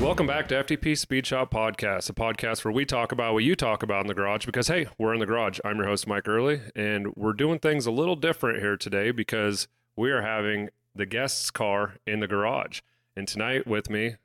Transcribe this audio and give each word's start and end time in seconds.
Welcome 0.00 0.26
back 0.28 0.48
to 0.48 0.54
FTP 0.64 0.96
Speed 0.96 1.26
Shop 1.26 1.52
Podcast, 1.52 2.08
a 2.08 2.12
podcast 2.12 2.64
where 2.64 2.72
we 2.72 2.84
talk 2.84 3.10
about 3.12 3.34
what 3.34 3.42
you 3.44 3.54
talk 3.56 3.82
about 3.82 4.02
in 4.02 4.06
the 4.06 4.14
garage 4.14 4.46
because, 4.46 4.68
hey, 4.68 4.86
we're 4.96 5.12
in 5.12 5.20
the 5.20 5.26
garage. 5.26 5.58
I'm 5.64 5.76
your 5.76 5.86
host, 5.86 6.06
Mike 6.06 6.28
Early, 6.28 6.60
and 6.76 7.14
we're 7.16 7.32
doing 7.32 7.58
things 7.58 7.84
a 7.84 7.90
little 7.90 8.14
different 8.16 8.60
here 8.60 8.76
today 8.76 9.10
because 9.10 9.66
we 9.96 10.10
are 10.10 10.22
having 10.22 10.70
the 10.94 11.04
guest's 11.04 11.50
car 11.50 11.96
in 12.06 12.20
the 12.20 12.28
garage. 12.28 12.80
And 13.16 13.26
tonight 13.26 13.66
with 13.66 13.90
me, 13.90 14.16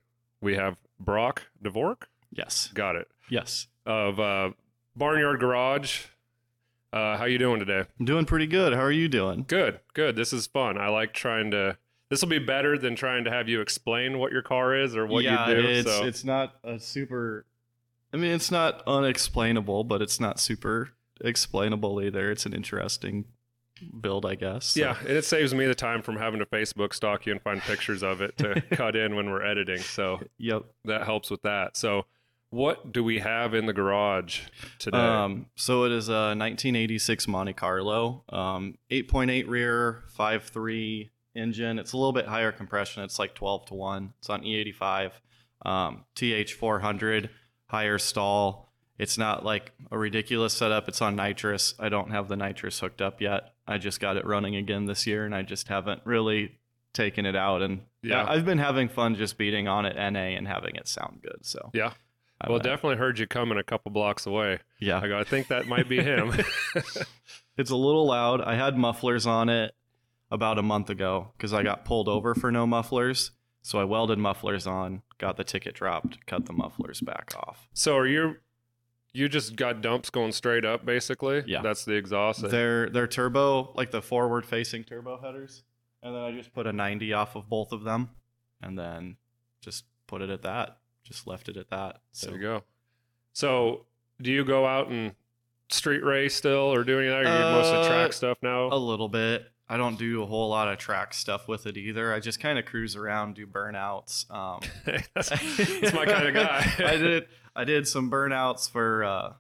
we 0.42 0.56
have 0.56 0.78
Brock 1.00 1.44
Dvorak. 1.62 2.04
Yes. 2.32 2.70
Got 2.74 2.96
it. 2.96 3.08
Yes. 3.30 3.68
Of 3.86 4.20
uh, 4.20 4.52
Barnyard 4.96 5.40
Garage. 5.40 6.04
Uh, 6.94 7.18
how 7.18 7.26
you 7.26 7.40
doing 7.40 7.60
today? 7.60 7.84
I'm 8.00 8.06
doing 8.06 8.26
pretty 8.26 8.48
good. 8.48 8.74
How 8.74 8.82
are 8.82 8.92
you 8.92 9.10
doing? 9.10 9.44
Good, 9.48 9.80
good. 9.96 10.16
This 10.16 10.32
is 10.32 10.46
fun. 10.46 10.78
I 10.78 10.90
like 10.90 11.14
trying 11.14 11.50
to. 11.52 11.78
This 12.14 12.22
will 12.22 12.30
be 12.30 12.38
better 12.38 12.78
than 12.78 12.96
trying 12.96 13.24
to 13.24 13.32
have 13.32 13.50
you 13.50 13.60
explain 13.60 14.20
what 14.20 14.32
your 14.32 14.44
car 14.44 14.76
is 14.76 14.96
or 14.96 15.08
what 15.08 15.24
yeah, 15.24 15.50
you 15.50 15.56
do. 15.56 15.68
It's 15.68 15.90
so. 15.90 16.06
it's 16.06 16.24
not 16.24 16.54
a 16.64 16.80
super 16.80 17.48
I 18.14 18.18
mean 18.18 18.30
it's 18.30 18.52
not 18.52 18.84
unexplainable, 18.86 19.84
but 19.86 20.00
it's 20.04 20.20
not 20.20 20.40
super 20.40 20.92
explainable 21.22 22.00
either. 22.04 22.30
It's 22.30 22.46
an 22.46 22.54
interesting 22.54 23.26
build, 24.00 24.28
I 24.28 24.36
guess. 24.36 24.66
So, 24.68 24.82
Yeah, 24.82 24.96
and 25.00 25.10
it 25.10 25.26
saves 25.26 25.56
me 25.56 25.66
the 25.66 25.74
time 25.74 26.04
from 26.04 26.18
having 26.18 26.40
to 26.40 26.46
Facebook 26.46 26.94
stalk 26.94 27.26
you 27.26 27.32
and 27.32 27.42
find 27.42 27.60
pictures 27.62 28.04
of 28.04 28.22
it 28.22 28.38
to 28.38 28.62
cut 28.74 28.96
in 28.96 29.16
when 29.16 29.32
we're 29.32 29.44
editing. 29.44 29.80
So 29.80 30.20
Yep. 30.38 30.66
that 30.86 31.06
helps 31.06 31.32
with 31.32 31.42
that. 31.42 31.76
So 31.76 32.06
what 32.52 32.92
do 32.92 33.04
we 33.04 33.18
have 33.18 33.56
in 33.56 33.66
the 33.66 33.74
garage 33.74 34.42
today? 34.78 35.00
Um, 35.00 35.48
so 35.56 35.86
it 35.86 35.92
is 35.92 36.10
a 36.10 36.36
1986 36.36 37.28
Monte 37.28 37.54
Carlo, 37.54 38.24
um, 38.30 38.78
8.8 38.92 39.48
rear, 39.48 40.04
5.3 40.16 41.10
engine. 41.36 41.80
It's 41.80 41.94
a 41.94 41.98
little 41.98 42.12
bit 42.14 42.26
higher 42.28 42.52
compression. 42.52 43.04
It's 43.04 43.20
like 43.20 43.36
12 43.36 43.68
to 43.68 43.74
1. 43.74 44.14
It's 44.20 44.30
on 44.30 44.42
E85, 44.44 45.12
um, 45.66 46.06
TH400, 46.16 47.30
higher 47.68 47.98
stall. 47.98 48.72
It's 49.00 49.18
not 49.18 49.44
like 49.44 49.72
a 49.92 49.98
ridiculous 49.98 50.54
setup. 50.54 50.88
It's 50.88 51.02
on 51.02 51.16
nitrous. 51.16 51.74
I 51.80 51.90
don't 51.90 52.12
have 52.12 52.28
the 52.28 52.36
nitrous 52.36 52.80
hooked 52.80 53.02
up 53.02 53.22
yet. 53.22 53.54
I 53.68 53.78
just 53.78 54.00
got 54.00 54.18
it 54.18 54.26
running 54.26 54.56
again 54.56 54.86
this 54.86 55.08
year, 55.08 55.26
and 55.26 55.34
I 55.34 55.42
just 55.42 55.68
haven't 55.68 56.02
really 56.06 56.60
taken 56.94 57.26
it 57.26 57.36
out. 57.36 57.62
And 57.64 57.82
Yeah. 58.04 58.26
I've 58.28 58.46
been 58.46 58.60
having 58.60 58.88
fun 58.90 59.16
just 59.16 59.38
beating 59.38 59.68
on 59.68 59.86
it 59.86 59.96
NA 59.96 60.38
and 60.38 60.48
having 60.48 60.76
it 60.76 60.88
sound 60.88 61.22
good. 61.24 61.40
So 61.46 61.72
Yeah. 61.74 61.94
Well, 62.48 62.60
definitely 62.60 62.98
heard 62.98 63.20
you 63.20 63.26
coming 63.26 63.58
a 63.58 63.64
couple 63.64 63.90
blocks 63.92 64.26
away. 64.26 64.60
yeah. 64.78 65.00
I 65.02 65.08
go, 65.08 65.18
I 65.18 65.24
think 65.24 65.48
that 65.48 65.66
might 65.66 65.88
be 65.88 66.02
him. 66.02 66.34
It's 67.58 67.70
a 67.70 67.76
little 67.76 68.08
loud. 68.08 68.42
I 68.42 68.56
had 68.56 68.78
mufflers 68.78 69.28
on 69.28 69.48
it 69.48 69.76
about 70.34 70.58
a 70.58 70.64
month 70.64 70.90
ago 70.90 71.32
because 71.38 71.54
I 71.54 71.64
got 71.64 71.86
pulled 71.86 72.10
over 72.10 72.34
for 72.36 72.52
no 72.52 72.66
mufflers. 72.68 73.32
So 73.62 73.80
I 73.80 73.86
welded 73.86 74.18
mufflers 74.20 74.68
on, 74.68 75.04
got 75.20 75.38
the 75.38 75.46
ticket 75.46 75.74
dropped, 75.76 76.26
cut 76.26 76.48
the 76.48 76.52
mufflers 76.54 77.00
back 77.00 77.34
off. 77.38 77.70
so 77.74 77.96
are 77.96 78.08
you? 78.08 78.36
You 79.16 79.30
just 79.30 79.56
got 79.56 79.82
dumps 79.82 80.10
going 80.10 80.32
straight 80.32 80.66
up, 80.66 80.86
basically. 80.86 81.44
Yeah. 81.46 81.62
that's 81.62 81.86
the 81.86 81.94
exhaust. 81.94 82.50
They're 82.50 82.90
they're 82.90 83.06
turbo, 83.08 83.72
like 83.76 83.92
the 83.92 84.02
forward 84.02 84.44
facing 84.46 84.84
turbo 84.84 85.20
headers. 85.22 85.64
And 86.02 86.16
then 86.16 86.24
I 86.24 86.32
just 86.32 86.52
put 86.52 86.66
a 86.68 86.74
90 86.74 87.14
off 87.14 87.36
of 87.36 87.48
both 87.48 87.72
of 87.72 87.84
them 87.84 88.10
and 88.62 88.78
then 88.78 89.18
just 89.62 89.86
put 90.08 90.22
it 90.24 90.30
at 90.32 90.42
that. 90.42 90.80
Just 91.04 91.28
left 91.28 91.48
it 91.48 91.56
at 91.58 91.70
that. 91.70 92.02
So 92.12 92.28
there 92.32 92.36
you 92.38 92.42
go. 92.42 92.64
So 93.34 93.86
do 94.22 94.32
you 94.32 94.44
go 94.44 94.66
out 94.66 94.90
and 94.90 95.14
street 95.70 96.04
race 96.04 96.36
still, 96.36 96.74
or 96.74 96.84
do 96.84 96.98
any 97.00 97.08
of 97.08 97.14
that? 97.24 97.32
Or 97.32 97.38
you 97.38 97.56
mostly 97.56 97.78
Uh, 97.78 97.88
track 97.88 98.14
stuff 98.14 98.38
now? 98.42 98.68
a 98.72 98.78
little 98.78 99.10
bit. 99.10 99.46
I 99.74 99.78
don't 99.78 99.98
do 99.98 100.22
a 100.22 100.26
whole 100.28 100.50
lot 100.50 100.68
of 100.68 100.78
track 100.78 101.14
stuff 101.16 101.48
with 101.48 101.66
it 101.66 101.78
either. 101.78 102.14
I 102.14 102.20
just 102.20 102.40
kind 102.40 102.60
of 102.60 102.66
cruise 102.66 102.96
around, 102.96 103.34
do 103.34 103.48
burnouts. 103.48 104.30
Um, 104.30 104.60
that's, 105.16 105.30
that's 105.30 105.94
my 105.94 106.06
kind 106.06 106.28
of 106.28 106.34
guy. 106.36 106.72
I 106.86 106.98
did 106.98 107.28
I 107.56 107.64
did 107.64 107.88
some 107.88 108.12
burnouts 108.12 108.70
for 108.70 109.04
uh 109.04 109.34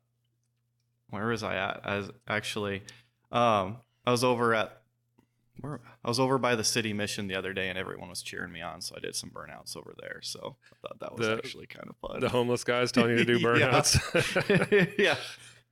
where 1.11 1.27
was 1.27 1.43
I 1.43 1.55
at? 1.55 1.81
I 1.83 1.97
was 1.97 2.09
actually 2.27 2.81
um 3.31 3.77
I 4.07 4.11
was 4.11 4.23
over 4.23 4.55
at 4.55 4.81
where 5.61 5.79
I 6.03 6.07
was 6.07 6.19
over 6.19 6.39
by 6.39 6.55
the 6.55 6.63
city 6.63 6.93
mission 6.93 7.27
the 7.27 7.35
other 7.35 7.53
day 7.53 7.69
and 7.69 7.77
everyone 7.77 8.09
was 8.09 8.23
cheering 8.23 8.51
me 8.51 8.61
on, 8.61 8.81
so 8.81 8.95
I 8.97 9.01
did 9.01 9.16
some 9.16 9.29
burnouts 9.29 9.77
over 9.77 9.93
there. 10.01 10.19
So 10.23 10.55
I 10.73 10.75
thought 10.88 10.99
that 10.99 11.16
was 11.16 11.27
The- 11.27 11.33
actually 11.35 11.67
kind 11.67 11.88
of 11.89 11.95
fun. 11.97 12.19
the 12.22 12.29
homeless 12.29 12.63
guys 12.63 12.91
telling 12.91 13.11
you 13.11 13.17
to 13.23 13.25
do 13.25 13.38
Yeah. 13.38 13.45
burnouts. 13.69 14.93
yeah. 14.97 15.16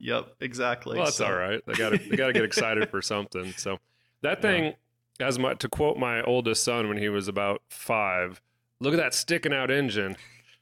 Yep, 0.03 0.35
exactly. 0.39 0.97
well, 0.97 1.05
that's 1.05 1.17
So- 1.17 1.25
all 1.25 1.33
right. 1.35 1.61
They 1.65 1.73
got 1.73 1.89
to 1.91 1.97
they 1.97 2.15
got 2.15 2.27
to 2.27 2.33
get 2.33 2.43
excited 2.43 2.89
for 2.89 3.01
something. 3.01 3.53
So 3.57 3.79
that 4.21 4.37
Yeah. 4.37 4.41
thing, 4.41 4.73
as 5.19 5.37
my 5.39 5.53
to 5.55 5.69
quote 5.69 5.97
my 5.97 6.21
oldest 6.23 6.63
son 6.63 6.87
when 6.87 6.97
he 6.97 7.09
was 7.09 7.27
about 7.27 7.61
five, 7.69 8.41
look 8.79 8.93
at 8.93 8.97
that 8.97 9.13
sticking 9.13 9.53
out 9.53 9.69
engine. 9.71 10.17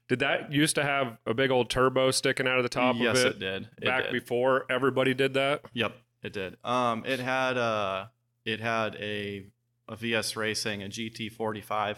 Did 0.07 0.19
that 0.19 0.51
used 0.51 0.73
to 0.75 0.83
have 0.83 1.17
a 1.27 1.33
big 1.35 1.51
old 1.51 1.69
turbo 1.69 2.09
sticking 2.11 2.47
out 2.47 2.57
of 2.57 2.63
the 2.63 2.69
top 2.69 2.95
yes, 2.97 3.19
of 3.19 3.25
it, 3.25 3.27
it, 3.35 3.39
did. 3.39 3.69
It 3.77 3.85
back 3.85 4.03
did. 4.05 4.11
before 4.11 4.65
everybody 4.69 5.13
did 5.13 5.35
that? 5.35 5.65
Yep, 5.73 5.95
it 6.23 6.33
did. 6.33 6.57
Um, 6.63 7.03
it 7.05 7.19
had 7.19 7.57
a 7.57 8.11
it 8.45 8.59
had 8.59 8.95
a 8.95 9.45
a 9.87 9.95
VS 9.95 10.35
Racing, 10.35 10.83
a 10.83 10.87
GT45, 10.87 11.97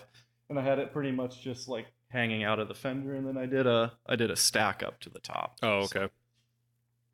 and 0.49 0.59
I 0.59 0.61
had 0.61 0.79
it 0.79 0.91
pretty 0.93 1.11
much 1.11 1.41
just 1.41 1.67
like 1.69 1.87
hanging 2.09 2.43
out 2.43 2.59
of 2.59 2.67
the 2.67 2.73
fender, 2.73 3.13
and 3.15 3.25
then 3.25 3.37
I 3.37 3.45
did 3.45 3.65
a 3.65 3.93
I 4.05 4.15
did 4.17 4.29
a 4.29 4.35
stack 4.35 4.83
up 4.83 4.99
to 5.01 5.09
the 5.09 5.19
top. 5.19 5.57
Oh, 5.63 5.85
So, 5.85 5.99
okay. 6.01 6.13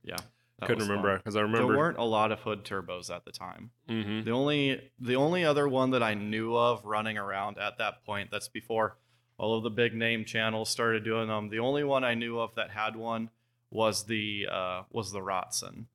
yeah, 0.03 0.17
that 0.59 0.65
Couldn't 0.67 0.87
remember 0.87 1.17
because 1.17 1.35
I 1.35 1.41
remember 1.41 1.67
There 1.67 1.77
weren't 1.77 1.97
a 1.97 2.03
lot 2.03 2.31
of 2.31 2.39
hood 2.39 2.63
turbos 2.63 3.13
at 3.15 3.25
the 3.25 3.31
time. 3.31 3.71
hmm 3.87 4.21
The 4.23 4.31
only 4.31 4.91
the 4.99 5.15
only 5.15 5.45
other 5.45 5.67
one 5.67 5.91
that 5.91 6.01
I 6.03 6.13
knew 6.15 6.55
of 6.55 6.83
running 6.85 7.17
around 7.17 7.57
at 7.59 7.77
that 7.77 8.03
point, 8.05 8.31
that's 8.31 8.47
before 8.47 8.97
all 9.37 9.55
of 9.55 9.63
the 9.63 9.69
big 9.69 9.93
name 9.93 10.25
channels 10.25 10.69
started 10.69 11.03
doing 11.03 11.27
them. 11.27 11.49
The 11.49 11.59
only 11.59 11.83
one 11.83 12.03
I 12.03 12.15
knew 12.15 12.39
of 12.39 12.55
that 12.55 12.71
had 12.71 12.95
one 12.95 13.29
was 13.69 14.05
the 14.05 14.47
uh, 14.51 14.83
was 14.91 15.11
the 15.11 15.19
Rotson. 15.19 15.85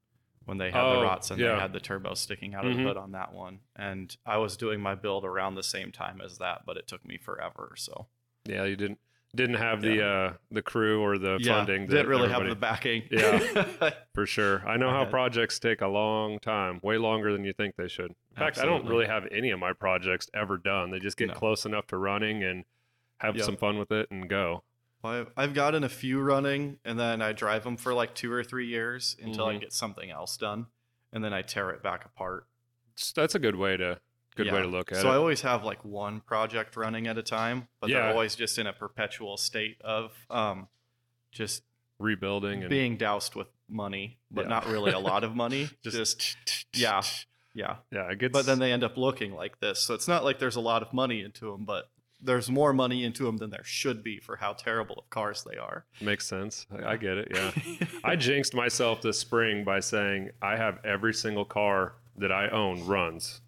When 0.45 0.59
they 0.59 0.73
had 0.73 0.84
Oh, 0.84 0.91
the 1.00 1.06
Rotson, 1.06 1.39
yeah. 1.39 1.55
they 1.55 1.61
had 1.61 1.73
the 1.73 1.79
turbo 1.81 2.15
sticking 2.15 2.55
out 2.55 2.65
of 2.67 2.73
Mhm. 2.73 2.77
the 2.79 2.83
hood 2.89 2.97
on 2.97 3.12
that 3.12 3.33
one, 3.33 3.61
and 3.77 4.17
I 4.27 4.39
was 4.39 4.56
doing 4.56 4.81
my 4.81 4.97
build 4.97 5.25
around 5.25 5.55
the 5.55 5.62
same 5.62 5.93
time 5.93 6.21
as 6.21 6.39
that, 6.39 6.67
but 6.67 6.77
it 6.77 6.89
took 6.89 7.05
me 7.05 7.17
forever. 7.17 7.75
So 7.77 8.09
Yeah, 8.44 8.65
you 8.65 8.75
didn't 8.77 8.99
didn't 9.34 9.56
have 9.56 9.81
the 9.81 10.04
uh 10.06 10.32
the 10.50 10.62
crew 10.62 11.00
or 11.03 11.16
the 11.19 11.41
funding. 11.47 11.87
that 11.87 11.93
didn't 11.94 12.09
really 12.09 12.28
have 12.28 12.47
the 12.47 12.54
backing. 12.54 13.03
Yeah. 13.10 13.91
for 14.15 14.26
sure. 14.26 14.62
I 14.69 14.76
know 14.76 14.91
how 14.91 15.04
projects 15.06 15.59
take 15.59 15.81
a 15.81 15.87
long 15.88 16.38
time, 16.38 16.81
way 16.82 16.98
longer 16.98 17.32
than 17.32 17.44
you 17.44 17.53
think 17.53 17.76
they 17.76 17.88
should. 17.88 18.10
In 18.10 18.37
fact, 18.37 18.59
I 18.59 18.65
don't 18.66 18.87
really 18.87 19.06
have 19.06 19.26
any 19.31 19.50
of 19.50 19.59
my 19.59 19.72
projects 19.72 20.28
ever 20.34 20.59
done. 20.59 20.91
They 20.91 20.98
just 20.98 21.16
get 21.16 21.28
No. 21.28 21.34
close 21.34 21.65
enough 21.65 21.87
to 21.88 21.97
running 21.97 22.43
and 22.44 22.65
have 23.19 23.37
Yep. 23.37 23.44
some 23.44 23.56
fun 23.56 23.78
with 23.78 23.91
it 23.91 24.10
and 24.10 24.28
go. 24.28 24.65
Well, 25.03 25.12
I've, 25.20 25.31
I've 25.37 25.54
gotten 25.54 25.82
a 25.82 25.88
few 25.88 26.20
running, 26.20 26.78
and 26.84 26.99
then 27.00 27.22
I 27.22 27.32
drive 27.32 27.64
them 27.64 27.76
for 27.76 27.93
like 27.94 28.14
two 28.14 28.31
or 28.32 28.44
three 28.44 28.66
years 28.66 29.16
until 29.22 29.47
I 29.47 29.54
Mhm. 29.54 29.60
get 29.60 29.72
something 29.72 30.10
else 30.10 30.37
done, 30.37 30.66
and 31.12 31.25
then 31.25 31.32
I 31.32 31.43
tear 31.43 31.70
it 31.70 31.82
back 31.82 32.04
apart. 32.04 32.47
That's 33.14 33.34
a 33.34 33.38
good 33.41 33.56
way 33.56 33.76
to 33.78 33.99
good 34.34 34.53
way 34.53 34.62
to 34.62 34.69
look 34.69 34.93
at 34.93 34.97
so 34.97 35.00
it. 35.00 35.03
So 35.04 35.10
I 35.10 35.16
always 35.16 35.41
have 35.43 35.65
like 35.65 35.84
one 35.84 36.20
project 36.20 36.76
running 36.76 37.06
at 37.06 37.19
a 37.19 37.22
time, 37.22 37.69
but 37.81 37.91
Yeah. 37.91 38.00
they're 38.00 38.10
always 38.12 38.34
just 38.34 38.59
in 38.59 38.66
a 38.66 38.72
perpetual 38.72 39.37
state 39.37 39.81
of 39.82 40.12
um, 40.31 40.69
just 41.31 41.62
Rebuilding 41.98 42.62
and 42.62 42.70
being 42.70 42.97
doused 42.97 43.34
with 43.37 43.47
money, 43.69 44.19
but 44.31 44.43
Yeah. 44.43 44.48
not 44.48 44.66
really 44.66 44.91
a 44.93 44.98
lot 44.98 45.22
of 45.22 45.37
money. 45.37 45.69
just, 45.84 46.19
just 46.19 46.66
yeah, 46.75 47.03
yeah. 47.54 47.76
yeah, 47.93 48.10
it 48.10 48.19
gets. 48.19 48.32
But 48.32 48.44
then 48.47 48.59
they 48.59 48.72
end 48.72 48.82
up 48.82 48.97
looking 48.97 49.34
like 49.34 49.60
this, 49.60 49.78
so 49.78 49.94
it's 49.94 50.09
not 50.09 50.25
like 50.25 50.38
there's 50.41 50.56
a 50.56 50.60
lot 50.60 50.82
of 50.82 50.93
money 50.93 51.20
into 51.22 51.53
them, 51.53 51.64
but 51.64 51.88
there's 52.20 52.50
more 52.50 52.72
money 52.72 53.04
into 53.04 53.25
them 53.25 53.37
than 53.37 53.50
there 53.50 53.64
should 53.64 54.03
be 54.03 54.19
for 54.19 54.37
how 54.37 54.53
terrible 54.53 54.97
of 54.99 55.10
cars 55.10 55.44
they 55.49 55.56
are. 55.59 55.84
makes 56.00 56.26
sense. 56.26 56.66
I, 56.72 56.93
I 56.93 56.97
get 56.97 57.19
it. 57.19 57.28
Yeah. 57.34 57.87
I 58.04 58.16
jinxed 58.16 58.54
myself 58.54 59.00
this 59.03 59.19
spring 59.19 59.62
by 59.64 59.81
saying 59.81 60.31
I 60.41 60.56
have 60.56 60.78
every 60.84 61.14
single 61.14 61.44
car 61.44 61.94
that 62.16 62.32
I 62.32 62.49
own 62.49 62.84
runs. 62.87 63.41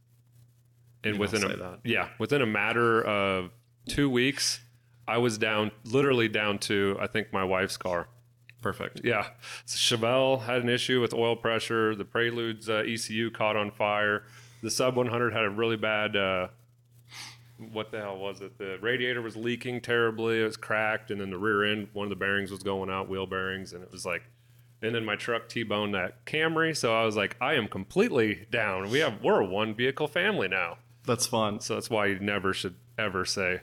And 1.04 1.14
You 1.14 1.20
within 1.20 1.44
a 1.44 1.56
that. 1.56 1.80
yeah, 1.84 2.08
within 2.18 2.42
a 2.42 2.46
matter 2.46 3.02
of 3.02 3.50
two 3.88 4.08
weeks, 4.08 4.60
I 5.06 5.18
was 5.18 5.36
down 5.38 5.70
literally 5.84 6.28
down 6.28 6.58
to 6.60 6.96
I 7.00 7.06
think 7.06 7.32
my 7.32 7.44
wife's 7.44 7.76
car. 7.76 8.08
Perfect. 8.62 9.02
Yeah, 9.04 9.28
so 9.66 9.96
Chevelle 9.96 10.42
had 10.44 10.62
an 10.62 10.70
issue 10.70 11.00
with 11.02 11.12
oil 11.12 11.36
pressure. 11.36 11.94
The 11.94 12.06
Prelude's 12.06 12.70
uh, 12.70 12.82
ECU 12.86 13.30
caught 13.30 13.56
on 13.56 13.70
fire. 13.70 14.24
The 14.62 14.70
Sub 14.70 14.96
100 14.96 15.34
had 15.34 15.44
a 15.44 15.50
really 15.50 15.76
bad. 15.76 16.16
Uh, 16.16 16.48
what 17.72 17.90
the 17.92 18.00
hell 18.00 18.16
was 18.18 18.40
it? 18.40 18.56
The 18.58 18.78
radiator 18.80 19.20
was 19.22 19.36
leaking 19.36 19.82
terribly. 19.82 20.40
It 20.40 20.44
was 20.44 20.56
cracked, 20.56 21.10
and 21.10 21.20
then 21.20 21.28
the 21.30 21.36
rear 21.38 21.64
end, 21.70 21.88
one 21.92 22.04
of 22.04 22.10
the 22.10 22.16
bearings 22.16 22.50
was 22.50 22.62
going 22.62 22.88
out, 22.90 23.08
wheel 23.08 23.26
bearings, 23.26 23.72
and 23.74 23.82
it 23.82 23.92
was 23.92 24.06
like. 24.06 24.22
And 24.82 24.94
then 24.94 25.04
my 25.04 25.16
truck 25.16 25.48
T-boned 25.48 25.94
that 25.94 26.26
Camry, 26.26 26.76
so 26.76 26.94
I 26.94 27.04
was 27.06 27.16
like, 27.16 27.36
I 27.40 27.54
am 27.54 27.68
completely 27.68 28.46
down. 28.50 28.90
We 28.90 28.98
have 28.98 29.22
we're 29.22 29.40
a 29.40 29.44
one 29.46 29.74
vehicle 29.74 30.08
family 30.08 30.48
now, 30.48 30.76
That's 31.06 31.26
fun. 31.26 31.60
so 31.60 31.74
that's 31.74 31.90
why 31.90 32.06
you 32.06 32.18
never 32.18 32.52
should 32.52 32.76
ever 32.98 33.24
say, 33.24 33.60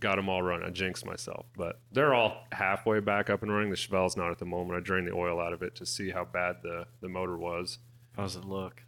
"Got 0.00 0.16
them 0.16 0.28
all 0.28 0.42
running." 0.42 0.66
I 0.66 0.70
jinxed 0.70 1.06
myself, 1.06 1.46
but 1.56 1.80
they're 1.92 2.12
all 2.14 2.44
halfway 2.52 3.00
back 3.00 3.30
up 3.30 3.42
and 3.42 3.52
running. 3.52 3.70
The 3.70 3.76
Chevelle's 3.76 4.16
not 4.16 4.30
at 4.30 4.38
the 4.38 4.44
moment. 4.46 4.76
I 4.78 4.80
drained 4.80 5.06
the 5.06 5.12
oil 5.14 5.40
out 5.40 5.52
of 5.52 5.62
it 5.62 5.74
to 5.76 5.86
see 5.86 6.10
how 6.10 6.24
bad 6.24 6.56
the 6.62 6.86
the 7.00 7.08
motor 7.08 7.36
was. 7.36 7.78
How 8.16 8.22
does 8.22 8.36
it 8.36 8.44
look? 8.44 8.82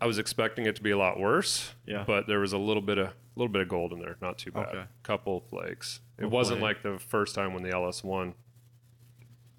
I 0.00 0.06
was 0.06 0.18
expecting 0.18 0.64
it 0.66 0.76
to 0.76 0.82
be 0.82 0.90
a 0.92 0.98
lot 0.98 1.18
worse. 1.18 1.74
Yeah. 1.84 2.04
But 2.06 2.26
there 2.28 2.38
was 2.40 2.52
a 2.52 2.58
little 2.58 2.82
bit 2.82 2.98
of 2.98 3.12
little 3.36 3.52
bit 3.52 3.62
of 3.62 3.68
gold 3.68 3.92
in 3.92 4.00
there, 4.00 4.16
not 4.20 4.38
too 4.38 4.50
bad. 4.52 4.66
Okay. 4.68 4.84
Couple 5.02 5.40
flakes. 5.40 6.00
It 6.18 6.22
Hopefully. 6.22 6.36
wasn't 6.36 6.60
like 6.60 6.82
the 6.82 6.98
first 6.98 7.34
time 7.34 7.52
when 7.54 7.62
the 7.62 7.70
LS 7.70 8.02
one 8.02 8.34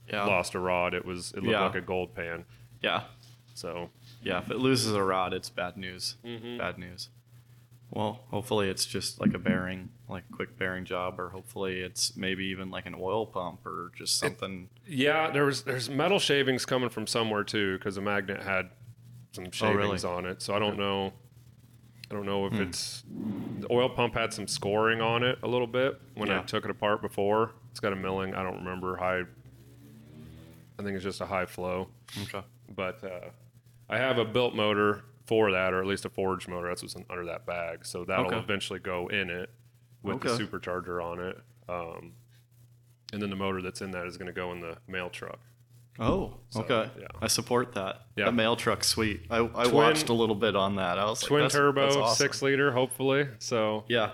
Yeah. 0.07 0.23
lost 0.25 0.53
a 0.55 0.59
rod. 0.59 0.93
It 0.93 1.05
was 1.05 1.31
it 1.31 1.37
looked 1.37 1.47
Yeah. 1.49 1.65
like 1.65 1.75
a 1.75 1.81
gold 1.81 2.13
pan. 2.15 2.45
Yeah. 2.81 3.03
So 3.53 3.89
Yeah. 4.21 4.39
If 4.39 4.51
it 4.51 4.57
loses 4.57 4.93
a 4.93 5.03
rod, 5.03 5.33
it's 5.33 5.49
bad 5.49 5.77
news. 5.77 6.15
Mm-hmm. 6.25 6.57
Bad 6.57 6.77
news. 6.77 7.09
Well, 7.91 8.19
hopefully 8.29 8.69
it's 8.69 8.85
just 8.85 9.19
like 9.19 9.33
a 9.33 9.39
bearing, 9.39 9.89
like 10.07 10.23
a 10.31 10.35
quick 10.35 10.57
bearing 10.59 10.85
job, 10.85 11.19
or 11.19 11.29
hopefully 11.29 11.79
it's 11.81 12.15
maybe 12.15 12.45
even 12.45 12.69
like 12.69 12.85
an 12.85 12.93
oil 12.99 13.25
pump 13.25 13.65
or 13.65 13.91
just 13.97 14.19
something. 14.19 14.69
yeah, 14.87 15.31
there 15.31 15.45
was 15.45 15.63
there's 15.63 15.89
metal 15.89 16.19
shavings 16.19 16.65
coming 16.65 16.89
from 16.89 17.07
somewhere 17.07 17.43
too 17.43 17.77
because 17.79 17.95
the 17.95 18.01
magnet 18.01 18.43
had 18.43 18.69
some 19.31 19.45
Oh, 19.61 19.71
really? 19.73 19.83
shavings 19.97 20.05
on 20.05 20.25
it. 20.27 20.41
So 20.43 20.53
I 20.53 20.59
don't 20.59 20.77
know. 20.77 21.13
I 22.11 22.13
don't 22.15 22.25
know 22.27 22.45
if 22.45 22.53
Hmm. 22.53 22.61
it's 22.61 23.03
the 23.59 23.67
oil 23.71 23.89
pump 23.89 24.13
had 24.15 24.33
some 24.33 24.47
scoring 24.47 25.01
on 25.01 25.23
it 25.23 25.39
a 25.41 25.47
little 25.47 25.67
bit 25.67 25.99
when 26.15 26.29
I 26.29 26.41
took 26.43 26.65
it 26.65 26.71
apart 26.71 27.01
before. 27.01 27.51
It's 27.71 27.79
got 27.79 27.93
a 27.93 27.95
milling. 27.95 28.35
I 28.35 28.43
don't 28.43 28.57
remember 28.57 28.97
high. 28.97 29.21
I 30.77 30.83
think 30.83 30.95
it's 30.95 31.03
just 31.03 31.21
a 31.21 31.25
high 31.25 31.45
flow. 31.45 31.87
okay. 32.23 32.41
but 32.75 33.03
uh, 33.03 33.29
I 33.89 33.97
have 33.97 34.17
a 34.17 34.25
built 34.25 34.53
motor 34.55 35.03
for 35.25 35.51
that, 35.51 35.73
or 35.73 35.79
at 35.79 35.85
least 35.87 36.05
a 36.05 36.09
forged 36.09 36.47
motor. 36.47 36.67
That's 36.67 36.81
what's 36.81 36.95
under 37.09 37.25
that 37.25 37.45
bag. 37.45 37.85
So 37.85 38.05
that'll 38.05 38.27
Okay. 38.27 38.37
eventually 38.37 38.79
go 38.79 39.07
in 39.07 39.29
it 39.29 39.49
with 40.03 40.21
the 40.21 40.29
supercharger 40.29 41.03
on 41.03 41.19
it. 41.19 41.37
Um, 41.67 42.13
and 43.13 43.21
then 43.21 43.29
the 43.29 43.35
motor 43.35 43.61
that's 43.61 43.81
in 43.81 43.91
that 43.91 44.05
is 44.05 44.17
going 44.17 44.27
to 44.27 44.33
go 44.33 44.51
in 44.51 44.59
the 44.61 44.77
mail 44.87 45.09
truck. 45.09 45.39
Oh, 45.99 46.35
So, 46.49 46.61
okay. 46.61 46.89
yeah. 46.99 47.07
I 47.21 47.27
support 47.27 47.73
that. 47.73 48.03
Yeah. 48.15 48.25
The 48.25 48.31
mail 48.31 48.55
truck, 48.55 48.83
sweet. 48.83 49.23
I, 49.29 49.39
I 49.43 49.63
Twin- 49.65 49.73
watched 49.73 50.07
a 50.09 50.13
little 50.13 50.35
bit 50.35 50.55
on 50.55 50.77
that. 50.77 50.97
I 50.97 51.05
was 51.05 51.19
Twin 51.21 51.41
like, 51.41 51.45
that's, 51.51 51.55
turbo, 51.55 51.81
that's 51.81 51.95
awesome. 51.97 52.15
six 52.27 52.41
liter, 52.41 52.71
hopefully. 52.71 53.27
So 53.39 53.83
Yeah. 53.89 54.11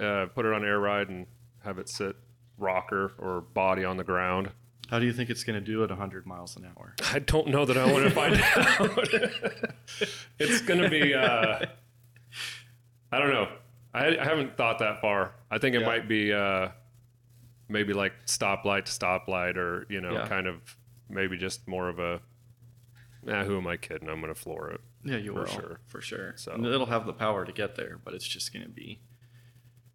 uh, 0.00 0.26
put 0.34 0.46
it 0.46 0.52
on 0.52 0.64
air 0.64 0.80
ride 0.80 1.08
and 1.10 1.26
have 1.64 1.78
it 1.78 1.88
sit 1.88 2.16
rocker 2.58 3.12
or 3.18 3.40
body 3.40 3.84
on 3.84 3.98
the 3.98 4.04
ground. 4.04 4.50
How 4.92 4.98
do 4.98 5.06
you 5.06 5.12
think 5.14 5.30
it's 5.30 5.42
going 5.42 5.58
to 5.58 5.64
do 5.64 5.82
at 5.82 5.88
100 5.88 6.26
miles 6.26 6.54
an 6.54 6.66
hour? 6.66 6.94
I 7.14 7.18
don't 7.20 7.48
know 7.48 7.64
that 7.64 7.78
I 7.78 7.90
want 7.90 8.04
to 8.04 8.10
find 8.14 8.34
out. 8.34 8.98
it's 10.38 10.60
going 10.60 10.82
to 10.82 10.90
be, 10.90 11.14
uh, 11.14 11.60
I 13.10 13.18
don't 13.18 13.30
know. 13.32 13.48
I, 13.94 14.18
I 14.18 14.22
haven't 14.22 14.58
thought 14.58 14.80
that 14.80 15.00
far. 15.00 15.32
I 15.50 15.56
think 15.56 15.74
it 15.76 15.80
Yeah. 15.80 15.86
might 15.86 16.08
be 16.08 16.30
uh, 16.30 16.68
maybe 17.70 17.94
like 17.94 18.12
stoplight 18.26 18.84
to 18.84 18.92
stoplight 18.92 19.56
or, 19.56 19.86
you 19.88 20.02
know, 20.02 20.12
Yeah. 20.12 20.28
kind 20.28 20.46
of 20.46 20.76
maybe 21.08 21.38
just 21.38 21.66
more 21.66 21.88
of 21.88 21.98
a, 21.98 22.20
nah, 23.22 23.44
who 23.44 23.56
am 23.56 23.66
I 23.66 23.78
kidding? 23.78 24.10
I'm 24.10 24.20
going 24.20 24.34
to 24.34 24.38
floor 24.38 24.72
it. 24.72 24.80
Yeah, 25.06 25.16
you 25.16 25.32
For 25.32 25.38
will. 25.40 25.46
sure. 25.46 25.80
For 25.86 26.02
sure. 26.02 26.34
So- 26.36 26.52
And 26.52 26.66
it'll 26.66 26.84
have 26.84 27.06
the 27.06 27.14
power 27.14 27.46
to 27.46 27.52
get 27.52 27.76
there, 27.76 27.98
but 28.04 28.12
it's 28.12 28.28
just 28.28 28.52
going 28.52 28.64
to 28.64 28.68
be 28.70 29.00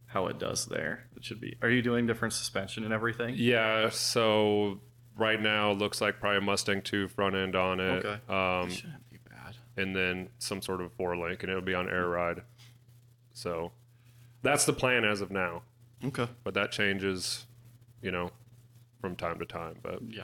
how 0.08 0.26
it 0.26 0.40
does 0.40 0.66
there. 0.66 1.08
It 1.16 1.24
should 1.24 1.40
be. 1.40 1.56
Are 1.62 1.70
you 1.70 1.84
doing 1.84 2.08
different 2.08 2.34
suspension 2.34 2.84
and 2.84 2.92
everything? 2.94 3.36
Yeah. 3.38 3.90
So 3.90 4.80
right 5.18 5.42
now 5.42 5.72
looks 5.72 6.00
like 6.02 6.20
probably 6.20 6.38
a 6.38 6.42
Mustang 6.42 6.82
2 6.82 7.08
front 7.08 7.36
end 7.36 7.56
on 7.56 7.80
it. 7.80 8.06
Okay. 8.06 8.20
Um, 8.34 8.70
shouldn't 8.70 9.10
be 9.10 9.18
bad. 9.30 9.56
and 9.76 9.96
then 9.96 10.30
some 10.40 10.62
sort 10.62 10.82
of 10.82 10.92
four 10.94 11.18
link, 11.18 11.44
and 11.44 11.50
it'll 11.50 11.62
be 11.62 11.74
on 11.74 11.90
air 11.90 12.08
ride. 12.08 12.42
So 13.34 13.72
that's 14.42 14.66
the 14.66 14.74
plan 14.74 15.04
as 15.06 15.22
of 15.22 15.32
now, 15.32 15.64
Okay. 16.04 16.28
but 16.44 16.54
that 16.54 16.72
changes, 16.72 17.46
you 18.02 18.12
know, 18.12 18.32
from 19.02 19.16
time 19.16 19.40
to 19.40 19.46
time. 19.46 19.76
But 19.82 20.02
Yeah. 20.08 20.24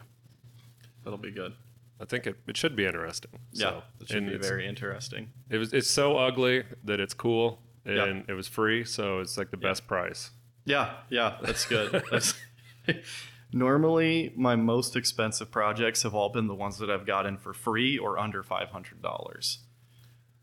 That'll 1.04 1.18
be 1.19 1.31
good. 1.31 1.54
I 2.00 2.06
think 2.06 2.25
it, 2.28 2.38
it 2.48 2.57
should 2.57 2.75
be 2.75 2.86
interesting. 2.86 3.31
Yeah. 3.51 3.69
So, 3.69 3.84
It 4.01 4.07
should 4.07 4.18
and 4.18 4.28
be 4.31 4.38
very 4.38 4.66
interesting. 4.68 5.31
It 5.50 5.57
was 5.57 5.74
it's 5.74 5.90
so 5.90 6.18
ugly 6.18 6.63
that 6.84 7.00
it's 7.00 7.13
cool, 7.13 7.62
and 7.86 7.95
Yeah. 7.95 8.22
it 8.30 8.34
was 8.34 8.48
free, 8.48 8.84
so 8.84 9.19
it's 9.19 9.38
like 9.38 9.51
the 9.51 9.57
best 9.57 9.86
price. 9.88 10.31
Yeah, 10.66 10.94
yeah, 11.10 11.38
that's 11.42 11.66
good. 11.66 11.92
that's 12.12 12.34
normally 13.53 14.33
my 14.35 14.55
most 14.55 14.95
expensive 14.95 15.51
projects 15.51 16.03
have 16.03 16.13
all 16.13 16.29
been 16.29 16.47
the 16.47 16.55
ones 16.55 16.77
that 16.79 16.89
I've 16.89 17.05
gotten 17.05 17.38
for 17.38 17.53
free 17.53 17.97
or 17.97 18.17
under 18.19 18.44
five 18.44 18.69
hundred 18.69 19.01
dollars. 19.01 19.59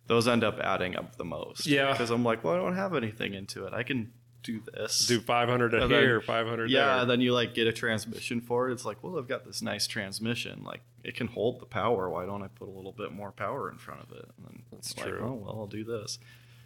Those 0.06 0.26
end 0.26 0.42
up 0.42 0.58
adding 0.58 0.96
up 0.96 1.16
the 1.16 1.24
most. 1.24 1.66
Yeah. 1.66 1.92
because 1.92 2.10
I'm 2.10 2.24
like, 2.24 2.42
well, 2.42 2.54
I 2.54 2.56
don't 2.56 2.74
have 2.74 2.94
anything 2.96 3.32
into 3.34 3.66
it. 3.66 3.72
I 3.72 3.84
can 3.84 4.12
do 4.42 4.60
this. 4.72 5.06
Do 5.06 5.20
500 5.20 5.74
And 5.74 5.90
here, 5.90 6.18
then- 6.18 6.26
500 6.26 6.70
yeah, 6.70 6.96
there. 6.96 7.04
then 7.04 7.20
you 7.20 7.32
like 7.32 7.54
get 7.54 7.66
a 7.68 7.72
transmission 7.72 8.40
for 8.40 8.68
it. 8.68 8.72
It's 8.72 8.84
like, 8.84 9.02
well, 9.04 9.18
I've 9.18 9.28
got 9.28 9.44
this 9.44 9.62
nice 9.62 9.86
transmission. 9.86 10.64
Like 10.64 10.80
it 11.04 11.14
can 11.14 11.28
hold 11.28 11.60
the 11.60 11.66
power. 11.66 12.08
Why 12.10 12.26
don't 12.26 12.42
I 12.42 12.48
put 12.48 12.66
a 12.66 12.72
little 12.72 12.90
bit 12.92 13.12
more 13.12 13.30
power 13.30 13.70
in 13.70 13.78
front 13.78 14.00
of 14.02 14.10
it? 14.12 14.24
And 14.36 14.46
then 14.46 14.62
That's 14.72 14.90
it's 14.92 14.98
like, 14.98 15.08
true. 15.10 15.20
oh 15.22 15.34
well, 15.34 15.54
I'll 15.60 15.66
do 15.66 15.84
this. 15.84 16.18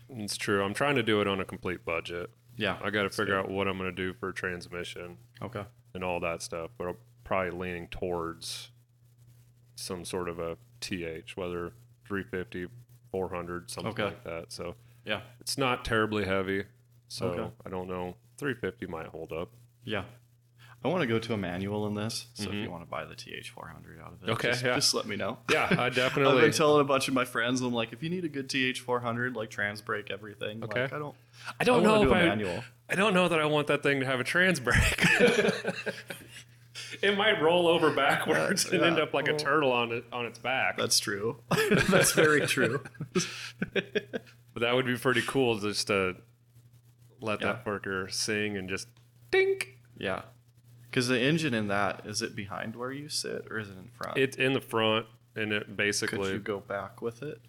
It's 0.08 0.36
true. 0.38 0.62
I'm 0.62 0.72
trying 0.74 0.94
to 0.96 1.02
do 1.02 1.20
it 1.20 1.26
on 1.26 1.40
a 1.40 1.44
complete 1.44 1.84
budget. 1.84 2.30
Yeah, 2.56 2.78
I 2.82 2.90
got 2.90 3.02
to 3.02 3.10
figure 3.10 3.36
out 3.38 3.50
what 3.50 3.66
I'm 3.68 3.76
going 3.78 3.90
to 3.90 3.96
do 3.96 4.12
for 4.14 4.32
transmission 4.32 5.16
Okay. 5.42 5.64
and 5.94 6.04
all 6.04 6.20
that 6.20 6.40
stuff, 6.42 6.70
but 6.78 6.86
I'm 6.88 6.96
probably 7.24 7.50
leaning 7.50 7.88
towards 7.88 8.70
some 9.76 10.04
sort 10.04 10.28
of 10.28 10.38
a 10.38 10.56
TH, 10.80 11.36
whether 11.36 11.72
350, 12.06 12.68
400, 13.10 13.70
something 13.70 13.92
Okay. 13.92 14.04
like 14.04 14.24
that. 14.24 14.52
So 14.52 14.76
Yeah. 15.04 15.22
it's 15.40 15.58
not 15.58 15.84
terribly 15.84 16.24
heavy. 16.24 16.64
So 17.08 17.26
Okay. 17.30 17.52
I 17.66 17.70
don't 17.70 17.88
know. 17.88 18.16
350 18.38 18.86
might 18.86 19.06
hold 19.06 19.32
up. 19.32 19.50
Yeah. 19.84 20.04
I 20.84 20.88
want 20.88 21.00
to 21.00 21.06
go 21.06 21.18
to 21.18 21.32
a 21.32 21.36
manual 21.38 21.86
in 21.86 21.94
this, 21.94 22.26
so 22.34 22.50
if 22.50 22.54
you 22.54 22.70
want 22.70 22.82
to 22.84 22.90
buy 22.90 23.06
the 23.06 23.14
TH400 23.14 24.02
out 24.02 24.12
of 24.12 24.22
it, 24.22 24.22
Mm-hmm. 24.24 24.30
Okay, 24.32 24.48
just, 24.50 24.64
yeah. 24.64 24.74
just 24.74 24.92
let 24.92 25.06
me 25.06 25.16
know. 25.16 25.38
Yeah, 25.50 25.64
I 25.64 25.66
definitely 25.70 25.84
I've 25.86 25.94
definitely. 25.94 26.40
been 26.42 26.52
telling 26.52 26.80
a 26.82 26.84
bunch 26.84 27.08
of 27.08 27.14
my 27.14 27.24
friends, 27.24 27.62
I'm 27.62 27.72
like, 27.72 27.94
if 27.94 28.02
you 28.02 28.10
need 28.10 28.24
a 28.26 28.28
good 28.28 28.48
TH400, 28.50 29.34
like 29.34 29.48
trans 29.48 29.80
brake 29.80 30.10
everything, 30.10 30.62
Okay. 30.62 30.82
like 30.82 30.92
I 30.92 30.98
don't, 30.98 31.14
I 31.60 31.64
don't 31.64 31.80
I 31.80 31.84
know 31.84 32.02
if 32.04 32.12
I, 32.12 32.24
manual. 32.26 32.64
I 32.88 32.94
don't 32.94 33.14
know 33.14 33.28
that 33.28 33.40
I 33.40 33.46
want 33.46 33.66
that 33.68 33.82
thing 33.82 34.00
to 34.00 34.06
have 34.06 34.20
a 34.20 34.24
trans 34.24 34.60
brake. 34.60 35.04
it 37.02 37.16
might 37.16 37.40
roll 37.40 37.66
over 37.68 37.90
backwards 37.94 38.66
and 38.70 38.82
end 38.82 38.98
up 38.98 39.14
like 39.14 39.28
a 39.28 39.36
turtle 39.36 39.72
on 39.72 39.92
it 39.92 40.04
on 40.12 40.26
its 40.26 40.38
back. 40.38 40.76
That's 40.76 40.98
true. 40.98 41.40
That's 41.88 42.12
very 42.12 42.46
true. 42.46 42.82
But 43.72 44.60
that 44.60 44.74
would 44.74 44.86
be 44.86 44.96
pretty 44.96 45.22
cool 45.22 45.58
just 45.58 45.86
to 45.88 46.16
let 47.20 47.40
Yeah. 47.40 47.46
that 47.54 47.66
worker 47.66 48.08
sing 48.08 48.56
and 48.56 48.68
just 48.68 48.88
dink. 49.30 49.78
yeah. 49.98 50.22
Because 50.90 51.08
the 51.08 51.20
engine 51.20 51.54
in 51.54 51.66
that, 51.68 52.02
is 52.06 52.22
it 52.22 52.36
behind 52.36 52.76
where 52.76 52.92
you 52.92 53.08
sit 53.08 53.46
or 53.50 53.58
is 53.58 53.68
it 53.68 53.76
in 53.76 53.90
front? 54.00 54.16
It's 54.16 54.36
in 54.36 54.52
the 54.52 54.60
front 54.60 55.06
and 55.34 55.52
it 55.52 55.76
basically 55.76 56.18
Could 56.18 56.32
you 56.32 56.38
go 56.38 56.60
back 56.60 57.02
with 57.02 57.20
it? 57.20 57.40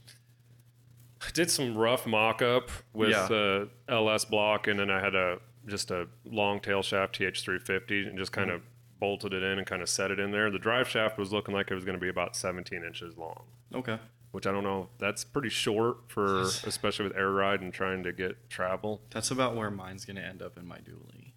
Did 1.33 1.49
some 1.51 1.77
rough 1.77 2.05
mock 2.05 2.41
up 2.41 2.69
with 2.93 3.09
Yeah. 3.11 3.27
the 3.27 3.69
LS 3.89 4.25
block 4.25 4.67
and 4.67 4.79
then 4.79 4.89
I 4.89 4.99
had 4.99 5.15
a 5.15 5.39
just 5.67 5.89
a 5.91 6.07
long 6.25 6.59
tail 6.59 6.81
shaft 6.83 7.17
TH350 7.19 8.07
and 8.07 8.17
just 8.17 8.31
kind 8.31 8.49
Mm-hmm. 8.49 8.55
of 8.57 8.61
bolted 8.99 9.33
it 9.33 9.43
in 9.43 9.57
and 9.57 9.67
kind 9.67 9.81
of 9.81 9.89
set 9.89 10.09
it 10.09 10.19
in 10.19 10.31
there. 10.31 10.49
The 10.49 10.57
drive 10.59 10.87
shaft 10.87 11.17
was 11.17 11.33
looking 11.33 11.53
like 11.53 11.69
it 11.69 11.75
was 11.75 11.83
going 11.83 11.97
to 11.97 12.01
be 12.01 12.07
about 12.09 12.35
17 12.35 12.81
inches 12.83 13.17
long. 13.17 13.43
Okay. 13.73 13.99
which 14.31 14.47
I 14.47 14.51
don't 14.51 14.63
know. 14.63 14.89
That's 14.99 15.23
pretty 15.23 15.49
short 15.49 15.97
for, 16.07 16.41
especially 16.65 17.07
with 17.07 17.15
air 17.17 17.31
ride 17.31 17.61
and 17.61 17.73
trying 17.73 18.03
to 18.03 18.11
get 18.13 18.49
travel. 18.49 19.01
That's 19.11 19.31
about 19.31 19.55
where 19.55 19.69
mine's 19.71 20.05
going 20.05 20.15
to 20.17 20.21
end 20.25 20.41
up 20.41 20.57
in 20.57 20.65
my 20.65 20.77
dually. 20.77 21.31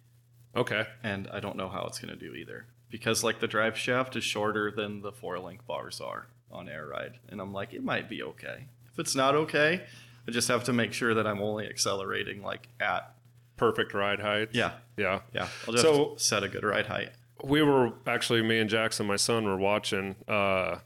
Okay. 0.55 0.85
and 1.03 1.27
I 1.31 1.39
don't 1.39 1.55
know 1.57 1.69
how 1.69 1.85
it's 1.85 1.99
going 1.99 2.17
to 2.17 2.19
do 2.19 2.33
either 2.33 2.65
because 2.89 3.23
like 3.23 3.39
the 3.39 3.47
drive 3.47 3.77
shaft 3.77 4.15
is 4.15 4.23
shorter 4.23 4.71
than 4.71 5.01
the 5.01 5.11
four 5.11 5.37
link 5.39 5.65
bars 5.67 6.01
are 6.01 6.27
on 6.51 6.67
air 6.67 6.87
ride 6.87 7.19
and 7.29 7.39
I'm 7.39 7.53
like 7.53 7.73
it 7.73 7.83
might 7.83 8.09
be 8.09 8.23
okay 8.23 8.65
if 8.99 9.05
it's 9.05 9.15
not 9.15 9.33
okay 9.35 9.81
I 10.27 10.31
just 10.31 10.47
have 10.49 10.63
to 10.65 10.73
make 10.73 10.93
sure 10.93 11.13
that 11.13 11.25
I'm 11.25 11.41
only 11.41 11.67
accelerating 11.67 12.43
like 12.43 12.67
at 12.79 13.13
Perfect 13.57 13.93
ride 13.93 14.19
height. 14.19 14.49
yeah 14.53 14.71
Yeah. 14.97 15.21
yeah 15.33 15.47
I'll 15.67 15.73
just 15.73 15.83
So- 15.83 16.15
set 16.17 16.43
a 16.43 16.47
good 16.49 16.63
ride 16.63 16.87
height 16.87 17.09
We 17.43 17.61
were 17.61 17.93
actually, 18.05 18.41
me 18.41 18.59
and 18.59 18.69
Jackson, 18.69 19.07
my 19.07 19.15
son, 19.15 19.45
were 19.45 19.57
watching 19.57 20.15
uh, 20.27 20.79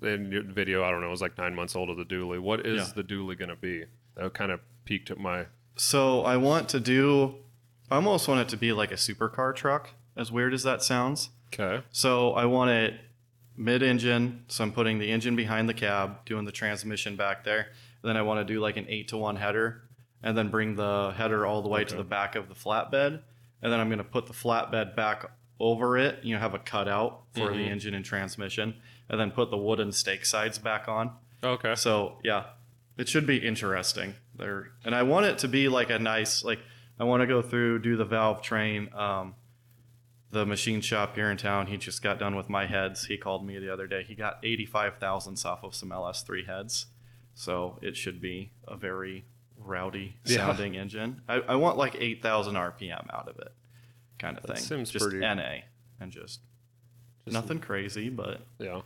the 0.00 0.16
video. 0.46 0.82
I 0.84 0.90
don't 0.90 1.00
know. 1.00 1.06
It 1.06 1.10
was 1.10 1.22
like 1.22 1.38
nine 1.38 1.54
months 1.54 1.74
old 1.76 1.88
of 1.88 1.96
the 1.96 2.04
dually. 2.04 2.40
What 2.40 2.66
is 2.66 2.88
Yeah. 2.88 2.92
the 2.96 3.04
dually 3.04 3.38
going 3.38 3.48
to 3.50 3.56
be? 3.56 3.84
That 4.16 4.34
kind 4.34 4.50
of 4.52 4.60
peaked 4.84 5.10
at 5.10 5.18
my. 5.18 5.46
so 5.76 6.22
I 6.22 6.36
want 6.36 6.68
to 6.70 6.80
do 6.80 7.36
I 7.90 7.96
almost 7.96 8.26
want 8.28 8.40
it 8.40 8.48
to 8.48 8.56
be 8.56 8.72
like 8.72 8.90
a 8.90 8.96
supercar 8.96 9.54
truck 9.54 9.90
as 10.16 10.32
weird 10.32 10.52
as 10.54 10.62
that 10.64 10.82
sounds 10.82 11.30
Okay. 11.54 11.84
So 11.92 12.32
I 12.32 12.44
want 12.46 12.70
it 12.70 12.94
mid-engine. 13.56 14.44
So 14.48 14.64
I'm 14.64 14.72
putting 14.72 14.98
the 14.98 15.10
engine 15.10 15.36
behind 15.36 15.68
the 15.68 15.74
cab, 15.74 16.24
doing 16.26 16.44
the 16.44 16.52
transmission 16.52 17.16
back 17.16 17.44
there. 17.44 17.68
then 18.02 18.16
I 18.16 18.22
want 18.22 18.46
to 18.46 18.54
do 18.54 18.60
like 18.60 18.76
an 18.76 18.86
eight 18.88 19.08
to 19.08 19.16
one 19.16 19.34
header, 19.36 19.82
and 20.22 20.38
then 20.38 20.48
bring 20.48 20.76
the 20.76 21.12
header 21.16 21.44
all 21.44 21.60
the 21.62 21.68
way 21.68 21.82
to 21.84 21.96
the 21.96 22.04
back 22.04 22.36
of 22.36 22.48
the 22.48 22.54
flatbed. 22.54 23.20
And 23.62 23.72
then 23.72 23.80
I'm 23.80 23.88
going 23.88 23.98
to 23.98 24.04
put 24.04 24.26
the 24.26 24.32
flatbed 24.32 24.94
back 24.94 25.28
over 25.58 25.98
it. 25.98 26.22
You 26.22 26.34
know, 26.34 26.40
have 26.40 26.54
a 26.54 26.58
cutout 26.60 27.22
for 27.32 27.48
the 27.50 27.56
Mhm. 27.64 27.70
engine 27.70 27.94
and 27.94 28.04
transmission, 28.04 28.74
and 29.08 29.18
then 29.18 29.30
put 29.32 29.50
the 29.50 29.56
wooden 29.56 29.90
stake 29.92 30.24
sides 30.24 30.58
back 30.58 30.86
on. 30.88 31.16
Okay. 31.42 31.74
So 31.74 32.18
yeah, 32.22 32.44
it 32.96 33.08
should 33.08 33.26
be 33.26 33.38
interesting 33.38 34.14
there. 34.36 34.72
And 34.84 34.94
I 34.94 35.02
want 35.02 35.26
it 35.26 35.38
to 35.38 35.48
be 35.48 35.68
like 35.68 35.90
a 35.90 35.98
nice 35.98 36.44
like 36.44 36.60
I 37.00 37.04
want 37.04 37.22
to 37.22 37.26
go 37.26 37.42
through 37.42 37.80
do 37.80 37.96
the 37.96 38.04
valve 38.04 38.40
train. 38.42 38.88
Um, 38.94 39.34
the 40.30 40.44
machine 40.46 40.80
shop 40.80 41.14
here 41.14 41.30
in 41.30 41.36
town. 41.36 41.66
He 41.68 41.76
just 41.76 42.02
got 42.02 42.18
done 42.18 42.34
with 42.36 42.48
my 42.48 42.66
heads. 42.66 43.06
He 43.06 43.16
called 43.16 43.46
me 43.46 43.58
the 43.58 43.72
other 43.72 43.86
day. 43.86 44.02
He 44.02 44.14
got 44.14 44.38
eighty 44.42 44.66
five 44.66 44.98
thousandths 44.98 45.44
off 45.44 45.62
of 45.64 45.74
some 45.74 45.92
LS 45.92 46.22
three 46.22 46.44
heads. 46.44 46.86
so 47.38 47.78
it 47.82 47.96
should 47.96 48.20
be 48.20 48.50
a 48.66 48.76
very 48.76 49.24
rowdy 49.58 50.16
Yeah. 50.24 50.38
sounding 50.38 50.74
engine. 50.76 51.20
I, 51.28 51.34
I 51.40 51.56
want 51.56 51.76
like 51.76 51.94
8,000 51.98 52.54
RPM 52.54 53.12
out 53.12 53.28
of 53.28 53.38
it, 53.38 53.52
kind 54.18 54.36
of 54.38 54.44
That 54.44 54.56
thing. 54.56 54.64
seems 54.64 54.90
just 54.90 55.02
pretty- 55.04 55.20
NA 55.20 55.60
and 56.00 56.10
just, 56.10 56.40
Just- 57.24 57.34
nothing 57.34 57.58
crazy, 57.58 58.08
but 58.08 58.40
Yeah. 58.58 58.80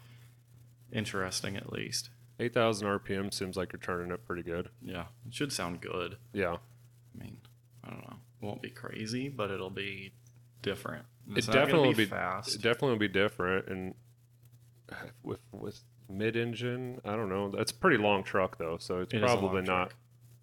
interesting 0.92 1.56
at 1.56 1.72
least. 1.72 2.10
8,000 2.38 2.86
RPM 2.88 3.32
seems 3.32 3.56
like 3.56 3.72
you're 3.72 3.80
turning 3.80 4.10
it 4.10 4.26
pretty 4.26 4.42
good. 4.42 4.70
Yeah, 4.82 5.06
it 5.26 5.34
should 5.34 5.52
sound 5.52 5.80
good. 5.80 6.16
Yeah. 6.32 6.56
I 7.14 7.18
mean, 7.22 7.36
I 7.84 7.90
don't 7.90 8.02
know. 8.08 8.16
It 8.42 8.46
won't 8.46 8.62
be 8.62 8.70
crazy, 8.70 9.28
but 9.28 9.50
it'll 9.50 9.70
be 9.70 10.12
different. 10.62 11.04
It 11.30 11.38
It's 11.38 11.46
definitely 11.46 11.88
will 11.88 11.94
be 11.96 12.06
fast. 12.06 12.54
It 12.56 12.62
definitely 12.62 12.90
will 12.90 12.98
be 12.98 13.08
different. 13.08 13.68
And 13.68 13.94
with 15.22 15.40
with 15.52 15.80
mid 16.08 16.36
engine, 16.36 17.00
I 17.04 17.16
don't 17.16 17.28
know. 17.28 17.50
That's 17.50 17.70
a 17.72 17.74
pretty 17.74 17.96
long 17.98 18.24
truck 18.24 18.58
though, 18.58 18.76
so 18.78 19.00
it's 19.00 19.14
It 19.14 19.18
is 19.18 19.22
a 19.22 19.26
long 19.26 19.40
probably 19.40 19.62
not. 19.62 19.90
truck. 19.90 19.94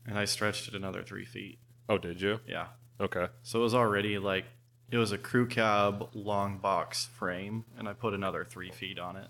And 0.06 0.17
I 0.17 0.25
stretched 0.25 0.67
it 0.70 0.74
another 0.75 1.03
three 1.03 1.25
feet. 1.25 1.60
Oh, 1.89 1.98
did 1.98 2.22
you? 2.22 2.39
Yeah. 2.48 2.67
Okay. 3.00 3.27
So 3.44 3.60
it 3.60 3.63
was 3.63 3.75
already 3.75 4.17
like 4.17 4.46
it 4.89 4.98
was 4.98 5.12
a 5.12 5.17
crew 5.17 5.46
cab 5.48 6.10
long 6.13 6.58
box 6.60 7.06
frame, 7.06 7.65
and 7.77 7.88
I 7.89 7.94
put 7.94 8.13
another 8.13 8.46
three 8.46 8.72
feet 8.72 8.98
on 9.00 9.17
it. 9.17 9.27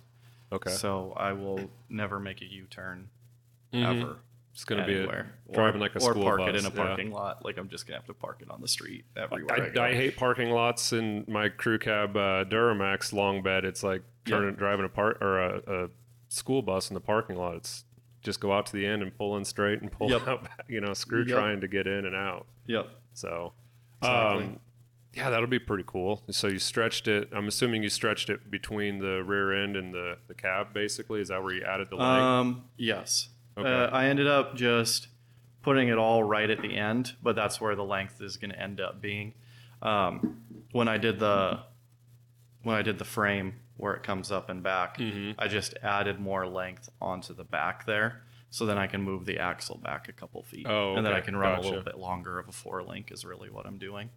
Okay. 0.52 0.70
So 0.70 1.14
I 1.18 1.34
will 1.34 1.70
never 1.90 2.20
make 2.20 2.42
a 2.42 2.46
U 2.46 2.66
turn 2.70 3.10
Mhm. 3.74 4.02
ever. 4.02 4.20
It's 4.58 4.66
gonna 4.66 4.88
be 4.88 4.96
a, 4.98 5.06
driving 5.54 5.80
or, 5.80 5.84
like 5.84 5.94
a 5.94 6.00
or 6.00 6.10
school 6.14 6.24
park 6.24 6.40
bus. 6.40 6.50
it 6.50 6.56
in 6.56 6.66
a 6.66 6.70
yeah. 6.70 6.84
parking 6.84 7.12
lot. 7.12 7.46
Like 7.46 7.60
I'm 7.60 7.70
just 7.70 7.86
gonna 7.86 8.00
have 8.00 8.08
to 8.08 8.16
park 8.16 8.40
it 8.42 8.50
on 8.50 8.60
the 8.60 8.68
street 8.68 9.06
everywhere. 9.16 9.72
I, 9.78 9.80
I. 9.80 9.90
I 9.90 9.94
hate 9.94 10.18
parking 10.18 10.50
lots 10.50 10.94
in 10.94 11.26
my 11.28 11.48
crew 11.48 11.78
cab 11.78 12.18
uh, 12.18 12.44
Duramax 12.44 13.14
long 13.14 13.44
bed. 13.44 13.66
It's 13.66 13.84
like 13.84 14.02
turning 14.26 14.56
driving 14.56 14.84
a 14.84 14.90
part 14.90 15.20
or 15.22 15.38
a, 15.40 15.62
a 15.68 15.90
school 16.30 16.64
bus 16.64 16.90
in 16.90 16.96
the 16.96 17.00
parking 17.00 17.36
lot. 17.36 17.58
It's 17.58 17.84
just 18.24 18.40
go 18.40 18.52
out 18.52 18.66
to 18.66 18.74
the 18.74 18.84
end 18.84 19.04
and 19.04 19.16
pull 19.16 19.38
in 19.38 19.46
straight 19.46 19.84
and 19.84 19.92
pull 19.92 20.10
Yep. 20.10 20.28
out. 20.28 20.48
You 20.68 20.82
know, 20.82 20.92
screw 20.96 21.20
Yep. 21.20 21.38
trying 21.38 21.62
to 21.62 21.68
get 21.68 21.86
in 21.86 22.08
and 22.08 22.16
out. 22.16 22.48
Yep. 22.66 22.90
So, 23.14 23.54
Exactly. 24.02 24.44
um, 24.46 24.60
yeah, 25.14 25.30
that'll 25.30 25.46
be 25.46 25.60
pretty 25.60 25.84
cool. 25.86 26.24
So 26.32 26.48
you 26.48 26.58
stretched 26.58 27.08
it. 27.08 27.30
I'm 27.32 27.48
assuming 27.48 27.84
you 27.84 27.90
stretched 27.90 28.32
it 28.32 28.50
between 28.50 28.98
the 28.98 29.24
rear 29.24 29.54
end 29.54 29.78
and 29.78 29.94
the, 29.94 30.18
the 30.28 30.34
cab. 30.34 30.74
Basically, 30.74 31.22
is 31.22 31.28
that 31.28 31.44
where 31.44 31.54
you 31.54 31.64
added 31.64 31.90
the 31.92 31.96
leg? 31.96 32.06
Um. 32.22 32.64
Yes. 32.76 33.30
Okay. 33.58 33.68
Uh, 33.70 33.88
I 33.90 34.06
ended 34.06 34.28
up 34.28 34.56
just 34.56 35.08
putting 35.64 35.88
it 35.90 35.98
all 35.98 36.24
right 36.24 36.50
at 36.50 36.62
the 36.62 36.76
end, 36.78 37.14
but 37.22 37.36
that's 37.36 37.60
where 37.60 37.76
the 37.76 37.84
length 37.84 38.22
is 38.22 38.38
going 38.38 38.52
to 38.52 38.60
end 38.62 38.80
up 38.80 39.02
being. 39.02 39.34
Um, 39.82 40.42
when 40.72 40.88
I 40.88 40.98
did 40.98 41.20
the 41.20 41.60
when 42.64 42.76
I 42.76 42.82
did 42.82 42.98
the 43.00 43.06
frame 43.06 43.54
where 43.78 43.94
it 43.94 44.04
comes 44.04 44.32
up 44.32 44.50
and 44.50 44.62
back, 44.64 44.98
Mhm. 44.98 45.36
I 45.38 45.48
just 45.48 45.76
added 45.84 46.20
more 46.20 46.46
length 46.48 46.90
onto 47.02 47.34
the 47.34 47.44
back 47.44 47.86
there, 47.86 48.24
so 48.50 48.66
then 48.66 48.78
I 48.78 48.88
can 48.88 49.02
move 49.04 49.26
the 49.26 49.38
axle 49.40 49.78
back 49.78 50.10
a 50.10 50.14
couple 50.14 50.42
feet, 50.44 50.66
Oh, 50.68 50.96
and 50.96 51.06
then 51.06 51.14
I 51.14 51.22
can 51.22 51.36
run 51.36 51.58
a 51.60 51.62
little 51.62 51.84
bit 51.84 51.98
longer 51.98 52.40
of 52.40 52.50
a 52.50 52.52
four 52.52 52.82
link. 52.84 53.12
Is 53.12 53.24
really 53.24 53.50
what 53.50 53.66
I'm 53.66 53.78
doing. 53.78 54.10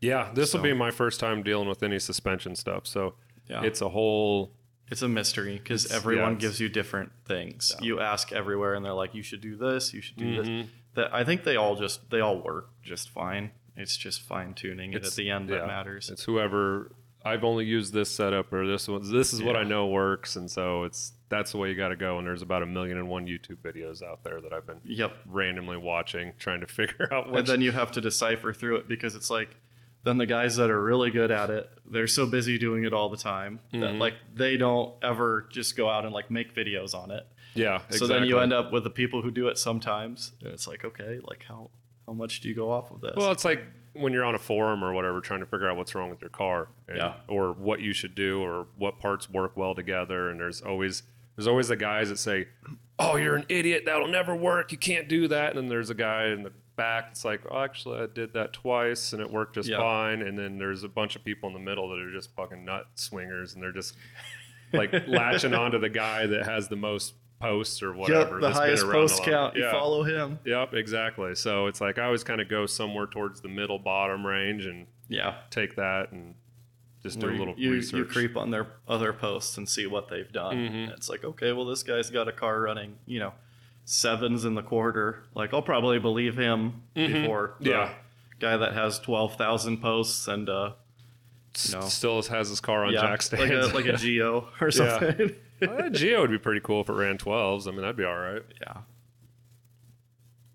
yeah, 0.00 0.30
this 0.32 0.52
will 0.54 0.60
so- 0.60 0.64
be 0.64 0.72
my 0.72 0.90
first 0.90 1.20
time 1.20 1.42
dealing 1.42 1.68
with 1.68 1.82
any 1.82 1.98
suspension 1.98 2.54
stuff. 2.56 2.86
So 2.86 3.14
Yeah. 3.48 3.62
it's 3.64 3.80
a 3.82 3.88
whole. 3.90 4.52
It's 4.90 5.02
a 5.02 5.08
mystery 5.08 5.58
because 5.58 5.90
everyone 5.92 6.32
yeah, 6.32 6.38
gives 6.38 6.60
you 6.60 6.68
different 6.68 7.12
things. 7.24 7.72
Yeah. 7.80 7.84
You 7.86 8.00
ask 8.00 8.32
everywhere, 8.32 8.74
and 8.74 8.84
they're 8.84 8.92
like, 8.92 9.14
"You 9.14 9.22
should 9.22 9.40
do 9.40 9.56
this. 9.56 9.94
You 9.94 10.00
should 10.00 10.16
do 10.16 10.36
this." 10.36 10.48
Mhm. 10.48 10.66
That 10.94 11.14
I 11.14 11.22
think 11.24 11.44
they 11.44 11.56
all 11.56 11.76
just 11.76 12.10
they 12.10 12.20
all 12.20 12.40
work 12.42 12.70
just 12.82 13.10
fine. 13.10 13.52
It's 13.76 13.96
just 13.96 14.20
fine 14.22 14.54
tuning 14.54 14.92
it 14.92 14.96
It's- 14.96 15.12
at 15.12 15.16
the 15.16 15.30
end 15.30 15.48
yeah. 15.48 15.58
that 15.58 15.66
matters. 15.68 16.10
It's 16.10 16.24
whoever 16.24 16.90
I've 17.24 17.44
only 17.44 17.66
used 17.66 17.92
this 17.92 18.10
setup 18.10 18.50
or 18.52 18.66
this 18.66 18.88
one. 18.88 19.02
This 19.12 19.32
is 19.34 19.42
what 19.42 19.54
I 19.54 19.62
know 19.62 19.86
works, 19.86 20.36
and 20.36 20.50
so 20.50 20.84
it's 20.84 21.12
that's 21.28 21.52
the 21.52 21.58
way 21.58 21.68
you 21.68 21.76
got 21.76 21.88
to 21.88 21.96
go. 21.96 22.18
And 22.18 22.26
there's 22.26 22.42
about 22.42 22.62
a 22.62 22.66
million 22.66 22.98
and 22.98 23.08
one 23.08 23.26
YouTube 23.26 23.58
videos 23.58 24.02
out 24.02 24.24
there 24.24 24.40
that 24.40 24.52
I've 24.52 24.66
been 24.66 24.80
Yep. 24.84 25.12
randomly 25.26 25.76
watching, 25.76 26.32
trying 26.38 26.60
to 26.60 26.66
figure 26.80 27.08
out 27.12 27.28
And 27.28 27.46
then 27.46 27.60
you 27.60 27.70
have 27.72 27.92
to 27.92 28.00
decipher 28.00 28.52
through 28.52 28.76
it 28.76 28.88
because 28.88 29.14
it's 29.14 29.30
like 29.30 29.54
then 30.04 30.16
the 30.18 30.26
guys 30.26 30.56
that 30.56 30.70
are 30.70 30.82
really 30.82 31.10
good 31.10 31.30
at 31.30 31.50
it, 31.50 31.68
they're 31.90 32.06
so 32.06 32.26
busy 32.26 32.56
doing 32.58 32.84
it 32.84 32.92
all 32.92 33.08
the 33.10 33.16
time 33.16 33.60
that 33.72 33.78
Mhm. 33.94 33.98
like 33.98 34.14
they 34.34 34.56
don't 34.56 34.94
ever 35.02 35.46
just 35.50 35.76
go 35.76 35.88
out 35.90 36.04
and 36.04 36.12
like 36.14 36.30
make 36.30 36.54
videos 36.54 36.94
on 36.94 37.10
it. 37.10 37.26
yeah, 37.54 37.82
So 37.90 38.06
then 38.06 38.24
you 38.24 38.38
end 38.38 38.52
up 38.52 38.72
with 38.72 38.84
the 38.84 38.90
people 38.90 39.22
who 39.22 39.30
do 39.30 39.48
it 39.48 39.58
sometimes. 39.58 40.32
And 40.42 40.52
it's 40.52 40.66
like, 40.68 40.84
okay, 40.84 41.20
like 41.22 41.44
how 41.48 41.70
how 42.06 42.12
much 42.14 42.40
do 42.40 42.48
you 42.48 42.54
go 42.54 42.70
off 42.70 42.90
of 42.90 43.00
this? 43.00 43.12
Well, 43.16 43.30
it's 43.30 43.44
like 43.44 43.62
when 43.92 44.12
you're 44.12 44.24
on 44.24 44.34
a 44.34 44.38
forum 44.38 44.82
or 44.84 44.92
whatever, 44.92 45.20
trying 45.20 45.40
to 45.40 45.46
figure 45.46 45.68
out 45.68 45.76
what's 45.76 45.94
wrong 45.94 46.10
with 46.10 46.20
your 46.20 46.30
car, 46.30 46.68
and, 46.88 46.96
Yeah. 46.98 47.14
or 47.28 47.52
what 47.52 47.80
you 47.80 47.92
should 47.92 48.14
do, 48.14 48.40
or 48.40 48.66
what 48.76 48.98
parts 49.00 49.28
work 49.28 49.56
well 49.56 49.74
together. 49.74 50.30
And 50.30 50.40
there's 50.40 50.60
always 50.62 51.02
there's 51.36 51.46
always 51.46 51.68
the 51.68 51.76
guys 51.76 52.08
that 52.10 52.18
say, 52.18 52.48
"Oh, 52.98 53.16
you're 53.16 53.36
an 53.36 53.46
idiot. 53.48 53.84
That'll 53.86 54.08
never 54.08 54.34
work. 54.36 54.72
You 54.72 54.78
can't 54.78 55.08
do 55.08 55.26
that." 55.28 55.50
And 55.50 55.58
then 55.58 55.68
there's 55.68 55.88
a 55.90 55.94
guy 55.94 56.26
in 56.26 56.42
the 56.42 56.52
back 56.76 57.08
it's 57.10 57.24
like, 57.24 57.42
"Oh, 57.50 57.58
actually, 57.58 58.00
I 58.00 58.06
did 58.06 58.32
that 58.34 58.52
twice, 58.52 59.12
and 59.12 59.20
it 59.20 59.30
worked 59.30 59.54
just 59.54 59.68
Yeah. 59.68 59.78
fine." 59.78 60.22
And 60.22 60.38
then 60.38 60.58
there's 60.58 60.82
a 60.84 60.88
bunch 60.88 61.16
of 61.16 61.24
people 61.24 61.48
in 61.48 61.54
the 61.54 61.60
middle 61.60 61.88
that 61.90 61.98
are 61.98 62.10
just 62.12 62.34
fucking 62.36 62.64
nut 62.64 62.86
swingers, 62.94 63.54
and 63.54 63.62
they're 63.62 63.72
just 63.72 63.96
like 64.72 64.92
latching 65.08 65.54
onto 65.54 65.78
the 65.78 65.88
guy 65.90 66.26
that 66.26 66.46
has 66.46 66.68
the 66.68 66.76
most 66.76 67.14
posts 67.40 67.82
or 67.82 67.92
whatever. 67.94 68.20
yep, 68.20 68.30
the 68.30 68.40
that's 68.40 68.58
been 68.58 68.66
highest 68.68 68.84
post 68.84 69.24
the 69.24 69.30
count. 69.30 69.56
You 69.56 69.68
follow 69.70 70.02
him. 70.02 70.38
Yep, 70.44 70.74
exactly. 70.74 71.34
So 71.34 71.66
it's 71.68 71.80
like 71.80 71.98
I 71.98 72.04
always 72.04 72.22
kind 72.24 72.40
of 72.40 72.48
go 72.48 72.66
somewhere 72.66 73.06
towards 73.06 73.40
the 73.40 73.48
middle 73.48 73.78
bottom 73.78 74.26
range 74.26 74.66
and 74.66 74.86
Yeah. 75.08 75.36
take 75.50 75.76
that 75.76 76.12
and 76.12 76.34
just 77.02 77.18
do 77.18 77.26
Where 77.28 77.34
a 77.34 77.38
little 77.38 77.54
you, 77.56 77.72
research. 77.72 77.96
You 77.98 78.04
creep 78.04 78.36
on 78.36 78.50
their 78.50 78.66
other 78.86 79.14
posts 79.14 79.56
and 79.56 79.66
see 79.66 79.86
what 79.86 80.08
they've 80.10 80.30
done. 80.30 80.54
Mhm. 80.54 80.90
It's 80.92 81.08
like, 81.08 81.24
okay, 81.24 81.52
well, 81.52 81.64
this 81.64 81.82
guy's 81.82 82.10
got 82.10 82.28
a 82.28 82.32
car 82.32 82.60
running, 82.60 82.98
you 83.06 83.20
know, 83.20 83.32
sevens 83.90 84.44
in 84.44 84.54
the 84.54 84.62
quarter. 84.62 85.24
Like, 85.34 85.52
I'll 85.52 85.62
probably 85.62 85.98
believe 85.98 86.36
him 86.36 86.82
Mhm. 86.94 87.12
before 87.22 87.56
the 87.60 87.70
Yeah. 87.70 87.94
guy 88.38 88.56
that 88.56 88.72
has 88.72 88.98
12,000 89.00 89.78
posts 89.78 90.28
and, 90.28 90.48
uh, 90.48 90.72
S- 91.54 91.72
know. 91.72 91.80
Still 91.80 92.22
has 92.22 92.48
his 92.48 92.60
car 92.60 92.84
on 92.84 92.92
yeah, 92.92 93.00
jack 93.00 93.10
like 93.10 93.22
stands. 93.22 93.66
a, 93.70 93.74
like 93.74 93.86
a 93.86 93.96
Geo 93.96 94.48
or 94.60 94.70
something. 94.70 95.34
uh, 95.68 95.88
Geo 95.90 96.20
would 96.20 96.30
be 96.30 96.38
pretty 96.38 96.60
cool 96.60 96.82
if 96.82 96.88
it 96.88 96.92
ran 96.92 97.18
12s. 97.18 97.66
I 97.66 97.72
mean, 97.72 97.80
that'd 97.80 97.96
be 97.96 98.04
all 98.04 98.16
right. 98.16 98.42
yeah. 98.60 98.82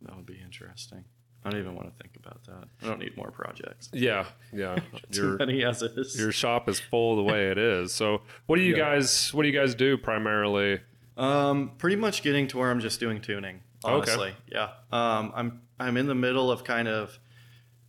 That 0.03 0.15
would 0.15 0.25
be 0.25 0.39
interesting. 0.41 1.03
I 1.43 1.49
don't 1.49 1.59
even 1.59 1.75
want 1.75 1.87
to 1.95 2.03
think 2.03 2.15
about 2.15 2.43
that. 2.45 2.67
I 2.81 2.87
don't 2.87 2.99
need 2.99 3.15
more 3.17 3.29
projects. 3.31 3.89
Yeah, 3.93 4.25
yeah. 4.53 4.77
Too 5.11 5.21
your 5.21 5.37
many 5.37 5.63
as 5.63 5.81
is. 5.81 6.17
your 6.19 6.31
shop 6.31 6.67
is 6.69 6.79
full 6.79 7.17
the 7.17 7.23
way 7.23 7.51
it 7.51 7.57
is. 7.57 7.93
So, 7.93 8.21
what 8.47 8.55
do 8.55 8.63
you 8.63 8.71
Yeah. 8.75 8.95
guys 8.95 9.33
what 9.33 9.43
do 9.43 9.49
you 9.49 9.53
guys 9.59 9.75
do 9.75 9.97
primarily? 9.97 10.79
Um, 11.17 11.71
pretty 11.77 11.95
much 11.95 12.21
getting 12.23 12.47
to 12.49 12.57
where 12.57 12.69
I'm 12.71 12.79
just 12.81 12.99
doing 12.99 13.21
tuning. 13.21 13.61
Okay. 13.83 13.93
Honestly, 14.11 14.33
yeah. 14.51 14.69
Um, 14.91 15.31
I'm 15.35 15.61
I'm 15.79 15.97
in 15.97 16.07
the 16.07 16.15
middle 16.15 16.51
of 16.51 16.63
kind 16.63 16.87
of 16.87 17.17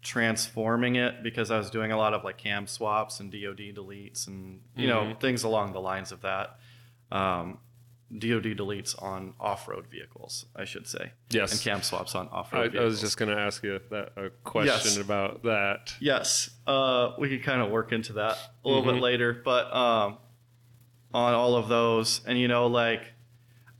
transforming 0.03 0.97
it 0.97 1.23
because 1.23 1.51
I 1.51 1.59
was 1.59 1.71
doing 1.71 1.91
a 1.93 1.97
lot 1.97 2.15
of 2.15 2.23
like 2.23 2.39
cam 2.39 2.67
swaps 2.67 3.19
and 3.21 3.31
DoD 3.33 3.75
deletes 3.75 4.27
and 4.29 4.61
you 4.77 4.87
know 4.87 5.03
Mhm. 5.03 5.21
things 5.21 5.43
along 5.43 5.73
the 5.73 5.81
lines 5.81 6.13
of 6.13 6.21
that. 6.23 6.59
Um, 7.11 7.59
DoD 8.17 8.55
deletes 8.57 9.01
on 9.03 9.35
off-road 9.41 9.89
vehicles, 9.89 10.47
I 10.55 10.65
should 10.65 10.87
say, 10.87 11.11
Yes. 11.31 11.51
and 11.53 11.61
cam 11.61 11.83
swaps 11.83 12.15
on 12.15 12.29
off-road 12.29 12.61
I 12.61 12.63
vehicles. 12.69 12.83
I 12.83 12.85
was 12.85 13.01
just 13.01 13.17
going 13.17 13.35
to 13.35 13.41
ask 13.41 13.65
you 13.65 13.81
that 13.91 14.13
a 14.17 14.31
question 14.45 14.67
Yes. 14.93 14.97
about 14.97 15.43
that. 15.43 15.93
Yes, 16.01 16.51
uh, 16.69 17.15
we 17.19 17.29
could 17.29 17.43
kind 17.43 17.61
of 17.61 17.71
work 17.71 17.91
into 17.91 18.13
that 18.13 18.39
a 18.65 18.69
little 18.69 18.85
Mhm. 18.85 18.95
bit 18.95 19.03
later, 19.03 19.33
but 19.33 19.75
um, 19.75 20.19
on 21.13 21.35
all 21.35 21.57
of 21.57 21.67
those, 21.67 22.25
and 22.27 22.39
you 22.39 22.47
know, 22.47 22.69
like 22.69 23.13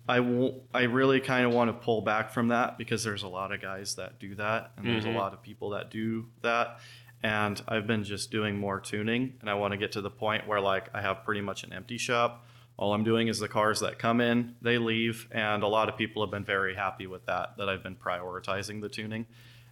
I 0.09 0.17
w- 0.19 0.61
I 0.73 0.83
really 0.85 1.21
kind 1.21 1.45
of 1.47 1.53
want 1.53 1.69
to 1.69 1.73
pull 1.85 2.01
back 2.03 2.31
from 2.31 2.49
that 2.49 2.79
because 2.79 3.03
there's 3.03 3.23
a 3.25 3.29
lot 3.29 3.53
of 3.53 3.61
guys 3.61 3.97
that 3.97 4.19
do 4.21 4.35
that, 4.37 4.73
and 4.77 4.87
there's 4.87 5.05
Mhm. 5.05 5.15
a 5.15 5.19
lot 5.19 5.33
of 5.33 5.43
people 5.43 5.71
that 5.71 5.91
do 5.91 6.29
that, 6.43 6.79
and 7.23 7.61
I've 7.67 7.87
been 7.89 8.05
just 8.05 8.31
doing 8.31 8.57
more 8.59 8.79
tuning, 8.81 9.35
and 9.41 9.51
I 9.51 9.55
want 9.55 9.73
to 9.73 9.77
get 9.79 9.93
to 9.93 10.01
the 10.01 10.11
point 10.11 10.47
where 10.47 10.61
like 10.61 10.89
I 10.95 11.01
have 11.01 11.25
pretty 11.25 11.41
much 11.41 11.65
an 11.65 11.73
empty 11.73 11.99
shop. 11.99 12.47
All 12.79 12.93
I'm 12.95 13.05
doing 13.05 13.27
is 13.29 13.39
the 13.39 13.49
cars 13.49 13.81
that 13.81 13.99
come 13.99 14.21
in, 14.21 14.55
they 14.63 14.79
leave, 14.79 15.27
and 15.33 15.63
a 15.63 15.67
lot 15.69 15.89
of 15.89 15.97
people 15.97 16.23
have 16.23 16.31
been 16.31 16.45
very 16.45 16.75
happy 16.77 17.07
with 17.07 17.27
that. 17.27 17.57
That 17.57 17.69
I've 17.69 17.83
been 17.83 17.97
prioritizing 17.97 18.81
the 18.83 18.89
tuning, 18.89 19.27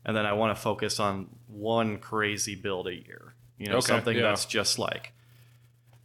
and 0.04 0.16
then 0.16 0.26
I 0.26 0.32
want 0.32 0.56
to 0.56 0.60
focus 0.60 0.98
on 0.98 1.28
one 1.46 1.98
crazy 1.98 2.54
build 2.56 2.88
a 2.88 2.94
year. 2.94 3.34
You 3.58 3.68
know, 3.68 3.76
Okay, 3.76 3.86
something 3.86 4.16
yeah. 4.16 4.22
that's 4.22 4.46
just 4.46 4.78
like, 4.80 5.12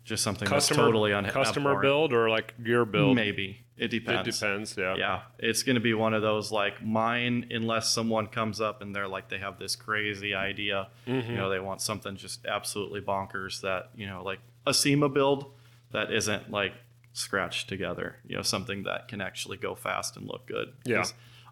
just 0.09 0.23
something 0.23 0.47
Customer 0.47 0.75
that's 0.77 0.85
totally 0.87 1.13
un- 1.13 1.25
customer 1.25 1.69
abhorrent. 1.71 1.81
build 1.83 2.13
or 2.13 2.29
like 2.29 2.53
your 2.63 2.83
build? 2.85 3.15
Maybe 3.15 3.59
it 3.77 3.87
depends. 3.89 4.27
It 4.27 4.31
depends. 4.39 4.75
yeah. 4.77 4.95
Yeah, 4.97 5.21
it's 5.37 5.63
going 5.63 5.75
to 5.75 5.79
be 5.81 5.93
one 5.93 6.13
of 6.13 6.21
those 6.21 6.51
like 6.51 6.83
mine, 6.83 7.47
unless 7.51 7.93
someone 7.93 8.27
comes 8.27 8.59
up 8.59 8.81
and 8.81 8.93
they're 8.95 9.07
like 9.07 9.29
they 9.29 9.37
have 9.37 9.57
this 9.59 9.75
crazy 9.77 10.33
idea. 10.35 10.89
Mhm. 11.07 11.29
You 11.29 11.35
know, 11.37 11.49
they 11.49 11.59
want 11.59 11.81
something 11.81 12.17
just 12.17 12.45
absolutely 12.45 12.99
bonkers 13.01 13.61
that 13.61 13.91
you 13.95 14.05
know, 14.07 14.21
like 14.23 14.39
a 14.67 14.73
SEMA 14.73 15.07
build 15.09 15.51
that 15.91 16.11
isn't 16.11 16.51
like 16.51 16.73
scratched 17.13 17.69
together. 17.69 18.17
You 18.27 18.35
know, 18.35 18.41
something 18.41 18.83
that 18.83 19.07
can 19.07 19.21
actually 19.21 19.57
go 19.57 19.75
fast 19.75 20.17
and 20.17 20.27
look 20.27 20.47
good. 20.47 20.73
Yeah. 20.85 21.05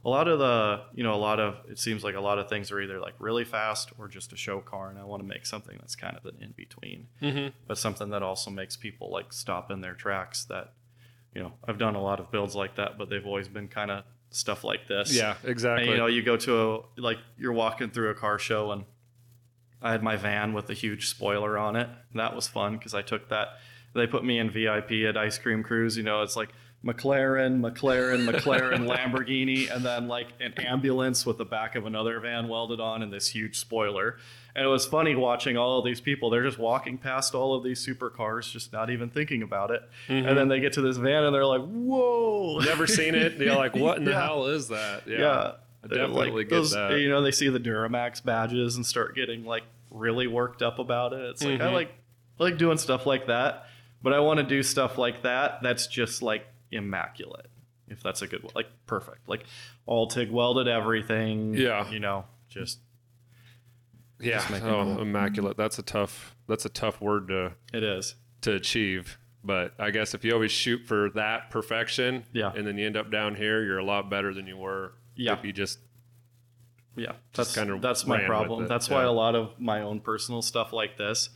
A 0.08 0.10
lot 0.10 0.28
of 0.30 0.40
the, 0.40 0.82
you 0.96 1.04
know, 1.04 1.14
a 1.14 1.20
lot 1.30 1.40
of 1.40 1.58
it 1.70 1.78
seems 1.78 2.02
like 2.04 2.16
a 2.16 2.22
lot 2.22 2.40
of 2.40 2.48
things 2.50 2.72
are 2.72 2.80
either 2.82 3.00
like 3.00 3.14
really 3.20 3.44
fast 3.44 3.92
or 4.00 4.08
just 4.08 4.32
a 4.34 4.38
show 4.38 4.62
car, 4.62 4.90
and 4.90 4.98
I 4.98 5.04
want 5.04 5.22
to 5.22 5.28
make 5.28 5.46
something 5.46 5.76
that's 5.80 5.96
kind 5.98 6.16
of 6.18 6.26
an 6.26 6.38
in 6.42 6.52
between 6.54 7.08
Mhm. 7.22 7.52
but 7.68 7.78
something 7.78 8.10
that 8.12 8.24
also 8.24 8.50
makes 8.50 8.76
people 8.78 9.12
like 9.12 9.34
stop 9.34 9.70
in 9.70 9.82
their 9.82 9.94
tracks 9.94 10.46
that 10.46 10.74
you 11.36 11.42
know 11.44 11.52
i've 11.68 11.78
done 11.78 11.94
a 11.96 12.02
lot 12.02 12.20
of 12.22 12.32
builds 12.32 12.56
like 12.56 12.76
that 12.76 12.98
but 12.98 13.10
they've 13.10 13.26
always 13.26 13.48
been 13.50 13.68
kind 13.68 13.92
of 13.92 14.04
stuff 14.30 14.64
like 14.64 14.88
this. 14.88 15.14
Yeah, 15.16 15.36
exactly. 15.44 15.84
And 15.88 15.92
you 15.92 15.98
know, 15.98 16.08
you 16.08 16.22
go 16.22 16.38
to 16.38 16.54
a 16.98 17.02
like 17.02 17.18
you're 17.38 17.54
walking 17.54 17.90
through 17.90 18.10
a 18.10 18.14
car 18.16 18.40
show 18.40 18.72
and 18.72 18.86
I 19.82 19.92
had 19.92 20.04
my 20.04 20.16
van 20.16 20.54
with 20.54 20.70
a 20.70 20.74
huge 20.74 21.08
spoiler 21.08 21.58
on 21.58 21.76
it. 21.76 21.90
That 22.16 22.34
was 22.36 22.48
fun 22.48 22.78
because 22.78 22.94
I 22.94 23.02
took 23.02 23.30
that. 23.30 23.50
They 23.94 24.08
put 24.08 24.24
me 24.26 24.38
in 24.40 24.50
VIP 24.52 25.06
at 25.08 25.16
Ice 25.18 25.38
Cream 25.38 25.64
Cruise. 25.64 25.96
You 25.98 26.04
know, 26.04 26.22
it's 26.24 26.36
like 26.36 26.50
McLaren, 26.86 27.60
McLaren, 27.60 28.30
McLaren, 28.30 28.88
Lamborghini, 28.88 29.70
and 29.74 29.84
then 29.86 30.08
like 30.08 30.28
an 30.40 30.54
ambulance 30.58 31.26
with 31.26 31.38
the 31.38 31.46
back 31.46 31.76
of 31.76 31.86
another 31.86 32.20
van 32.20 32.48
welded 32.48 32.80
on 32.80 33.02
and 33.02 33.12
this 33.12 33.28
huge 33.30 33.58
spoiler. 33.60 34.18
And 34.56 34.66
it 34.66 34.70
was 34.70 34.86
funny 34.86 35.14
watching 35.16 35.58
all 35.58 35.80
of 35.80 35.86
these 35.86 36.02
people. 36.02 36.30
They're 36.30 36.44
just 36.44 36.58
walking 36.58 36.98
past 36.98 37.36
all 37.36 37.54
of 37.56 37.64
these 37.64 37.86
supercars, 37.86 38.52
just 38.52 38.74
not 38.74 38.90
even 38.90 39.10
thinking 39.10 39.44
about 39.44 39.70
it. 39.72 39.82
And 40.08 40.38
then 40.38 40.48
they 40.48 40.60
get 40.60 40.74
to 40.74 40.82
this 40.82 40.98
van 40.98 41.24
and 41.24 41.34
they're 41.36 41.46
like, 41.46 41.62
"Whoa!" 41.62 42.60
Never 42.60 42.88
seen 42.88 43.14
it. 43.16 43.34
You're 43.34 43.56
like, 43.56 43.76
what 43.76 43.98
in 43.98 44.06
the 44.06 44.14
hell 44.20 44.48
is 44.48 44.70
that? 44.70 45.08
Yeah. 45.08 45.54
I 45.84 45.88
definitely 45.88 46.32
like 46.32 46.50
get 46.50 46.56
those- 46.56 46.72
that. 46.72 46.92
You 47.00 47.10
know, 47.10 47.22
they 47.22 47.32
see 47.32 47.50
the 47.50 47.60
Duramax 47.60 48.24
badges 48.24 48.76
and 48.78 48.86
start 48.86 49.16
getting 49.16 49.46
like 49.46 49.64
really 49.92 50.28
worked 50.28 50.62
up 50.62 50.80
about 50.80 51.14
it. 51.14 51.22
It's 51.22 51.44
like 51.44 51.62
I 51.62 51.68
Mhm. 51.68 51.74
like 51.74 51.94
I 52.40 52.44
like 52.44 52.58
doing 52.58 52.78
stuff 52.78 53.06
like 53.06 53.28
that, 53.28 53.66
but 54.02 54.14
I 54.14 54.20
want 54.20 54.38
to 54.40 54.44
do 54.44 54.64
stuff 54.64 54.98
like 54.98 55.22
that 55.24 55.60
that's 55.62 55.86
just 55.88 56.22
like 56.22 56.46
immaculate. 56.72 57.48
If 57.90 58.04
that's 58.04 58.22
a 58.22 58.28
good 58.28 58.44
one, 58.44 58.52
like 58.56 58.68
perfect, 58.86 59.30
like 59.30 59.46
all 59.86 60.08
TIG 60.08 60.30
welded 60.32 60.68
everything. 60.68 61.54
Yeah. 61.54 61.90
you 61.90 62.00
know, 62.00 62.26
just 62.50 62.80
Yeah. 64.20 64.40
Just 64.40 64.64
Oh, 64.64 64.84
cool. 64.84 65.02
immaculate. 65.02 65.58
That's 65.58 65.80
a 65.80 65.84
tough. 65.84 66.36
That's 66.48 66.66
a 66.66 66.70
tough 66.70 67.00
word 67.02 67.28
to 67.30 67.54
it 67.74 67.84
is. 67.84 68.16
to 68.42 68.54
achieve. 68.54 69.18
But 69.44 69.74
I 69.80 69.92
guess 69.92 70.14
if 70.14 70.26
you 70.26 70.34
always 70.34 70.52
shoot 70.52 70.86
for 70.86 71.10
that 71.12 71.50
perfection, 71.52 72.26
Yeah. 72.34 72.52
and 72.54 72.68
then 72.68 72.78
you 72.78 72.86
end 72.86 72.98
up 72.98 73.10
down 73.12 73.36
here, 73.36 73.64
you're 73.64 73.78
a 73.78 73.86
lot 73.86 74.10
better 74.10 74.34
than 74.34 74.48
you 74.48 74.58
were. 74.58 74.94
Yeah. 75.16 75.34
If 75.38 75.46
you 75.46 75.54
just 75.54 75.80
Yeah, 76.96 77.14
that's 77.34 77.54
kinda 77.56 77.78
that's 77.80 78.06
my 78.08 78.24
problem. 78.26 78.68
That's 78.68 78.90
why 78.90 79.04
a 79.04 79.12
lot 79.12 79.36
of 79.36 79.60
my 79.60 79.82
own 79.82 80.02
personal 80.02 80.42
stuff 80.42 80.74
like 80.74 80.98
this, 80.98 81.30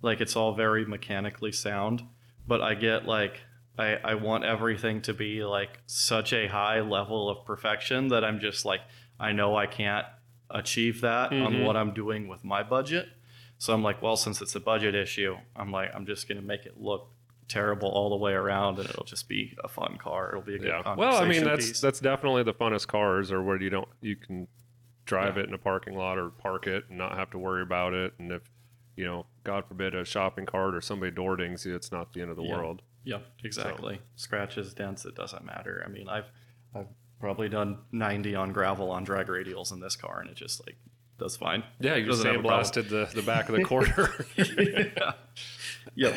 like 0.00 0.20
it's 0.20 0.36
all 0.36 0.54
very 0.54 0.86
mechanically 0.86 1.50
sound, 1.52 2.04
but 2.46 2.62
I 2.62 2.74
get 2.74 3.04
like 3.04 3.40
I 3.78 3.96
I 4.04 4.14
want 4.14 4.44
everything 4.44 5.00
to 5.02 5.14
be 5.14 5.44
like 5.44 5.80
such 5.86 6.32
a 6.32 6.46
high 6.48 6.80
level 6.80 7.28
of 7.30 7.44
perfection 7.44 8.08
that 8.08 8.24
I'm 8.24 8.40
just 8.40 8.64
like 8.64 8.80
I 9.20 9.32
know 9.32 9.56
I 9.56 9.66
can't 9.66 10.06
achieve 10.50 11.00
that 11.02 11.32
on 11.32 11.52
Mhm. 11.54 11.64
what 11.66 11.76
I'm 11.76 11.92
doing 11.92 12.28
with 12.28 12.44
my 12.44 12.62
budget. 12.62 13.08
So 13.58 13.74
I'm 13.74 13.82
like, 13.82 14.00
well, 14.00 14.16
since 14.16 14.40
it's 14.40 14.54
a 14.54 14.60
budget 14.60 14.94
issue, 14.94 15.36
I'm 15.56 15.70
like 15.72 15.90
I'm 15.94 16.06
just 16.06 16.28
going 16.28 16.40
to 16.40 16.46
make 16.46 16.64
it 16.66 16.80
look 16.80 17.08
terrible 17.48 17.88
all 17.88 18.10
the 18.10 18.16
way 18.16 18.32
around 18.32 18.78
and 18.78 18.88
it'll 18.88 19.04
just 19.04 19.28
be 19.28 19.56
a 19.64 19.68
fun 19.68 19.96
car. 19.98 20.28
It'll 20.30 20.42
be 20.42 20.54
a 20.56 20.58
good 20.58 20.68
yeah. 20.68 20.82
conversation 20.82 20.98
Well, 20.98 21.22
I 21.22 21.28
mean, 21.28 21.44
that's 21.44 21.66
piece. 21.66 21.80
that's 21.80 21.98
definitely 22.00 22.42
the 22.44 22.54
funnest 22.54 22.86
cars, 22.88 23.32
or 23.32 23.42
where 23.42 23.60
you 23.60 23.70
don't 23.70 23.88
you 24.00 24.16
can 24.16 24.46
drive 25.06 25.38
it 25.38 25.48
in 25.48 25.54
a 25.54 25.58
parking 25.58 25.96
lot 25.96 26.18
or 26.18 26.28
park 26.28 26.66
it 26.66 26.84
and 26.90 26.98
not 26.98 27.16
have 27.16 27.30
to 27.30 27.38
worry 27.38 27.62
about 27.62 27.94
it. 27.94 28.12
And 28.18 28.30
if 28.32 28.42
you 28.96 29.04
know, 29.06 29.26
God 29.44 29.64
forbid, 29.66 29.94
a 29.94 30.04
shopping 30.04 30.44
cart 30.44 30.74
or 30.74 30.80
somebody 30.80 31.10
door 31.12 31.36
dings 31.36 31.64
you, 31.64 31.74
it's 31.74 31.90
not 31.92 32.12
the 32.12 32.20
end 32.20 32.30
of 32.30 32.36
the 32.36 32.42
Yeah. 32.42 32.56
world. 32.56 32.82
Yep, 33.08 33.26
exactly. 33.42 34.00
Scratches, 34.16 34.74
dents, 34.74 35.04
it 35.06 35.14
doesn't 35.14 35.44
matter. 35.44 35.82
I 35.84 35.88
mean, 35.88 36.08
I've 36.08 36.30
I've 36.74 36.88
probably 37.20 37.48
done 37.48 37.78
90 37.90 38.34
on 38.34 38.52
gravel 38.52 38.90
on 38.90 39.02
drag 39.04 39.28
radials 39.28 39.72
in 39.72 39.80
this 39.80 39.96
car, 39.96 40.20
and 40.20 40.28
it 40.28 40.36
just 40.36 40.60
like 40.66 40.76
does 41.18 41.36
fine. 41.36 41.64
Yeah, 41.80 41.94
you 41.96 42.04
just 42.04 42.18
Doesn't 42.22 42.36
have 42.36 42.44
a 42.44 42.46
problem. 42.48 42.64
sandblasted 42.70 42.88
the, 42.90 43.08
the 43.14 43.22
back 43.22 43.48
of 43.48 43.56
the 43.56 43.64
quarter. 43.64 44.26
yeah. 44.36 45.12
Yep. 45.94 46.14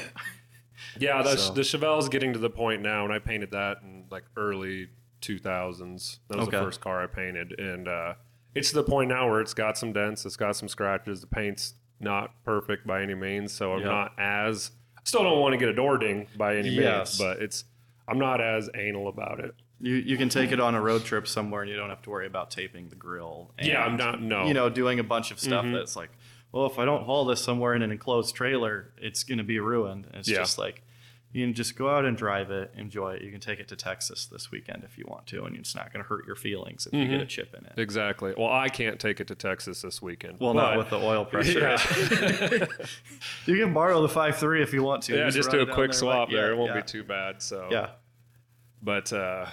yeah, 0.99 1.21
the, 1.23 1.37
So- 1.37 1.53
the 1.53 1.63
Chevelle's 1.63 2.09
getting 2.09 2.33
to 2.33 2.39
the 2.39 2.49
point 2.49 2.81
now, 2.81 3.05
and 3.05 3.13
I 3.13 3.19
painted 3.19 3.51
that 3.51 3.77
in 3.83 4.05
like 4.11 4.25
early 4.35 4.89
2000s. 5.21 6.17
That 6.27 6.37
was 6.37 6.47
Okay. 6.49 6.57
the 6.57 6.63
first 6.63 6.81
car 6.81 7.01
I 7.03 7.07
painted, 7.07 7.57
and 7.59 7.87
uh, 7.87 8.13
it's 8.53 8.69
to 8.71 8.75
the 8.75 8.83
point 8.83 9.09
now 9.09 9.29
where 9.29 9.39
it's 9.41 9.53
got 9.53 9.77
some 9.77 9.93
dents, 9.93 10.25
it's 10.25 10.35
got 10.35 10.55
some 10.57 10.67
scratches. 10.67 11.21
The 11.21 11.27
paint's 11.27 11.75
not 11.99 12.43
perfect 12.43 12.85
by 12.85 13.01
any 13.01 13.15
means, 13.15 13.53
so 13.53 13.73
I'm 13.73 13.79
Yep. 13.79 13.87
not 13.87 14.11
as 14.19 14.71
still 15.03 15.23
don't 15.23 15.39
want 15.39 15.53
to 15.53 15.57
get 15.57 15.69
a 15.69 15.73
door 15.73 15.97
ding 15.97 16.27
by 16.37 16.57
any 16.57 16.69
Yes. 16.69 17.19
means, 17.19 17.29
but 17.29 17.41
it's 17.43 17.63
I'm 18.07 18.19
not 18.19 18.41
as 18.41 18.69
anal 18.75 19.07
about 19.07 19.39
it. 19.39 19.53
You 19.79 19.95
you 19.95 20.17
can 20.17 20.29
take 20.29 20.51
it 20.51 20.59
on 20.59 20.75
a 20.75 20.81
road 20.81 21.03
trip 21.05 21.27
somewhere, 21.27 21.61
and 21.61 21.69
you 21.71 21.75
don't 21.77 21.89
have 21.89 22.01
to 22.03 22.09
worry 22.09 22.27
about 22.27 22.51
taping 22.51 22.89
the 22.89 22.95
grill. 22.95 23.51
And, 23.57 23.67
yeah, 23.67 23.83
I'm 23.83 23.97
not 23.97 24.21
no. 24.21 24.45
You 24.45 24.53
know, 24.53 24.69
doing 24.69 24.99
a 24.99 25.03
bunch 25.03 25.31
of 25.31 25.39
stuff 25.39 25.65
Mhm. 25.65 25.73
that's 25.73 25.95
like, 25.95 26.09
well, 26.51 26.65
if 26.65 26.77
I 26.77 26.85
don't 26.85 27.03
haul 27.05 27.25
this 27.25 27.41
somewhere 27.43 27.73
in 27.73 27.81
an 27.81 27.91
enclosed 27.91 28.35
trailer, 28.35 28.93
it's 28.97 29.23
going 29.23 29.37
to 29.39 29.43
be 29.43 29.59
ruined. 29.59 30.05
And 30.07 30.15
it's 30.17 30.29
Yeah. 30.29 30.37
just 30.37 30.57
like. 30.57 30.83
You 31.33 31.45
can 31.45 31.53
just 31.53 31.77
go 31.77 31.89
out 31.89 32.03
and 32.03 32.17
drive 32.17 32.51
it, 32.51 32.73
enjoy 32.75 33.13
it. 33.13 33.21
You 33.21 33.31
can 33.31 33.39
take 33.39 33.59
it 33.61 33.69
to 33.69 33.75
Texas 33.77 34.25
this 34.25 34.51
weekend 34.51 34.83
if 34.83 34.97
you 34.97 35.05
want 35.07 35.27
to, 35.27 35.45
and 35.45 35.55
it's 35.55 35.73
not 35.73 35.93
going 35.93 36.03
to 36.03 36.09
hurt 36.09 36.25
your 36.27 36.35
feelings 36.35 36.87
if 36.87 36.93
you 36.93 37.07
get 37.07 37.21
a 37.21 37.25
chip 37.25 37.55
in 37.57 37.65
it. 37.65 37.73
exactly. 37.77 38.33
Well, 38.37 38.51
I 38.51 38.67
can't 38.67 38.99
take 38.99 39.21
it 39.21 39.27
to 39.29 39.35
Texas 39.35 39.81
this 39.81 40.01
weekend. 40.01 40.39
Well, 40.41 40.53
but- 40.53 40.61
not 40.61 40.77
with 40.77 40.89
the 40.89 40.97
oil 40.97 41.23
pressure. 41.23 41.59
Yeah. 41.59 42.65
you 43.45 43.57
can 43.63 43.73
borrow 43.73 44.01
the 44.01 44.09
five 44.09 44.37
three 44.37 44.61
if 44.61 44.73
you 44.73 44.83
want 44.83 45.03
to. 45.03 45.17
yeah, 45.17 45.29
just 45.29 45.53
run 45.53 45.65
do 45.65 45.71
a 45.71 45.73
quick 45.73 45.91
there 45.91 45.99
swap 45.99 46.27
like- 46.27 46.35
there. 46.35 46.47
yeah, 46.47 46.53
It 46.53 46.57
won't 46.57 46.71
yeah. 46.75 46.81
be 46.81 46.85
too 46.87 47.03
bad. 47.03 47.41
So 47.41 47.67
Yeah, 47.71 47.91
But 48.81 49.13
uh, 49.13 49.45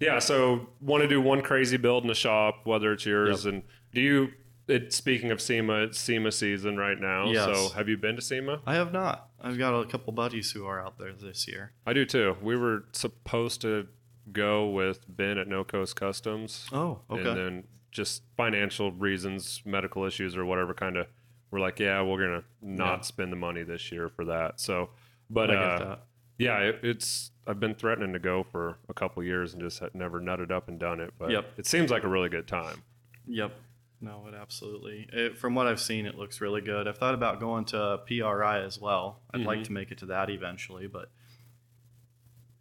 yeah, 0.00 0.18
so 0.18 0.68
want 0.80 1.02
to 1.02 1.08
do 1.08 1.20
one 1.20 1.42
crazy 1.42 1.76
build 1.76 2.02
in 2.04 2.08
the 2.08 2.14
shop, 2.14 2.60
whether 2.64 2.92
it's 2.92 3.06
yours. 3.06 3.46
And 3.46 3.62
do 3.92 4.00
you? 4.00 4.28
It, 4.66 4.92
speaking 4.92 5.30
of 5.30 5.40
SEMA, 5.40 5.84
it's 5.84 5.98
SEMA 5.98 6.30
season 6.30 6.76
right 6.76 7.00
now. 7.00 7.30
Yes. 7.30 7.44
So 7.46 7.74
have 7.74 7.88
you 7.88 7.96
been 7.96 8.16
to 8.16 8.22
SEMA? 8.22 8.60
I 8.66 8.74
have 8.74 8.92
not. 8.92 9.27
I've 9.40 9.58
got 9.58 9.74
a 9.78 9.86
couple 9.86 10.12
buddies 10.12 10.50
who 10.52 10.66
are 10.66 10.80
out 10.84 10.98
there 10.98 11.12
this 11.12 11.46
year. 11.46 11.72
I 11.86 11.92
do 11.92 12.04
too. 12.04 12.36
We 12.42 12.56
were 12.56 12.84
supposed 12.92 13.60
to 13.62 13.86
go 14.32 14.68
with 14.68 15.04
Ben 15.08 15.38
at 15.38 15.48
No 15.48 15.64
Coast 15.64 15.96
Customs, 15.96 16.68
Oh, 16.72 17.00
okay. 17.10 17.28
and 17.28 17.38
then 17.38 17.64
just 17.90 18.22
financial 18.36 18.92
reasons, 18.92 19.62
medical 19.64 20.04
issues, 20.04 20.36
or 20.36 20.44
whatever 20.44 20.74
kind 20.74 20.96
of. 20.96 21.06
We're 21.50 21.60
like, 21.60 21.78
yeah, 21.80 22.02
we're 22.02 22.20
gonna 22.20 22.44
not 22.60 22.96
Yeah. 22.98 23.00
spend 23.02 23.32
the 23.32 23.36
money 23.36 23.62
this 23.62 23.90
year 23.90 24.08
for 24.10 24.24
that. 24.26 24.60
So, 24.60 24.90
but 25.30 25.50
I 25.50 25.54
uh, 25.54 25.78
that. 25.78 26.04
Yeah, 26.38 26.58
it, 26.58 26.80
it's. 26.82 27.30
I've 27.46 27.58
been 27.58 27.74
threatening 27.74 28.12
to 28.12 28.18
go 28.18 28.42
for 28.42 28.76
a 28.90 28.94
couple 28.94 29.22
years 29.22 29.54
and 29.54 29.62
just 29.62 29.82
never 29.94 30.20
nutted 30.20 30.50
up 30.50 30.68
and 30.68 30.78
done 30.78 31.00
it. 31.00 31.14
But 31.18 31.30
Yep. 31.30 31.52
it 31.56 31.66
seems 31.66 31.90
like 31.90 32.04
a 32.04 32.08
really 32.08 32.28
good 32.28 32.46
time. 32.46 32.82
Yep. 33.26 33.52
No, 34.00 34.26
it 34.28 34.34
absolutely. 34.34 35.08
It, 35.12 35.38
from 35.38 35.54
what 35.54 35.66
I've 35.66 35.80
seen, 35.80 36.06
it 36.06 36.14
looks 36.16 36.40
really 36.40 36.60
good. 36.60 36.86
I've 36.86 36.98
thought 36.98 37.14
about 37.14 37.40
going 37.40 37.64
to 37.66 38.00
PRI 38.06 38.60
as 38.62 38.78
well. 38.78 39.22
I'd 39.34 39.40
like 39.40 39.60
Mhm. 39.60 39.64
to 39.64 39.72
make 39.72 39.90
it 39.90 39.98
to 39.98 40.06
that 40.06 40.30
eventually, 40.30 40.86
but 40.86 41.10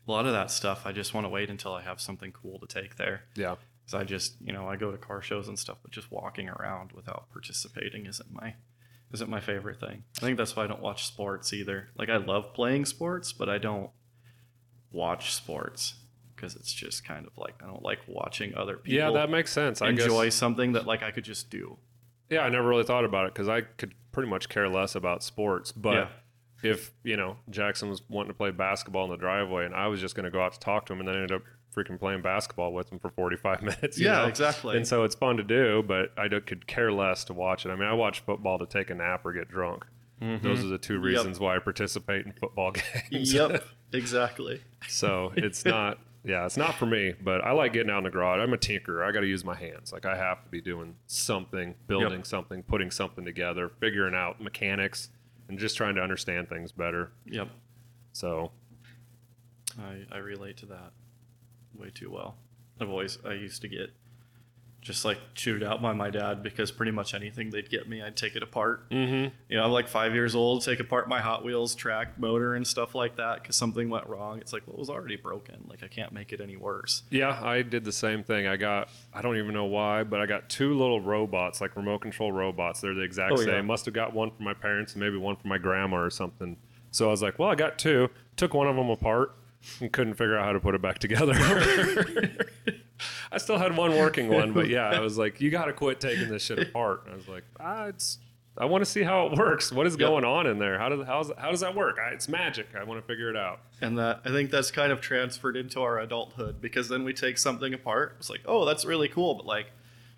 a 0.07 0.11
lot 0.11 0.25
of 0.25 0.31
that 0.31 0.49
stuff, 0.49 0.85
I 0.85 0.91
just 0.93 1.13
want 1.13 1.25
to 1.25 1.29
wait 1.29 1.49
until 1.49 1.73
I 1.73 1.81
have 1.81 1.99
something 2.01 2.31
cool 2.31 2.59
to 2.59 2.65
take 2.67 2.95
there. 2.95 3.25
Yeah. 3.35 3.55
Because 3.85 3.93
I 3.93 4.03
just, 4.03 4.35
you 4.41 4.51
know, 4.51 4.67
I 4.67 4.75
go 4.77 4.91
to 4.91 4.97
car 4.97 5.21
shows 5.21 5.47
and 5.47 5.59
stuff, 5.59 5.77
but 5.83 5.91
just 5.91 6.11
walking 6.11 6.49
around 6.49 6.91
without 6.93 7.29
participating 7.31 8.05
isn't 8.05 8.31
my 8.31 8.55
isn't 9.13 9.29
my 9.29 9.39
favorite 9.39 9.79
thing. 9.79 10.03
I 10.17 10.19
think 10.19 10.37
that's 10.37 10.53
why 10.57 10.65
I 10.65 10.67
don't 10.67 10.81
watch 10.81 11.05
sports 11.07 11.53
either. 11.53 11.89
Like 11.95 12.09
I 12.09 12.17
love 12.17 12.53
playing 12.53 12.83
sports, 12.85 13.31
but 13.31 13.47
I 13.47 13.57
don't 13.57 13.89
watch 14.91 15.33
sports 15.33 15.95
because 16.37 16.55
it's 16.55 16.71
just 16.71 17.03
kind 17.05 17.25
of 17.27 17.37
like 17.37 17.55
I 17.61 17.65
don't 17.67 17.83
like 17.83 17.99
watching 18.07 18.55
other 18.55 18.77
people 18.77 18.97
Yeah, 18.97 19.11
that 19.11 19.29
makes 19.29 19.51
sense. 19.51 19.81
I 19.81 19.89
enjoy 19.89 20.25
guess. 20.25 20.35
something 20.35 20.71
that 20.73 20.85
like 20.85 21.03
I 21.03 21.11
could 21.11 21.25
just 21.25 21.49
do. 21.49 21.77
Yeah, 22.29 22.41
I 22.41 22.49
never 22.49 22.67
really 22.67 22.83
thought 22.83 23.03
about 23.05 23.25
it 23.25 23.33
because 23.33 23.49
I 23.49 23.61
could 23.61 23.93
pretty 24.11 24.29
much 24.29 24.47
care 24.49 24.69
less 24.69 24.95
about 24.95 25.23
sports. 25.23 25.71
But 25.71 25.93
Yeah. 25.93 26.07
if 26.63 26.91
you 27.03 27.17
know 27.17 27.37
Jackson 27.49 27.89
was 27.89 28.01
wanting 28.09 28.29
to 28.31 28.37
play 28.37 28.51
basketball 28.51 29.05
in 29.05 29.11
the 29.11 29.17
driveway, 29.17 29.65
and 29.65 29.75
I 29.75 29.87
was 29.87 29.99
just 29.99 30.15
going 30.15 30.23
to 30.25 30.31
go 30.31 30.41
out 30.41 30.53
to 30.53 30.59
talk 30.59 30.85
to 30.87 30.93
him, 30.93 30.99
and 30.99 31.07
then 31.07 31.15
I 31.15 31.21
ended 31.21 31.37
up 31.37 31.43
freaking 31.75 31.99
playing 31.99 32.21
basketball 32.23 32.73
with 32.73 32.91
him 32.91 32.97
for 32.99 33.09
45 33.11 33.61
minutes. 33.63 33.99
you 33.99 34.05
Yeah, 34.07 34.21
know? 34.23 34.25
exactly. 34.27 34.75
And 34.77 34.87
so 34.87 35.03
it's 35.03 35.13
fun 35.15 35.37
to 35.37 35.43
do, 35.43 35.83
but 35.87 36.09
I 36.17 36.27
could 36.27 36.65
care 36.65 36.91
less 36.91 37.23
to 37.25 37.33
watch 37.33 37.65
it. 37.65 37.69
I 37.69 37.75
mean, 37.75 37.87
I 37.87 37.93
watch 37.93 38.21
football 38.21 38.57
to 38.59 38.65
take 38.65 38.89
a 38.89 38.95
nap 38.95 39.21
or 39.25 39.31
get 39.33 39.47
drunk. 39.47 39.85
Mm-hmm. 40.21 40.43
Those 40.47 40.63
are 40.65 40.67
the 40.69 40.79
two 40.79 40.97
reasons 40.99 41.39
why 41.39 41.55
I 41.55 41.59
participate 41.59 42.25
in 42.25 42.31
football 42.33 42.71
games. 43.11 43.31
yep, 43.31 43.63
exactly. 43.93 44.61
So 44.87 45.31
it's 45.37 45.63
not, 45.63 45.99
yeah, 46.27 46.45
it's 46.45 46.57
not 46.57 46.75
for 46.75 46.85
me. 46.85 47.13
But 47.23 47.41
I 47.43 47.51
like 47.53 47.71
getting 47.73 47.89
out 47.89 47.99
in 47.99 48.03
the 48.03 48.09
garage. 48.09 48.39
I'm 48.39 48.53
a 48.53 48.57
tinkerer. 48.57 49.03
I 49.07 49.11
got 49.11 49.21
to 49.21 49.27
use 49.27 49.43
my 49.45 49.55
hands. 49.55 49.91
Like 49.93 50.05
I 50.05 50.15
have 50.17 50.43
to 50.43 50.49
be 50.49 50.59
doing 50.61 50.95
something, 51.07 51.73
building 51.87 52.19
Yep. 52.19 52.25
something, 52.27 52.63
putting 52.63 52.91
something 52.91 53.23
together, 53.25 53.69
figuring 53.79 54.13
out 54.13 54.41
mechanics, 54.41 55.09
and 55.47 55.57
just 55.57 55.77
trying 55.77 55.95
to 55.95 56.01
understand 56.01 56.49
things 56.49 56.71
better. 56.73 57.11
Yep, 57.25 57.47
So 58.11 58.51
I 59.79 60.05
I 60.11 60.17
relate 60.17 60.57
to 60.57 60.65
that 60.67 60.91
way 61.73 61.89
too 61.93 62.11
well. 62.11 62.35
I've 62.81 62.89
always 62.89 63.17
I 63.25 63.33
used 63.33 63.61
to 63.61 63.67
get 63.67 63.91
just 64.81 65.03
like 65.03 65.17
chewed 65.35 65.63
out 65.63 65.81
by 65.81 65.91
my 65.91 66.09
dad 66.09 66.41
because 66.41 66.71
pretty 66.71 66.91
much 66.93 67.13
anything 67.13 67.49
they'd 67.49 67.69
get 67.69 67.89
me, 67.89 68.01
I'd 68.01 68.15
take 68.15 68.35
it 68.37 68.43
apart. 68.43 68.89
mm-hmm. 68.89 69.33
You 69.49 69.57
know, 69.57 69.63
I'm 69.65 69.71
like 69.71 69.87
five 69.89 70.13
years 70.13 70.33
old, 70.33 70.63
take 70.63 70.79
apart 70.79 71.09
my 71.09 71.19
Hot 71.19 71.43
Wheels 71.43 71.75
track 71.75 72.17
motor 72.17 72.55
and 72.55 72.65
stuff 72.65 72.95
like 72.95 73.17
that 73.17 73.41
because 73.41 73.55
something 73.57 73.89
went 73.89 74.07
wrong. 74.07 74.39
It's 74.39 74.53
like, 74.53 74.63
well, 74.65 74.75
it 74.75 74.79
was 74.79 74.89
already 74.89 75.17
broken. 75.17 75.65
Like, 75.67 75.83
I 75.83 75.87
can't 75.87 76.13
make 76.13 76.31
it 76.31 76.39
any 76.39 76.55
worse. 76.55 77.03
yeah, 77.09 77.37
I 77.43 77.63
did 77.63 77.83
the 77.83 77.91
same 77.91 78.23
thing. 78.23 78.47
I 78.47 78.55
got, 78.55 78.87
I 79.13 79.21
don't 79.21 79.35
even 79.37 79.53
know 79.53 79.65
why, 79.65 80.03
but 80.03 80.21
I 80.21 80.25
got 80.25 80.47
two 80.49 80.73
little 80.77 81.01
robots, 81.01 81.59
like 81.59 81.75
remote 81.75 81.99
control 81.99 82.31
robots. 82.31 82.79
They're 82.79 82.93
the 82.93 83.01
exact 83.01 83.33
Oh, 83.33 83.37
same. 83.37 83.49
yeah. 83.49 83.61
Must 83.61 83.83
have 83.85 83.93
got 83.93 84.13
one 84.13 84.31
from 84.31 84.45
my 84.45 84.53
parents 84.53 84.93
and 84.93 85.01
maybe 85.01 85.17
one 85.17 85.35
from 85.35 85.49
my 85.49 85.57
grandma 85.57 85.97
or 85.97 86.09
something. 86.09 86.55
So 86.91 87.07
I 87.07 87.11
was 87.11 87.21
like, 87.21 87.37
well, 87.39 87.49
I 87.49 87.55
got 87.55 87.77
two. 87.77 88.09
Took 88.37 88.53
one 88.53 88.67
of 88.67 88.75
them 88.77 88.89
apart 88.89 89.35
and 89.81 89.91
couldn't 89.91 90.13
figure 90.13 90.37
out 90.37 90.45
how 90.45 90.53
to 90.53 90.59
put 90.61 90.75
it 90.75 90.81
back 90.81 90.99
together. 90.99 91.33
I 93.31 93.37
still 93.37 93.57
had 93.57 93.75
one 93.75 93.97
working 93.97 94.27
one, 94.29 94.53
but 94.53 94.67
yeah, 94.67 94.89
I 94.89 94.99
was 95.01 95.17
like, 95.17 95.39
you 95.41 95.49
got 95.49 95.65
to 95.65 95.73
quit 95.73 95.99
taking 95.99 96.29
this 96.29 96.43
shit 96.43 96.59
apart. 96.59 97.03
And 97.05 97.13
I 97.13 97.17
was 97.17 97.27
like, 97.27 97.43
ah, 97.59 97.85
it's. 97.85 98.19
I 98.59 98.65
want 98.65 98.81
to 98.83 98.89
see 98.89 99.03
how 99.03 99.27
it 99.27 99.37
works. 99.37 99.71
What 99.71 99.85
is 99.85 99.93
Yep. 99.93 99.99
going 99.99 100.25
on 100.25 100.47
in 100.47 100.57
there? 100.57 100.79
How 100.79 100.89
does 100.89 101.05
how's, 101.05 101.31
how 101.37 101.51
does 101.51 101.59
that 101.59 101.75
work? 101.75 101.97
I, 102.03 102.09
it's 102.13 102.27
magic. 102.27 102.69
I 102.75 102.83
want 102.85 102.99
to 102.99 103.05
figure 103.05 103.29
it 103.29 103.35
out. 103.37 103.59
And 103.81 103.99
that 103.99 104.21
I 104.25 104.29
think 104.29 104.49
that's 104.49 104.71
kind 104.71 104.91
of 104.91 104.99
transferred 104.99 105.55
into 105.55 105.79
our 105.81 105.99
adulthood 105.99 106.59
because 106.59 106.89
then 106.89 107.03
we 107.03 107.13
take 107.13 107.37
something 107.37 107.71
apart. 107.75 108.15
It's 108.17 108.31
like, 108.31 108.41
oh, 108.47 108.65
that's 108.65 108.83
really 108.83 109.09
cool, 109.09 109.35
but 109.35 109.45
like 109.45 109.67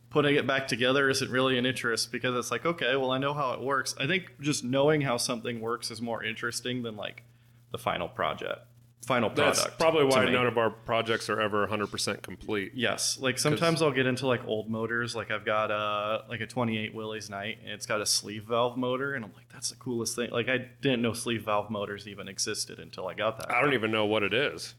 putting 0.10 0.36
it 0.38 0.48
back 0.48 0.70
together 0.70 1.10
isn't 1.10 1.30
really 1.30 1.58
an 1.58 1.65
interest 1.65 2.13
because 2.13 2.34
it's 2.36 2.50
like, 2.50 2.65
okay, 2.65 2.96
well, 2.96 3.12
I 3.12 3.18
know 3.18 3.34
how 3.34 3.52
it 3.52 3.62
works. 3.62 3.94
I 4.00 4.08
think 4.08 4.32
just 4.39 4.63
knowing 4.63 5.02
how 5.02 5.18
something 5.18 5.60
works 5.60 5.92
is 5.92 6.02
more 6.02 6.24
interesting 6.24 6.82
than 6.84 6.96
like 6.96 7.24
the 7.72 7.78
final 7.78 8.08
project, 8.08 8.62
final 9.06 9.30
product. 9.30 9.58
That's 9.58 9.76
probably 9.78 10.06
why 10.06 10.26
none 10.30 10.46
of 10.46 10.58
our 10.58 10.70
projects 10.70 11.30
are 11.30 11.40
ever 11.40 11.68
100% 11.68 12.22
complete. 12.22 12.74
Yes, 12.76 13.18
like 13.20 13.40
sometimes 13.40 13.82
I'll 13.82 13.92
get 13.92 14.06
into 14.06 14.28
like 14.28 14.46
old 14.46 14.70
motors. 14.70 15.16
Like 15.16 15.32
I've 15.32 15.46
got 15.46 15.72
a 15.72 16.26
like 16.30 16.42
a 16.42 16.48
28 16.48 16.94
Willys-Knight, 16.94 17.60
and 17.64 17.72
it's 17.72 17.86
got 17.86 18.02
a 18.02 18.06
sleeve 18.06 18.46
valve 18.46 18.78
motor, 18.78 19.14
and 19.14 19.26
I'm 19.26 19.34
like, 19.34 19.50
that's 19.52 19.70
the 19.70 19.78
coolest 19.78 20.16
thing. 20.16 20.30
Like 20.32 20.50
I 20.50 20.58
didn't 20.82 21.02
know 21.02 21.14
sleeve 21.14 21.44
valve 21.44 21.70
motors 21.70 22.08
even 22.08 22.28
existed 22.28 22.80
until 22.80 23.08
I 23.08 23.14
got 23.14 23.38
that. 23.40 23.52
I 23.52 23.62
don't 23.62 23.74
even 23.74 23.92
know 23.92 24.06
what 24.06 24.24
it 24.24 24.34
is. 24.34 24.76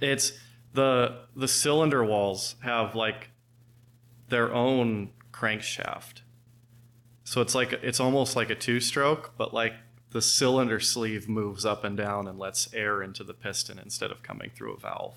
It's 0.00 0.32
the 0.72 1.26
the 1.34 1.48
cylinder 1.48 2.04
walls 2.04 2.56
have 2.62 2.94
like 2.94 3.30
their 4.28 4.52
own 4.52 5.10
crankshaft. 5.32 6.22
So 7.24 7.40
it's 7.40 7.54
like 7.54 7.72
it's 7.72 8.00
almost 8.00 8.36
like 8.36 8.50
a 8.50 8.54
two-stroke, 8.54 9.32
but 9.38 9.54
like 9.54 9.72
the 10.14 10.22
cylinder 10.22 10.78
sleeve 10.80 11.28
moves 11.28 11.66
up 11.66 11.84
and 11.84 11.96
down 11.96 12.26
and 12.28 12.38
lets 12.38 12.72
air 12.72 13.02
into 13.02 13.22
the 13.24 13.34
piston 13.34 13.78
instead 13.78 14.10
of 14.10 14.22
coming 14.22 14.48
through 14.56 14.72
a 14.72 14.78
valve. 14.78 15.16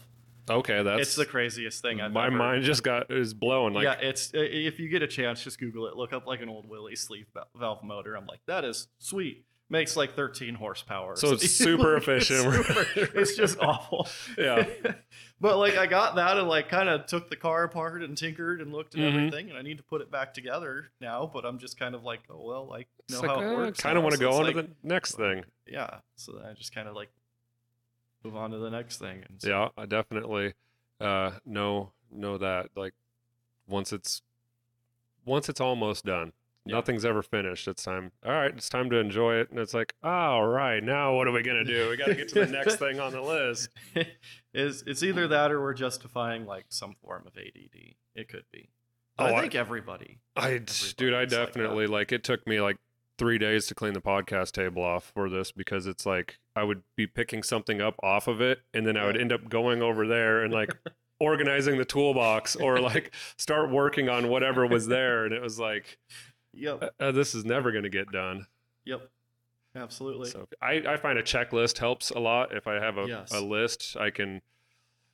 Okay, 0.49 0.81
that's 0.81 1.01
it's 1.01 1.15
the 1.15 1.25
craziest 1.25 1.81
thing 1.81 2.01
I've 2.01 2.11
my 2.11 2.27
ever. 2.27 2.35
mind 2.35 2.63
just 2.63 2.81
got 2.83 3.11
is 3.11 3.33
blown. 3.33 3.73
Like 3.73 3.83
yeah, 3.83 3.93
it's 4.01 4.31
if 4.33 4.79
you 4.79 4.89
get 4.89 5.03
a 5.03 5.07
chance, 5.07 5.43
just 5.43 5.59
Google 5.59 5.87
it. 5.87 5.95
Look 5.95 6.13
up 6.13 6.25
like 6.25 6.41
an 6.41 6.49
old 6.49 6.67
Willys 6.67 7.01
sleeve 7.01 7.27
valve 7.55 7.83
motor. 7.83 8.15
I'm 8.15 8.25
like, 8.25 8.39
that 8.47 8.65
is 8.65 8.87
sweet. 8.97 9.45
Makes 9.69 9.97
like 9.97 10.15
13 10.15 10.55
horsepower. 10.55 11.15
So 11.17 11.33
it's 11.33 11.51
super 11.65 11.97
It's 11.97 12.07
efficient. 12.07 12.53
super- 12.65 13.09
it's 13.19 13.35
just 13.35 13.59
awful. 13.59 14.07
Yeah. 14.37 14.65
but 15.39 15.57
like 15.57 15.77
I 15.77 15.85
got 15.85 16.15
that 16.15 16.37
and 16.37 16.47
like 16.47 16.69
kind 16.69 16.89
of 16.89 17.05
took 17.05 17.29
the 17.29 17.35
car 17.35 17.63
apart 17.63 18.03
and 18.03 18.17
tinkered 18.17 18.61
and 18.61 18.71
looked 18.71 18.95
at 18.95 19.01
Mhm. 19.01 19.07
everything, 19.07 19.49
and 19.49 19.57
I 19.57 19.61
need 19.61 19.77
to 19.77 19.83
put 19.83 20.01
it 20.01 20.09
back 20.11 20.33
together 20.33 20.91
now. 20.99 21.29
But 21.31 21.45
I'm 21.45 21.59
just 21.59 21.77
kind 21.79 21.93
of 21.95 22.03
like, 22.03 22.21
oh 22.29 22.41
well, 22.43 22.73
I 22.73 22.79
know 22.79 22.85
it's 23.09 23.21
like, 23.21 23.29
how 23.31 23.39
it 23.41 23.55
works. 23.55 23.79
kind 23.79 23.97
of 23.97 24.03
want 24.03 24.15
to 24.15 24.19
go 24.19 24.29
it's 24.29 24.37
on 24.39 24.43
like, 24.45 24.55
to 24.55 24.61
the 24.63 24.69
next 24.83 25.15
thing. 25.15 25.43
yeah. 25.67 25.99
So 26.15 26.31
then 26.33 26.45
I 26.45 26.53
just 26.53 26.73
kind 26.73 26.87
of 26.87 26.95
like 26.95 27.09
move 28.23 28.35
on 28.35 28.51
to 28.51 28.57
the 28.57 28.69
next 28.69 28.97
thing. 28.97 29.23
And 29.29 29.41
so, 29.41 29.49
Yeah, 29.49 29.69
I 29.77 29.85
definitely 29.85 30.53
uh 30.99 31.31
know 31.45 31.91
know 32.11 32.37
that 32.37 32.69
like 32.75 32.93
once 33.67 33.93
it's 33.93 34.21
once 35.25 35.49
it's 35.49 35.61
almost 35.61 36.05
done. 36.05 36.31
Yeah. 36.67 36.75
Nothing's 36.75 37.05
ever 37.05 37.21
finished. 37.21 37.67
It's 37.67 37.83
time. 37.83 38.11
All 38.25 38.31
right, 38.31 38.51
it's 38.55 38.69
time 38.69 38.89
to 38.89 38.97
enjoy 38.97 39.35
it. 39.35 39.49
And 39.49 39.59
it's 39.59 39.73
like, 39.73 39.93
all 40.03 40.45
right, 40.45 40.83
now 40.83 41.15
what 41.15 41.27
are 41.27 41.31
we 41.31 41.41
gonna 41.43 41.63
do? 41.63 41.89
We 41.89 41.97
got 41.97 42.07
to 42.07 42.15
get 42.15 42.29
to 42.29 42.45
the 42.45 42.51
next 42.51 42.75
thing 42.79 42.99
on 42.99 43.11
the 43.13 43.21
list. 43.21 43.69
is 44.53 44.83
it's 44.87 45.03
either 45.03 45.27
that 45.29 45.51
or 45.51 45.61
we're 45.61 45.73
justifying 45.73 46.45
like 46.45 46.65
some 46.69 46.95
form 47.03 47.23
of 47.27 47.33
ADD. 47.37 47.95
It 48.15 48.27
could 48.29 48.45
be. 48.51 48.69
Oh, 49.19 49.25
I 49.25 49.37
I- 49.37 49.41
think 49.41 49.55
everybody. 49.55 50.19
I, 50.35 50.57
dude, 50.59 51.13
I 51.13 51.23
Everybody's 51.23 51.33
like 51.33 51.47
definitely 51.47 51.87
like, 51.87 52.11
it 52.11 52.23
took 52.23 52.45
me 52.45 52.61
like 52.61 52.77
three 53.17 53.39
days 53.39 53.65
to 53.65 53.73
clean 53.73 53.93
the 53.93 54.01
podcast 54.01 54.51
table 54.51 54.83
off 54.83 55.11
for 55.15 55.27
this 55.29 55.51
because 55.51 55.87
it's 55.87 56.05
like 56.05 56.37
I 56.55 56.63
would 56.63 56.83
be 56.95 57.07
picking 57.07 57.41
something 57.41 57.81
up 57.81 57.95
off 58.03 58.27
of 58.27 58.41
it, 58.41 58.59
and 58.73 58.85
then 58.85 58.95
I 58.97 59.05
would 59.05 59.17
end 59.19 59.31
up 59.31 59.49
going 59.49 59.81
over 59.81 60.05
there 60.07 60.43
and 60.43 60.53
like 60.53 60.69
organizing 61.19 61.79
the 61.79 61.85
toolbox 61.85 62.55
or 62.55 62.79
like 62.79 63.11
start 63.37 63.71
working 63.71 64.07
on 64.09 64.29
whatever 64.29 64.67
was 64.67 64.85
there, 64.87 65.25
and 65.25 65.33
it 65.33 65.41
was 65.41 65.59
like, 65.59 65.97
Yep. 66.57 66.95
uh, 66.99 67.11
this 67.11 67.33
is 67.35 67.45
never 67.45 67.71
going 67.71 67.83
to 67.83 67.89
get 67.89 68.11
done. 68.11 68.47
Yep. 68.85 69.09
Absolutely. 69.75 70.29
So 70.29 70.47
I, 70.61 70.81
I 70.87 70.97
find 70.97 71.19
a 71.19 71.23
checklist 71.23 71.77
helps 71.77 72.09
a 72.09 72.19
lot. 72.19 72.55
If 72.55 72.67
I 72.67 72.75
have 72.75 72.97
a, 72.97 73.05
Yes. 73.07 73.31
a 73.31 73.39
list, 73.41 73.95
I 73.99 74.09
can 74.09 74.41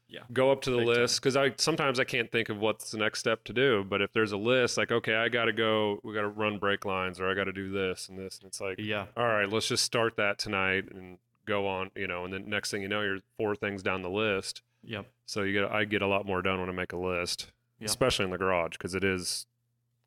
Yeah. 0.07 0.21
go 0.31 0.51
up 0.51 0.61
to 0.61 0.71
the 0.71 0.77
Big 0.77 0.87
list 0.87 1.19
because 1.21 1.35
I 1.35 1.53
sometimes 1.57 1.99
I 1.99 2.03
can't 2.05 2.31
think 2.31 2.49
of 2.49 2.59
what's 2.59 2.91
the 2.91 2.97
next 2.97 3.19
step 3.19 3.43
to 3.45 3.53
do. 3.53 3.83
But 3.83 4.01
if 4.01 4.13
there's 4.13 4.31
a 4.31 4.37
list, 4.37 4.77
like 4.77 4.91
okay, 4.91 5.15
I 5.15 5.27
got 5.29 5.45
to 5.45 5.53
go, 5.53 5.99
we 6.03 6.13
got 6.13 6.21
to 6.21 6.27
run 6.29 6.59
brake 6.59 6.85
lines, 6.85 7.19
or 7.19 7.29
I 7.29 7.33
got 7.33 7.45
to 7.45 7.51
do 7.51 7.71
this 7.71 8.07
and 8.09 8.17
this, 8.17 8.37
and 8.39 8.47
it's 8.47 8.61
like, 8.61 8.75
yeah. 8.79 9.07
all 9.17 9.25
right, 9.27 9.49
let's 9.49 9.67
just 9.67 9.83
start 9.83 10.15
that 10.17 10.37
tonight 10.39 10.85
and 10.93 11.17
go 11.45 11.67
on, 11.67 11.91
you 11.95 12.07
know. 12.07 12.23
And 12.23 12.33
then 12.33 12.47
next 12.49 12.71
thing 12.71 12.81
you 12.83 12.87
know, 12.87 13.01
you're 13.01 13.19
four 13.37 13.55
things 13.55 13.83
down 13.83 14.01
the 14.01 14.09
list. 14.09 14.61
Yep. 14.83 15.07
So 15.25 15.41
you 15.41 15.53
get 15.61 15.71
I 15.71 15.83
get 15.83 16.01
a 16.01 16.07
lot 16.07 16.25
more 16.25 16.41
done 16.41 16.59
when 16.59 16.69
I 16.69 16.73
make 16.73 16.93
a 16.93 16.97
list, 16.97 17.51
Yeah. 17.79 17.85
especially 17.85 18.25
in 18.25 18.31
the 18.31 18.37
garage 18.37 18.73
because 18.73 18.95
it 18.95 19.03
is 19.03 19.45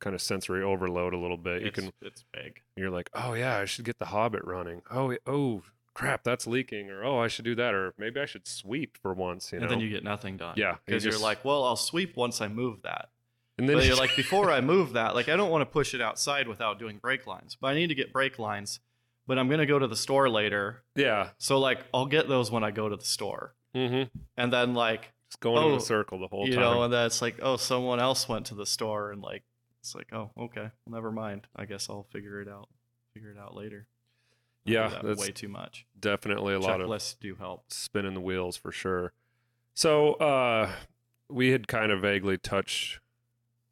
kind 0.00 0.14
of 0.14 0.20
sensory 0.22 0.62
overload 0.62 1.14
a 1.14 1.18
little 1.18 1.36
bit. 1.36 1.62
You 1.62 1.68
It's, 1.68 1.78
can 1.78 1.90
it's 2.02 2.24
big. 2.32 2.60
you're 2.76 2.90
like, 2.90 3.10
oh 3.14 3.34
yeah, 3.34 3.58
I 3.58 3.64
should 3.64 3.84
get 3.84 3.98
the 3.98 4.06
Hobbit 4.06 4.44
running. 4.44 4.82
Oh, 4.90 5.16
oh 5.26 5.62
crap, 5.94 6.22
that's 6.24 6.46
leaking, 6.46 6.90
or 6.90 7.02
oh, 7.04 7.18
I 7.18 7.28
should 7.28 7.44
do 7.46 7.54
that, 7.54 7.72
or 7.74 7.94
maybe 7.98 8.20
I 8.20 8.26
should 8.26 8.46
sweep 8.46 8.98
for 9.00 9.14
once. 9.14 9.52
You 9.52 9.58
know, 9.58 9.62
and 9.64 9.70
then 9.70 9.80
you 9.80 9.88
get 9.88 10.04
nothing 10.04 10.36
done. 10.36 10.54
Yeah, 10.58 10.76
Because 10.84 11.04
you 11.04 11.12
are 11.12 11.18
like, 11.18 11.44
well, 11.44 11.64
I'll 11.64 11.76
sweep 11.76 12.16
once 12.16 12.40
I 12.42 12.48
move 12.48 12.82
that. 12.82 13.08
and 13.58 13.66
then 13.68 13.76
But 13.78 13.86
you're 13.86 13.96
like, 14.04 14.14
before 14.16 14.50
I 14.50 14.60
move 14.60 14.92
that, 14.92 15.14
like 15.14 15.28
I 15.30 15.36
don't 15.36 15.50
want 15.50 15.62
to 15.62 15.66
push 15.66 15.94
it 15.94 16.00
outside 16.02 16.46
without 16.48 16.78
doing 16.78 16.98
brake 16.98 17.26
lines. 17.26 17.56
But 17.60 17.68
I 17.68 17.74
need 17.74 17.86
to 17.88 17.94
get 17.94 18.12
brake 18.12 18.38
lines. 18.38 18.80
But 19.28 19.38
I'm 19.38 19.48
gonna 19.48 19.66
go 19.66 19.78
to 19.78 19.88
the 19.88 19.96
store 19.96 20.28
later. 20.28 20.82
yeah, 20.94 21.30
So 21.38 21.58
like 21.58 21.80
I'll 21.92 22.06
get 22.06 22.28
those 22.28 22.50
when 22.50 22.62
I 22.62 22.70
go 22.70 22.88
to 22.88 22.96
the 22.96 23.04
store. 23.04 23.54
mm-hmm. 23.74 24.04
And 24.36 24.52
then 24.52 24.74
like 24.74 25.12
just 25.30 25.40
going 25.40 25.64
in 25.66 25.72
Oh, 25.72 25.76
a 25.76 25.80
circle 25.80 26.20
the 26.20 26.28
whole 26.28 26.46
you 26.46 26.52
time. 26.54 26.62
know, 26.62 26.82
and 26.84 26.92
then 26.92 27.06
it's 27.06 27.20
like, 27.20 27.40
oh, 27.42 27.56
someone 27.56 27.98
else 27.98 28.28
went 28.28 28.46
to 28.46 28.54
the 28.54 28.66
store 28.66 29.10
and 29.10 29.20
like 29.22 29.42
it's 29.86 29.94
like, 29.94 30.12
oh, 30.12 30.30
okay, 30.36 30.70
well, 30.84 30.94
never 30.94 31.12
mind. 31.12 31.46
I 31.54 31.64
guess 31.64 31.88
I'll 31.88 32.02
figure 32.10 32.40
it 32.40 32.48
out. 32.48 32.68
Figure 33.14 33.30
it 33.30 33.38
out 33.38 33.54
later. 33.54 33.86
I 34.66 34.70
Yeah, 34.72 34.88
that 34.88 35.04
that's 35.04 35.20
way 35.20 35.30
too 35.30 35.48
much. 35.48 35.86
Definitely 35.98 36.54
a 36.54 36.58
lot 36.58 36.80
of 36.80 36.88
Checklists 36.88 37.16
do 37.20 37.36
help. 37.36 37.64
spinning 37.68 38.14
the 38.14 38.20
wheels 38.20 38.56
for 38.56 38.72
sure. 38.72 39.12
So 39.74 40.14
uh, 40.14 40.72
we 41.30 41.50
had 41.50 41.68
kind 41.68 41.92
of 41.92 42.00
vaguely 42.02 42.36
touched. 42.36 42.98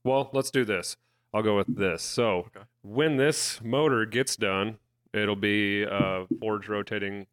Well, 0.05 0.31
let's 0.33 0.53
do 0.53 0.65
this. 0.65 0.97
I'll 1.33 1.43
go 1.43 1.57
with 1.57 1.77
this. 1.77 2.03
So 2.05 2.39
Okay. 2.55 2.61
when 2.83 3.17
this 3.17 3.61
motor 3.61 4.07
gets 4.07 4.37
done, 4.37 4.79
it'll 5.13 5.35
be 5.35 5.83
a 5.83 6.27
forged 6.39 6.69
rotating 6.69 7.27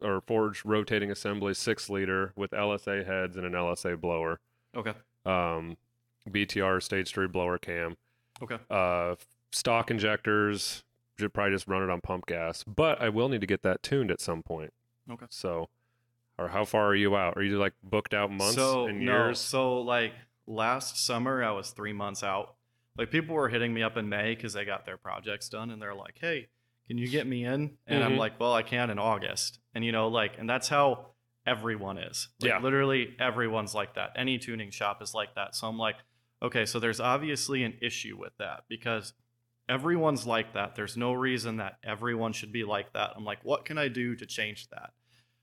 or 0.00 0.20
forged 0.20 0.64
rotating 0.64 1.10
assembly 1.10 1.54
six 1.54 1.90
liter 1.90 2.32
with 2.36 2.52
LSA 2.52 3.04
heads 3.04 3.36
and 3.36 3.44
an 3.44 3.52
LSA 3.52 4.00
blower. 4.00 4.38
Okay. 4.76 4.94
Um, 5.26 5.76
BTR 6.28 6.80
stage 6.80 7.10
three 7.12 7.26
blower 7.26 7.58
cam. 7.58 7.96
Okay. 8.42 8.58
Uh, 8.70 9.14
stock 9.52 9.90
injectors. 9.90 10.82
Should 11.18 11.32
probably 11.34 11.52
just 11.54 11.68
run 11.68 11.82
it 11.82 11.90
on 11.90 12.00
pump 12.00 12.26
gas, 12.26 12.64
but 12.64 13.00
I 13.00 13.08
will 13.10 13.28
need 13.28 13.42
to 13.42 13.46
get 13.46 13.62
that 13.62 13.82
tuned 13.82 14.10
at 14.10 14.20
some 14.20 14.42
point. 14.42 14.72
Okay. 15.10 15.26
So, 15.30 15.68
or 16.38 16.48
how 16.48 16.64
far 16.64 16.86
are 16.86 16.94
you 16.94 17.14
out? 17.16 17.36
Are 17.36 17.42
you 17.42 17.58
like 17.58 17.74
booked 17.82 18.14
out 18.14 18.30
months 18.30 18.54
so 18.54 18.86
and 18.86 19.04
no, 19.04 19.26
years? 19.26 19.38
so 19.38 19.80
like 19.82 20.12
last 20.46 20.96
summer 21.04 21.44
I 21.44 21.50
was 21.52 21.70
three 21.70 21.92
months 21.92 22.22
out. 22.22 22.54
Like 22.96 23.10
people 23.10 23.34
were 23.34 23.48
hitting 23.50 23.72
me 23.74 23.82
up 23.82 23.96
in 23.96 24.08
May 24.08 24.34
because 24.34 24.54
they 24.54 24.64
got 24.64 24.84
their 24.86 24.96
projects 24.96 25.48
done, 25.48 25.70
and 25.70 25.80
they're 25.80 25.94
like, 25.94 26.16
"Hey, 26.18 26.48
can 26.88 26.96
you 26.98 27.08
get 27.08 27.26
me 27.26 27.44
in?" 27.44 27.76
And 27.86 28.02
I'm 28.02 28.14
Mhm. 28.14 28.18
like, 28.18 28.40
"Well, 28.40 28.54
I 28.54 28.62
can 28.62 28.90
in 28.90 28.98
August." 28.98 29.60
And 29.74 29.84
you 29.84 29.92
know, 29.92 30.08
like, 30.08 30.38
and 30.38 30.48
that's 30.48 30.68
how 30.68 31.12
everyone 31.46 31.98
is. 31.98 32.28
Like, 32.40 32.48
Yeah. 32.50 32.58
literally 32.58 33.14
everyone's 33.20 33.74
like 33.74 33.94
that. 33.94 34.12
Any 34.16 34.38
tuning 34.38 34.70
shop 34.70 35.02
is 35.02 35.14
like 35.14 35.34
that. 35.34 35.54
So 35.54 35.68
I'm 35.68 35.78
like, 35.78 35.96
okay, 36.42 36.66
so 36.66 36.78
there's 36.80 37.00
obviously 37.00 37.62
an 37.62 37.74
issue 37.80 38.16
with 38.18 38.32
that 38.38 38.64
because 38.68 39.12
everyone's 39.68 40.26
like 40.26 40.54
that. 40.54 40.74
There's 40.74 40.96
no 40.96 41.12
reason 41.12 41.58
that 41.58 41.78
everyone 41.84 42.32
should 42.32 42.52
be 42.52 42.64
like 42.64 42.92
that. 42.94 43.12
I'm 43.16 43.24
like, 43.24 43.38
what 43.44 43.64
can 43.64 43.78
I 43.78 43.88
do 43.88 44.16
to 44.16 44.26
change 44.26 44.68
that? 44.70 44.90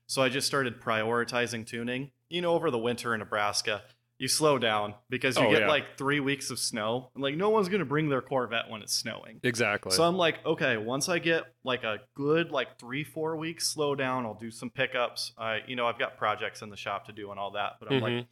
So 0.06 0.22
I 0.22 0.28
just 0.28 0.46
started 0.46 0.80
prioritizing 0.80 1.66
tuning. 1.66 2.10
You 2.28 2.42
know, 2.42 2.52
over 2.54 2.70
the 2.70 2.78
winter 2.78 3.14
in 3.14 3.20
Nebraska, 3.20 3.82
you 4.18 4.28
slow 4.28 4.58
down 4.58 4.94
because 5.08 5.36
you 5.38 5.44
Oh, 5.46 5.50
get 5.50 5.62
yeah. 5.62 5.68
like 5.68 5.96
three 5.96 6.20
weeks 6.20 6.50
of 6.50 6.58
snow. 6.58 7.10
And 7.14 7.22
like, 7.22 7.36
no 7.36 7.48
one's 7.48 7.68
going 7.68 7.78
to 7.78 7.86
bring 7.86 8.08
their 8.10 8.20
Corvette 8.20 8.68
when 8.68 8.82
it's 8.82 8.94
snowing. 8.94 9.40
exactly. 9.42 9.92
So 9.92 10.04
I'm 10.04 10.16
like, 10.16 10.44
okay, 10.44 10.76
once 10.76 11.08
I 11.08 11.18
get 11.20 11.44
like 11.64 11.84
a 11.84 11.98
good 12.14 12.50
like 12.50 12.78
three, 12.78 13.02
four 13.02 13.36
weeks 13.36 13.66
slow 13.68 13.94
down, 13.94 14.26
I'll 14.26 14.34
do 14.38 14.50
some 14.50 14.68
pickups. 14.68 15.32
I, 15.38 15.60
you 15.66 15.74
know, 15.76 15.86
I've 15.86 15.98
got 15.98 16.18
projects 16.18 16.60
in 16.60 16.68
the 16.70 16.76
shop 16.76 17.06
to 17.06 17.12
do 17.12 17.30
and 17.30 17.40
all 17.40 17.52
that. 17.52 17.76
But 17.80 17.90
I'm 17.92 18.00
like, 18.00 18.12
Mhm. 18.12 18.26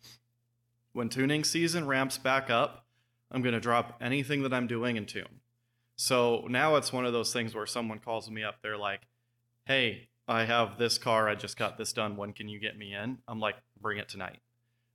When 0.99 1.09
tuning 1.09 1.45
season 1.45 1.87
ramps 1.87 2.19
back 2.19 2.51
up, 2.51 2.85
I'm 3.31 3.41
going 3.41 3.55
to 3.55 3.61
drop 3.61 3.97
anything 4.01 4.43
that 4.43 4.53
I'm 4.53 4.67
doing 4.67 4.97
in 4.97 5.07
tune. 5.07 5.41
So 5.95 6.45
now 6.49 6.75
it's 6.75 6.93
one 6.93 7.07
of 7.07 7.13
those 7.13 7.33
things 7.33 7.55
where 7.55 7.67
someone 7.67 8.01
calls 8.01 8.29
me 8.29 8.43
up. 8.43 8.57
They're 8.63 8.77
like, 8.77 9.03
hey, 9.65 10.09
I 10.27 10.45
have 10.45 10.77
this 10.77 10.99
car. 10.99 11.29
I 11.29 11.37
just 11.37 11.57
got 11.57 11.79
this 11.79 11.93
done. 11.93 12.17
When 12.17 12.33
can 12.33 12.49
you 12.49 12.59
get 12.59 12.77
me 12.77 12.95
in? 12.95 13.19
I'm 13.29 13.39
like, 13.39 13.55
bring 13.81 13.99
it 13.99 14.09
tonight. 14.09 14.41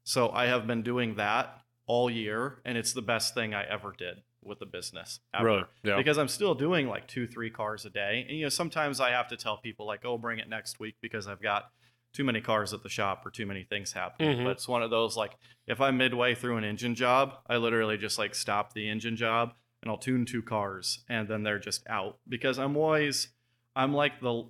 So 0.03 0.29
I 0.29 0.47
have 0.47 0.67
been 0.67 0.83
doing 0.83 1.15
that 1.15 1.61
all 1.85 2.09
year, 2.09 2.59
and 2.65 2.77
it's 2.77 2.91
the 2.91 3.01
best 3.01 3.33
thing 3.33 3.53
I 3.53 3.63
ever 3.63 3.93
did 3.97 4.23
with 4.43 4.59
the 4.59 4.65
business. 4.65 5.21
Ever 5.33 5.45
really, 5.45 5.63
yeah, 5.83 5.95
because 5.95 6.17
I'm 6.17 6.27
still 6.27 6.53
doing 6.53 6.89
like 6.89 7.07
two, 7.07 7.27
three 7.27 7.49
cars 7.49 7.85
a 7.85 7.89
day. 7.89 8.25
And 8.27 8.37
you 8.37 8.43
know, 8.43 8.49
sometimes 8.49 8.99
I 8.99 9.11
have 9.11 9.29
to 9.29 9.37
tell 9.37 9.55
people 9.55 9.85
like, 9.85 10.03
"Oh, 10.03 10.17
bring 10.17 10.39
it 10.39 10.49
next 10.49 10.81
week 10.81 10.95
because 11.01 11.27
I've 11.27 11.41
got 11.41 11.71
too 12.13 12.23
many 12.23 12.39
cars 12.39 12.73
at 12.73 12.83
the 12.83 12.89
shop 12.89 13.25
or 13.25 13.31
too 13.31 13.45
many 13.45 13.63
things 13.63 13.91
happening. 13.91 14.37
Mhm. 14.37 14.43
But 14.45 14.51
it's 14.51 14.67
one 14.67 14.83
of 14.83 14.89
those 14.91 15.17
like 15.17 15.35
if 15.67 15.81
I'm 15.81 15.97
midway 15.97 16.35
through 16.35 16.57
an 16.57 16.63
engine 16.63 16.95
job, 16.95 17.39
I 17.47 17.57
literally 17.57 17.97
just 17.97 18.17
like 18.17 18.35
stop 18.35 18.73
the 18.73 18.87
engine 18.87 19.15
job 19.15 19.53
and 19.81 19.89
I'll 19.91 19.97
tune 19.97 20.25
two 20.25 20.41
cars 20.43 21.03
and 21.09 21.27
then 21.27 21.43
they're 21.43 21.59
just 21.59 21.85
out 21.87 22.19
because 22.29 22.59
I'm 22.59 22.77
always 22.77 23.29
I'm 23.75 23.93
like 23.93 24.21
the 24.21 24.45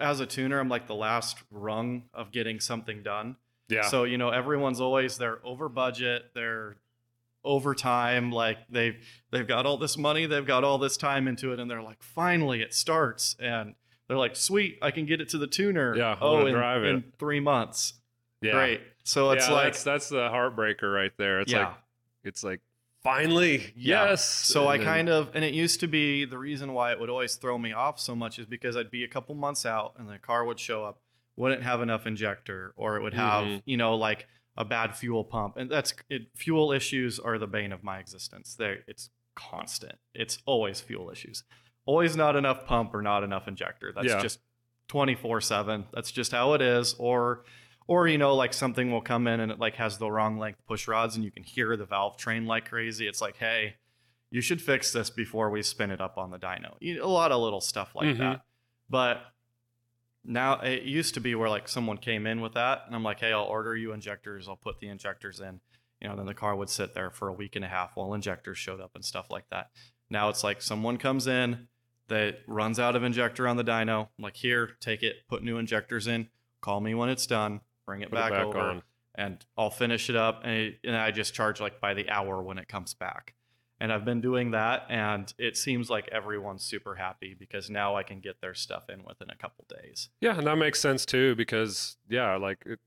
as 0.00 0.20
a 0.20 0.26
tuner 0.26 0.60
I'm 0.60 0.68
like 0.68 0.86
the 0.86 0.94
last 0.94 1.38
rung 1.50 2.04
of 2.12 2.30
getting 2.32 2.60
something 2.60 3.02
done. 3.02 3.36
Yeah. 3.68 3.82
So, 3.82 4.04
you 4.04 4.18
know, 4.18 4.28
everyone's 4.28 4.80
always 4.80 5.16
they're 5.16 5.40
over 5.44 5.68
budget, 5.70 6.32
they're 6.34 6.76
over 7.44 7.74
time, 7.74 8.30
like 8.30 8.58
they've 8.68 8.96
they've 9.30 9.46
got 9.46 9.64
all 9.66 9.76
this 9.78 9.96
money, 9.96 10.26
they've 10.26 10.46
got 10.46 10.64
all 10.64 10.78
this 10.78 10.96
time 10.96 11.28
into 11.28 11.52
it, 11.52 11.60
and 11.60 11.70
they're 11.70 11.82
like, 11.82 12.02
finally 12.02 12.60
it 12.62 12.74
starts. 12.74 13.36
And 13.40 13.74
they're 14.08 14.16
like, 14.18 14.36
sweet, 14.36 14.78
I 14.82 14.90
can 14.90 15.06
get 15.06 15.20
it 15.20 15.30
to 15.30 15.38
the 15.38 15.46
tuner. 15.46 15.96
Yeah, 15.96 16.16
oh, 16.20 16.46
in, 16.46 16.52
drive 16.54 16.84
it." 16.84 16.88
in 16.88 17.04
three 17.18 17.40
months. 17.40 17.94
yeah. 18.40 18.52
Great. 18.52 18.80
So 19.04 19.30
it's 19.32 19.48
yeah, 19.48 19.54
like 19.54 19.64
that's, 19.72 19.84
that's 19.84 20.08
the 20.08 20.28
heartbreaker 20.28 20.92
right 20.92 21.12
there. 21.18 21.40
It's 21.40 21.52
yeah. 21.52 21.66
like 21.68 21.74
it's 22.24 22.42
like 22.44 22.60
finally 23.02 23.72
Yeah. 23.76 24.08
yes. 24.10 24.24
So 24.24 24.66
I 24.66 24.78
then- 24.78 24.86
kind 24.86 25.08
of, 25.10 25.30
and 25.34 25.44
it 25.44 25.52
used 25.54 25.80
to 25.80 25.86
be 25.86 26.24
the 26.24 26.38
reason 26.38 26.72
why 26.72 26.92
it 26.92 27.00
would 27.00 27.10
always 27.10 27.34
throw 27.36 27.58
me 27.58 27.72
off 27.72 28.00
so 28.00 28.14
much 28.16 28.38
is 28.38 28.46
because 28.46 28.76
I'd 28.76 28.90
be 28.90 29.04
a 29.04 29.08
couple 29.08 29.34
months 29.34 29.66
out 29.66 29.94
and 29.98 30.08
the 30.08 30.18
car 30.18 30.44
would 30.44 30.58
show 30.58 30.84
up, 30.84 31.00
wouldn't 31.36 31.62
have 31.62 31.82
enough 31.82 32.06
injector, 32.06 32.72
or 32.76 32.96
it 32.96 33.02
would 33.02 33.14
have, 33.14 33.44
Mhm. 33.44 33.62
you 33.66 33.76
know, 33.76 33.94
like 33.96 34.26
a 34.56 34.64
bad 34.64 34.96
fuel 34.96 35.24
pump. 35.24 35.56
And 35.58 35.70
that's 35.70 35.92
it, 36.08 36.28
fuel 36.34 36.72
issues 36.72 37.18
are 37.18 37.38
the 37.38 37.46
bane 37.46 37.72
of 37.72 37.82
my 37.84 37.98
existence. 37.98 38.54
They 38.54 38.78
it's 38.86 39.10
constant. 39.34 39.98
It's 40.14 40.38
always 40.46 40.80
fuel 40.80 41.10
issues. 41.10 41.44
Always 41.86 42.16
not 42.16 42.36
enough 42.36 42.64
pump 42.66 42.94
or 42.94 43.02
not 43.02 43.22
enough 43.24 43.46
injector. 43.48 43.92
That's 43.94 44.06
Yeah. 44.08 44.20
just 44.22 44.40
24 44.88 45.40
7. 45.40 45.86
That's 45.92 46.10
just 46.10 46.32
how 46.32 46.54
it 46.54 46.62
is. 46.62 46.94
Or, 46.98 47.44
or 47.86 48.08
you 48.08 48.16
know, 48.18 48.34
like 48.34 48.52
something 48.54 48.90
will 48.90 49.02
come 49.02 49.26
in 49.26 49.40
and 49.40 49.52
it 49.52 49.58
like 49.58 49.74
has 49.76 49.98
the 49.98 50.10
wrong 50.10 50.38
length 50.38 50.60
push 50.66 50.88
rods 50.88 51.16
and 51.16 51.24
you 51.24 51.30
can 51.30 51.42
hear 51.42 51.76
the 51.76 51.84
valve 51.84 52.16
train 52.16 52.46
like 52.46 52.68
crazy. 52.68 53.06
It's 53.06 53.20
like, 53.20 53.36
hey, 53.36 53.74
you 54.30 54.40
should 54.40 54.60
fix 54.62 54.92
this 54.92 55.10
before 55.10 55.50
we 55.50 55.62
spin 55.62 55.90
it 55.90 56.00
up 56.00 56.16
on 56.18 56.30
the 56.30 56.38
dyno. 56.38 56.74
You 56.80 57.04
a 57.04 57.06
lot 57.06 57.32
of 57.32 57.40
little 57.40 57.60
stuff 57.60 57.94
like 57.94 58.08
Mhm. 58.16 58.18
that. 58.18 58.40
But 58.88 59.22
now 60.24 60.60
it 60.60 60.82
used 60.84 61.14
to 61.14 61.20
be 61.20 61.34
where 61.34 61.48
like 61.50 61.68
someone 61.68 61.98
came 61.98 62.26
in 62.26 62.40
with 62.40 62.54
that 62.54 62.84
and 62.86 62.94
I'm 62.94 63.02
like, 63.02 63.20
hey, 63.20 63.32
I'll 63.32 63.44
order 63.44 63.76
you 63.76 63.92
injectors. 63.92 64.48
I'll 64.48 64.56
put 64.56 64.80
the 64.80 64.88
injectors 64.88 65.40
in. 65.40 65.60
You 66.00 66.08
know, 66.08 66.16
then 66.16 66.26
the 66.26 66.34
car 66.34 66.56
would 66.56 66.70
sit 66.70 66.94
there 66.94 67.10
for 67.10 67.28
a 67.28 67.32
week 67.32 67.56
and 67.56 67.64
a 67.64 67.68
half 67.68 67.96
while 67.96 68.12
injectors 68.14 68.58
showed 68.58 68.80
up 68.80 68.92
and 68.94 69.04
stuff 69.04 69.30
like 69.30 69.48
that. 69.50 69.70
Now 70.10 70.28
it's 70.30 70.42
like 70.44 70.60
someone 70.62 70.96
comes 70.98 71.26
in 71.26 71.68
that 72.08 72.38
runs 72.46 72.78
out 72.78 72.96
of 72.96 73.02
injector 73.02 73.46
on 73.48 73.56
the 73.56 73.64
dyno. 73.64 74.08
I'm 74.18 74.22
like, 74.22 74.36
here, 74.36 74.70
take 74.80 75.02
it, 75.02 75.16
put 75.28 75.42
new 75.42 75.58
injectors 75.58 76.06
in, 76.06 76.28
call 76.60 76.80
me 76.80 76.94
when 76.94 77.08
it's 77.08 77.26
done, 77.26 77.60
bring 77.86 78.02
it 78.02 78.10
Put 78.10 78.16
it 78.18 78.20
back, 78.22 78.32
back 78.32 78.44
over, 78.46 78.58
on. 78.58 78.82
and 79.14 79.44
I'll 79.56 79.70
finish 79.70 80.10
it 80.10 80.16
up. 80.16 80.42
And, 80.44 80.52
it, 80.54 80.78
and 80.84 80.96
I 80.96 81.10
just 81.10 81.34
charge 81.34 81.60
like 81.60 81.80
by 81.80 81.94
the 81.94 82.08
hour 82.10 82.42
when 82.42 82.58
it 82.58 82.68
comes 82.68 82.94
back. 82.94 83.34
And 83.80 83.92
I've 83.92 84.04
been 84.04 84.20
doing 84.20 84.52
that, 84.52 84.86
and 84.88 85.32
it 85.36 85.56
seems 85.56 85.90
like 85.90 86.08
everyone's 86.12 86.62
super 86.62 86.94
happy 86.94 87.34
because 87.36 87.68
now 87.68 87.96
I 87.96 88.02
can 88.04 88.20
get 88.20 88.40
their 88.40 88.54
stuff 88.54 88.88
in 88.88 89.02
within 89.04 89.28
a 89.30 89.34
couple 89.36 89.66
days. 89.68 90.10
Yeah, 90.20 90.38
and 90.38 90.46
that 90.46 90.56
makes 90.56 90.78
sense 90.80 91.04
too 91.04 91.34
because 91.34 91.96
yeah, 92.08 92.36
like 92.36 92.62
it, 92.66 92.78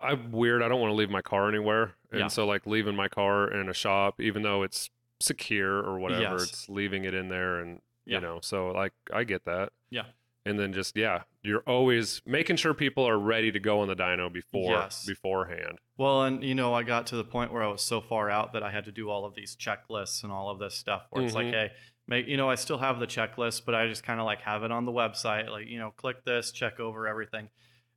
I'm 0.00 0.30
weird. 0.30 0.62
I 0.62 0.68
don't 0.68 0.80
want 0.80 0.90
to 0.92 0.94
leave 0.94 1.10
my 1.10 1.22
car 1.22 1.48
anywhere, 1.48 1.94
and 2.12 2.20
Yeah. 2.20 2.28
so 2.28 2.46
like 2.46 2.66
leaving 2.66 2.94
my 2.94 3.08
car 3.08 3.50
in 3.50 3.68
a 3.68 3.74
shop, 3.74 4.20
even 4.20 4.42
though 4.42 4.62
it's 4.62 4.90
secure 5.20 5.78
or 5.82 5.98
whatever, 5.98 6.36
Yes. 6.38 6.42
it's 6.44 6.68
leaving 6.68 7.04
it 7.04 7.12
in 7.12 7.28
there, 7.28 7.58
and 7.58 7.80
Yeah. 8.06 8.16
you 8.18 8.20
know, 8.22 8.38
so 8.42 8.68
like 8.68 8.92
I 9.12 9.24
get 9.24 9.44
that. 9.46 9.72
Yeah. 9.90 10.04
And 10.44 10.58
then 10.60 10.72
just 10.72 10.96
yeah, 10.96 11.22
you're 11.42 11.64
always 11.66 12.22
making 12.24 12.56
sure 12.56 12.72
people 12.72 13.04
are 13.08 13.18
ready 13.18 13.50
to 13.50 13.58
go 13.58 13.80
on 13.80 13.88
the 13.88 13.96
dyno 13.96 14.32
before 14.32 14.72
Yes. 14.72 15.04
beforehand. 15.04 15.78
Well, 15.98 16.22
and 16.22 16.42
you 16.44 16.54
know, 16.54 16.72
I 16.72 16.82
got 16.84 17.08
to 17.08 17.16
the 17.16 17.24
point 17.24 17.52
where 17.52 17.62
I 17.64 17.66
was 17.66 17.82
so 17.82 18.00
far 18.00 18.30
out 18.30 18.52
that 18.52 18.62
I 18.62 18.70
had 18.70 18.84
to 18.84 18.92
do 18.92 19.10
all 19.10 19.24
of 19.24 19.34
these 19.34 19.56
checklists 19.56 20.22
and 20.22 20.32
all 20.32 20.48
of 20.50 20.58
this 20.60 20.74
stuff 20.74 21.02
where 21.10 21.24
it's 21.24 21.34
like, 21.34 21.46
Mhm. 21.46 21.50
hey, 21.52 21.72
make, 22.06 22.28
you 22.28 22.36
know, 22.36 22.48
I 22.48 22.54
still 22.54 22.78
have 22.78 23.00
the 23.00 23.06
checklist, 23.08 23.64
but 23.66 23.74
I 23.74 23.88
just 23.88 24.04
kind 24.04 24.20
of 24.20 24.26
like 24.26 24.40
have 24.42 24.62
it 24.62 24.70
on 24.70 24.84
the 24.84 24.92
website. 24.92 25.48
Like, 25.50 25.66
you 25.66 25.78
know, 25.80 25.90
click 25.90 26.24
this, 26.24 26.52
check 26.52 26.78
over 26.78 27.08
everything. 27.08 27.48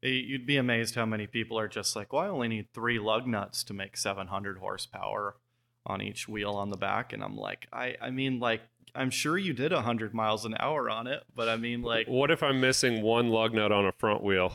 You'd 0.01 0.45
be 0.47 0.55
amazed 0.57 0.95
how 0.95 1.05
many 1.05 1.27
people 1.27 1.59
are 1.59 1.67
just 1.67 1.95
like, 1.95 2.13
well, 2.13 2.23
I 2.23 2.29
only 2.29 2.47
need 2.47 2.69
three 2.73 2.97
lug 2.99 3.27
nuts 3.27 3.63
to 3.65 3.73
make 3.73 3.95
700 3.97 4.57
horsepower 4.57 5.35
on 5.85 6.01
each 6.01 6.27
wheel 6.27 6.53
on 6.53 6.69
the 6.69 6.77
back. 6.77 7.11
And 7.13 7.21
I'm 7.23 7.35
like, 7.35 7.67
I, 7.73 7.95
I 8.01 8.09
mean, 8.09 8.39
like, 8.39 8.61
I'm 8.95 9.09
sure 9.09 9.37
you 9.37 9.53
did 9.53 9.71
100 9.71 10.13
miles 10.13 10.45
an 10.45 10.55
hour 10.59 10.89
on 10.89 11.07
it, 11.07 11.23
but 11.35 11.47
I 11.49 11.57
mean, 11.57 11.81
like, 11.81 12.07
what 12.07 12.31
if 12.31 12.41
I'm 12.43 12.59
missing 12.61 13.01
one 13.01 13.29
lug 13.29 13.53
nut 13.53 13.71
on 13.71 13.85
a 13.85 13.91
front 13.93 14.23
wheel? 14.23 14.53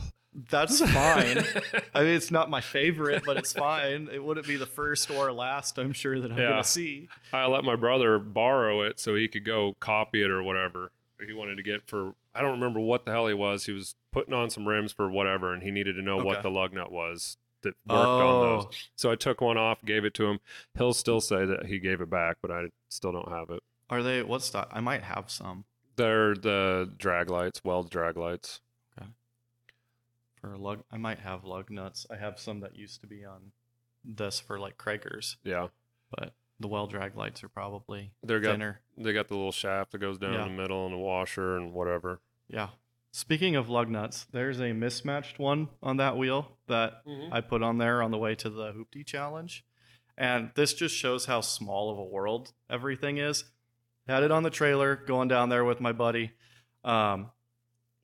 that's 0.51 0.81
fine. 0.81 1.45
I 1.95 2.01
mean, 2.03 2.15
it's 2.15 2.33
not 2.33 2.51
my 2.51 2.61
favorite, 2.61 3.23
but 3.25 3.37
it's 3.37 3.53
fine. 3.53 4.09
It 4.13 4.23
wouldn't 4.23 4.49
be 4.49 4.57
the 4.57 4.67
first 4.67 5.09
or 5.09 5.31
last, 5.33 5.79
I'm 5.79 5.93
sure, 5.93 6.21
that 6.21 6.33
I'm 6.33 6.39
Yeah. 6.39 6.49
going 6.51 6.63
to 6.65 6.69
see. 6.69 7.09
I 7.33 7.47
let 7.47 7.63
my 7.63 7.77
brother 7.77 8.19
borrow 8.19 8.83
it 8.83 8.99
so 8.99 9.15
he 9.15 9.29
could 9.29 9.45
go 9.45 9.77
copy 9.79 10.23
it 10.25 10.31
or 10.31 10.43
whatever 10.43 10.91
he 11.25 11.33
wanted 11.33 11.57
to 11.59 11.63
get 11.63 11.87
for. 11.87 12.15
I 12.35 12.41
don't 12.43 12.51
remember 12.51 12.81
what 12.81 13.05
the 13.05 13.13
hell 13.13 13.29
he 13.29 13.35
was. 13.35 13.67
He 13.67 13.73
was 13.73 13.95
putting 14.13 14.35
on 14.35 14.51
some 14.51 14.67
rims 14.67 14.91
for 14.93 15.09
whatever, 15.09 15.53
and 15.55 15.63
he 15.63 15.71
needed 15.71 15.95
to 15.95 16.03
know 16.03 16.17
what 16.17 16.43
the 16.43 16.51
lug 16.51 16.73
nut 16.73 16.91
was 16.91 17.37
that 17.63 17.75
worked 17.89 18.21
on 18.21 18.41
those. 18.41 18.65
Oh, 18.67 18.71
So 18.97 19.11
I 19.13 19.15
took 19.15 19.41
one 19.41 19.57
off, 19.57 19.79
gave 19.85 20.05
it 20.05 20.15
to 20.15 20.27
him. 20.27 20.41
He'll 20.77 20.93
still 20.93 21.21
say 21.21 21.47
that 21.47 21.67
he 21.67 21.79
gave 21.79 22.01
it 22.01 22.11
back, 22.11 22.39
but 22.43 22.51
I 22.51 22.65
still 22.89 23.13
don't 23.13 23.31
have 23.31 23.51
it. 23.51 23.63
Are 23.91 24.03
they, 24.03 24.23
what's 24.23 24.51
that? 24.51 24.69
I 24.73 24.81
might 24.81 25.03
have 25.03 25.31
some 25.31 25.65
They're 25.97 26.35
the 26.35 26.93
Draglites, 26.97 27.65
Weld 27.65 27.91
Draglites. 27.91 28.61
Okay. 28.99 29.09
For 30.41 30.57
lug. 30.57 30.85
I 30.91 30.97
might 30.97 31.21
have 31.21 31.45
lug 31.45 31.71
nuts. 31.71 32.07
I 32.11 32.17
have 32.17 32.39
some 32.39 32.61
that 32.61 32.77
used 32.77 33.01
to 33.03 33.07
be 33.07 33.25
on 33.25 33.53
this 34.05 34.41
for 34.41 34.59
like 34.59 34.77
Cragars, 34.77 35.37
Yeah, 35.45 35.69
but 36.17 36.35
the 36.61 36.69
Weld 36.69 36.93
Draglites 36.93 37.43
are 37.43 37.49
probably 37.49 38.13
they 38.23 38.39
got 38.39 38.53
thinner. 38.53 38.81
they 38.97 39.13
got 39.13 39.29
the 39.29 39.35
little 39.35 39.53
shaft 39.53 39.93
that 39.93 39.99
goes 39.99 40.19
down 40.19 40.35
Yeah. 40.35 40.47
in 40.47 40.57
the 40.57 40.63
middle 40.63 40.87
and 40.87 40.95
a 40.95 40.99
washer 40.99 41.57
and 41.57 41.73
whatever. 41.73 42.21
Yeah. 42.49 42.69
Speaking 43.13 43.55
of 43.55 43.69
lug 43.69 43.89
nuts, 43.89 44.27
there's 44.33 44.61
a 44.61 44.73
mismatched 44.73 45.39
one 45.39 45.69
on 45.83 45.99
that 45.99 46.17
wheel 46.17 46.59
that 46.67 47.05
mm-hmm. 47.07 47.33
I 47.33 47.41
put 47.41 47.63
on 47.63 47.79
there 47.79 48.03
on 48.03 48.11
the 48.11 48.19
way 48.19 48.35
to 48.35 48.51
the 48.51 48.73
Hoopty 48.73 49.07
challenge. 49.07 49.65
And 50.19 50.51
this 50.55 50.75
just 50.75 50.97
shows 50.97 51.27
how 51.27 51.41
small 51.41 51.91
of 51.91 51.99
a 51.99 52.05
world 52.05 52.53
everything 52.69 53.19
is. 53.19 53.45
Had 54.07 54.23
it 54.23 54.31
on 54.31 54.43
the 54.43 54.51
trailer 54.51 54.97
going 54.97 55.29
down 55.29 55.49
there 55.49 55.65
with 55.65 55.81
my 55.81 55.93
buddy. 55.93 56.33
Um, 56.85 57.31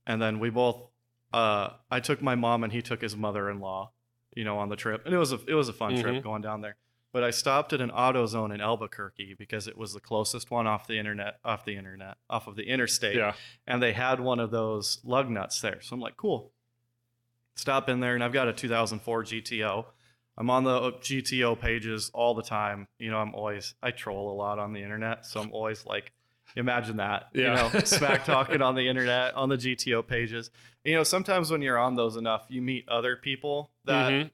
and 0.07 0.21
then 0.21 0.39
we 0.39 0.51
both 0.51 0.89
uh, 1.33 1.71
I 1.91 2.01
took 2.01 2.21
my 2.23 2.35
mom 2.35 2.65
and 2.65 2.73
he 2.73 2.83
took 2.83 3.01
his 3.01 3.17
mother-in-law, 3.17 3.93
you 4.35 4.43
know, 4.45 4.59
on 4.59 4.69
the 4.69 4.75
trip. 4.77 5.03
And 5.05 5.15
it 5.15 5.19
was 5.19 5.33
a 5.33 5.39
it 5.47 5.55
was 5.55 5.69
a 5.69 5.73
fun 5.73 5.95
Mhm. 5.95 6.01
trip 6.01 6.23
going 6.25 6.43
down 6.43 6.61
there. 6.61 6.77
But 7.13 7.23
I 7.25 7.31
stopped 7.31 7.73
at 7.73 7.81
an 7.81 7.91
AutoZone 7.91 8.55
in 8.55 8.61
Albuquerque 8.61 9.35
because 9.39 9.67
it 9.67 9.77
was 9.77 9.93
the 9.93 10.01
closest 10.01 10.51
one 10.51 10.67
off 10.67 10.87
the 10.87 10.99
internet 10.99 11.39
off 11.45 11.65
the 11.65 11.77
internet 11.77 12.17
off 12.29 12.47
of 12.47 12.57
the 12.57 12.65
interstate 12.69 13.17
Yeah, 13.17 13.35
and 13.67 13.83
they 13.83 13.93
had 13.93 14.21
one 14.21 14.41
of 14.41 14.51
those 14.51 15.01
lug 15.05 15.29
nuts 15.29 15.61
there. 15.61 15.81
So 15.81 15.95
I'm 15.95 16.01
like, 16.01 16.17
cool. 16.17 16.53
Stop 17.57 17.89
in 17.89 18.01
there, 18.01 18.15
and 18.15 18.25
I've 18.25 18.33
got 18.33 18.49
a 18.49 18.53
2004 18.53 19.23
GTO. 19.25 19.87
I'm 20.39 20.49
on 20.51 20.65
the 20.65 20.93
GTO 20.93 21.59
pages 21.61 22.11
all 22.15 22.35
the 22.35 22.43
time. 22.43 22.87
You 22.99 23.11
know, 23.11 23.19
I'm 23.19 23.35
always 23.35 23.75
I 23.83 23.91
troll 23.91 24.33
a 24.33 24.37
lot 24.37 24.59
on 24.59 24.73
the 24.73 24.83
internet, 24.83 25.27
so 25.27 25.41
I'm 25.41 25.53
always 25.53 25.85
like, 25.85 26.13
imagine 26.57 26.97
that. 26.97 27.29
Yeah. 27.35 27.69
You 27.69 27.75
know, 27.75 27.81
smack 27.85 28.25
talking 28.25 28.63
on 28.63 28.75
the 28.75 28.89
internet 28.89 29.35
on 29.35 29.49
the 29.49 29.57
GTO 29.57 30.07
pages. 30.07 30.51
You 30.85 30.95
know, 30.97 31.03
sometimes 31.03 31.51
when 31.51 31.61
you're 31.63 31.79
on 31.79 31.95
those 31.97 32.17
enough, 32.17 32.47
you 32.49 32.63
meet 32.63 32.89
other 32.89 33.17
people 33.17 33.71
that 33.85 34.11
Mhm. 34.11 34.31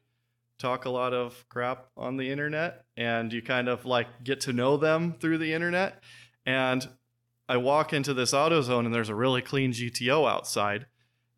talk 0.58 0.84
a 0.84 0.90
lot 0.90 1.12
of 1.12 1.44
crap 1.48 1.86
on 1.96 2.16
the 2.16 2.30
internet 2.30 2.84
and 2.96 3.32
you 3.32 3.42
kind 3.42 3.68
of 3.68 3.84
like 3.84 4.22
get 4.24 4.40
to 4.42 4.52
know 4.52 4.76
them 4.76 5.14
through 5.20 5.38
the 5.38 5.52
internet. 5.52 6.02
And 6.46 6.88
I 7.48 7.56
walk 7.56 7.92
into 7.92 8.14
this 8.14 8.32
auto 8.32 8.60
zone 8.62 8.86
and 8.86 8.94
there's 8.94 9.08
a 9.08 9.14
really 9.14 9.42
clean 9.42 9.72
GTO 9.72 10.26
outside. 10.28 10.86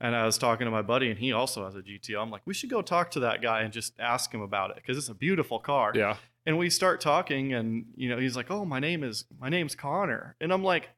And 0.00 0.14
I 0.14 0.24
was 0.26 0.38
talking 0.38 0.64
to 0.64 0.70
my 0.70 0.82
buddy 0.82 1.10
and 1.10 1.18
he 1.18 1.32
also 1.32 1.64
has 1.64 1.74
a 1.74 1.82
GTO. 1.82 2.22
I'm 2.22 2.30
like, 2.30 2.42
we 2.44 2.54
should 2.54 2.70
go 2.70 2.82
talk 2.82 3.10
to 3.12 3.20
that 3.20 3.42
guy 3.42 3.62
and 3.62 3.72
just 3.72 3.94
ask 3.98 4.32
him 4.32 4.40
about 4.42 4.70
it 4.70 4.76
because 4.76 4.96
it's 4.96 5.08
a 5.08 5.14
beautiful 5.14 5.58
car. 5.58 5.92
yeah. 5.94 6.16
And 6.46 6.56
we 6.56 6.70
start 6.70 7.00
talking 7.00 7.52
and 7.52 7.86
you 7.96 8.08
know, 8.08 8.16
he's 8.18 8.34
like, 8.36 8.50
"Oh, 8.50 8.64
my 8.64 8.78
name 8.80 9.04
is 9.04 9.24
my 9.38 9.48
name's 9.50 9.74
Connor." 9.74 10.34
And 10.40 10.50
I'm 10.52 10.64
like, 10.64 10.88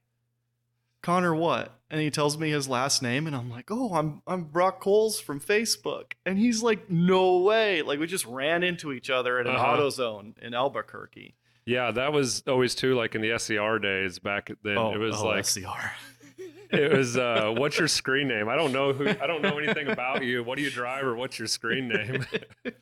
"Connor 1.02 1.34
what?" 1.34 1.72
And 1.90 2.00
he 2.00 2.10
tells 2.10 2.38
me 2.38 2.50
his 2.50 2.68
last 2.68 3.02
name 3.02 3.26
and 3.26 3.34
I'm 3.34 3.50
like, 3.50 3.70
"Oh, 3.70 3.94
I'm 3.94 4.22
I'm 4.28 4.44
Brock 4.44 4.80
Coles 4.80 5.18
from 5.18 5.40
Facebook." 5.40 6.12
And 6.24 6.38
he's 6.38 6.62
like, 6.62 6.88
"No 6.90 7.38
way." 7.38 7.82
Like 7.82 7.98
we 7.98 8.06
just 8.06 8.26
ran 8.26 8.62
into 8.62 8.92
each 8.92 9.10
other 9.10 9.38
at 9.40 9.46
an 9.46 9.56
Uh-huh. 9.56 9.76
AutoZone 9.78 10.38
in 10.38 10.54
Albuquerque. 10.54 11.34
Yeah, 11.66 11.90
that 11.92 12.12
was 12.12 12.42
always 12.46 12.74
too 12.74 12.94
like 12.94 13.14
in 13.14 13.20
the 13.22 13.36
SCR 13.38 13.78
days 13.78 14.18
back 14.18 14.50
then. 14.62 14.76
it 14.76 14.98
was 14.98 15.16
oh, 15.20 15.26
like 15.26 15.44
SCR. 15.44 15.90
It 16.72 16.92
was 16.92 17.16
uh 17.16 17.52
what's 17.56 17.78
your 17.78 17.88
screen 17.88 18.28
name? 18.28 18.48
I 18.48 18.56
don't 18.56 18.72
know 18.72 18.92
who 18.92 19.08
I 19.08 19.26
don't 19.26 19.42
know 19.42 19.58
anything 19.58 19.88
about 19.88 20.22
you. 20.24 20.42
What 20.44 20.56
do 20.56 20.62
you 20.62 20.70
drive 20.70 21.04
or 21.04 21.14
what's 21.16 21.38
your 21.38 21.48
screen 21.48 21.88
name? 21.88 22.26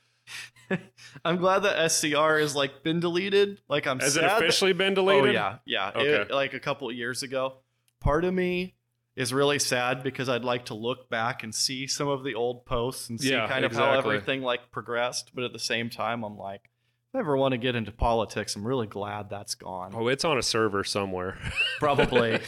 I'm 1.24 1.38
glad 1.38 1.60
that 1.60 1.90
SCR 1.90 2.38
has 2.38 2.54
like 2.54 2.82
been 2.82 3.00
deleted. 3.00 3.60
Like 3.68 3.86
I'm 3.86 3.98
Has 4.00 4.16
it 4.16 4.20
that- 4.20 4.36
officially 4.38 4.72
been 4.74 4.94
deleted? 4.94 5.30
Oh 5.30 5.32
yeah, 5.32 5.58
yeah. 5.64 5.90
It- 5.94 6.20
Okay. 6.20 6.34
like 6.34 6.54
a 6.54 6.60
couple 6.60 6.88
of 6.90 6.94
years 6.96 7.22
ago. 7.22 7.58
Part 8.00 8.24
of 8.24 8.32
me 8.34 8.74
is 9.16 9.32
really 9.32 9.58
sad 9.58 10.02
because 10.04 10.28
I'd 10.28 10.44
like 10.44 10.66
to 10.66 10.74
look 10.74 11.08
back 11.10 11.42
and 11.42 11.52
see 11.54 11.86
some 11.88 12.06
of 12.06 12.22
the 12.22 12.34
old 12.34 12.64
posts 12.66 13.08
and 13.08 13.18
see 13.20 13.30
Yeah, 13.32 13.48
kind 13.48 13.64
of 13.64 13.72
how 13.72 13.92
everything 13.98 14.42
like 14.42 14.70
progressed. 14.70 15.32
But 15.34 15.42
at 15.44 15.52
the 15.52 15.58
same 15.58 15.90
time, 15.90 16.22
I'm 16.22 16.36
like, 16.38 16.70
I 17.14 17.20
ever 17.20 17.36
want 17.38 17.52
to 17.52 17.58
get 17.58 17.74
into 17.74 17.90
politics, 17.90 18.54
I'm 18.54 18.66
really 18.66 18.86
glad 18.86 19.30
that's 19.30 19.54
gone. 19.54 19.92
Oh, 19.94 20.08
it's 20.08 20.26
on 20.26 20.36
a 20.36 20.42
server 20.42 20.84
somewhere. 20.84 21.38
Probably. 21.78 22.32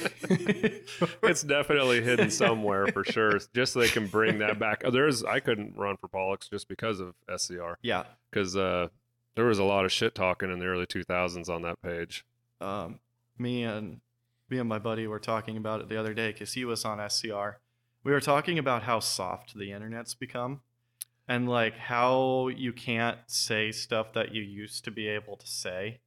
it's 1.23 1.43
definitely 1.43 2.03
hidden 2.03 2.31
somewhere 2.31 2.87
for 2.89 3.03
sure. 3.03 3.41
Just 3.55 3.73
so 3.73 3.81
they 3.81 3.89
can 3.89 4.07
bring 4.07 4.41
that 4.41 4.59
back. 4.59 4.83
Oh, 4.85 4.91
there's 4.91 5.25
I 5.25 5.41
couldn't 5.41 5.77
run 5.77 5.97
for 5.97 6.09
politics 6.09 6.49
just 6.49 6.69
because 6.69 7.01
of 7.01 7.15
SCR 7.35 7.79
yeah. 7.81 8.05
because 8.31 8.55
uh, 8.55 8.89
there 9.35 9.47
was 9.47 9.59
a 9.59 9.65
lot 9.65 9.87
of 9.87 9.93
shit 9.93 10.15
talking 10.15 10.53
in 10.53 10.59
the 10.59 10.67
early 10.67 10.87
2000s 10.87 11.49
on 11.49 11.63
that 11.63 11.81
page. 11.81 12.27
um, 12.61 13.01
me 13.39 13.63
and 13.63 14.01
me 14.51 14.59
and 14.59 14.69
my 14.69 14.79
buddy 14.79 15.07
were 15.07 15.19
talking 15.19 15.57
about 15.57 15.81
it 15.81 15.89
the 15.89 15.97
other 15.97 16.13
day 16.13 16.33
because 16.33 16.53
he 16.53 16.67
was 16.67 16.85
on 16.85 17.01
SCR. 17.09 17.61
We 18.03 18.13
were 18.13 18.21
talking 18.21 18.59
about 18.59 18.83
how 18.83 19.01
soft 19.01 19.57
the 19.57 19.73
internet's 19.73 20.15
become, 20.15 20.61
and 21.31 21.49
like 21.49 21.79
how 21.79 22.49
you 22.49 22.73
can't 22.73 23.19
say 23.29 23.71
stuff 23.71 24.13
that 24.15 24.35
you 24.35 24.43
used 24.43 24.85
to 24.85 24.91
be 24.91 25.07
able 25.07 25.37
to 25.37 25.47
say, 25.47 26.01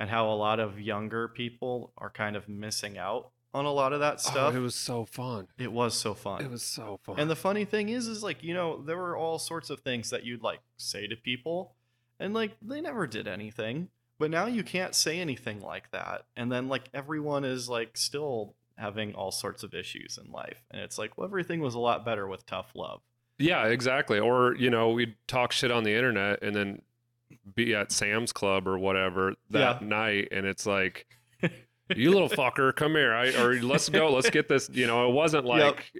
and 0.00 0.10
how 0.10 0.28
a 0.28 0.34
lot 0.34 0.58
of 0.58 0.80
younger 0.80 1.28
people 1.28 1.92
are 1.96 2.10
kind 2.10 2.34
of 2.34 2.48
missing 2.48 2.98
out 2.98 3.30
on 3.54 3.66
a 3.66 3.70
lot 3.70 3.92
of 3.92 4.00
that 4.00 4.20
stuff. 4.20 4.52
Oh, 4.52 4.56
it 4.56 4.60
was 4.60 4.74
so 4.74 5.04
fun. 5.04 5.46
it 5.58 5.72
was 5.72 5.94
so 5.94 6.12
fun. 6.12 6.44
It 6.44 6.50
was 6.50 6.64
so 6.64 6.98
fun. 7.04 7.20
And 7.20 7.30
the 7.30 7.36
funny 7.36 7.64
thing 7.64 7.88
is, 7.88 8.08
is 8.08 8.24
like, 8.24 8.42
you 8.42 8.52
know, 8.52 8.82
there 8.82 8.96
were 8.96 9.16
all 9.16 9.38
sorts 9.38 9.70
of 9.70 9.78
things 9.78 10.10
that 10.10 10.24
you'd 10.24 10.42
like 10.42 10.58
say 10.76 11.06
to 11.06 11.14
people, 11.14 11.76
and 12.18 12.34
like 12.34 12.56
they 12.60 12.80
never 12.80 13.06
did 13.06 13.28
anything. 13.28 13.90
But 14.18 14.32
now 14.32 14.46
you 14.46 14.64
can't 14.64 14.94
say 14.94 15.20
anything 15.20 15.60
like 15.60 15.92
that. 15.92 16.26
And 16.36 16.50
then 16.50 16.66
like 16.66 16.88
everyone 16.92 17.44
is 17.44 17.68
like 17.68 17.96
still 17.96 18.54
having 18.76 19.14
all 19.14 19.30
sorts 19.30 19.62
of 19.62 19.72
issues 19.72 20.18
in 20.18 20.32
life. 20.32 20.64
And 20.72 20.82
it's 20.82 20.98
like, 20.98 21.16
well, 21.16 21.26
everything 21.26 21.60
was 21.60 21.76
a 21.76 21.80
lot 21.80 22.04
better 22.04 22.26
with 22.26 22.44
tough 22.44 22.72
love. 22.74 23.02
Yeah, 23.38 23.66
exactly. 23.66 24.18
Or, 24.18 24.54
you 24.54 24.70
know, 24.70 24.90
we'd 24.90 25.14
talk 25.26 25.52
shit 25.52 25.70
on 25.70 25.82
the 25.84 25.92
internet 25.94 26.42
and 26.42 26.54
then 26.54 26.82
be 27.54 27.74
at 27.74 27.90
Sam's 27.92 28.32
Club 28.32 28.66
or 28.68 28.78
whatever 28.78 29.34
that 29.50 29.82
Yeah. 29.82 29.86
night. 29.88 30.28
And 30.30 30.46
it's 30.46 30.66
like, 30.66 31.06
you 31.94 32.10
little 32.12 32.28
fucker, 32.28 32.74
come 32.74 32.92
here. 32.92 33.12
I, 33.12 33.28
or 33.34 33.54
let's 33.60 33.88
go. 33.88 34.12
Let's 34.12 34.30
get 34.30 34.48
this. 34.48 34.70
You 34.72 34.86
know, 34.86 35.08
it 35.08 35.12
wasn't 35.12 35.44
like 35.44 35.92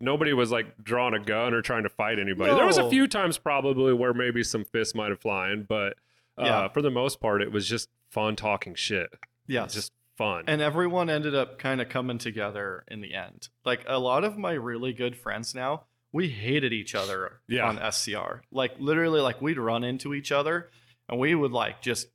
nobody 0.00 0.32
was 0.32 0.50
like 0.52 0.82
drawing 0.84 1.14
a 1.14 1.20
gun 1.20 1.54
or 1.54 1.62
trying 1.62 1.84
to 1.84 1.88
fight 1.88 2.18
anybody. 2.18 2.54
There 2.54 2.66
was 2.66 2.78
a 2.78 2.90
few 2.90 3.06
times 3.08 3.38
probably 3.38 3.92
where 3.94 4.12
maybe 4.14 4.42
some 4.42 4.64
fists 4.64 4.94
might 4.94 5.10
have 5.10 5.20
flying, 5.20 5.64
but 5.68 5.94
uh, 6.38 6.44
Yeah. 6.44 6.68
for 6.68 6.82
the 6.82 6.90
most 6.90 7.20
part, 7.20 7.40
it 7.42 7.50
was 7.50 7.66
just 7.66 7.88
fun 8.10 8.36
talking 8.36 8.74
shit. 8.74 9.08
Yeah. 9.46 9.66
Just 9.66 9.92
fun. 10.16 10.44
and 10.46 10.60
everyone 10.62 11.10
ended 11.10 11.34
up 11.34 11.58
kind 11.58 11.80
of 11.80 11.88
coming 11.88 12.18
together 12.18 12.84
in 12.88 13.00
the 13.00 13.14
end. 13.14 13.48
Like 13.64 13.84
a 13.88 13.98
lot 13.98 14.22
of 14.22 14.38
my 14.38 14.52
really 14.52 14.92
good 14.92 15.16
friends 15.16 15.54
now, 15.54 15.84
we 16.14 16.28
hated 16.28 16.72
each 16.72 16.94
other 16.94 17.40
Yeah. 17.48 17.66
on 17.68 17.76
SCR. 17.92 18.42
Like 18.52 18.76
literally, 18.78 19.20
like 19.20 19.42
we'd 19.42 19.58
run 19.58 19.82
into 19.82 20.14
each 20.14 20.30
other 20.30 20.70
and 21.08 21.18
we 21.18 21.34
would 21.34 21.50
like 21.50 21.82
just 21.82 22.06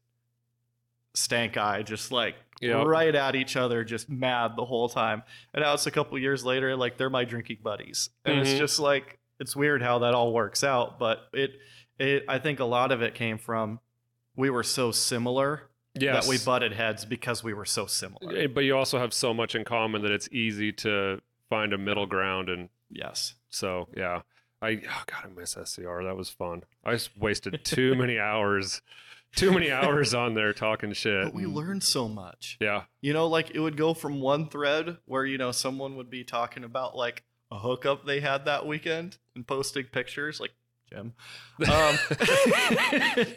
stank 1.13 1.57
eye, 1.57 1.83
just 1.83 2.11
like 2.11 2.35
Yep. 2.61 2.85
right 2.87 3.13
at 3.15 3.35
each 3.35 3.55
other, 3.55 3.83
just 3.83 4.09
mad 4.09 4.55
the 4.57 4.65
whole 4.65 4.89
time. 4.89 5.23
And 5.53 5.63
now 5.63 5.73
it's 5.73 5.85
a 5.85 5.91
couple 5.91 6.17
years 6.17 6.43
later, 6.45 6.75
like 6.75 6.97
they're 6.97 7.09
my 7.09 7.25
drinking 7.25 7.59
buddies, 7.61 8.09
and 8.25 8.39
it's 8.39 8.51
Mhm. 8.53 8.57
just 8.57 8.79
like 8.79 9.17
it's 9.39 9.55
weird 9.55 9.81
how 9.81 9.99
that 9.99 10.13
all 10.13 10.33
works 10.33 10.63
out. 10.63 10.99
But 10.99 11.29
it, 11.33 11.51
it, 11.97 12.25
I 12.27 12.39
think 12.39 12.59
a 12.59 12.65
lot 12.65 12.91
of 12.91 13.01
it 13.01 13.15
came 13.15 13.37
from 13.37 13.79
we 14.35 14.49
were 14.49 14.63
so 14.63 14.91
similar 14.91 15.69
yes. 15.93 16.25
that 16.25 16.29
we 16.29 16.37
butted 16.45 16.73
heads 16.73 17.03
because 17.05 17.41
we 17.43 17.53
were 17.53 17.65
so 17.65 17.85
similar. 17.85 18.35
Eh, 18.35 18.47
But 18.47 18.61
you 18.65 18.75
also 18.77 18.99
have 18.99 19.13
so 19.13 19.33
much 19.33 19.55
in 19.55 19.63
common 19.65 20.01
that 20.03 20.11
it's 20.11 20.27
easy 20.31 20.71
to 20.73 21.21
find 21.49 21.71
a 21.73 21.77
middle 21.77 22.05
ground 22.05 22.49
and 22.49 22.69
Yes. 22.89 23.35
So 23.49 23.87
yeah, 23.95 24.21
I 24.61 24.81
oh 24.87 25.03
god, 25.07 25.25
I 25.25 25.27
miss 25.39 25.51
SCR. 25.51 26.03
That 26.03 26.17
was 26.17 26.29
fun. 26.29 26.63
I 26.83 26.93
just 26.93 27.17
wasted 27.17 27.63
too 27.63 27.95
many 27.95 28.19
hours, 28.19 28.81
too 29.35 29.51
many 29.51 29.71
hours 29.71 30.13
on 30.13 30.33
there 30.33 30.53
talking 30.53 30.93
shit. 30.93 31.25
But 31.25 31.33
we 31.33 31.45
learned 31.45 31.83
so 31.83 32.07
much. 32.07 32.57
Yeah, 32.59 32.83
You 33.01 33.13
know, 33.13 33.27
like 33.27 33.51
it 33.51 33.59
would 33.59 33.77
go 33.77 33.93
from 33.93 34.21
one 34.21 34.49
thread 34.49 34.97
where, 35.05 35.25
you 35.25 35.37
know, 35.37 35.51
someone 35.51 35.95
would 35.95 36.09
be 36.09 36.23
talking 36.23 36.63
about 36.63 36.95
like 36.95 37.23
a 37.51 37.59
hookup 37.59 38.05
they 38.05 38.19
had 38.19 38.45
that 38.45 38.67
weekend 38.67 39.17
and 39.35 39.45
posting 39.47 39.85
pictures, 39.85 40.39
like 40.39 40.51
Jim. 40.89 41.13
Um, 41.69 41.97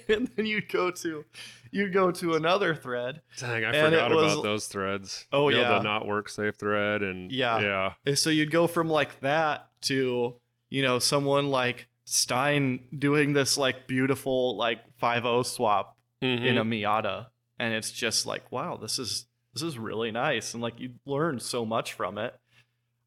and 0.08 0.30
then 0.36 0.46
you'd 0.46 0.68
go 0.70 0.90
to 0.90 1.24
you'd 1.70 1.92
go 1.92 2.10
to 2.10 2.34
another 2.34 2.74
thread. 2.74 3.22
dang, 3.38 3.64
I 3.64 3.72
forgot 3.72 4.10
was- 4.14 4.32
about 4.32 4.42
those 4.42 4.66
threads. 4.66 5.26
Oh, 5.32 5.48
You 5.48 5.56
know, 5.56 5.62
yeah. 5.62 5.68
the 5.78 5.82
not 5.82 6.06
work 6.06 6.28
safe 6.28 6.56
thread 6.56 7.02
and 7.02 7.30
Yeah. 7.32 7.60
yeah, 7.60 7.92
And 8.06 8.18
so 8.18 8.30
you'd 8.30 8.50
go 8.50 8.66
from 8.66 8.88
like 8.88 9.20
that 9.20 9.68
to, 9.82 10.34
you 10.70 10.82
know, 10.82 10.98
someone 10.98 11.48
like 11.48 11.88
Stein 12.04 12.80
doing 12.98 13.32
this 13.32 13.56
like 13.56 13.86
beautiful 13.86 14.56
like 14.56 14.80
5 14.98 15.46
swap 15.46 15.96
Mhm. 16.22 16.44
in 16.46 16.58
a 16.58 16.64
Miata, 16.64 17.26
and 17.58 17.74
it's 17.74 17.90
just 17.90 18.26
like, 18.26 18.50
wow, 18.52 18.76
this 18.76 18.98
is 18.98 19.26
this 19.54 19.62
is 19.62 19.76
really 19.78 20.10
nice, 20.10 20.54
and 20.54 20.62
like 20.62 20.78
you 20.80 20.90
learn 21.04 21.38
so 21.40 21.64
much 21.66 21.92
from 21.92 22.16
it. 22.18 22.34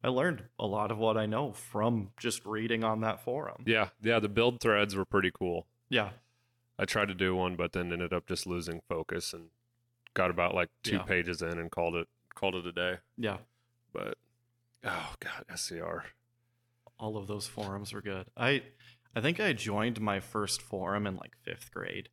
I 0.06 0.08
learned 0.10 0.44
a 0.58 0.66
lot 0.66 0.92
of 0.92 0.98
what 0.98 1.16
I 1.16 1.26
know 1.26 1.52
from 1.52 2.12
just 2.16 2.46
reading 2.46 2.84
on 2.84 3.00
that 3.00 3.24
forum. 3.24 3.64
yeah, 3.66 3.88
yeah. 4.00 4.20
The 4.20 4.28
build 4.28 4.60
threads 4.60 4.94
were 4.94 5.04
pretty 5.04 5.32
cool. 5.36 5.66
Yeah, 5.88 6.10
I 6.78 6.84
tried 6.84 7.08
to 7.08 7.14
do 7.14 7.34
one, 7.34 7.56
but 7.56 7.72
then 7.72 7.92
ended 7.92 8.12
up 8.12 8.26
just 8.26 8.46
losing 8.46 8.80
focus 8.88 9.32
and 9.32 9.48
got 10.14 10.30
about 10.30 10.54
like 10.54 10.68
two 10.84 10.96
Yeah. 10.96 11.02
pages 11.02 11.42
in 11.42 11.58
and 11.58 11.70
called 11.72 11.96
it 11.96 12.06
called 12.36 12.54
it 12.54 12.64
a 12.66 12.72
day. 12.72 12.98
yeah. 13.18 13.38
But 13.92 14.16
oh 14.84 15.14
god, 15.18 15.44
SCR. 15.52 16.04
All 17.00 17.16
of 17.16 17.26
those 17.26 17.48
forums 17.48 17.92
were 17.92 18.00
good. 18.00 18.26
I 18.36 18.62
I 19.14 19.20
think 19.20 19.40
I 19.40 19.54
joined 19.54 20.00
my 20.00 20.20
first 20.20 20.62
forum 20.62 21.06
in 21.06 21.16
like 21.16 21.34
fifth 21.42 21.72
grade, 21.72 22.10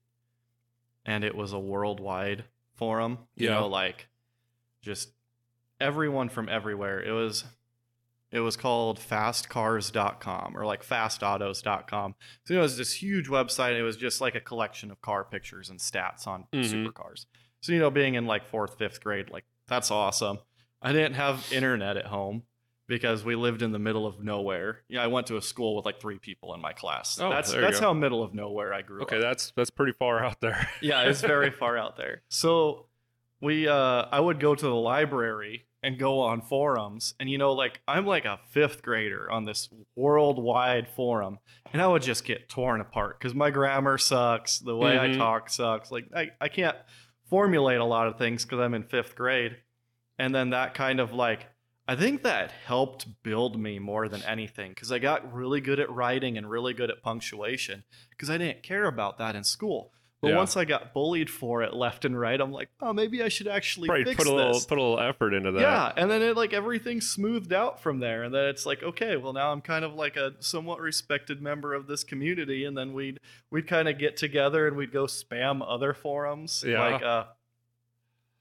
and 1.06 1.24
it 1.24 1.36
was 1.36 1.54
a 1.54 1.60
worldwide 1.60 2.46
forum. 2.74 3.20
You 3.36 3.50
Yeah. 3.50 3.60
know, 3.60 3.68
like 3.68 4.08
just 4.82 5.12
everyone 5.80 6.30
from 6.30 6.50
everywhere. 6.50 7.00
It 7.04 7.12
was 7.12 7.44
it 8.34 8.40
was 8.40 8.58
called 8.58 9.00
fastcars.com 9.00 10.58
or 10.58 10.66
like 10.66 10.86
fastautos.com. 10.86 12.16
So 12.46 12.54
it 12.56 12.58
was 12.58 12.78
this 12.78 12.94
huge 13.02 13.28
website. 13.30 13.78
It 13.78 13.84
was 13.84 13.96
just 13.98 14.22
like 14.22 14.36
a 14.36 14.40
collection 14.42 14.92
of 14.92 15.02
car 15.02 15.24
pictures 15.24 15.70
and 15.70 15.80
stats 15.80 16.28
on 16.28 16.46
Mhm. 16.54 16.64
supercars. 16.92 17.26
So 17.62 17.72
you 17.72 17.80
know, 17.80 17.90
being 17.90 18.16
in 18.16 18.26
like 18.26 18.46
fourth, 18.46 18.78
fifth 18.78 19.02
grade, 19.04 19.30
like 19.30 19.46
that's 19.68 19.92
awesome. 19.92 20.40
I 20.82 20.92
didn't 20.92 21.14
have 21.14 21.48
internet 21.54 21.96
at 21.96 22.08
home 22.08 22.44
because 22.88 23.24
we 23.24 23.36
lived 23.36 23.62
in 23.62 23.72
the 23.72 23.80
middle 23.80 24.06
of 24.06 24.22
nowhere. 24.22 24.82
Yeah, 24.90 25.02
I 25.04 25.08
went 25.08 25.28
to 25.28 25.38
a 25.38 25.42
school 25.42 25.76
with 25.78 25.86
like 25.86 26.02
three 26.02 26.20
people 26.20 26.54
in 26.54 26.60
my 26.60 26.74
class. 26.74 27.18
Oh, 27.20 27.30
that's 27.30 27.54
that's 27.54 27.80
go. 27.80 27.88
how 27.88 27.94
middle 27.94 28.22
of 28.22 28.34
nowhere 28.34 28.74
I 28.74 28.82
grew 28.82 29.02
up 29.02 29.08
Okay, 29.08 29.22
that's 29.22 29.52
that's 29.56 29.70
pretty 29.70 29.94
far 29.94 30.24
out 30.24 30.42
there. 30.42 30.68
yeah, 30.82 31.04
it's 31.04 31.22
very 31.22 31.52
far 31.62 31.78
out 31.78 31.96
there. 31.96 32.24
So 32.30 32.88
we 33.40 33.68
uh 33.68 34.06
I 34.12 34.20
would 34.20 34.40
go 34.42 34.54
to 34.56 34.66
the 34.66 34.76
library 34.76 35.66
and 35.84 36.00
go 36.00 36.22
on 36.22 36.42
forums 36.42 37.14
and 37.20 37.30
you 37.30 37.38
know 37.38 37.52
like 37.54 37.82
I'm 37.88 38.06
like 38.06 38.26
a 38.26 38.40
5th 38.54 38.82
grader 38.82 39.30
on 39.30 39.44
this 39.44 39.70
worldwide 39.96 40.88
forum 40.88 41.40
and 41.74 41.82
I 41.82 41.88
would 41.88 42.02
just 42.02 42.24
get 42.26 42.48
torn 42.50 42.80
apart 42.82 43.20
cuz 43.20 43.34
my 43.36 43.50
grammar 43.52 43.98
sucks, 43.98 44.60
the 44.60 44.76
way 44.78 44.98
I 44.98 45.10
Mhm. 45.10 45.18
talk 45.18 45.50
sucks. 45.50 45.92
Like 45.92 46.06
I 46.16 46.32
I 46.40 46.48
can't 46.48 46.78
formulate 47.30 47.80
a 47.80 47.86
lot 47.86 48.08
of 48.08 48.18
things 48.18 48.46
cuz 48.46 48.60
I'm 48.60 48.74
in 48.74 48.84
5th 48.84 49.16
grade. 49.16 49.58
And 50.18 50.34
then 50.34 50.52
that 50.52 50.74
kind 50.74 51.00
of 51.00 51.12
like 51.14 51.48
I 51.86 51.98
think 51.98 52.24
that 52.24 52.52
helped 52.52 53.22
build 53.24 53.60
me 53.60 53.78
more 53.78 54.08
than 54.08 54.24
anything 54.24 54.70
because 54.72 54.90
I 54.92 55.00
got 55.00 55.34
really 55.34 55.60
good 55.60 55.82
at 55.82 55.90
writing 55.92 56.38
and 56.38 56.50
really 56.50 56.74
good 56.74 56.90
at 56.90 57.02
punctuation 57.04 57.84
because 58.10 58.30
I 58.30 58.38
didn't 58.38 58.64
care 58.64 58.86
about 58.86 59.18
that 59.18 59.36
in 59.36 59.44
school. 59.44 59.92
But 60.24 60.30
Yeah. 60.30 60.38
once 60.38 60.56
I 60.56 60.64
got 60.64 60.94
bullied 60.94 61.30
for 61.30 61.64
it 61.64 61.74
left 61.74 62.06
and 62.06 62.18
right, 62.18 62.40
I'm 62.40 62.54
like, 62.54 62.70
oh, 62.80 62.94
maybe 62.94 63.22
I 63.22 63.28
should 63.28 63.50
actually 63.50 63.90
Right, 63.90 64.06
put 64.06 64.26
a 64.26 64.34
little 64.34 64.54
this. 64.54 64.66
put 64.66 64.78
a 64.78 64.82
little 64.82 64.98
effort 65.02 65.34
into 65.34 65.52
that. 65.52 65.60
Yeah, 65.62 65.92
and 65.98 66.10
then 66.10 66.22
it 66.22 66.38
like 66.38 66.54
everything 66.54 67.02
smoothed 67.02 67.52
out 67.52 67.82
from 67.84 68.00
there, 68.00 68.24
and 68.24 68.34
then 68.34 68.46
it's 68.46 68.66
like, 68.66 68.82
okay, 68.82 69.18
well 69.18 69.34
now 69.34 69.52
I'm 69.52 69.60
kind 69.60 69.84
of 69.84 69.96
like 69.96 70.16
a 70.16 70.32
somewhat 70.40 70.80
respected 70.80 71.42
member 71.42 71.74
of 71.74 71.88
this 71.88 72.06
community, 72.06 72.64
and 72.64 72.78
then 72.78 72.94
we'd 72.94 73.20
we'd 73.52 73.68
kind 73.68 73.90
of 73.90 73.98
get 74.00 74.16
together 74.16 74.66
and 74.66 74.78
we'd 74.78 74.94
go 74.94 75.08
spam 75.08 75.62
other 75.68 75.94
forums, 75.94 76.64
Yeah. 76.66 76.80
like 76.80 77.04
uh, 77.04 77.26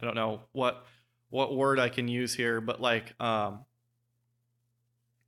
I 0.01 0.05
don't 0.05 0.15
know 0.15 0.43
what 0.53 0.87
what 1.31 1.57
word 1.57 1.81
I 1.81 1.89
can 1.89 2.07
use 2.07 2.33
here, 2.33 2.61
but 2.61 2.81
like 2.81 3.21
um, 3.21 3.65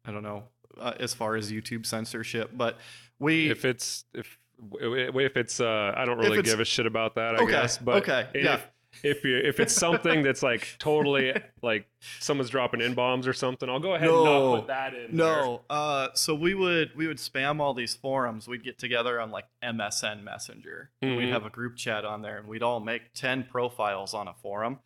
I 0.05 0.12
don't 0.12 0.22
know 0.22 0.44
uh, 0.78 0.92
as 1.00 1.14
far 1.14 1.34
as 1.34 1.50
YouTube 1.50 1.84
censorship, 1.84 2.50
but 2.55 2.78
we 3.18 3.50
If 3.50 3.64
it's 3.64 4.05
if 4.14 4.38
if 4.80 5.36
it's 5.36 5.60
uh 5.60 5.92
I 5.96 6.04
don't 6.04 6.18
really 6.18 6.42
give 6.42 6.60
a 6.60 6.64
shit 6.64 6.86
about 6.86 7.14
that, 7.16 7.34
I 7.36 7.42
okay 7.42 7.50
guess. 7.52 7.78
But 7.78 7.96
okay 8.02 8.28
yeah. 8.34 8.54
if, 8.54 8.70
if 9.02 9.24
you 9.24 9.36
if 9.38 9.58
it's 9.60 9.74
something 9.74 10.22
that's 10.22 10.42
like 10.42 10.68
totally 10.78 11.32
like 11.62 11.86
someone's 12.20 12.50
dropping 12.50 12.80
in 12.80 12.94
bombs 12.94 13.26
or 13.26 13.32
something, 13.32 13.68
I'll 13.68 13.80
go 13.80 13.94
ahead 13.94 14.08
and 14.08 14.16
No. 14.24 14.50
not 14.54 14.60
put 14.60 14.66
that 14.68 14.94
in. 14.94 15.16
No, 15.16 15.62
uh, 15.68 16.08
so 16.14 16.34
we 16.34 16.54
would 16.54 16.92
we 16.96 17.06
would 17.06 17.16
spam 17.18 17.60
all 17.60 17.74
these 17.74 17.94
forums. 17.94 18.46
We'd 18.46 18.62
get 18.64 18.78
together 18.78 19.20
on 19.20 19.30
like 19.30 19.46
MSN 19.64 20.22
Messenger. 20.22 20.90
and 21.02 21.16
We'd 21.16 21.30
have 21.30 21.44
a 21.44 21.50
group 21.50 21.76
chat 21.76 22.04
on 22.04 22.22
there, 22.22 22.38
and 22.38 22.46
we'd 22.48 22.62
all 22.62 22.80
make 22.80 23.12
ten 23.14 23.44
profiles 23.50 24.14
on 24.14 24.28
a 24.28 24.34
forum 24.34 24.78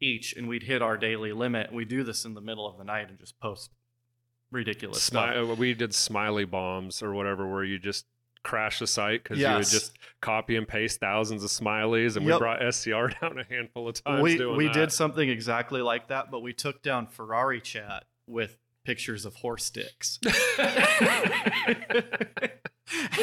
each, 0.00 0.34
and 0.36 0.48
we'd 0.48 0.64
hit 0.64 0.82
our 0.82 0.96
daily 0.98 1.32
limit. 1.32 1.72
We 1.72 1.84
do 1.84 2.02
this 2.02 2.24
in 2.24 2.34
the 2.34 2.40
middle 2.40 2.66
of 2.68 2.76
the 2.78 2.84
night 2.84 3.08
and 3.08 3.18
just 3.20 3.38
post 3.38 3.70
ridiculous 4.50 5.02
stuff. 5.02 5.30
Smi- 5.34 5.50
uh, 5.52 5.54
we 5.54 5.74
did 5.74 5.94
smiley 5.94 6.44
bombs 6.44 7.02
or 7.02 7.12
whatever, 7.14 7.46
where 7.48 7.64
you 7.64 7.78
just 7.78 8.06
crash 8.42 8.78
the 8.78 8.86
site 8.86 9.22
because 9.22 9.38
you 9.38 9.48
would 9.48 9.66
just 9.66 9.96
copy 10.20 10.56
and 10.56 10.66
paste 10.66 11.00
thousands 11.00 11.44
of 11.44 11.50
smileys, 11.50 12.16
and 12.16 12.26
we 12.26 12.36
brought 12.36 12.60
SCR 12.72 13.08
down 13.20 13.38
a 13.38 13.44
handful 13.44 13.88
of 13.88 14.02
times 14.02 14.22
we 14.22 14.44
we 14.46 14.66
that. 14.66 14.74
did 14.74 14.92
something 14.92 15.28
exactly 15.28 15.82
like 15.82 16.08
that, 16.08 16.30
but 16.30 16.40
we 16.40 16.52
took 16.52 16.82
down 16.82 17.06
Ferrari 17.06 17.60
chat 17.60 18.04
with 18.26 18.58
pictures 18.84 19.24
of 19.24 19.34
horse 19.36 19.70
dicks. 19.70 20.18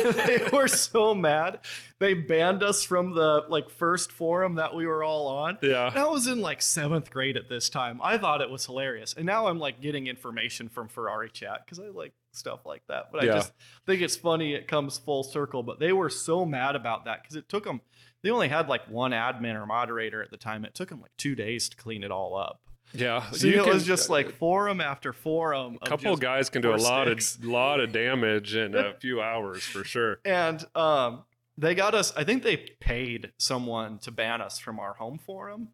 they 0.03 0.47
were 0.51 0.67
so 0.67 1.13
mad. 1.13 1.59
They 1.99 2.13
banned 2.13 2.63
us 2.63 2.83
from 2.83 3.13
the 3.13 3.45
like 3.49 3.69
first 3.69 4.11
forum 4.11 4.55
that 4.55 4.73
we 4.73 4.85
were 4.87 5.03
all 5.03 5.27
on. 5.27 5.57
yeah. 5.61 5.91
I 5.93 6.05
was 6.05 6.27
in 6.27 6.41
like 6.41 6.61
seventh 6.61 7.11
grade 7.11 7.37
at 7.37 7.49
this 7.49 7.69
time. 7.69 7.99
I 8.03 8.17
thought 8.17 8.41
it 8.41 8.49
was 8.49 8.65
hilarious, 8.65 9.13
and 9.13 9.25
now 9.25 9.47
I'm 9.47 9.59
like 9.59 9.81
getting 9.81 10.07
information 10.07 10.69
from 10.69 10.87
Ferrari 10.87 11.29
chat 11.29 11.65
because 11.65 11.79
I 11.79 11.89
like 11.89 12.13
stuff 12.31 12.65
like 12.65 12.83
that. 12.87 13.11
But 13.11 13.23
Yeah. 13.23 13.31
I 13.31 13.35
just 13.35 13.53
think 13.85 14.01
it's 14.01 14.15
funny. 14.15 14.53
It 14.53 14.67
comes 14.67 14.97
full 14.97 15.23
circle. 15.23 15.63
But 15.63 15.79
they 15.79 15.91
were 15.93 16.09
so 16.09 16.45
mad 16.45 16.75
about 16.75 17.05
that 17.05 17.21
because 17.23 17.35
it 17.35 17.49
took 17.49 17.63
them. 17.63 17.81
They 18.21 18.29
only 18.31 18.49
had 18.49 18.67
like 18.67 18.87
one 18.89 19.11
admin 19.11 19.55
or 19.55 19.65
moderator 19.65 20.21
at 20.21 20.29
the 20.31 20.37
time. 20.37 20.65
It 20.65 20.75
took 20.75 20.89
them 20.89 21.01
like 21.01 21.15
two 21.17 21.35
days 21.35 21.69
to 21.69 21.77
clean 21.77 22.03
it 22.03 22.11
all 22.11 22.35
up. 22.35 22.61
Yeah. 22.93 23.29
So 23.31 23.47
it 23.47 23.53
can- 23.63 23.69
was 23.73 23.85
just 23.85 24.09
like 24.09 24.31
forum 24.31 24.81
after 24.81 25.13
forum. 25.13 25.77
a 25.81 25.87
couple 25.87 26.11
of 26.13 26.19
guys 26.19 26.49
can 26.49 26.61
do 26.61 26.73
a 26.73 26.75
lot 26.75 27.05
dicks. 27.05 27.35
of 27.35 27.45
lot 27.45 27.79
of 27.79 27.91
damage 27.91 28.55
in 28.55 28.73
a 28.75 28.93
few 28.99 29.21
hours 29.21 29.61
for 29.63 29.83
sure. 29.83 30.19
and 30.25 30.65
um, 30.75 31.23
they 31.57 31.75
got 31.75 31.93
us. 31.93 32.11
I 32.15 32.23
think 32.23 32.41
they 32.43 32.57
paid 32.79 33.31
someone 33.37 33.99
to 33.99 34.11
ban 34.11 34.41
us 34.41 34.57
from 34.59 34.79
our 34.79 34.93
home 34.95 35.17
forum. 35.19 35.69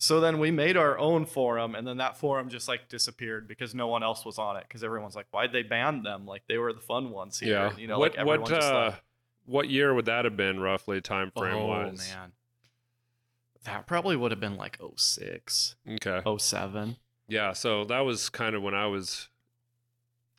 So 0.00 0.20
then 0.20 0.38
we 0.38 0.52
made 0.52 0.76
our 0.76 0.96
own 0.96 1.26
forum, 1.26 1.74
and 1.74 1.84
then 1.86 1.96
that 1.96 2.16
forum 2.16 2.48
just 2.48 2.68
like 2.68 2.88
disappeared 2.88 3.48
because 3.48 3.74
no 3.74 3.88
one 3.88 4.04
else 4.04 4.24
was 4.24 4.38
on 4.38 4.56
it. 4.56 4.64
Because 4.68 4.84
everyone's 4.84 5.16
like, 5.16 5.26
"Why'd 5.32 5.52
they 5.52 5.62
ban 5.62 6.04
them? 6.04 6.24
Like 6.24 6.42
they 6.48 6.56
were 6.56 6.72
the 6.72 6.80
fun 6.80 7.10
ones 7.10 7.40
here." 7.40 7.52
Yeah. 7.52 7.76
you 7.76 7.88
know, 7.88 7.98
what 7.98 8.12
like 8.12 8.20
everyone 8.20 8.40
what 8.42 8.50
just 8.50 8.72
uh, 8.72 8.76
left. 8.76 9.02
what 9.46 9.68
year 9.68 9.92
would 9.92 10.04
that 10.06 10.24
have 10.24 10.36
been 10.36 10.60
roughly 10.60 11.00
time 11.00 11.32
frame 11.36 11.66
wise? 11.66 11.86
oh 11.86 11.88
wise? 11.90 12.14
man, 12.14 12.32
that 13.64 13.86
probably 13.88 14.14
would 14.16 14.30
have 14.30 14.40
been 14.40 14.56
like 14.56 14.78
06, 14.96 15.74
Okay. 15.94 16.22
07. 16.38 16.96
Yeah, 17.26 17.52
so 17.52 17.84
that 17.86 18.00
was 18.00 18.28
kind 18.28 18.54
of 18.54 18.62
when 18.62 18.74
I 18.74 18.86
was 18.86 19.28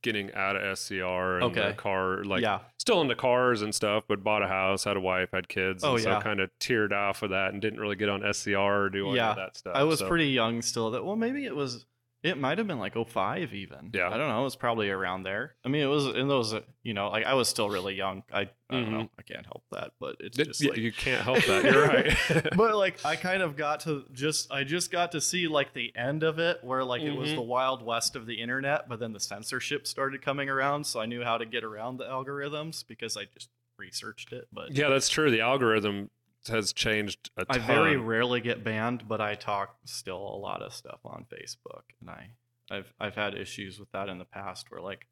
getting 0.01 0.33
out 0.33 0.55
of 0.55 0.77
SCR 0.77 1.35
and 1.35 1.43
Okay. 1.45 1.67
the 1.69 1.73
car, 1.73 2.23
like 2.23 2.41
yeah, 2.41 2.59
still 2.77 3.01
into 3.01 3.15
cars 3.15 3.61
and 3.61 3.73
stuff, 3.75 4.03
but 4.07 4.23
bought 4.23 4.41
a 4.43 4.47
house, 4.47 4.83
had 4.85 4.97
a 4.97 4.99
wife, 5.01 5.29
had 5.33 5.47
kids. 5.49 5.83
Oh, 5.83 5.93
and 5.95 6.03
so 6.03 6.19
kind 6.21 6.39
of 6.39 6.49
teared 6.59 6.91
off 6.91 7.21
of 7.23 7.31
that 7.31 7.51
and 7.53 7.61
didn't 7.61 7.79
really 7.79 7.95
get 7.95 8.09
on 8.09 8.23
SCR 8.23 8.83
or 8.83 8.89
do 8.89 9.07
any 9.07 9.17
Yeah, 9.17 9.31
of 9.31 9.35
that 9.35 9.57
stuff. 9.57 9.73
I 9.75 9.83
was 9.83 9.99
so- 9.99 10.07
pretty 10.07 10.27
young 10.29 10.61
still. 10.61 10.91
That 10.91 11.03
well, 11.05 11.15
maybe 11.15 11.45
it 11.45 11.55
was. 11.55 11.85
It 12.21 12.37
might 12.37 12.57
have 12.57 12.67
been 12.67 12.79
like 12.79 12.95
05 12.95 13.53
even. 13.53 13.91
Yeah. 13.93 14.09
I 14.09 14.17
don't 14.17 14.27
know. 14.27 14.41
It 14.41 14.43
was 14.43 14.57
probably 14.57 14.89
around 14.89 15.23
there. 15.23 15.55
I 15.63 15.69
mean, 15.69 15.81
it 15.83 15.87
was 15.87 16.05
in 16.07 16.27
those. 16.27 16.53
You 16.83 16.93
know, 16.93 17.09
like 17.09 17.25
I 17.25 17.33
was 17.33 17.47
still 17.47 17.69
really 17.69 17.95
young. 17.95 18.23
I, 18.33 18.41
I 18.41 18.49
don't 18.71 18.85
Mhm. 18.87 18.91
know. 18.91 19.09
I 19.17 19.21
can't 19.21 19.45
help 19.45 19.63
that, 19.71 19.91
but 20.01 20.17
it's 20.19 20.35
Th- 20.35 20.47
just 20.49 20.61
yeah, 20.61 20.71
like. 20.71 20.79
you 20.79 20.91
can't 20.91 21.21
help 21.23 21.41
that. 21.45 21.63
You're 21.63 21.87
right. 21.87 22.17
but 22.57 22.75
like 22.75 23.05
I 23.05 23.15
kind 23.15 23.41
of 23.41 23.55
got 23.55 23.79
to 23.81 24.03
just 24.11 24.51
I 24.51 24.65
just 24.65 24.91
got 24.91 25.13
to 25.13 25.21
see 25.21 25.47
like 25.47 25.73
the 25.73 25.93
end 25.95 26.23
of 26.23 26.39
it 26.39 26.59
where 26.61 26.83
like 26.83 27.01
it 27.03 27.11
was 27.15 27.29
Mhm. 27.29 27.35
the 27.35 27.41
wild 27.41 27.81
west 27.85 28.15
of 28.17 28.25
the 28.25 28.41
internet, 28.41 28.89
but 28.89 28.99
then 28.99 29.13
the 29.13 29.19
censorship 29.21 29.87
started 29.87 30.21
coming 30.21 30.49
around, 30.49 30.85
so 30.85 30.99
I 30.99 31.05
knew 31.05 31.23
how 31.23 31.37
to 31.37 31.45
get 31.45 31.63
around 31.63 31.97
the 31.97 32.05
algorithms 32.05 32.83
because 32.85 33.15
I 33.15 33.25
just 33.33 33.49
researched 33.77 34.33
it. 34.33 34.47
But 34.51 34.71
yeah, 34.75 34.89
that's 34.89 35.07
true. 35.07 35.31
The 35.31 35.39
algorithm 35.41 36.09
has 36.47 36.73
changed 36.73 37.29
a 37.37 37.45
I 37.49 37.57
ton. 37.57 37.67
very 37.67 37.97
rarely 37.97 38.41
get 38.41 38.63
banned, 38.63 39.07
but 39.07 39.21
I 39.21 39.35
talk 39.35 39.75
still 39.85 40.17
a 40.17 40.37
lot 40.37 40.61
of 40.61 40.73
stuff 40.73 40.99
on 41.05 41.25
Facebook, 41.31 41.83
and 41.99 42.09
I, 42.09 42.29
I've 42.71 42.93
I've 42.99 43.15
had 43.15 43.35
issues 43.35 43.79
with 43.79 43.91
that 43.91 44.09
in 44.09 44.17
the 44.17 44.25
past, 44.25 44.71
where 44.71 44.81
like, 44.81 45.07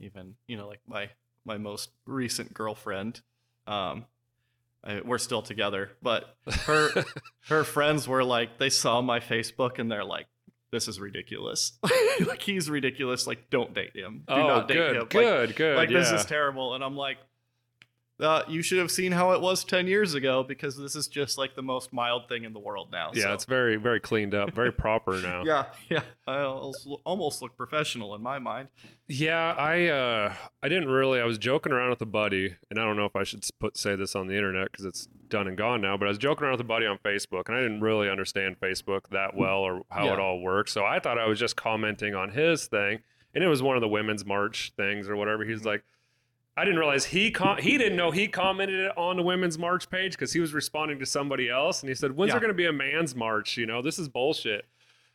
even 0.00 0.34
you 0.46 0.56
know, 0.56 0.66
like 0.68 0.80
my 0.86 1.10
my 1.44 1.58
most 1.58 1.90
recent 2.06 2.54
girlfriend, 2.54 3.20
um, 3.66 4.06
I, 4.84 5.00
we're 5.04 5.18
still 5.18 5.42
together, 5.42 5.92
but 6.02 6.36
her 6.66 7.04
her 7.48 7.64
friends 7.64 8.08
were 8.08 8.24
like, 8.24 8.58
they 8.58 8.70
saw 8.70 9.00
my 9.02 9.20
Facebook 9.20 9.78
and 9.78 9.90
they're 9.90 10.04
like, 10.04 10.26
this 10.70 10.88
is 10.88 10.98
ridiculous, 10.98 11.72
like 12.26 12.40
he's 12.40 12.70
ridiculous, 12.70 13.26
like 13.26 13.50
don't 13.50 13.74
date 13.74 13.94
him, 13.94 14.24
do 14.26 14.34
oh, 14.34 14.46
not 14.46 14.68
date 14.68 14.74
good, 14.74 14.96
him, 14.96 15.00
Like, 15.02 15.10
good, 15.12 15.56
good. 15.56 15.76
like 15.76 15.90
yeah. 15.90 15.98
this 15.98 16.10
is 16.12 16.24
terrible 16.24 16.74
and 16.74 16.82
i'm 16.82 16.96
like 16.96 17.18
uh, 18.22 18.42
you 18.48 18.62
should 18.62 18.78
have 18.78 18.90
seen 18.90 19.12
how 19.12 19.32
it 19.32 19.40
was 19.40 19.64
10 19.64 19.86
years 19.86 20.14
ago 20.14 20.42
because 20.42 20.76
this 20.76 20.94
is 20.94 21.08
just 21.08 21.36
like 21.36 21.54
the 21.56 21.62
most 21.62 21.92
mild 21.92 22.28
thing 22.28 22.44
in 22.44 22.52
the 22.52 22.58
world 22.60 22.88
now 22.92 23.10
yeah, 23.14 23.24
so. 23.24 23.32
it's 23.34 23.44
very, 23.44 23.76
very 23.76 24.00
cleaned 24.00 24.34
up, 24.34 24.54
very 24.54 24.72
proper 24.72 25.20
now. 25.20 25.42
yeah 25.46 25.64
yeah 25.90 26.02
i 26.26 26.38
almost, 26.42 27.42
look 27.42 27.56
professional 27.56 28.14
in 28.14 28.22
my 28.22 28.38
mind 28.38 28.68
Yeah, 29.08 29.54
I 29.58 29.86
uh 29.88 30.34
I 30.62 30.68
didn't 30.68 30.88
really. 30.88 31.20
I 31.20 31.24
was 31.24 31.36
joking 31.38 31.72
around 31.72 31.90
with 31.90 32.00
a 32.02 32.06
buddy, 32.06 32.56
and 32.70 32.78
I 32.78 32.84
don't 32.84 32.96
know 32.96 33.04
if 33.04 33.16
I 33.16 33.24
should 33.24 33.44
put 33.58 33.76
say 33.76 33.96
this 33.96 34.14
on 34.14 34.26
the 34.28 34.36
internet 34.36 34.70
because 34.70 34.84
it's 34.84 35.08
done 35.28 35.48
and 35.48 35.56
gone 35.56 35.80
now. 35.82 35.96
But 35.96 36.06
I 36.06 36.08
was 36.08 36.18
joking 36.18 36.44
around 36.44 36.52
with 36.52 36.60
a 36.62 36.64
buddy 36.64 36.86
on 36.86 36.98
Facebook, 36.98 37.48
and 37.48 37.56
I 37.56 37.60
didn't 37.60 37.80
really 37.80 38.08
understand 38.08 38.56
Facebook 38.60 39.08
that 39.10 39.36
well 39.36 39.58
or 39.58 39.82
how 39.90 40.04
Yeah. 40.04 40.14
it 40.14 40.18
all 40.20 40.40
works. 40.40 40.72
So 40.72 40.84
I 40.84 40.98
thought 41.00 41.18
I 41.18 41.26
was 41.26 41.38
just 41.38 41.56
commenting 41.56 42.14
on 42.14 42.30
his 42.30 42.66
thing, 42.66 43.00
and 43.34 43.42
it 43.42 43.48
was 43.48 43.62
one 43.62 43.76
of 43.76 43.80
the 43.82 43.88
women's 43.88 44.24
march 44.24 44.72
things 44.76 45.08
or 45.08 45.16
whatever. 45.16 45.44
He's 45.44 45.64
like. 45.64 45.82
I 46.56 46.64
didn't 46.64 46.78
realize 46.78 47.06
he 47.06 47.30
com- 47.30 47.58
he 47.58 47.78
didn't 47.78 47.96
know 47.96 48.10
he 48.10 48.28
commented 48.28 48.78
it 48.78 48.92
on 48.98 49.16
the 49.16 49.22
women's 49.22 49.58
march 49.58 49.88
page 49.88 50.12
because 50.12 50.32
he 50.32 50.40
was 50.40 50.52
responding 50.52 50.98
to 50.98 51.06
somebody 51.06 51.48
else 51.48 51.80
and 51.82 51.88
he 51.88 51.94
said, 51.94 52.12
"When's 52.14 52.28
Yeah. 52.28 52.34
there 52.34 52.40
going 52.40 52.50
to 52.50 52.54
be 52.54 52.66
a 52.66 52.72
man's 52.72 53.14
march? 53.14 53.56
You 53.56 53.64
know, 53.66 53.80
this 53.80 53.98
is 53.98 54.08
bullshit." 54.08 54.66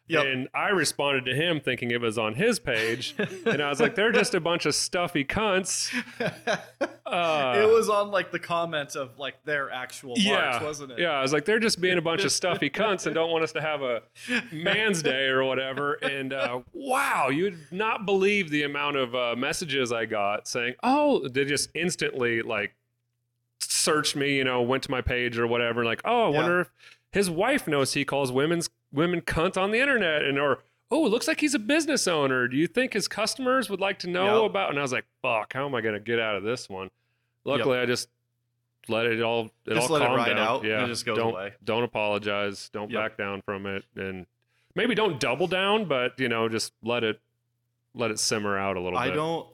Yep. 0.09 0.25
And 0.25 0.47
I 0.53 0.69
responded 0.69 1.25
to 1.25 1.35
him 1.35 1.59
thinking 1.59 1.91
it 1.91 1.99
was 1.99 2.17
on 2.17 2.35
his 2.35 2.59
page, 2.59 3.13
and 3.45 3.61
I 3.61 3.69
was 3.69 3.79
like, 3.81 3.95
"They're 3.95 4.11
just 4.11 4.33
a 4.33 4.39
bunch 4.39 4.65
of 4.65 4.73
stuffy 4.75 5.25
cunts." 5.25 5.91
Uh, 7.07 7.53
it 7.63 7.71
was 7.71 7.87
on 7.87 8.11
like 8.11 8.31
the 8.33 8.39
comments 8.39 8.93
of 8.97 9.17
like 9.17 9.41
their 9.45 9.71
actual 9.71 10.09
march 10.09 10.25
yeah, 10.25 10.61
wasn't 10.61 10.91
it 10.91 10.99
Yeah, 10.99 11.11
I 11.11 11.21
was 11.21 11.31
like, 11.31 11.45
they're 11.45 11.57
just 11.57 11.79
being 11.79 11.97
a 11.97 12.01
bunch 12.01 12.25
of 12.25 12.33
stuffy 12.33 12.69
cunts 12.69 13.05
and 13.05 13.15
don't 13.15 13.31
want 13.31 13.45
us 13.45 13.53
to 13.53 13.61
have 13.61 13.81
a 13.81 14.01
man's 14.51 15.01
day 15.01 15.27
or 15.27 15.45
whatever. 15.45 15.93
And 15.93 16.33
uh, 16.33 16.59
wow, 16.73 17.29
you'd 17.29 17.57
not 17.71 18.05
believe 18.05 18.49
the 18.49 18.63
amount 18.63 18.97
of 18.97 19.15
uh, 19.15 19.35
messages 19.37 19.93
I 19.93 20.03
got 20.05 20.49
saying, 20.49 20.75
"Oh," 20.83 21.25
they 21.29 21.45
just 21.45 21.69
instantly 21.75 22.41
like 22.41 22.75
searched 23.61 24.17
me, 24.17 24.35
you 24.35 24.43
know, 24.43 24.61
went 24.61 24.83
to 24.83 24.91
my 24.91 24.99
page 25.01 25.37
or 25.39 25.47
whatever, 25.47 25.85
like, 25.85 26.01
"Oh, 26.03 26.25
I 26.27 26.29
Yeah. 26.31 26.37
wonder 26.37 26.59
if 26.61 26.69
his 27.17 27.29
wife 27.29 27.67
knows 27.67 27.93
he 27.93 28.05
calls 28.05 28.31
women's 28.31 28.69
women 28.91 29.21
cunt 29.21 29.57
on 29.57 29.71
the 29.71 29.79
internet," 29.79 30.23
and 30.23 30.39
or. 30.39 30.59
Oh, 30.89 31.05
it 31.05 31.09
looks 31.09 31.27
like 31.27 31.41
he's 31.41 31.53
a 31.53 31.59
business 31.59 32.07
owner. 32.07 32.47
Do 32.47 32.55
you 32.55 32.65
think 32.65 32.93
his 32.93 33.09
customers 33.09 33.69
would 33.69 33.81
like 33.81 33.99
to 33.99 34.09
know 34.09 34.43
Yep. 34.43 34.51
about? 34.51 34.69
And 34.69 34.79
I 34.79 34.81
was 34.81 34.93
like, 34.93 35.03
"Fuck, 35.21 35.51
how 35.51 35.65
am 35.65 35.75
I 35.75 35.81
going 35.81 35.95
to 35.95 35.99
get 35.99 36.17
out 36.17 36.35
of 36.37 36.43
this 36.43 36.69
one?" 36.69 36.89
Luckily, 37.43 37.77
I 37.77 37.85
just 37.85 38.07
let 38.87 39.05
it 39.05 39.21
all 39.21 39.51
it 39.65 39.73
Just 39.73 39.89
all 39.91 39.97
let 39.99 40.09
it 40.09 40.15
ride 40.15 40.27
down. 40.29 40.37
out 40.39 40.63
Yeah, 40.63 40.85
it 40.85 40.87
just 40.87 41.05
goes 41.05 41.17
don't, 41.17 41.33
away. 41.33 41.53
Don't 41.61 41.83
apologize. 41.83 42.69
Don't 42.69 42.89
Yep. 42.89 43.01
back 43.01 43.17
down 43.17 43.41
from 43.41 43.65
it, 43.65 43.83
and 43.97 44.25
maybe 44.75 44.95
don't 44.95 45.19
double 45.19 45.47
down, 45.47 45.85
but 45.89 46.17
you 46.21 46.29
know, 46.29 46.47
just 46.47 46.71
let 46.81 47.03
it 47.03 47.19
let 47.93 48.09
it 48.09 48.17
simmer 48.19 48.57
out 48.57 48.77
a 48.77 48.79
little 48.79 48.97
I 48.97 49.07
bit. 49.09 49.15
don't 49.15 49.47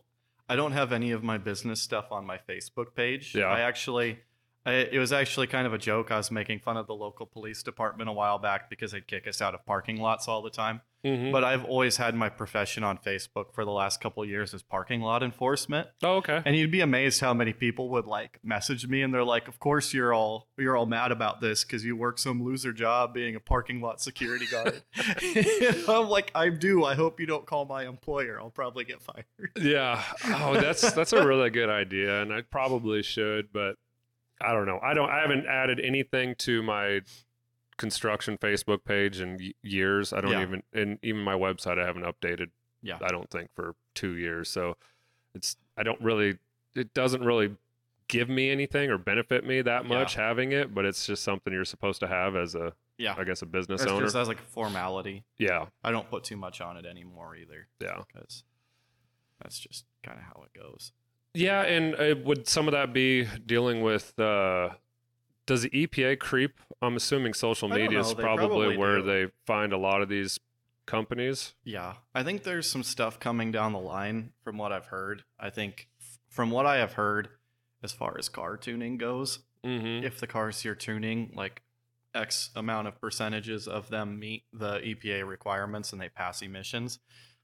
I 0.47 0.55
don't 0.55 0.73
have 0.73 0.91
any 0.91 1.09
of 1.09 1.23
my 1.23 1.39
business 1.39 1.81
stuff 1.81 2.11
on 2.11 2.27
my 2.27 2.37
Facebook 2.37 2.93
page. 2.93 3.33
Yeah. 3.33 3.45
I 3.45 3.61
actually 3.61 4.19
it 4.65 4.97
was 4.99 5.11
actually 5.11 5.47
kind 5.47 5.67
of 5.67 5.73
a 5.73 5.77
joke. 5.77 6.11
I 6.11 6.17
was 6.17 6.31
making 6.31 6.59
fun 6.59 6.77
of 6.77 6.87
the 6.87 6.95
local 6.95 7.25
police 7.25 7.63
department 7.63 8.09
a 8.09 8.13
while 8.13 8.39
back 8.39 8.69
because 8.69 8.91
they'd 8.91 9.07
kick 9.07 9.27
us 9.27 9.41
out 9.41 9.53
of 9.53 9.65
parking 9.65 9.97
lots 9.97 10.27
all 10.27 10.41
the 10.41 10.49
time. 10.49 10.81
Mhm. 11.05 11.33
But 11.33 11.43
I've 11.43 11.65
always 11.65 11.97
had 11.97 12.15
my 12.15 12.29
profession 12.29 12.81
on 12.81 12.97
Facebook 12.97 13.53
for 13.53 13.65
the 13.65 13.71
last 13.71 13.99
couple 13.99 14.23
of 14.23 14.29
years 14.29 14.53
as 14.53 14.63
parking 14.63 15.01
lot 15.01 15.21
enforcement. 15.21 15.89
oh, 16.01 16.15
okay. 16.15 16.41
And 16.45 16.55
you'd 16.55 16.71
be 16.71 16.79
amazed 16.79 17.19
how 17.19 17.33
many 17.33 17.51
people 17.51 17.89
would 17.89 18.05
like 18.05 18.39
message 18.41 18.87
me 18.87 19.01
and 19.01 19.13
they're 19.13 19.25
like, 19.25 19.49
"Of 19.49 19.59
course 19.59 19.93
you're 19.93 20.13
all 20.13 20.47
you're 20.57 20.77
all 20.77 20.85
mad 20.85 21.11
about 21.11 21.41
this 21.41 21.65
because 21.65 21.83
you 21.83 21.97
work 21.97 22.17
some 22.19 22.41
loser 22.41 22.71
job 22.71 23.13
being 23.13 23.35
a 23.35 23.41
parking 23.41 23.81
lot 23.81 23.99
security 23.99 24.45
guard." 24.45 24.81
I'm 25.89 26.07
like, 26.07 26.31
"I 26.35 26.47
do. 26.47 26.85
I 26.85 26.95
hope 26.95 27.19
you 27.19 27.25
don't 27.25 27.45
call 27.45 27.65
my 27.65 27.85
employer. 27.85 28.39
I'll 28.39 28.49
probably 28.49 28.85
get 28.85 29.01
fired." 29.01 29.25
Yeah. 29.59 30.01
Oh, 30.25 30.53
that's 30.53 30.93
that's 30.93 31.11
a 31.11 31.27
really 31.27 31.49
good 31.49 31.69
idea, 31.69 32.21
and 32.21 32.31
I 32.33 32.43
probably 32.43 33.03
should, 33.03 33.51
but 33.51 33.75
I 34.43 34.51
don't 34.53 34.65
know. 34.65 34.79
I 34.81 34.93
don't. 34.93 35.09
I 35.09 35.21
haven't 35.21 35.45
added 35.47 35.79
anything 35.79 36.35
to 36.39 36.61
my 36.63 37.01
construction 37.77 38.37
Facebook 38.37 38.83
page 38.85 39.19
in 39.19 39.53
years. 39.61 40.13
I 40.13 40.21
don't 40.21 40.31
Yeah. 40.31 40.41
even, 40.43 40.63
and 40.73 40.99
even 41.01 41.21
my 41.21 41.33
website, 41.33 41.79
I 41.79 41.85
haven't 41.85 42.03
updated. 42.03 42.51
Yeah. 42.81 42.97
I 43.01 43.07
don't 43.09 43.29
think 43.29 43.49
for 43.55 43.75
two 43.95 44.15
years. 44.15 44.49
So 44.49 44.77
it's. 45.33 45.57
I 45.77 45.83
don't 45.83 45.99
really. 46.01 46.37
It 46.75 46.93
doesn't 46.93 47.23
really 47.23 47.55
give 48.07 48.29
me 48.29 48.49
anything 48.51 48.89
or 48.91 48.97
benefit 48.97 49.45
me 49.45 49.61
that 49.61 49.83
Yeah. 49.83 49.89
much 49.89 50.15
having 50.15 50.51
it, 50.51 50.73
but 50.75 50.85
it's 50.85 51.05
just 51.07 51.23
something 51.23 51.53
you're 51.53 51.65
supposed 51.65 51.99
to 52.01 52.07
have 52.07 52.35
as 52.35 52.53
a, 52.53 52.73
Yeah. 52.97 53.15
I 53.17 53.23
guess, 53.23 53.41
a 53.41 53.45
business 53.45 53.81
It's 53.81 53.91
owner. 53.91 54.03
just 54.05 54.15
as 54.15 54.27
like 54.27 54.39
a 54.39 54.43
formality. 54.43 55.23
yeah. 55.37 55.67
I 55.83 55.91
don't 55.91 56.07
put 56.09 56.23
too 56.25 56.35
much 56.35 56.61
on 56.61 56.77
it 56.77 56.85
anymore 56.85 57.35
either 57.35 57.69
Yeah. 57.79 58.01
because 58.05 58.43
that's 59.41 59.57
just 59.57 59.85
kind 60.03 60.19
of 60.19 60.25
how 60.25 60.43
it 60.45 60.53
goes. 60.59 60.91
Yeah, 61.33 61.61
and 61.63 61.95
uh, 61.95 62.15
would 62.23 62.47
some 62.47 62.67
of 62.67 62.73
that 62.73 62.93
be 62.93 63.27
dealing 63.45 63.81
with? 63.81 64.17
Uh, 64.19 64.69
does 65.45 65.63
the 65.63 65.69
EPA 65.71 66.19
creep? 66.19 66.59
I'm 66.81 66.95
assuming 66.95 67.33
social 67.33 67.67
media 67.67 67.99
is 67.99 68.13
probably, 68.13 68.47
probably 68.47 68.77
where 68.77 68.97
do. 68.99 69.03
they 69.03 69.31
find 69.45 69.73
a 69.73 69.77
lot 69.77 70.01
of 70.01 70.09
these 70.09 70.39
companies. 70.85 71.53
Yeah, 71.63 71.95
I 72.13 72.23
think 72.23 72.43
there's 72.43 72.69
some 72.69 72.83
stuff 72.83 73.19
coming 73.19 73.51
down 73.51 73.73
the 73.73 73.79
line 73.79 74.31
from 74.43 74.57
what 74.57 74.71
I've 74.71 74.85
heard. 74.87 75.23
I 75.39 75.49
think 75.49 75.87
f- 75.99 76.19
from 76.29 76.51
what 76.51 76.65
I 76.65 76.77
have 76.77 76.93
heard, 76.93 77.29
as 77.81 77.91
far 77.91 78.15
as 78.17 78.29
car 78.29 78.57
tuning 78.57 78.97
goes, 78.97 79.39
Mm-hmm. 79.65 80.05
if 80.05 80.19
the 80.19 80.27
cars 80.27 80.65
you're 80.65 80.75
tuning, 80.75 81.31
like 81.35 81.61
X 82.13 82.49
amount 82.53 82.89
of 82.89 82.99
percentages 82.99 83.65
of 83.65 83.87
them 83.89 84.19
meet 84.19 84.43
the 84.51 84.79
EPA 84.79 85.25
requirements 85.25 85.93
and 85.93 86.01
they 86.01 86.09
pass 86.09 86.41
emissions, 86.41 86.99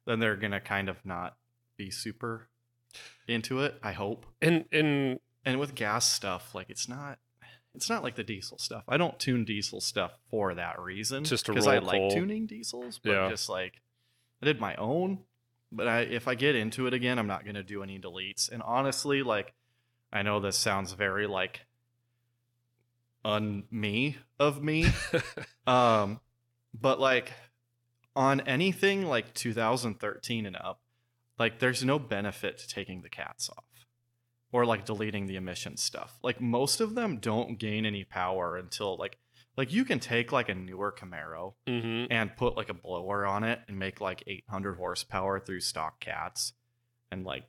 then 0.06 0.20
they're 0.20 0.36
gonna 0.36 0.60
kind 0.60 0.90
of 0.90 0.98
not 1.06 1.38
be 1.78 1.90
super 1.90 2.49
into 3.28 3.60
it. 3.60 3.80
I 3.84 3.92
hope. 3.94 4.26
And 4.42 4.66
and 4.72 5.20
And 5.46 5.60
with 5.60 5.76
gas 5.76 6.12
stuff, 6.12 6.54
like 6.56 6.70
it's 6.70 6.88
not. 6.90 7.20
It's 7.76 7.90
not 7.90 8.02
like 8.04 8.16
the 8.16 8.24
diesel 8.24 8.58
stuff. 8.58 8.84
I 8.90 8.98
don't 8.98 9.18
tune 9.20 9.46
diesel 9.46 9.80
stuff 9.80 10.12
for 10.32 10.56
that 10.56 10.80
reason. 10.80 11.24
Just 11.24 11.46
because 11.46 11.68
I 11.68 11.78
like 11.78 12.00
coal. 12.02 12.12
tuning 12.12 12.48
diesels, 12.48 13.00
but 13.02 13.12
Yeah. 13.12 13.30
just 13.30 13.48
like 13.48 13.82
I 14.42 14.46
did 14.48 14.60
my 14.60 14.76
own. 14.76 15.20
But 15.72 15.88
I, 15.88 16.00
if 16.02 16.28
I 16.28 16.34
get 16.34 16.56
into 16.56 16.88
it 16.88 16.94
again, 16.96 17.20
I'm 17.20 17.28
not 17.28 17.46
gonna 17.46 17.62
do 17.64 17.84
any 17.84 18.00
deletes. 18.00 18.52
And 18.52 18.64
honestly, 18.64 19.22
like 19.22 19.54
I 20.12 20.24
know 20.24 20.40
this 20.40 20.58
sounds 20.58 20.94
very 20.94 21.28
like 21.28 21.62
un 23.24 23.64
me 23.70 24.18
of 24.40 24.64
me, 24.64 24.88
um, 25.68 26.20
but 26.74 27.00
like 27.00 27.32
on 28.16 28.40
anything 28.42 29.06
like 29.06 29.34
2013 29.34 30.46
and 30.48 30.56
up, 30.56 30.82
like 31.40 31.60
there's 31.60 31.84
no 31.84 31.98
benefit 31.98 32.58
to 32.60 32.68
taking 32.68 33.02
the 33.02 33.10
cats 33.10 33.50
off 33.50 33.64
or 34.52 34.66
like 34.66 34.86
deleting 34.86 35.28
the 35.28 35.36
emission 35.36 35.78
stuff. 35.78 36.20
Like 36.22 36.42
most 36.42 36.82
of 36.82 36.96
them 36.96 37.18
don't 37.18 37.58
gain 37.58 37.86
any 37.86 38.04
power 38.04 38.58
until 38.58 38.98
like 38.98 39.18
like 39.58 39.74
you 39.74 39.84
can 39.86 40.00
take 40.00 40.32
like 40.32 40.50
a 40.50 40.56
newer 40.56 40.94
Camaro 40.98 41.54
mm-hmm. 41.68 42.12
and 42.12 42.36
put 42.36 42.56
like 42.56 42.70
a 42.70 42.74
blower 42.74 43.26
on 43.26 43.44
it 43.44 43.60
and 43.68 43.78
make 43.78 44.00
like 44.00 44.24
800 44.28 44.76
horsepower 44.76 45.40
through 45.40 45.62
stock 45.62 46.00
cats 46.00 46.54
and 47.12 47.26
like 47.26 47.44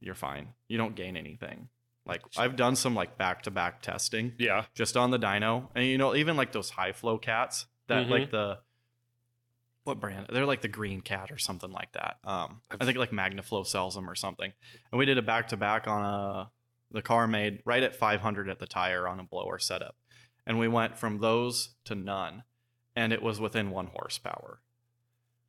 you're 0.00 0.14
fine. 0.14 0.48
You 0.68 0.78
don't 0.78 0.94
gain 0.94 1.16
anything. 1.16 1.68
Like 2.06 2.22
I've 2.36 2.56
done 2.56 2.76
some 2.76 2.94
like 2.94 3.18
back 3.18 3.42
to 3.42 3.50
back 3.50 3.82
testing 3.82 4.32
yeah. 4.38 4.64
just 4.74 4.96
on 4.96 5.10
the 5.10 5.18
dyno 5.18 5.68
and 5.74 5.84
you 5.84 5.98
know 5.98 6.14
even 6.14 6.36
like 6.36 6.52
those 6.52 6.70
high 6.70 6.92
flow 6.92 7.18
cats 7.18 7.66
that 7.88 8.06
Mhm. 8.06 8.10
like 8.10 8.30
the 8.30 8.58
what 9.88 9.98
brand? 9.98 10.26
They're 10.32 10.46
like 10.46 10.60
the 10.60 10.68
green 10.68 11.00
cat 11.00 11.32
or 11.32 11.38
something 11.38 11.72
like 11.72 11.92
that. 11.92 12.18
Um 12.22 12.60
i 12.70 12.84
think 12.84 12.96
like 12.98 13.10
magnaflow 13.10 13.66
sells 13.66 13.94
them 13.96 14.08
or 14.08 14.14
something. 14.14 14.52
And 14.92 14.98
we 14.98 15.06
did 15.06 15.18
a 15.18 15.22
back 15.22 15.48
to 15.48 15.56
back 15.56 15.88
on 15.88 16.04
a 16.04 16.50
the 16.90 17.02
car 17.02 17.26
made 17.26 17.60
right 17.64 17.82
at 17.82 17.96
500 17.96 18.48
at 18.48 18.60
the 18.60 18.66
tire 18.66 19.08
on 19.08 19.18
a 19.18 19.24
blower 19.24 19.58
setup. 19.58 19.96
And 20.46 20.58
we 20.58 20.68
went 20.68 20.96
from 20.96 21.18
those 21.18 21.70
to 21.86 21.94
none 21.94 22.44
and 22.94 23.12
it 23.12 23.22
was 23.22 23.40
within 23.40 23.70
one 23.70 23.88
horsepower. 23.88 24.60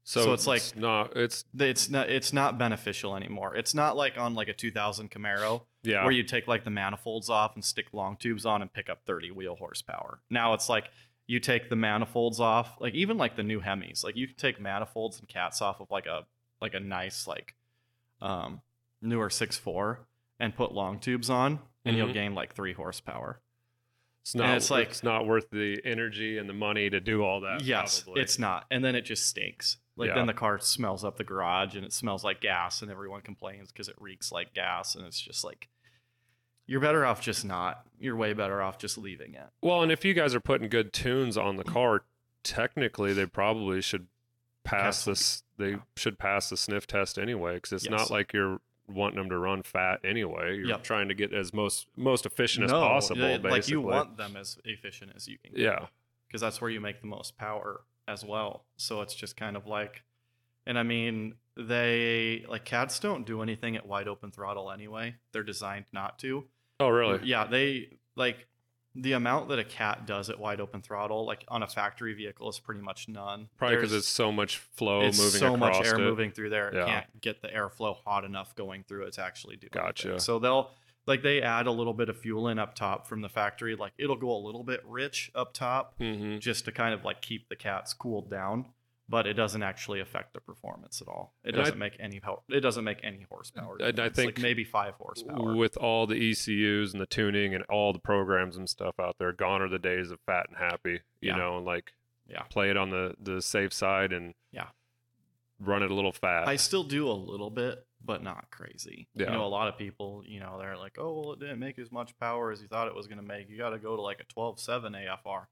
So, 0.03 0.23
So 0.23 0.33
it's 0.33 0.47
like- 0.47 0.75
not 0.75 1.15
it's 1.15 1.45
it's 1.57 1.89
not 1.89 2.09
it's 2.09 2.33
not 2.33 2.57
beneficial 2.57 3.15
anymore. 3.15 3.55
It's 3.55 3.75
not 3.75 3.95
like 3.95 4.17
on 4.17 4.33
like 4.33 4.47
a 4.47 4.53
2000 4.53 5.11
camaro 5.11 5.61
yeah. 5.83 6.03
where 6.03 6.11
you 6.11 6.23
take 6.23 6.47
like 6.47 6.63
the 6.63 6.71
manifolds 6.71 7.29
off 7.29 7.55
and 7.55 7.63
stick 7.63 7.87
long 7.93 8.17
tubes 8.17 8.45
on 8.45 8.61
and 8.61 8.71
pick 8.73 8.89
up 8.89 9.01
30 9.05 9.31
wheel 9.31 9.55
horsepower. 9.55 10.21
Now 10.29 10.53
it's 10.53 10.67
like 10.69 10.85
you 11.29 11.39
take 11.39 11.69
the 11.69 11.75
manifolds 11.75 12.39
off, 12.39 12.75
like 12.79 12.95
even 12.95 13.15
like 13.19 13.35
the 13.35 13.43
new 13.43 13.61
Hemis, 13.61 14.03
like 14.03 14.15
you 14.15 14.25
can 14.25 14.35
take 14.35 14.59
manifolds 14.59 15.19
and 15.19 15.29
cats 15.29 15.61
off 15.61 15.79
of 15.79 15.91
like 15.91 16.07
a 16.07 16.25
like 16.59 16.73
a 16.73 16.79
nice 16.79 17.27
like 17.27 17.53
um 18.19 18.61
newer 19.01 19.29
6.4 19.29 19.97
and 20.39 20.55
put 20.55 20.71
long 20.73 20.97
tubes 20.99 21.29
on 21.29 21.59
and 21.85 21.95
you'll 21.95 22.07
Mhm. 22.09 22.13
gain 22.13 22.35
like 22.35 22.53
3 22.55 22.73
horsepower. 22.73 23.41
it's 24.21 24.33
not 24.35 24.47
and 24.47 24.57
it's 24.57 24.69
like- 24.71 24.89
it's 24.89 25.03
not 25.03 25.25
worth 25.27 25.49
the 25.51 25.79
energy 25.85 26.37
and 26.39 26.49
the 26.49 26.53
money 26.53 26.89
to 26.89 26.99
do 26.99 27.23
all 27.23 27.41
that. 27.41 27.61
yes, 27.63 28.01
probably. 28.01 28.21
it's 28.23 28.37
not. 28.39 28.65
And 28.71 28.83
then 28.83 28.93
it 28.95 29.01
just 29.01 29.27
stinks. 29.27 29.77
Like 29.95 30.07
Yeah. 30.09 30.15
then 30.15 30.27
the 30.27 30.33
car 30.33 30.59
smells 30.59 31.03
up 31.05 31.17
the 31.17 31.23
garage 31.23 31.75
and 31.75 31.85
it 31.85 31.93
smells 31.93 32.23
like 32.23 32.41
gas 32.41 32.81
and 32.81 32.89
everyone 32.91 33.21
complains 33.21 33.71
because 33.71 33.87
it 33.87 33.95
reeks 33.99 34.31
like 34.31 34.53
gas 34.53 34.95
and 34.95 35.05
it's 35.05 35.19
just 35.21 35.43
like 35.43 35.69
you're 36.69 36.79
better 36.79 37.05
off 37.05 37.19
just 37.21 37.43
not. 37.43 37.85
You're 37.99 38.15
way 38.15 38.33
better 38.33 38.61
off 38.61 38.77
just 38.77 38.97
leaving 38.97 39.33
it. 39.33 39.47
well, 39.61 39.81
and 39.83 39.91
if 39.91 40.05
you 40.05 40.13
guys 40.13 40.33
are 40.35 40.39
putting 40.39 40.69
good 40.69 40.93
tunes 40.93 41.35
on 41.37 41.57
the 41.57 41.63
car, 41.63 42.03
technically 42.43 43.11
they 43.13 43.25
probably 43.25 43.81
should 43.81 44.07
pass 44.63 45.03
this. 45.05 45.43
They 45.57 45.71
Yeah. 45.71 45.77
should 45.97 46.17
pass 46.19 46.49
the 46.49 46.57
sniff 46.57 46.87
test 46.87 47.17
anyway, 47.17 47.55
because 47.55 47.73
it's 47.73 47.85
Yes. 47.85 47.91
not 47.91 48.09
like 48.11 48.31
you're 48.33 48.61
wanting 48.87 49.17
them 49.17 49.29
to 49.29 49.37
run 49.37 49.61
fat 49.63 49.99
anyway. 50.03 50.55
You're 50.57 50.67
Yep. 50.67 50.83
trying 50.83 51.07
to 51.09 51.13
get 51.13 51.33
as 51.33 51.53
most 51.53 51.87
most 51.95 52.25
efficient 52.25 52.65
as 52.65 52.71
possible. 52.71 53.21
they- 53.21 53.37
basically. 53.37 53.51
like 53.51 53.67
you 53.67 53.81
want 53.81 54.17
them 54.17 54.35
as 54.37 54.57
efficient 54.63 55.11
as 55.15 55.27
you 55.27 55.37
can. 55.39 55.51
Get, 55.53 55.59
Yeah. 55.61 55.87
because 56.27 56.41
that's 56.41 56.61
where 56.61 56.69
you 56.69 56.79
make 56.79 57.01
the 57.01 57.07
most 57.07 57.37
power 57.37 57.81
as 58.07 58.23
well. 58.23 58.65
So 58.77 59.01
it's 59.01 59.13
just 59.15 59.35
kind 59.37 59.55
of 59.57 59.67
like, 59.67 60.03
and 60.65 60.79
I 60.79 60.83
mean, 60.83 61.35
they 61.55 62.45
like 62.47 62.63
cats 62.65 62.99
don't 62.99 63.25
do 63.25 63.41
anything 63.41 63.75
at 63.75 63.85
wide 63.85 64.07
open 64.07 64.31
throttle 64.31 64.71
anyway. 64.71 65.15
They're 65.33 65.43
designed 65.43 65.85
not 65.91 66.17
to. 66.19 66.47
Oh, 66.79 66.89
really? 66.89 67.19
Yeah, 67.23 67.45
they 67.45 67.97
like 68.15 68.47
the 68.95 69.13
amount 69.13 69.49
that 69.49 69.59
a 69.59 69.63
cat 69.63 70.07
does 70.07 70.29
at 70.29 70.39
wide 70.39 70.59
open 70.59 70.81
throttle, 70.81 71.25
like 71.25 71.45
on 71.47 71.63
a 71.63 71.67
factory 71.67 72.13
vehicle, 72.13 72.49
is 72.49 72.59
pretty 72.59 72.81
much 72.81 73.07
none. 73.07 73.49
Probably 73.57 73.77
because 73.77 73.93
it's 73.93 74.07
so 74.07 74.31
much 74.31 74.57
flow 74.57 75.01
it's 75.01 75.17
moving 75.17 75.39
so 75.39 75.55
much 75.57 75.85
air 75.85 75.95
it. 75.95 75.99
moving 75.99 76.31
through 76.31 76.49
there. 76.49 76.69
It 76.69 76.85
can't 76.85 77.21
get 77.21 77.41
the 77.41 77.49
airflow 77.49 77.95
hot 78.05 78.25
enough 78.25 78.55
going 78.55 78.83
through 78.87 79.03
it 79.03 79.13
to 79.13 79.23
actually 79.23 79.57
do. 79.57 79.67
anything. 79.71 79.87
Gotcha. 79.87 80.19
So 80.19 80.39
they'll 80.39 80.71
like 81.05 81.21
they 81.23 81.41
add 81.41 81.67
a 81.67 81.71
little 81.71 81.93
bit 81.93 82.09
of 82.09 82.17
fuel 82.19 82.47
in 82.47 82.59
up 82.59 82.75
top 82.75 83.07
from 83.07 83.21
the 83.21 83.29
factory. 83.29 83.75
Like 83.75 83.93
it'll 83.97 84.15
go 84.15 84.31
a 84.31 84.41
little 84.41 84.63
bit 84.63 84.81
rich 84.85 85.31
up 85.35 85.53
top 85.53 85.95
hmm 85.97 86.37
just 86.39 86.65
to 86.65 86.71
kind 86.71 86.93
of 86.93 87.03
like 87.03 87.21
keep 87.21 87.49
the 87.49 87.55
cats 87.55 87.93
cooled 87.93 88.29
down. 88.29 88.65
But 89.11 89.25
it 89.25 89.33
doesn't 89.33 89.63
actually 89.63 90.01
affect 90.01 90.33
the 90.33 90.39
performance 90.39 91.01
at 91.01 91.07
all. 91.07 91.33
It 91.43 91.49
And 91.55 91.57
doesn't 91.57 91.79
make 91.79 91.97
any 91.99 92.19
power. 92.19 92.41
It 92.47 92.59
doesn't 92.59 92.83
make 92.83 92.99
any 93.03 93.25
horsepower. 93.29 93.77
And 93.81 93.99
I 93.99 94.09
think 94.09 94.37
like 94.37 94.39
maybe 94.39 94.63
five 94.63 94.93
horsepower. 94.95 95.55
With 95.55 95.75
all 95.77 96.05
the 96.05 96.15
ECUs 96.15 96.93
and 96.93 97.01
the 97.01 97.07
tuning 97.07 97.55
and 97.55 97.63
all 97.65 97.91
the 97.91 97.97
programs 97.99 98.55
and 98.55 98.69
stuff 98.69 98.99
out 98.99 99.15
there, 99.17 99.31
gone 99.31 99.63
are 99.63 99.67
the 99.67 99.79
days 99.79 100.11
of 100.11 100.19
fat 100.27 100.45
and 100.47 100.57
happy. 100.57 101.01
You 101.21 101.29
Yeah. 101.29 101.37
know, 101.37 101.57
and 101.57 101.65
like 101.65 101.93
Yeah. 102.27 102.43
play 102.43 102.69
it 102.69 102.77
on 102.77 102.91
the 102.91 103.15
the 103.19 103.41
safe 103.41 103.73
side 103.73 104.13
and 104.13 104.35
Yeah. 104.51 104.67
run 105.59 105.81
it 105.81 105.89
a 105.89 105.95
little 105.95 106.11
fast. 106.13 106.47
I 106.47 106.55
still 106.57 106.83
do 106.83 107.09
a 107.09 107.13
little 107.13 107.49
bit, 107.49 107.87
but 108.05 108.21
not 108.21 108.51
crazy. 108.51 109.07
Yeah. 109.15 109.31
You 109.31 109.37
know, 109.37 109.45
a 109.45 109.47
lot 109.47 109.67
of 109.67 109.77
people, 109.77 110.23
you 110.25 110.39
know, 110.39 110.59
they're 110.59 110.77
like, 110.77 110.97
oh, 110.99 111.19
well, 111.19 111.33
it 111.33 111.39
didn't 111.39 111.59
make 111.59 111.79
as 111.79 111.91
much 111.91 112.15
power 112.19 112.51
as 112.51 112.61
you 112.61 112.67
thought 112.67 112.87
it 112.87 112.93
was 112.95 113.07
going 113.07 113.17
to 113.19 113.25
make. 113.25 113.49
You 113.49 113.57
got 113.57 113.71
to 113.71 113.79
go 113.79 113.95
to 113.95 114.01
like 114.03 114.19
a 114.21 114.25
12.7 114.25 114.93
AFR. 114.95 115.47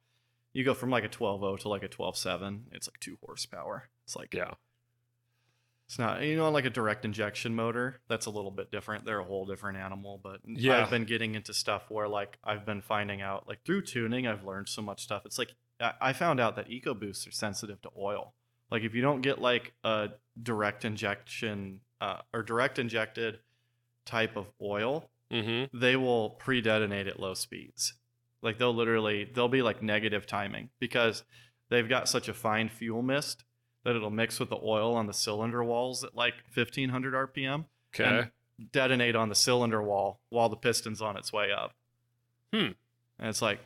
You 0.57 0.63
go 0.63 0.73
from 0.73 0.89
like 0.89 1.03
a 1.03 1.09
12.0 1.09 1.59
to 1.59 1.69
like 1.69 1.83
a 1.83 1.87
12.7, 1.87 2.61
it's 2.71 2.87
like 2.87 2.99
two 2.99 3.17
horsepower. 3.23 3.89
It's 4.05 4.15
like, 4.15 4.33
yeah. 4.33 4.51
it's 5.85 5.99
not, 5.99 6.23
you 6.23 6.35
know, 6.35 6.49
like 6.49 6.65
a 6.65 6.71
direct 6.71 7.05
injection 7.05 7.53
motor, 7.53 8.01
that's 8.09 8.25
a 8.25 8.31
little 8.31 8.49
bit 8.49 8.71
different. 8.71 9.05
They're 9.05 9.19
a 9.19 9.23
whole 9.23 9.45
different 9.45 9.77
animal. 9.77 10.19
But 10.21 10.39
Yeah. 10.45 10.81
I've 10.81 10.89
been 10.89 11.05
getting 11.05 11.35
into 11.35 11.53
stuff 11.53 11.83
where 11.89 12.07
like 12.07 12.39
I've 12.43 12.65
been 12.65 12.81
finding 12.81 13.21
out, 13.21 13.47
like 13.47 13.63
through 13.65 13.83
tuning, 13.83 14.25
I've 14.25 14.43
learned 14.45 14.67
so 14.67 14.81
much 14.81 15.03
stuff. 15.03 15.21
It's 15.25 15.37
like, 15.37 15.53
I 15.79 16.11
found 16.13 16.39
out 16.39 16.55
that 16.55 16.69
EcoBoosts 16.69 17.27
are 17.27 17.31
sensitive 17.31 17.79
to 17.83 17.91
oil. 17.95 18.33
Like 18.71 18.81
if 18.81 18.95
you 18.95 19.03
don't 19.03 19.21
get 19.21 19.39
like 19.39 19.73
a 19.83 20.09
direct 20.41 20.85
injection 20.85 21.81
uh, 22.01 22.21
or 22.33 22.41
direct 22.41 22.79
injected 22.79 23.39
type 24.05 24.35
of 24.35 24.47
oil, 24.59 25.09
Mm-hmm. 25.29 25.77
they 25.77 25.97
will 25.97 26.29
pre-detonate 26.31 27.05
at 27.05 27.19
low 27.19 27.33
speeds. 27.33 27.93
Like 28.47 28.59
they'll 28.59 28.73
literally 28.73 29.29
they'll 29.35 29.49
be 29.49 29.61
like 29.61 29.83
negative 29.83 30.25
timing 30.25 30.69
because 30.79 31.25
they've 31.69 31.89
got 31.89 32.07
such 32.07 32.29
a 32.29 32.33
fine 32.33 32.69
fuel 32.69 33.01
mist 33.01 33.43
that 33.83 33.93
it'll 33.93 34.09
mix 34.09 34.39
with 34.39 34.47
the 34.49 34.59
oil 34.63 34.95
on 34.95 35.05
the 35.05 35.13
cylinder 35.13 35.61
walls 35.65 36.01
at 36.05 36.15
like 36.15 36.33
1500 36.53 37.13
RPM 37.13 37.65
Okay. 37.93 38.05
and 38.05 38.31
detonate 38.71 39.17
on 39.17 39.27
the 39.27 39.35
cylinder 39.35 39.83
wall 39.83 40.21
while 40.29 40.47
the 40.47 40.55
piston's 40.55 41.01
on 41.01 41.17
its 41.17 41.33
way 41.33 41.51
up. 41.51 41.73
Hmm. 42.53 42.71
And 43.19 43.27
it's 43.27 43.41
like, 43.41 43.59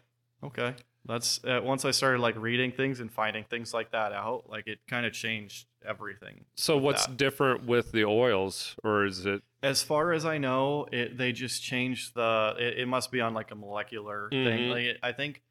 okay, 0.44 0.74
that's 1.06 1.44
uh, 1.44 1.62
once 1.64 1.84
I 1.86 1.92
started 1.92 2.20
like 2.22 2.36
reading 2.38 2.72
things 2.72 3.00
and 3.00 3.12
finding 3.12 3.44
things 3.44 3.74
like 3.74 3.92
that 3.92 4.12
out, 4.14 4.44
like 4.50 4.68
it 4.68 4.80
kind 4.88 5.06
of 5.06 5.14
changed 5.14 5.66
everything. 5.88 6.46
so 6.56 6.78
what's 6.78 7.08
that. 7.08 7.18
different 7.18 7.66
with 7.66 7.92
the 7.92 8.06
oils, 8.06 8.76
or 8.84 9.06
is 9.06 9.26
it? 9.26 9.42
As 9.64 9.82
far 9.84 10.12
as 10.14 10.26
I 10.26 10.38
know, 10.38 10.88
it 10.92 11.18
they 11.18 11.32
just 11.32 11.64
changed 11.64 12.14
the. 12.16 12.56
It, 12.60 12.80
it 12.80 12.88
must 12.88 13.12
be 13.12 13.20
on 13.22 13.34
like 13.34 13.52
a 13.52 13.56
molecular 13.56 14.30
thing. 14.30 14.60
Mhm. 14.60 14.70
Like 14.70 14.84
it, 14.84 14.98
I 15.04 15.12
think, 15.12 15.42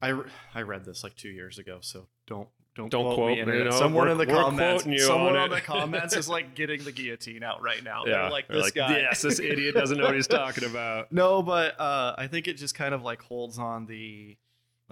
I 0.00 0.20
I 0.54 0.62
read 0.62 0.84
this 0.84 1.02
like 1.04 1.16
two 1.16 1.28
years 1.30 1.58
ago, 1.58 1.78
so 1.80 2.08
don't 2.26 2.48
don't 2.74 2.90
Don't 2.90 3.04
quote, 3.04 3.16
quote 3.16 3.38
me. 3.38 3.44
me, 3.44 3.64
know, 3.64 3.70
someone 3.70 4.08
in 4.08 4.16
the 4.16 4.24
comments, 4.26 4.84
someone 5.04 5.36
on 5.36 5.42
on 5.44 5.50
the 5.50 5.60
comments 5.60 6.16
is 6.16 6.26
like 6.28 6.54
getting 6.54 6.82
the 6.84 6.92
guillotine 6.92 7.42
out 7.42 7.60
right 7.62 7.84
now. 7.84 8.04
Yeah. 8.06 8.12
They're 8.22 8.30
like 8.30 8.48
this 8.48 8.70
guy. 8.70 8.98
Yes, 9.00 9.20
this 9.20 9.38
idiot 9.38 9.74
doesn't 9.74 9.98
know 9.98 10.04
what 10.04 10.14
he's 10.14 10.26
talking 10.26 10.64
about. 10.64 11.08
No, 11.12 11.42
but 11.42 11.78
uh, 11.78 12.14
I 12.16 12.26
think 12.28 12.48
it 12.48 12.54
just 12.54 12.74
kind 12.74 12.94
of 12.94 13.02
like 13.02 13.20
holds 13.20 13.58
on 13.58 13.84
the 13.84 14.36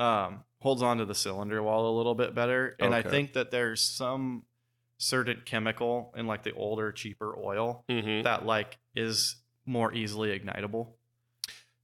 um, 0.00 0.44
holds 0.60 0.82
on 0.82 0.98
to 0.98 1.04
the 1.04 1.14
cylinder 1.14 1.62
wall 1.62 1.94
a 1.94 1.96
little 1.96 2.14
bit 2.14 2.34
better. 2.34 2.74
And 2.80 2.94
I 2.94 3.02
think 3.02 3.34
that 3.34 3.50
there's 3.50 3.82
some 3.82 4.44
certain 4.98 5.42
chemical 5.44 6.12
in 6.16 6.26
like 6.26 6.42
the 6.42 6.52
older, 6.52 6.92
cheaper 6.92 7.34
oil 7.38 7.84
Mm-hmm. 7.88 8.22
that 8.22 8.44
like 8.46 8.78
is 8.94 9.36
more 9.66 9.92
easily 9.94 10.38
ignitable. 10.38 10.88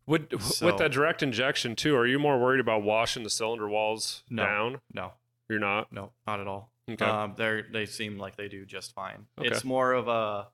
Would 0.06 0.40
So- 0.40 0.66
with 0.66 0.78
that 0.78 0.92
direct 0.92 1.22
injection 1.22 1.74
too? 1.76 1.96
Are 1.96 2.06
you 2.06 2.18
more 2.18 2.38
worried 2.38 2.60
about 2.60 2.82
washing 2.82 3.22
the 3.22 3.30
cylinder 3.30 3.68
walls 3.68 4.22
No. 4.30 4.44
down? 4.44 4.80
No, 4.92 5.12
You're 5.48 5.58
not. 5.58 5.92
no, 5.92 6.12
not 6.26 6.40
at 6.40 6.46
all. 6.46 6.72
Okay. 6.88 7.04
Um, 7.04 7.34
they 7.36 7.62
they 7.72 7.86
seem 7.86 8.16
like 8.16 8.36
they 8.36 8.48
do 8.48 8.64
just 8.64 8.94
fine. 8.94 9.26
Okay. 9.38 9.48
It's 9.48 9.64
more 9.64 9.92
of 9.92 10.06
a. 10.06 10.46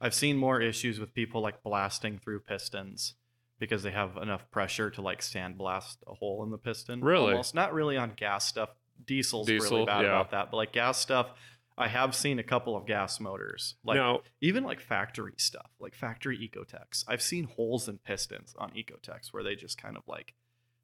I've 0.00 0.14
seen 0.14 0.36
more 0.38 0.60
issues 0.60 0.98
with 0.98 1.12
people 1.12 1.42
like 1.42 1.62
blasting 1.62 2.18
through 2.18 2.40
pistons 2.40 3.14
because 3.58 3.82
they 3.82 3.90
have 3.90 4.16
enough 4.16 4.50
pressure 4.50 4.90
to 4.90 5.02
like 5.02 5.20
sandblast 5.20 5.96
a 6.06 6.14
hole 6.14 6.42
in 6.44 6.50
the 6.50 6.58
piston. 6.58 7.00
Really? 7.00 7.32
Almost 7.32 7.54
not 7.54 7.72
really 7.72 7.96
on 7.96 8.12
gas 8.16 8.46
stuff. 8.46 8.70
Diesel's 9.06 9.46
Diesel, 9.46 9.70
really 9.70 9.86
bad 9.86 10.02
yeah. 10.02 10.08
about 10.08 10.30
that, 10.30 10.50
but 10.50 10.56
like 10.56 10.72
gas 10.72 10.98
stuff, 11.00 11.30
I 11.76 11.88
have 11.88 12.14
seen 12.14 12.38
a 12.38 12.44
couple 12.44 12.76
of 12.76 12.86
gas 12.86 13.18
motors. 13.18 13.74
Like 13.84 13.96
now, 13.96 14.20
even 14.40 14.62
like 14.64 14.80
factory 14.80 15.34
stuff, 15.36 15.70
like 15.80 15.94
factory 15.94 16.38
Ecotecs. 16.38 17.04
I've 17.08 17.22
seen 17.22 17.44
holes 17.44 17.88
in 17.88 17.98
pistons 17.98 18.54
on 18.58 18.70
Ecotecs 18.70 19.32
where 19.32 19.42
they 19.42 19.56
just 19.56 19.80
kind 19.80 19.96
of 19.96 20.04
like 20.06 20.34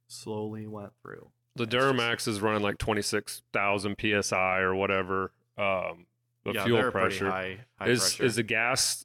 slowly 0.09 0.67
went 0.67 0.93
through. 1.03 1.31
the 1.57 1.65
It's 1.65 1.73
just- 1.73 1.87
Duramax 1.87 2.29
is 2.29 2.41
running 2.41 2.63
like 2.63 2.79
26,000 2.79 3.97
psi 4.23 4.59
or 4.59 4.75
whatever. 4.75 5.33
Um, 5.57 6.07
the 6.45 6.53
yeah, 6.53 6.65
fuel 6.65 6.91
pressure 6.91 7.31
high, 7.31 7.59
high 7.79 7.89
is 7.89 8.01
pressure. 8.01 8.25
is 8.25 8.37
the 8.37 8.43
gas. 8.43 9.05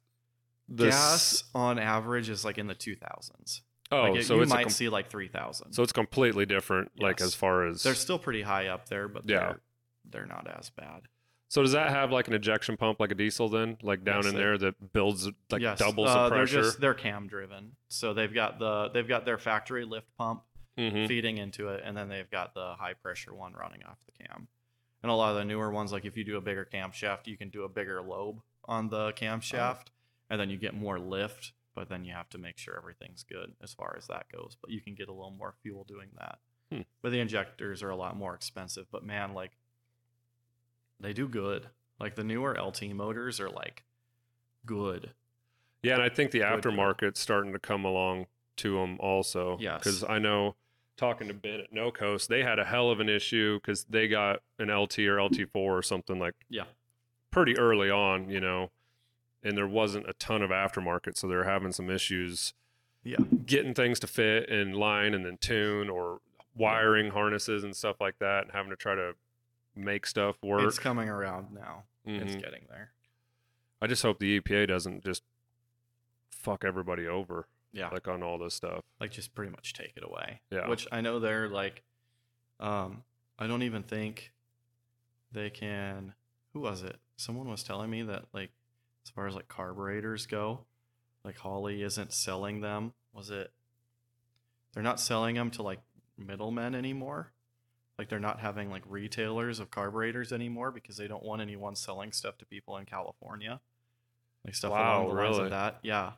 The 0.68 0.88
s- 0.88 0.92
gas 1.42 1.44
on 1.54 1.78
average 1.78 2.28
is 2.28 2.44
like 2.44 2.58
in 2.58 2.66
the 2.66 2.74
2000s. 2.74 3.60
Oh, 3.92 4.02
like 4.02 4.16
it- 4.20 4.24
so 4.26 4.36
you 4.36 4.42
it's 4.42 4.50
might 4.50 4.62
com- 4.64 4.70
see 4.70 4.88
like 4.88 5.08
3000. 5.08 5.72
so 5.72 5.82
it's 5.82 5.92
completely 5.92 6.44
different. 6.46 6.90
Like 7.00 7.20
as 7.20 7.34
far 7.34 7.66
as 7.66 7.82
they're 7.82 7.94
still 7.94 8.18
pretty 8.18 8.42
high 8.42 8.66
up 8.66 8.88
there, 8.88 9.06
but 9.08 9.28
Yeah. 9.28 9.38
they're 9.38 9.60
they're 10.08 10.26
not 10.26 10.46
as 10.58 10.70
bad. 10.70 11.02
So 11.48 11.62
does 11.62 11.72
that 11.72 11.90
have 11.90 12.10
like 12.10 12.26
an 12.26 12.34
ejection 12.34 12.76
pump 12.76 12.98
like 12.98 13.12
a 13.12 13.14
diesel 13.14 13.48
then, 13.48 13.76
like 13.82 14.02
down 14.04 14.18
Yes, 14.24 14.26
in 14.26 14.32
they- 14.34 14.38
there 14.40 14.58
that 14.58 14.92
builds 14.92 15.28
like 15.50 15.62
yes, 15.62 15.78
doubles 15.78 16.08
uh, 16.08 16.24
the 16.24 16.30
pressure? 16.36 16.54
They're 16.54 16.62
just 16.64 16.80
they're 16.80 16.94
cam 16.94 17.28
driven, 17.28 17.76
so 17.88 18.12
they've 18.12 18.32
got 18.34 18.58
the 18.58 18.88
they've 18.88 19.06
got 19.06 19.24
their 19.24 19.38
factory 19.38 19.84
lift 19.84 20.08
pump 20.16 20.42
Mhm. 20.76 21.06
feeding 21.06 21.38
into 21.38 21.68
it, 21.68 21.82
and 21.84 21.96
then 21.96 22.08
they've 22.08 22.30
got 22.30 22.54
the 22.54 22.74
high 22.74 22.94
pressure 22.94 23.32
one 23.32 23.52
running 23.54 23.84
off 23.84 23.98
the 24.06 24.24
cam. 24.24 24.48
And 25.02 25.10
a 25.12 25.14
lot 25.14 25.30
of 25.30 25.36
the 25.36 25.44
newer 25.44 25.70
ones, 25.70 25.92
like 25.92 26.04
if 26.04 26.16
you 26.16 26.24
do 26.24 26.36
a 26.36 26.40
bigger 26.40 26.64
camshaft, 26.70 27.26
you 27.28 27.36
can 27.36 27.48
do 27.50 27.62
a 27.62 27.68
bigger 27.68 28.02
lobe 28.02 28.42
on 28.64 28.88
the 28.88 29.12
camshaft, 29.12 29.86
and 30.30 30.40
then 30.40 30.50
you 30.50 30.56
get 30.56 30.74
more 30.74 30.98
lift. 30.98 31.52
But 31.74 31.90
then 31.90 32.04
you 32.06 32.14
have 32.14 32.30
to 32.30 32.38
make 32.38 32.56
sure 32.56 32.74
everything's 32.76 33.22
good 33.22 33.52
as 33.62 33.74
far 33.74 33.94
as 33.98 34.06
that 34.06 34.26
goes. 34.32 34.56
But 34.60 34.70
you 34.70 34.80
can 34.80 34.94
get 34.94 35.08
a 35.08 35.12
little 35.12 35.30
more 35.36 35.52
fuel 35.62 35.84
doing 35.86 36.08
that. 36.18 36.38
Hmm. 36.72 36.80
But 37.02 37.12
the 37.12 37.20
injectors 37.20 37.82
are 37.82 37.90
a 37.90 37.96
lot 37.96 38.16
more 38.16 38.34
expensive. 38.34 38.86
But 38.90 39.04
man, 39.04 39.34
like 39.34 39.52
they 41.00 41.12
do 41.12 41.28
good. 41.28 41.66
Like 42.00 42.14
the 42.14 42.24
newer 42.24 42.56
LT 42.60 42.90
motors 42.94 43.40
are 43.40 43.50
like 43.50 43.84
good. 44.64 45.10
Yeah, 45.82 45.94
and 45.94 46.02
I 46.02 46.08
think 46.08 46.30
the 46.30 46.40
Good 46.40 46.62
aftermarket's 46.62 47.20
starting 47.20 47.52
to 47.52 47.58
come 47.58 47.84
along 47.84 48.26
to 48.56 48.76
them 48.80 48.96
also. 48.98 49.58
Yes. 49.60 49.78
because 49.78 50.02
I 50.04 50.18
know 50.18 50.56
talking 50.96 51.28
to 51.28 51.34
Ben 51.34 51.60
at 51.60 51.72
No 51.72 51.90
Coast, 51.90 52.28
they 52.28 52.42
had 52.42 52.58
a 52.58 52.64
hell 52.64 52.90
of 52.90 53.00
an 53.00 53.08
issue 53.10 53.60
because 53.60 53.84
they 53.84 54.08
got 54.08 54.40
an 54.58 54.68
LT 54.74 55.00
or 55.00 55.16
LT4 55.18 55.54
or 55.54 55.82
something 55.82 56.18
like 56.18 56.34
Yeah. 56.48 56.64
pretty 57.30 57.56
early 57.58 57.90
on, 57.90 58.30
you 58.30 58.40
know, 58.40 58.70
and 59.46 59.56
there 59.56 59.66
wasn't 59.68 60.08
a 60.08 60.12
ton 60.14 60.42
of 60.42 60.50
aftermarket, 60.50 61.16
so 61.16 61.26
they're 61.28 61.44
having 61.44 61.72
some 61.72 61.88
issues 61.90 62.52
Yeah. 63.04 63.18
getting 63.46 63.72
things 63.74 64.00
to 64.00 64.06
fit 64.06 64.48
in 64.48 64.72
line 64.72 65.14
and 65.14 65.24
then 65.24 65.38
tune 65.38 65.88
or 65.88 66.20
wiring 66.54 67.10
harnesses 67.12 67.62
and 67.62 67.76
stuff 67.76 68.00
like 68.00 68.18
that, 68.18 68.44
and 68.44 68.52
having 68.52 68.70
to 68.70 68.76
try 68.76 68.94
to 68.94 69.14
make 69.74 70.06
stuff 70.06 70.42
work. 70.42 70.62
It's 70.66 70.78
coming 70.78 71.08
around 71.08 71.52
now. 71.52 71.84
It's 72.04 72.34
Mhm. 72.34 72.40
getting 72.42 72.66
there. 72.68 72.92
I 73.80 73.86
just 73.86 74.02
hope 74.02 74.18
the 74.18 74.36
EPA 74.36 74.66
doesn't 74.66 75.04
just 75.04 75.22
fuck 76.30 76.64
everybody 76.64 77.06
over 77.06 77.46
Yeah. 77.72 77.88
like 77.90 78.08
on 78.08 78.22
all 78.22 78.38
this 78.38 78.54
stuff. 78.54 78.84
like 79.00 79.10
just 79.10 79.34
pretty 79.34 79.50
much 79.50 79.72
take 79.74 79.92
it 79.96 80.02
away. 80.02 80.40
Yeah. 80.50 80.66
Which 80.68 80.86
I 80.90 81.00
know 81.02 81.18
they're 81.20 81.48
like, 81.48 81.82
um, 82.58 83.04
I 83.38 83.46
don't 83.46 83.62
even 83.62 83.82
think 83.82 84.32
they 85.30 85.50
can. 85.50 86.14
Who 86.54 86.60
was 86.60 86.82
it? 86.82 86.98
Someone 87.16 87.48
was 87.48 87.62
telling 87.62 87.90
me 87.90 88.02
that 88.02 88.24
like, 88.32 88.50
as 89.06 89.10
far 89.10 89.28
as 89.28 89.36
like 89.36 89.46
carburetors 89.46 90.26
go, 90.26 90.64
like 91.24 91.38
Holley 91.38 91.82
isn't 91.82 92.12
selling 92.12 92.60
them. 92.60 92.92
Was 93.12 93.30
it? 93.30 93.52
They're 94.74 94.82
not 94.82 94.98
selling 94.98 95.36
them 95.36 95.50
to 95.52 95.62
like 95.62 95.78
middlemen 96.18 96.74
anymore. 96.74 97.32
Like 97.98 98.08
they're 98.08 98.18
not 98.18 98.40
having 98.40 98.68
like 98.68 98.82
retailers 98.88 99.60
of 99.60 99.70
carburetors 99.70 100.32
anymore 100.32 100.72
because 100.72 100.96
they 100.96 101.06
don't 101.06 101.22
want 101.22 101.40
anyone 101.40 101.76
selling 101.76 102.10
stuff 102.10 102.36
to 102.38 102.46
people 102.46 102.76
in 102.78 102.84
California. 102.84 103.60
Like 104.44 104.56
stuff 104.56 104.72
Wow, 104.72 105.04
along 105.04 105.08
the 105.08 105.22
lines 105.22 105.36
really? 105.36 105.44
of 105.44 105.50
that. 105.50 105.78
Yeah. 105.82 106.12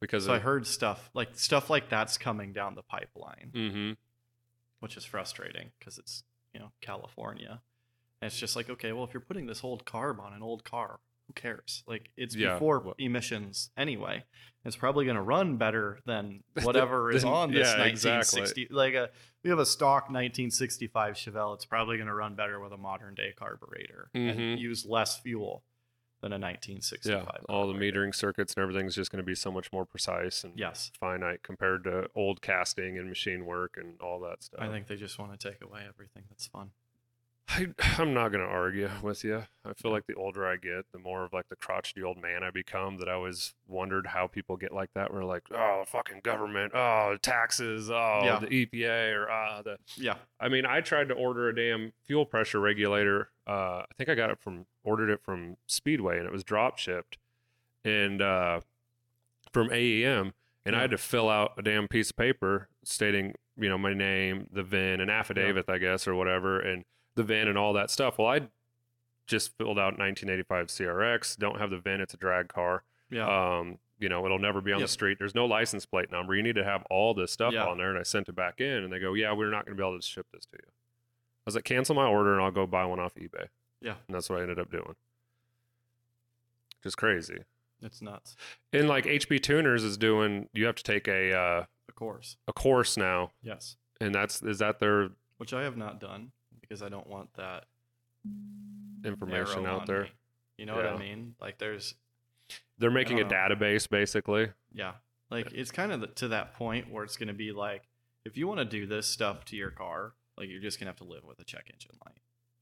Because 0.00 0.26
So 0.26 0.32
I 0.32 0.38
heard 0.38 0.64
stuff 0.66 1.10
like 1.14 1.30
stuff 1.34 1.70
like 1.70 1.88
that's 1.88 2.16
coming 2.18 2.52
down 2.52 2.76
the 2.76 2.82
pipeline, 2.82 3.50
mm-hmm. 3.52 3.92
which 4.78 4.96
is 4.96 5.04
frustrating 5.04 5.72
because 5.78 5.98
it's 5.98 6.22
you 6.54 6.60
know 6.60 6.70
California, 6.80 7.62
and 8.20 8.26
it's 8.26 8.38
just 8.38 8.54
like 8.56 8.70
okay, 8.70 8.92
well 8.92 9.04
if 9.04 9.12
you're 9.12 9.20
putting 9.20 9.46
this 9.46 9.62
old 9.64 9.84
carb 9.84 10.18
on 10.20 10.32
an 10.32 10.42
old 10.42 10.64
car, 10.64 10.98
who 11.34 11.40
cares? 11.40 11.82
Like 11.86 12.10
it's 12.16 12.34
Yeah, 12.34 12.54
before 12.54 12.94
emissions 12.98 13.70
anyway. 13.76 14.24
It's 14.64 14.76
probably 14.76 15.04
going 15.06 15.16
to 15.16 15.22
run 15.22 15.56
better 15.56 15.98
than 16.06 16.44
whatever 16.62 17.10
is 17.10 17.24
on 17.24 17.50
this 17.50 17.68
yeah, 17.76 17.84
exactly. 17.84 18.68
Like 18.70 18.94
a 18.94 19.10
we 19.42 19.50
have 19.50 19.58
a 19.58 19.66
stock 19.66 20.04
1965 20.04 21.14
Chevelle. 21.14 21.54
It's 21.54 21.64
probably 21.64 21.96
going 21.96 22.06
to 22.06 22.14
run 22.14 22.34
better 22.36 22.60
with 22.60 22.72
a 22.72 22.76
modern 22.76 23.14
day 23.14 23.32
carburetor 23.36 24.10
Mhm. 24.14 24.30
and 24.52 24.60
use 24.60 24.86
less 24.86 25.18
fuel 25.18 25.64
than 26.20 26.32
a 26.32 26.38
1965. 26.38 27.26
Yeah, 27.26 27.52
all 27.52 27.66
the 27.66 27.74
metering 27.74 28.14
circuits 28.14 28.54
and 28.54 28.62
everything's 28.62 28.94
just 28.94 29.10
going 29.10 29.18
to 29.22 29.26
be 29.26 29.34
so 29.34 29.50
much 29.50 29.72
more 29.72 29.84
precise 29.84 30.44
and 30.44 30.56
Yes. 30.56 30.92
finite 31.00 31.42
compared 31.42 31.82
to 31.84 32.06
old 32.14 32.40
casting 32.40 32.96
and 32.96 33.08
machine 33.08 33.44
work 33.44 33.76
and 33.76 34.00
all 34.00 34.20
that 34.20 34.44
stuff. 34.44 34.60
I 34.60 34.68
think 34.68 34.86
they 34.86 34.94
just 34.94 35.18
want 35.18 35.38
to 35.38 35.50
take 35.50 35.60
away 35.62 35.84
everything 35.88 36.22
that's 36.28 36.46
fun. 36.46 36.70
I, 37.48 37.68
I'm 37.98 38.14
not 38.14 38.28
going 38.28 38.44
to 38.44 38.50
argue 38.50 38.90
with 39.02 39.24
you. 39.24 39.44
I 39.64 39.72
feel 39.74 39.90
like 39.90 40.06
the 40.06 40.14
older 40.14 40.46
I 40.46 40.56
get, 40.56 40.86
the 40.92 40.98
more 40.98 41.24
of 41.24 41.32
like 41.32 41.48
the 41.48 41.56
crotchety 41.56 42.02
old 42.02 42.20
man 42.20 42.42
I 42.42 42.50
become. 42.50 42.98
That 42.98 43.08
I 43.08 43.12
always 43.12 43.54
wondered 43.66 44.06
how 44.08 44.26
people 44.26 44.56
get 44.56 44.72
like 44.72 44.90
that. 44.94 45.12
We're 45.12 45.24
like, 45.24 45.42
oh, 45.52 45.84
fucking 45.86 46.20
government, 46.22 46.72
oh, 46.74 47.16
taxes, 47.20 47.90
oh, 47.90 48.20
Yeah. 48.24 48.38
the 48.40 48.66
EPA, 48.66 49.14
or 49.14 49.30
ah, 49.30 49.62
the. 49.62 49.76
Yeah. 49.96 50.16
I 50.40 50.48
mean, 50.48 50.66
I 50.66 50.80
tried 50.80 51.08
to 51.08 51.14
order 51.14 51.48
a 51.48 51.54
damn 51.54 51.92
fuel 52.04 52.26
pressure 52.26 52.60
regulator. 52.60 53.30
Uh, 53.46 53.82
I 53.82 53.94
think 53.96 54.08
I 54.08 54.14
got 54.14 54.30
it 54.30 54.38
from 54.40 54.66
ordered 54.84 55.10
it 55.10 55.20
from 55.22 55.56
Speedway, 55.66 56.18
and 56.18 56.26
it 56.26 56.32
was 56.32 56.44
drop 56.44 56.78
shipped, 56.78 57.18
and 57.84 58.20
uh, 58.22 58.60
from 59.52 59.68
AEM, 59.70 60.32
and 60.64 60.76
I 60.76 60.80
had 60.80 60.90
to 60.90 60.98
fill 60.98 61.28
out 61.28 61.52
a 61.58 61.62
damn 61.62 61.88
piece 61.88 62.10
of 62.10 62.16
paper 62.16 62.68
stating, 62.84 63.34
you 63.56 63.68
know, 63.68 63.78
my 63.78 63.94
name, 63.94 64.46
the 64.52 64.62
VIN, 64.62 65.00
an 65.00 65.10
affidavit, 65.10 65.68
I 65.68 65.78
guess, 65.78 66.06
or 66.06 66.14
whatever, 66.14 66.60
and 66.60 66.84
the 67.14 67.22
VIN 67.22 67.48
and 67.48 67.58
all 67.58 67.72
that 67.74 67.90
stuff. 67.90 68.18
Well, 68.18 68.28
I 68.28 68.48
just 69.26 69.56
filled 69.56 69.78
out 69.78 69.98
1985 69.98 70.66
CRX. 70.68 71.36
Don't 71.38 71.58
have 71.58 71.70
the 71.70 71.78
VIN. 71.78 72.00
It's 72.00 72.14
a 72.14 72.16
drag 72.16 72.48
car. 72.48 72.82
Yeah. 73.10 73.26
Um, 73.58 73.78
you 73.98 74.08
know, 74.08 74.24
it'll 74.24 74.38
never 74.38 74.60
be 74.60 74.72
on 74.72 74.80
Yep. 74.80 74.88
the 74.88 74.92
street. 74.92 75.18
There's 75.18 75.34
no 75.34 75.46
license 75.46 75.86
plate 75.86 76.10
number. 76.10 76.34
You 76.34 76.42
need 76.42 76.56
to 76.56 76.64
have 76.64 76.82
all 76.90 77.14
this 77.14 77.30
stuff 77.30 77.52
Yeah. 77.52 77.66
on 77.66 77.78
there. 77.78 77.90
And 77.90 77.98
I 77.98 78.02
sent 78.02 78.28
it 78.28 78.34
back 78.34 78.60
in, 78.60 78.82
and 78.84 78.92
they 78.92 78.98
go, 78.98 79.14
"Yeah, 79.14 79.32
we're 79.32 79.50
not 79.50 79.64
going 79.64 79.76
to 79.76 79.80
be 79.82 79.86
able 79.86 79.98
to 79.98 80.04
ship 80.06 80.26
this 80.32 80.44
to 80.46 80.56
you." 80.56 80.66
I 80.68 81.42
was 81.46 81.54
like, 81.54 81.64
"Cancel 81.64 81.94
my 81.94 82.06
order, 82.06 82.32
and 82.34 82.42
I'll 82.42 82.50
go 82.50 82.66
buy 82.66 82.84
one 82.84 82.98
off 82.98 83.14
eBay." 83.14 83.48
Yeah. 83.80 83.96
and 84.06 84.14
that's 84.14 84.30
what 84.30 84.38
I 84.38 84.42
ended 84.42 84.58
up 84.60 84.70
doing. 84.70 84.94
Just 86.82 86.96
crazy. 86.96 87.38
It's 87.80 88.00
nuts. 88.02 88.36
And 88.72 88.88
like 88.88 89.06
HP 89.06 89.40
Tuners 89.40 89.82
is 89.84 89.96
doing, 89.96 90.48
you 90.52 90.66
have 90.66 90.76
to 90.76 90.82
take 90.84 91.08
a 91.08 91.32
uh, 91.36 91.64
Of 91.88 91.94
course. 91.96 92.36
a 92.46 92.52
course 92.52 92.96
now, 92.96 93.32
Yes. 93.42 93.76
and 94.00 94.14
that's 94.14 94.40
is 94.42 94.58
that 94.60 94.78
their 94.78 95.10
Which 95.38 95.52
I 95.52 95.62
have 95.62 95.76
not 95.76 96.00
done 96.00 96.30
because 96.72 96.82
I 96.82 96.88
don't 96.88 97.06
want 97.06 97.28
that 97.34 97.64
information 99.04 99.66
out 99.66 99.86
there? 99.86 100.04
me. 100.04 100.10
You 100.56 100.66
know 100.66 100.74
what 100.74 100.86
I 100.86 100.96
mean? 100.96 101.34
Like 101.40 101.58
there's 101.58 101.94
They're 102.78 102.90
making 102.90 103.20
a 103.20 103.24
know. 103.24 103.28
database 103.28 103.88
basically. 103.88 104.48
yeah. 104.72 104.92
Like 105.30 105.52
it's 105.52 105.70
kind 105.70 105.92
of 105.92 106.00
the, 106.02 106.06
to 106.08 106.28
that 106.28 106.54
point 106.54 106.90
where 106.92 107.04
it's 107.04 107.16
going 107.16 107.28
to 107.28 107.34
be 107.34 107.52
like 107.52 107.82
if 108.24 108.36
you 108.36 108.46
want 108.46 108.58
to 108.60 108.64
do 108.64 108.86
this 108.86 109.06
stuff 109.06 109.44
to 109.46 109.56
your 109.56 109.70
car, 109.70 110.12
like 110.38 110.48
you're 110.48 110.60
just 110.60 110.78
going 110.78 110.86
to 110.86 110.90
have 110.90 110.96
to 110.98 111.04
live 111.04 111.24
with 111.24 111.38
a 111.40 111.44
check 111.44 111.70
engine 111.72 111.92
light. 112.04 112.18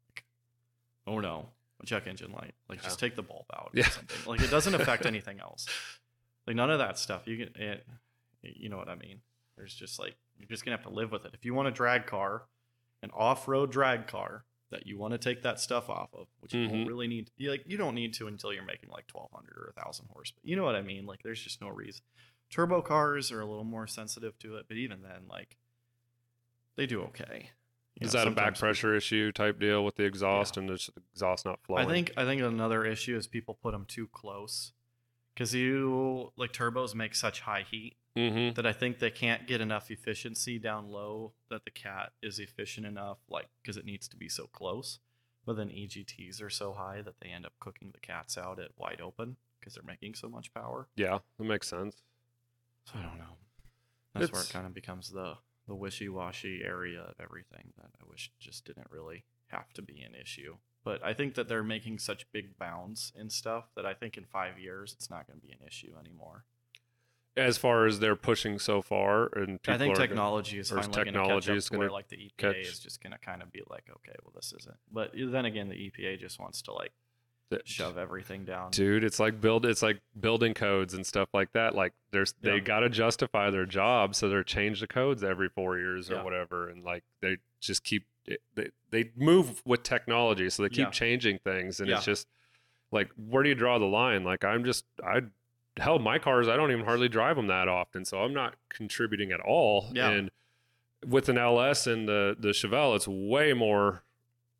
Like, 0.09 0.25
oh 1.07 1.19
no, 1.21 1.49
a 1.83 1.87
check 1.87 2.07
engine 2.07 2.33
light. 2.33 2.55
Like 2.69 2.83
just 2.83 2.99
take 3.01 3.15
the 3.17 3.23
bulb 3.23 3.47
out 3.55 3.71
Yeah. 3.75 3.87
or 3.87 3.91
something. 3.91 4.17
Like 4.27 4.41
it 4.41 4.51
doesn't 4.51 4.75
affect 4.75 5.05
anything 5.15 5.39
else. 5.41 5.67
Like 6.47 6.57
none 6.57 6.71
of 6.71 6.79
that 6.79 6.99
stuff. 6.99 7.23
You 7.27 7.37
can 7.47 7.63
it, 7.63 7.87
you 8.43 8.69
know 8.69 8.77
what 8.77 8.89
I 8.89 8.95
mean? 8.97 9.21
There's 9.57 9.75
just 9.75 9.99
like 9.99 10.15
you're 10.39 10.49
just 10.49 10.65
going 10.65 10.77
to 10.77 10.83
have 10.83 10.91
to 10.91 10.95
live 10.97 11.11
with 11.13 11.25
it. 11.27 11.33
If 11.35 11.45
you 11.45 11.53
want 11.55 11.69
a 11.69 11.73
drag 11.73 12.07
car, 12.07 12.45
an 13.03 13.11
off-road 13.13 13.71
drag 13.73 14.07
car 14.07 14.45
that 14.71 14.87
you 14.87 14.97
want 14.99 15.13
to 15.13 15.19
take 15.19 15.43
that 15.43 15.59
stuff 15.59 15.91
off 15.91 16.11
of, 16.15 16.29
which 16.41 16.55
you 16.55 16.67
Mhm. 16.69 16.71
don't 16.71 16.87
really 16.87 17.09
need. 17.09 17.31
You 17.37 17.51
like 17.51 17.65
you 17.67 17.77
don't 17.77 17.95
need 17.95 18.15
to 18.15 18.29
until 18.29 18.53
you're 18.53 18.65
making 18.65 18.89
like 18.91 19.09
1200 19.09 19.57
or 19.57 19.73
1000 19.75 20.07
horse. 20.09 20.31
But 20.31 20.45
you 20.45 20.55
know 20.57 20.65
what 20.65 20.77
I 20.77 20.83
mean? 20.83 21.07
Like 21.07 21.23
there's 21.23 21.43
just 21.43 21.61
no 21.61 21.69
reason. 21.69 22.03
Turbo 22.51 22.83
cars 22.83 23.33
are 23.33 23.41
a 23.41 23.47
little 23.47 23.65
more 23.65 23.87
sensitive 23.87 24.39
to 24.41 24.57
it, 24.57 24.67
but 24.69 24.77
even 24.77 25.03
then, 25.03 25.27
like 25.29 25.57
they 26.77 26.87
do 26.87 27.03
okay. 27.03 27.51
You 27.97 28.07
is 28.07 28.15
know, 28.15 28.21
that 28.21 28.29
a 28.29 28.31
back 28.31 28.57
pressure 28.59 28.95
issue 28.95 29.33
type 29.33 29.59
deal 29.59 29.85
with 29.85 29.97
the 29.97 30.05
exhaust 30.05 30.57
and 30.57 30.69
the 30.69 30.89
exhaust 31.13 31.45
not 31.45 31.61
flowing? 31.63 31.87
I 31.87 31.91
think 31.91 32.13
I 32.17 32.25
think 32.25 32.41
another 32.41 32.85
issue 32.85 33.17
is 33.17 33.27
people 33.27 33.55
put 33.55 33.73
them 33.73 33.85
too 33.87 34.07
close 34.09 34.73
because 35.35 35.55
you 35.55 36.33
like 36.37 36.53
turbos 36.53 36.95
make 36.95 37.14
such 37.14 37.41
high 37.41 37.64
heat 37.68 37.97
Mm-hmm. 38.18 38.55
that 38.55 38.66
I 38.66 38.72
think 38.72 38.99
they 38.99 39.11
can't 39.12 39.47
get 39.47 39.61
enough 39.61 39.89
efficiency 39.89 40.59
down 40.59 40.89
low 40.91 41.33
that 41.49 41.64
the 41.64 41.70
cat 41.70 42.11
is 42.20 42.41
efficient 42.41 42.85
enough, 42.85 43.18
like 43.28 43.47
because 43.62 43.76
it 43.76 43.85
needs 43.85 44.09
to 44.09 44.16
be 44.16 44.28
so 44.28 44.49
close. 44.49 44.99
but 45.47 45.57
then 45.57 45.68
EGTs 45.68 46.43
are 46.43 46.51
so 46.51 46.72
high 46.72 47.03
that 47.03 47.14
they 47.22 47.28
end 47.28 47.47
up 47.47 47.53
cooking 47.61 47.93
the 47.93 48.01
cats 48.01 48.37
out 48.37 48.59
at 48.59 48.72
wide 48.76 49.01
open 49.01 49.37
because 49.61 49.74
they're 49.74 49.85
making 49.85 50.14
so 50.16 50.28
much 50.28 50.53
power. 50.53 50.89
Yeah, 50.97 51.18
that 51.39 51.45
makes 51.45 51.68
sense. 51.68 52.03
So 52.85 52.95
I 52.99 53.03
don't 53.03 53.16
know. 53.18 53.37
That's 54.14 54.33
where 54.33 54.43
it 54.43 54.51
kind 54.51 54.66
of 54.66 54.74
becomes 54.74 55.11
the 55.11 55.35
the 55.68 55.76
wishy-washy 55.76 56.62
area 56.64 57.03
of 57.03 57.14
everything 57.22 57.72
that 57.76 57.91
I 58.03 58.05
wish 58.11 58.33
just 58.41 58.64
didn't 58.64 58.89
really 58.91 59.24
have 59.47 59.72
to 59.74 59.83
be 59.83 60.01
an 60.01 60.16
issue. 60.20 60.57
But 60.85 61.05
I 61.05 61.12
think 61.12 61.35
that 61.35 61.49
they're 61.49 61.62
making 61.62 61.99
such 61.99 62.31
big 62.33 62.57
bounds 62.59 63.12
in 63.18 63.28
stuff 63.31 63.66
that 63.76 63.85
I 63.85 63.93
think 63.95 64.16
in 64.16 64.24
five 64.24 64.59
years 64.59 64.95
it's 64.95 65.11
not 65.11 65.26
going 65.26 65.39
to 65.41 65.47
be 65.47 65.53
an 65.53 65.59
issue 65.66 65.93
anymore. 66.01 66.45
As 67.37 67.59
far 67.59 67.87
as 67.87 68.01
they're 68.01 68.16
pushing 68.16 68.59
so 68.59 68.83
far, 68.83 69.26
and 69.37 69.62
people 69.62 69.74
I 69.74 69.78
think 69.78 69.93
are 69.93 69.97
gonna- 69.97 70.09
technology 70.09 70.59
is 70.59 70.70
finally 70.70 70.87
going 70.93 71.07
to 71.07 71.12
technology 71.12 71.47
catch 71.47 71.51
up 71.53 71.57
is 71.57 71.68
gonna 71.68 71.93
like 71.93 72.09
the 72.09 72.16
EPA 72.16 72.37
catch- 72.37 72.57
is 72.57 72.81
just 72.81 73.03
going 73.03 73.12
to 73.12 73.18
kind 73.18 73.41
of 73.43 73.53
be 73.53 73.62
like, 73.68 73.89
okay, 73.89 74.14
well 74.24 74.33
this 74.35 74.53
isn't. 74.59 74.76
But 74.91 75.12
then 75.14 75.45
again, 75.45 75.68
the 75.68 75.76
EPA 75.76 76.18
just 76.18 76.41
wants 76.41 76.61
to 76.62 76.72
like 76.72 76.93
that- 77.51 77.67
shove 77.69 77.99
everything 77.99 78.45
down. 78.45 78.71
dude 78.71 79.05
it's 79.05 79.21
like 79.21 79.41
build 79.41 79.67
it's 79.67 79.83
like 79.83 80.01
building 80.19 80.55
codes 80.55 80.95
and 80.95 81.05
stuff 81.07 81.29
like 81.35 81.53
that 81.53 81.75
like 81.75 81.93
there's 82.13 82.35
they 82.43 82.55
Yeah. 82.55 82.61
got 82.61 82.81
to 82.81 82.89
justify 82.89 83.51
their 83.51 83.67
job 83.67 84.15
so 84.15 84.29
they're 84.29 84.43
change 84.45 84.81
the 84.81 84.87
codes 84.87 85.23
every 85.23 85.49
four 85.49 85.79
years 85.79 86.11
or 86.11 86.15
Yeah. 86.15 86.23
whatever 86.23 86.69
and 86.69 86.85
like 86.85 87.05
they 87.21 87.37
just 87.61 87.85
keep 87.85 88.07
eh, 88.29 88.37
they, 88.55 88.71
they 88.91 89.11
move 89.17 89.63
with 89.67 89.83
technology 89.83 90.49
so 90.51 90.63
they 90.63 90.69
keep 90.69 90.79
Yeah. 90.87 90.91
changing 90.91 91.39
things 91.39 91.81
and 91.81 91.91
it's 91.91 92.05
just 92.05 92.27
like 92.93 93.11
where 93.17 93.43
do 93.43 93.49
you 93.49 93.55
draw 93.55 93.79
the 93.79 93.85
line 93.85 94.25
like 94.25 94.45
i'm 94.45 94.65
just 94.65 94.85
i 95.05 95.21
hell 95.77 95.99
my 95.99 96.19
cars 96.19 96.49
i 96.49 96.57
don't 96.57 96.71
even 96.73 96.85
hardly 96.85 97.09
drive 97.09 97.37
them 97.37 97.47
that 97.47 97.69
often 97.69 98.05
so 98.05 98.19
i'm 98.21 98.35
not 98.35 98.55
contributing 98.69 99.31
at 99.33 99.41
all 99.41 99.91
Yeah. 99.95 100.11
and 100.11 100.31
with 101.07 101.29
an 101.29 101.39
ls 101.39 101.87
and 101.87 102.07
the 102.09 102.37
the 102.39 102.49
chevelle 102.51 102.95
it's 102.97 103.09
way 103.09 103.53
more 103.53 104.03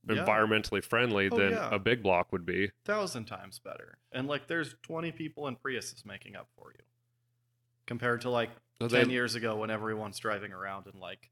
Yeah. 0.09 0.25
environmentally 0.25 0.83
friendly 0.83 1.29
Oh, 1.31 1.37
than 1.39 1.51
yeah. 1.53 1.69
a 1.75 1.79
big 1.79 2.03
block 2.03 2.33
would 2.33 2.47
be 2.47 2.71
thousand 2.85 3.27
times 3.27 3.59
better. 3.59 3.99
And 4.13 4.27
like 4.29 4.47
there's 4.47 4.75
20 4.83 5.13
people 5.13 5.47
in 5.49 5.57
Priuses 5.57 6.05
making 6.07 6.37
up 6.37 6.49
for 6.57 6.73
you. 6.73 6.83
Compared 7.87 8.21
to 8.23 8.31
like 8.31 8.51
So 8.81 8.89
10 8.89 9.09
they- 9.09 9.13
years 9.13 9.35
ago 9.35 9.57
when 9.57 9.71
everyone's 9.71 10.19
driving 10.19 10.53
around 10.53 10.87
in 10.93 10.99
like 11.01 11.31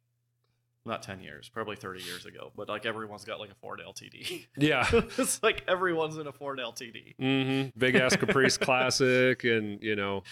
not 0.84 1.02
10 1.02 1.20
years, 1.20 1.48
probably 1.48 1.76
30 1.76 2.02
years 2.02 2.24
ago, 2.26 2.50
but 2.56 2.68
like 2.68 2.86
everyone's 2.86 3.24
got 3.24 3.38
like 3.40 3.50
a 3.50 3.54
Ford 3.54 3.80
LTD. 3.84 4.46
yeah 4.56 4.86
it's 4.92 5.42
like 5.42 5.62
everyone's 5.68 6.16
in 6.16 6.26
a 6.26 6.32
Ford 6.32 6.58
LTD. 6.58 7.16
Mm-hmm. 7.20 7.78
Big 7.78 7.94
ass 7.94 8.16
Caprice 8.16 8.56
Classic, 8.58 9.44
and 9.44 9.82
you 9.82 9.96
know, 9.96 10.22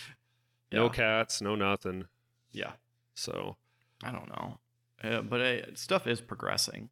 no 0.72 0.89
cats, 0.89 1.41
no 1.43 1.55
nothing. 1.57 2.05
Yeah. 2.53 2.72
So 3.14 3.57
I 4.03 4.11
don't 4.12 4.28
know. 4.28 4.59
Uh, 5.05 5.20
but 5.22 5.41
uh, 5.41 5.74
stuff 5.74 6.07
is 6.07 6.20
progressing. 6.22 6.89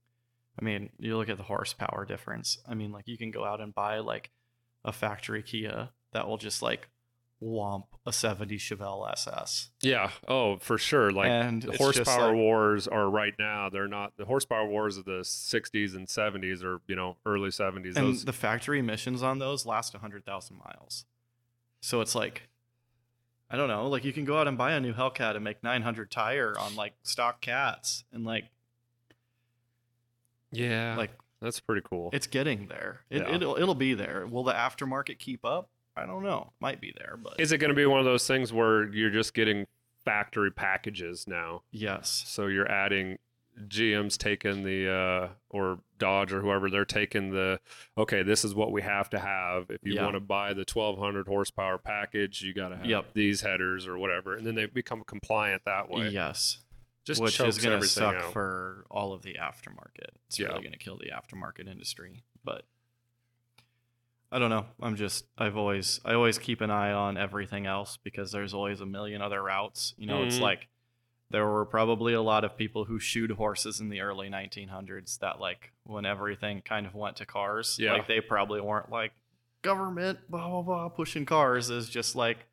I 0.58 0.64
mean, 0.64 0.90
you 0.98 1.16
look 1.16 1.28
at 1.28 1.36
the 1.36 1.42
horsepower 1.44 2.04
difference. 2.06 2.58
I 2.68 2.74
mean, 2.74 2.92
like 2.92 3.08
you 3.08 3.18
can 3.18 3.30
go 3.30 3.44
out 3.44 3.60
and 3.60 3.74
buy 3.74 3.98
like 3.98 4.30
a 4.84 4.92
factory 4.92 5.42
Kia 5.42 5.90
that 6.12 6.28
will 6.28 6.38
just 6.38 6.62
like 6.62 6.88
womp 7.42 7.84
a 8.06 8.12
70 8.12 8.56
Chevelle 8.58 9.10
SS. 9.12 9.70
yeah, 9.82 10.10
oh 10.28 10.56
for 10.58 10.78
sure. 10.78 11.10
Like 11.10 11.28
and 11.28 11.62
the 11.62 11.76
horsepower 11.76 12.28
like- 12.28 12.36
wars 12.36 12.86
are 12.86 13.10
right 13.10 13.34
now. 13.38 13.68
They're 13.68 13.88
not 13.88 14.12
the 14.16 14.24
horsepower 14.24 14.66
wars 14.66 14.96
of 14.96 15.04
the 15.04 15.20
'60s 15.24 15.94
and 15.96 16.06
'70s, 16.06 16.62
or 16.62 16.80
you 16.86 16.94
know, 16.96 17.16
early 17.26 17.50
'70s. 17.50 17.96
and 17.96 18.06
Those 18.06 18.24
the 18.24 18.32
factory 18.32 18.78
emissions 18.78 19.22
on 19.22 19.38
those 19.40 19.66
last 19.66 19.92
100,000 19.94 20.56
miles. 20.56 21.04
So 21.80 22.00
it's 22.00 22.14
like, 22.14 22.48
I 23.50 23.56
don't 23.56 23.68
know, 23.68 23.88
like 23.88 24.04
you 24.04 24.12
can 24.12 24.24
go 24.24 24.38
out 24.38 24.48
and 24.48 24.56
buy 24.56 24.72
a 24.72 24.80
new 24.80 24.94
Hellcat 24.94 25.34
and 25.34 25.44
make 25.44 25.62
900 25.62 26.10
tire 26.10 26.54
on 26.58 26.76
like 26.76 26.94
stock 27.02 27.40
cats, 27.40 28.04
and 28.12 28.24
like, 28.24 28.44
yeah, 30.54 30.96
like 30.96 31.10
that's 31.40 31.60
pretty 31.60 31.82
cool. 31.88 32.10
it's 32.12 32.26
getting 32.26 32.66
there. 32.68 33.00
It, 33.10 33.22
Yeah. 33.22 33.34
It'll 33.34 33.56
it'll 33.56 33.74
be 33.74 33.94
there. 33.94 34.26
Will 34.26 34.44
the 34.44 34.52
aftermarket 34.54 35.18
keep 35.18 35.44
up? 35.44 35.68
I 35.96 36.06
don't 36.06 36.22
know. 36.24 36.52
Might 36.60 36.80
be 36.80 36.92
there, 36.98 37.16
but 37.22 37.34
Is 37.38 37.52
it 37.52 37.58
going 37.58 37.68
to 37.70 37.74
be 37.76 37.86
one 37.86 38.00
of 38.00 38.04
those 38.04 38.26
things 38.26 38.52
where 38.52 38.92
you're 38.92 39.10
just 39.10 39.32
getting 39.34 39.66
factory 40.04 40.50
packages 40.50 41.26
now? 41.28 41.62
yes, 41.70 42.24
So 42.26 42.46
you're 42.48 42.70
adding 42.70 43.18
GM's 43.68 44.18
taking 44.18 44.64
the 44.64 44.90
uh, 44.92 45.28
or 45.48 45.78
Dodge 45.98 46.32
or 46.32 46.40
whoever 46.40 46.68
they're 46.68 46.84
taking 46.84 47.30
the 47.30 47.60
okay, 47.96 48.24
this 48.24 48.44
is 48.44 48.52
what 48.56 48.72
we 48.72 48.82
have 48.82 49.08
to 49.10 49.18
have. 49.20 49.70
If 49.70 49.78
you 49.84 49.94
Yeah. 49.94 50.02
want 50.02 50.14
to 50.14 50.20
buy 50.20 50.52
the 50.54 50.64
1200 50.64 51.28
horsepower 51.28 51.78
package, 51.78 52.42
you 52.42 52.52
got 52.52 52.70
to 52.70 52.76
have 52.76 52.86
Yep. 52.86 53.14
these 53.14 53.42
headers 53.42 53.86
or 53.86 53.96
whatever, 53.96 54.34
and 54.34 54.44
then 54.44 54.56
they 54.56 54.66
become 54.66 55.04
compliant 55.06 55.62
that 55.66 55.88
way. 55.88 56.08
yes, 56.08 56.58
Just 57.04 57.20
which 57.20 57.38
is 57.40 57.58
going 57.58 57.80
to 57.80 57.86
suck 57.86 58.14
out. 58.16 58.32
for 58.32 58.86
all 58.90 59.12
of 59.12 59.22
the 59.22 59.34
aftermarket. 59.34 60.08
It's 60.26 60.38
Yeah. 60.38 60.48
really 60.48 60.62
going 60.62 60.72
to 60.72 60.78
kill 60.78 60.96
the 60.96 61.10
aftermarket 61.10 61.68
industry. 61.68 62.22
But 62.42 62.64
I 64.32 64.38
don't 64.38 64.50
know. 64.50 64.66
I'm 64.80 64.96
just 64.96 65.26
I've 65.38 65.56
always 65.56 66.00
I 66.04 66.14
always 66.14 66.38
keep 66.38 66.60
an 66.60 66.70
eye 66.70 66.92
on 66.92 67.16
everything 67.16 67.66
else 67.66 67.98
because 68.02 68.32
there's 68.32 68.52
always 68.54 68.80
a 68.80 68.86
million 68.86 69.22
other 69.22 69.42
routes. 69.42 69.94
You 69.96 70.06
know, 70.06 70.22
it's 70.24 70.38
Mhm. 70.38 70.42
like 70.42 70.68
there 71.30 71.46
were 71.46 71.64
probably 71.64 72.12
a 72.14 72.22
lot 72.22 72.44
of 72.44 72.56
people 72.56 72.84
who 72.86 72.98
shoed 72.98 73.30
horses 73.32 73.80
in 73.80 73.88
the 73.90 74.00
early 74.00 74.28
1900s 74.28 75.18
that 75.18 75.40
like 75.40 75.72
when 75.84 76.04
everything 76.04 76.62
kind 76.62 76.86
of 76.86 76.94
went 76.94 77.16
to 77.16 77.26
cars, 77.26 77.78
Yeah. 77.78 77.92
like 77.92 78.06
they 78.08 78.20
probably 78.20 78.60
weren't 78.60 78.90
like 78.90 79.12
government 79.62 80.18
blah 80.28 80.48
blah 80.48 80.62
blah 80.62 80.88
pushing 80.88 81.24
cars 81.24 81.70
is 81.70 81.88
just 81.88 82.14
like 82.16 82.46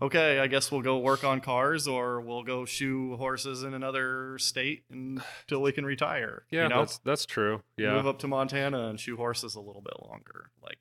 okay, 0.00 0.38
I 0.38 0.46
guess 0.46 0.70
we'll 0.70 0.82
go 0.82 0.98
work 0.98 1.24
on 1.24 1.40
cars 1.40 1.86
or 1.88 2.20
we'll 2.20 2.42
go 2.42 2.64
shoe 2.64 3.16
horses 3.16 3.62
in 3.62 3.74
another 3.74 4.38
state 4.38 4.84
until 4.90 5.62
we 5.62 5.72
can 5.72 5.84
retire. 5.84 6.44
yeah, 6.50 6.64
you 6.64 6.68
know? 6.68 6.78
that's 6.80 6.98
that's 6.98 7.26
true. 7.26 7.62
Yeah, 7.76 7.94
Move 7.94 8.06
up 8.06 8.18
to 8.20 8.28
Montana 8.28 8.88
and 8.88 8.98
shoe 9.00 9.16
horses 9.16 9.54
a 9.54 9.60
little 9.60 9.82
bit 9.82 9.94
longer. 10.02 10.50
Like, 10.62 10.78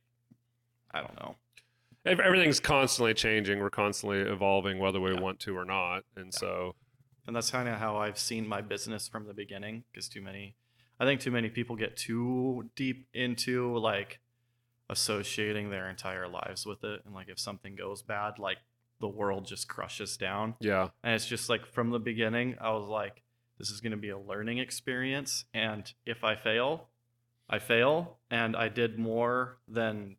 I 0.91 1.01
don't 1.01 1.15
know. 1.19 1.35
Everything's 2.05 2.59
constantly 2.61 3.13
changing. 3.13 3.59
We're 3.59 3.69
constantly 3.69 4.19
evolving, 4.19 4.79
whether 4.79 4.99
we 5.01 5.13
Yeah. 5.13 5.19
want 5.19 5.39
to 5.41 5.57
or 5.57 5.65
not. 5.65 6.03
And 6.15 6.33
so, 6.33 6.75
And 7.25 7.35
that's 7.35 7.51
kind 7.51 7.67
of 7.67 7.79
how 7.79 7.97
I've 7.97 8.17
seen 8.17 8.47
my 8.47 8.61
business 8.61 9.09
from 9.09 9.27
the 9.27 9.33
beginning. 9.33 9.83
Because 9.91 10.07
too 10.07 10.21
many, 10.21 10.55
I 11.01 11.05
think 11.05 11.19
too 11.19 11.31
many 11.31 11.49
people 11.49 11.75
get 11.75 11.97
too 11.97 12.69
deep 12.77 13.07
into 13.13 13.77
like 13.77 14.19
associating 14.89 15.69
their 15.69 15.89
entire 15.89 16.27
lives 16.29 16.65
with 16.65 16.83
it. 16.85 17.01
And 17.05 17.13
like 17.13 17.27
if 17.27 17.39
something 17.39 17.75
goes 17.75 18.01
bad, 18.01 18.39
like 18.39 18.57
the 18.99 19.07
world 19.07 19.45
just 19.45 19.67
crushes 19.67 20.17
down. 20.17 20.55
yeah, 20.59 20.89
And 21.03 21.13
it's 21.13 21.25
just 21.27 21.49
like 21.49 21.65
from 21.65 21.91
the 21.91 21.99
beginning, 21.99 22.55
I 22.59 22.71
was 22.71 22.87
like, 22.87 23.21
this 23.59 23.69
is 23.69 23.81
going 23.81 23.91
to 23.91 23.97
be 23.97 24.09
a 24.09 24.17
learning 24.17 24.57
experience. 24.59 25.45
And 25.53 25.91
if 26.05 26.23
I 26.23 26.35
fail, 26.35 26.89
I 27.49 27.59
fail. 27.59 28.17
And 28.29 28.55
I 28.55 28.69
did 28.69 28.97
more 28.99 29.57
than 29.67 30.17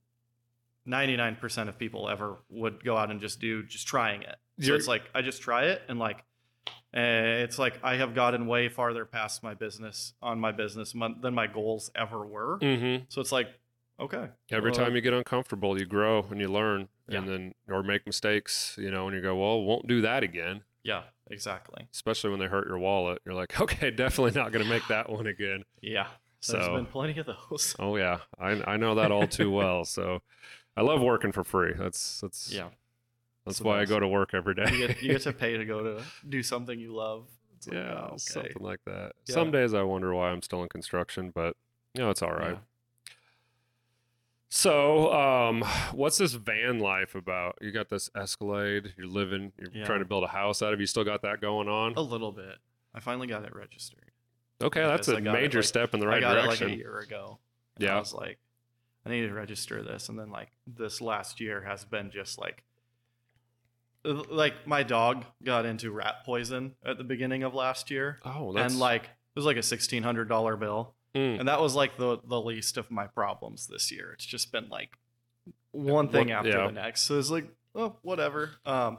99% 0.87 1.68
of 1.68 1.79
people 1.79 2.09
ever 2.09 2.37
would 2.49 2.83
go 2.85 2.97
out 2.97 3.11
and 3.11 3.20
just 3.20 3.41
do, 3.41 3.62
just 3.64 3.87
trying 3.87 4.22
it. 4.22 4.37
So 4.61 4.66
You're- 4.68 4.79
it's 4.79 4.89
like, 4.89 5.03
I 5.14 5.22
just 5.22 5.43
try 5.43 5.64
it. 5.66 5.83
And 5.89 5.99
like, 5.99 6.24
eh, 6.95 7.43
it's 7.45 7.59
like 7.59 7.79
I 7.83 7.97
have 7.97 8.14
gotten 8.14 8.47
way 8.47 8.68
farther 8.68 9.05
past 9.05 9.43
my 9.43 9.55
business 9.55 10.14
on 10.22 10.41
my 10.41 10.53
business 10.53 10.95
mon- 10.95 11.20
than 11.20 11.35
my 11.35 11.47
goals 11.47 11.91
ever 11.95 12.26
were. 12.26 12.59
hmm 12.61 12.97
So 13.09 13.20
it's 13.20 13.33
like, 13.33 13.49
okay. 14.01 14.28
every 14.51 14.70
well, 14.70 14.80
time 14.80 14.94
you 14.94 15.01
get 15.01 15.12
uncomfortable, 15.12 15.78
you 15.78 15.86
grow 15.86 16.26
and 16.30 16.40
you 16.40 16.49
learn, 16.49 16.88
Yeah. 17.09 17.18
and 17.18 17.28
then 17.28 17.55
or 17.68 17.82
make 17.82 18.07
mistakes, 18.07 18.76
you 18.78 18.90
know, 18.90 19.07
and 19.09 19.16
you 19.16 19.22
go, 19.22 19.36
well, 19.36 19.62
won't 19.62 19.86
do 19.86 20.01
that 20.03 20.22
again. 20.22 20.62
Yeah, 20.82 21.03
exactly. 21.30 21.86
Especially 21.92 22.30
when 22.30 22.38
they 22.40 22.46
hurt 22.46 22.66
your 22.66 22.78
wallet, 22.78 23.20
you're 23.24 23.34
like, 23.34 23.61
okay, 23.61 23.90
definitely 23.90 24.38
not 24.40 24.53
going 24.53 24.64
to 24.64 24.70
make 24.70 24.86
that 24.88 25.11
one 25.11 25.26
again. 25.26 25.64
Yeah. 25.80 26.07
There's 26.46 26.64
So- 26.64 26.76
been 26.76 26.86
plenty 26.86 27.18
of 27.18 27.26
those. 27.26 27.74
Oh 27.78 27.96
yeah, 27.96 28.18
I 28.38 28.62
I 28.72 28.76
know 28.76 28.94
that 28.94 29.11
all 29.11 29.26
too 29.26 29.51
well. 29.51 29.84
So, 29.84 30.20
I 30.76 30.82
love 30.82 31.01
working 31.01 31.32
for 31.32 31.42
free. 31.42 31.72
That's 31.76 32.20
that's 32.20 32.53
Yeah. 32.53 32.68
That's 33.44 33.61
why. 33.61 33.80
I 33.80 33.84
go 33.86 33.99
to 33.99 34.07
work 34.07 34.34
every 34.34 34.55
day. 34.55 34.66
you 34.70 34.86
get, 34.86 35.03
you 35.03 35.12
get 35.12 35.22
to 35.22 35.32
pay 35.44 35.57
to 35.57 35.64
go 35.64 35.82
to 35.82 36.03
do 36.28 36.42
something 36.42 36.78
you 36.78 36.94
love. 36.94 37.26
Like, 37.66 37.74
yeah, 37.74 37.92
oh, 38.03 38.05
okay. 38.11 38.18
something 38.18 38.53
like 38.61 38.78
that. 38.86 39.12
Yeah. 39.26 39.34
Some 39.34 39.51
days 39.51 39.74
I 39.74 39.82
wonder 39.82 40.14
why 40.14 40.30
I'm 40.30 40.42
still 40.42 40.62
in 40.62 40.68
construction, 40.68 41.32
but 41.34 41.57
you 41.94 42.03
know, 42.03 42.11
it's 42.11 42.22
all 42.22 42.30
right. 42.32 42.53
Yeah. 42.53 42.59
So, 44.51 45.12
um, 45.12 45.62
what's 45.92 46.18
this 46.18 46.32
van 46.32 46.78
life 46.78 47.14
about? 47.14 47.59
You 47.61 47.70
got 47.70 47.90
this 47.90 48.09
Escalade. 48.16 48.94
You're 48.96 49.07
living. 49.07 49.53
You're 49.59 49.70
Yeah. 49.72 49.84
trying 49.84 49.99
to 49.99 50.05
build 50.07 50.24
a 50.24 50.28
house 50.28 50.62
out 50.62 50.72
of. 50.72 50.80
You 50.80 50.86
still 50.86 51.05
got 51.05 51.20
that 51.22 51.40
going 51.40 51.68
on? 51.68 51.94
A 51.96 52.01
little 52.01 52.32
bit. 52.32 52.57
I 52.94 53.01
finally 53.01 53.26
got 53.26 53.44
it 53.44 53.55
registered. 53.55 54.05
okay, 54.61 54.80
that's 54.82 55.07
a 55.07 55.20
major 55.20 55.59
like- 55.59 55.66
step 55.66 55.94
in 55.94 56.01
the 56.01 56.07
right 56.09 56.16
I 56.16 56.20
got 56.34 56.42
direction. 56.42 56.68
it 56.68 56.70
like 56.70 56.76
a 56.78 56.78
year 56.78 56.99
ago. 56.99 57.38
Yeah, 57.78 57.94
I 57.94 57.99
was 58.01 58.12
like, 58.12 58.38
I 59.07 59.11
need 59.11 59.20
to 59.28 59.32
register 59.32 59.82
this. 59.84 60.09
And 60.09 60.18
then 60.18 60.30
like 60.30 60.49
this 60.66 61.01
last 61.01 61.38
year 61.40 61.61
has 61.62 61.84
been 61.84 62.11
just 62.11 62.38
like, 62.38 62.64
like 64.05 64.66
my 64.66 64.82
dog 64.82 65.26
got 65.44 65.64
into 65.66 65.92
rat 65.92 66.24
poison 66.24 66.74
at 66.84 66.99
the 66.99 67.05
beginning 67.05 67.42
of 67.44 67.55
last 67.55 67.88
year. 67.90 68.18
oh, 68.24 68.53
that's 68.53 68.72
And 68.72 68.80
like, 68.80 69.05
it 69.05 69.36
was 69.36 69.44
like 69.44 69.57
a 69.59 69.62
$1,600 69.62 70.57
bill. 70.59 70.94
Mm. 71.19 71.41
And 71.41 71.49
that 71.49 71.61
was 71.61 71.75
like 71.75 71.97
the, 71.97 72.19
the 72.25 72.41
least 72.41 72.77
of 72.77 72.91
my 72.91 73.07
problems 73.07 73.66
this 73.66 73.91
year. 73.91 74.12
It's 74.12 74.25
just 74.27 74.53
been 74.53 74.69
like 74.69 74.91
one 75.73 76.09
thing 76.09 76.31
after 76.31 76.51
yeah. 76.51 76.66
the 76.66 76.73
next. 76.73 77.03
So 77.03 77.19
it's 77.19 77.31
like, 77.31 77.49
oh, 77.75 77.97
whatever. 78.03 78.51
Um, 78.64 78.99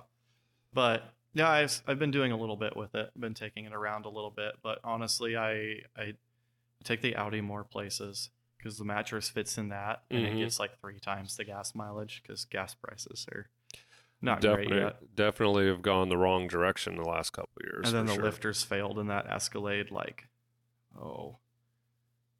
but 0.74 1.04
yeah, 1.34 1.50
I've 1.50 1.82
I've 1.88 2.00
been 2.00 2.12
doing 2.12 2.32
a 2.32 2.38
little 2.38 2.58
bit 2.58 2.76
with 2.76 2.96
it. 2.96 3.12
Been 3.20 3.34
taking 3.34 3.66
it 3.66 3.74
around 3.74 4.06
a 4.06 4.10
little 4.10 4.32
bit, 4.32 4.54
but 4.64 4.80
honestly, 4.84 5.38
I 5.38 5.82
I 5.98 6.14
take 6.84 7.02
the 7.02 7.16
Audi 7.16 7.42
more 7.42 7.64
places. 7.64 8.30
because 8.58 8.78
the 8.78 8.84
mattress 8.84 9.30
fits 9.30 9.58
in 9.58 9.70
that 9.70 10.04
and 10.12 10.26
Mhm. 10.26 10.34
it 10.34 10.40
gets 10.40 10.60
like 10.60 10.78
three 10.82 11.00
times 11.00 11.38
the 11.38 11.46
gas 11.46 11.74
mileage 11.74 12.22
because 12.22 12.44
gas 12.44 12.76
prices 12.76 13.26
are 13.32 13.48
not 14.22 14.42
great 14.42 14.68
definitely, 14.68 14.78
yet. 14.80 15.16
definitely 15.16 15.68
have 15.68 15.82
gone 15.82 16.10
the 16.10 16.18
wrong 16.18 16.46
direction 16.48 16.98
the 16.98 17.04
last 17.04 17.30
couple 17.32 17.52
of 17.62 17.66
years. 17.66 17.88
And 17.88 17.96
then 17.96 18.06
the 18.08 18.16
sure. 18.16 18.24
lifters 18.24 18.62
failed 18.64 19.00
in 19.00 19.08
that 19.08 19.28
Escalade, 19.28 19.92
like, 19.92 20.28
oh, 20.98 21.38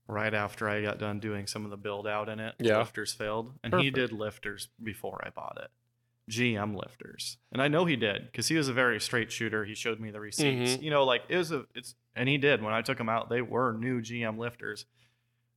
right 0.10 0.34
after 0.34 0.68
I 0.68 0.82
got 0.82 0.98
done 0.98 1.20
doing 1.20 1.46
some 1.48 1.64
of 1.66 1.72
the 1.72 1.78
build 1.78 2.08
out 2.08 2.28
in 2.30 2.40
it. 2.40 2.56
Yeah. 2.60 2.80
lifters 2.80 3.14
failed, 3.14 3.54
and 3.64 3.74
he 3.76 3.92
did 3.92 4.12
lifters 4.12 4.68
before 4.82 5.22
I 5.26 5.30
bought 5.30 5.58
it. 5.62 5.70
GM 6.32 6.76
lifters, 6.76 7.38
and 7.52 7.60
I 7.62 7.68
know 7.68 7.86
he 7.86 7.96
did 7.96 8.28
because 8.28 8.48
he 8.50 8.56
was 8.56 8.68
a 8.68 8.74
very 8.74 9.00
straight 9.00 9.32
shooter. 9.32 9.66
He 9.66 9.74
showed 9.74 10.00
me 10.00 10.12
the 10.12 10.20
receipts. 10.20 10.78
Mhm. 10.78 10.82
You 10.84 10.92
know, 10.92 11.04
like 11.04 11.24
it 11.28 11.38
was 11.38 11.52
a 11.52 11.66
it's, 11.74 11.96
and 12.16 12.30
he 12.30 12.38
did 12.38 12.62
when 12.62 12.72
I 12.74 12.82
took 12.84 13.00
him 13.00 13.10
out. 13.10 13.30
They 13.30 13.42
were 13.42 13.74
new 13.74 14.00
GM 14.02 14.38
lifters. 14.38 14.86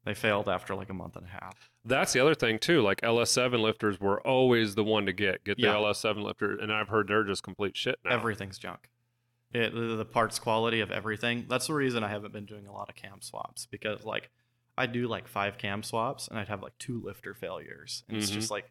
They 0.04 0.14
failed 0.14 0.48
after 0.48 0.74
like 0.74 0.88
a 0.88 0.94
month 0.94 1.14
and 1.16 1.26
a 1.26 1.28
half. 1.28 1.70
That's 1.84 2.12
the 2.14 2.20
other 2.20 2.34
thing 2.34 2.58
too. 2.58 2.80
Like 2.80 3.02
LS7 3.02 3.60
lifters 3.60 4.00
were 4.00 4.20
always 4.26 4.74
the 4.74 4.82
one 4.84 5.04
to 5.06 5.12
get. 5.12 5.44
Get 5.44 5.58
the 5.58 5.64
Yeah. 5.64 5.74
LS7 5.74 6.22
lifter, 6.22 6.56
and 6.58 6.72
I've 6.72 6.88
heard 6.88 7.06
they're 7.08 7.22
just 7.24 7.42
complete 7.42 7.76
shit 7.76 7.98
now. 8.04 8.10
Everything's 8.12 8.58
junk. 8.58 8.88
It, 9.52 9.74
the, 9.74 9.96
the 9.96 10.04
parts 10.06 10.38
quality 10.38 10.80
of 10.80 10.90
everything. 10.90 11.44
That's 11.50 11.66
the 11.66 11.74
reason 11.74 12.02
I 12.02 12.08
haven't 12.08 12.32
been 12.32 12.46
doing 12.46 12.66
a 12.66 12.72
lot 12.72 12.88
of 12.88 12.94
cam 12.94 13.20
swaps 13.20 13.66
because 13.66 14.04
like 14.06 14.30
I 14.76 14.86
do 14.86 15.06
like 15.06 15.28
five 15.28 15.58
cam 15.58 15.82
swaps 15.82 16.28
and 16.28 16.38
I'd 16.38 16.48
have 16.48 16.62
like 16.62 16.76
two 16.78 17.00
lifter 17.02 17.34
failures. 17.34 18.04
And 18.08 18.16
it's 18.18 18.30
Mhm. 18.30 18.34
just 18.34 18.50
like 18.50 18.70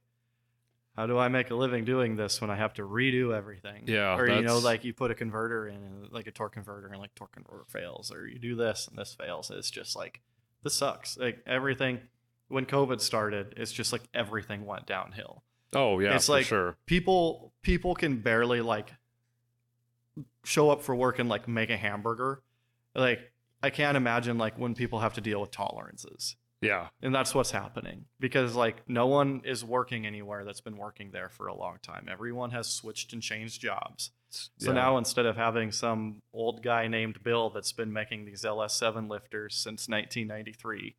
how 0.97 1.08
do 1.08 1.18
I 1.18 1.30
make 1.30 1.49
a 1.49 1.56
living 1.56 1.86
doing 1.86 2.18
this 2.18 2.41
when 2.41 2.49
I 2.49 2.58
have 2.58 2.74
to 2.74 2.82
redo 2.82 3.34
everything? 3.34 3.86
Yeah, 3.88 4.18
Or 4.18 4.28
you 4.28 4.41
know, 4.41 4.60
like 4.60 4.84
you 4.84 4.93
put 4.93 5.10
a 5.10 5.16
converter 5.16 5.68
in 5.70 6.10
like 6.12 6.28
a 6.28 6.32
torque 6.32 6.54
converter 6.54 6.88
and 6.88 6.99
like 6.99 7.16
torque 7.16 7.32
converter 7.32 7.64
fails, 7.70 8.12
or 8.12 8.28
you 8.28 8.38
do 8.39 8.56
this 8.56 8.88
and 8.89 8.97
this 8.97 9.14
fails. 9.16 9.49
It's 9.52 9.72
just 9.72 9.95
like 9.95 10.22
this 10.64 10.74
sucks. 10.76 11.18
Like 11.18 11.41
everything 11.45 12.02
when 12.49 12.66
COVID 12.66 12.99
started, 12.99 13.54
it's 13.56 13.72
just 13.72 13.93
like 13.93 14.02
everything 14.14 14.66
went 14.66 14.86
downhill 14.86 15.43
Oh 15.74 15.99
yeah, 15.99 16.14
It's 16.16 16.28
like- 16.28 16.45
sure. 16.45 16.76
people 16.86 17.54
people 17.62 17.95
can 17.95 18.18
barely 18.22 18.60
like 18.60 18.91
show 20.43 20.70
up 20.70 20.82
for 20.82 20.93
work 20.95 21.20
and 21.20 21.30
like 21.30 21.47
make 21.47 21.70
a 21.70 21.78
hamburger 21.78 22.41
like 22.95 23.32
i 23.64 23.70
can't 23.70 23.97
imagine 23.97 24.38
like 24.38 24.57
when 24.57 24.76
people 24.76 24.99
have 24.99 25.14
to 25.14 25.22
deal 25.22 25.41
with 25.41 25.51
tolerances. 25.51 26.36
Yeah, 26.62 26.89
and 27.01 27.14
that's 27.14 27.34
what's 27.34 27.49
happening 27.49 28.05
because 28.20 28.53
like 28.53 28.88
no 28.88 29.07
one 29.07 29.41
is 29.45 29.66
working 29.66 30.05
anywhere 30.05 30.45
that's 30.45 30.62
been 30.62 30.78
working 30.78 31.09
there 31.12 31.28
for 31.28 31.47
a 31.47 31.55
long 31.55 31.78
time. 31.82 32.07
Everyone 32.07 32.51
has 32.51 32.68
switched 32.68 33.14
and 33.14 33.22
changed 33.22 33.59
jobs. 33.62 34.12
So 34.30 34.70
yeah. 34.70 34.74
now 34.74 34.97
instead 34.97 35.26
of 35.26 35.36
having 35.36 35.72
some 35.72 36.22
old 36.34 36.62
guy 36.62 36.88
named 36.88 37.24
bill 37.24 37.49
that's 37.49 37.72
been 37.74 37.91
making 37.91 38.24
these 38.24 38.43
ls7 38.43 39.09
lifters 39.09 39.55
since 39.55 39.89
1993 39.89 40.95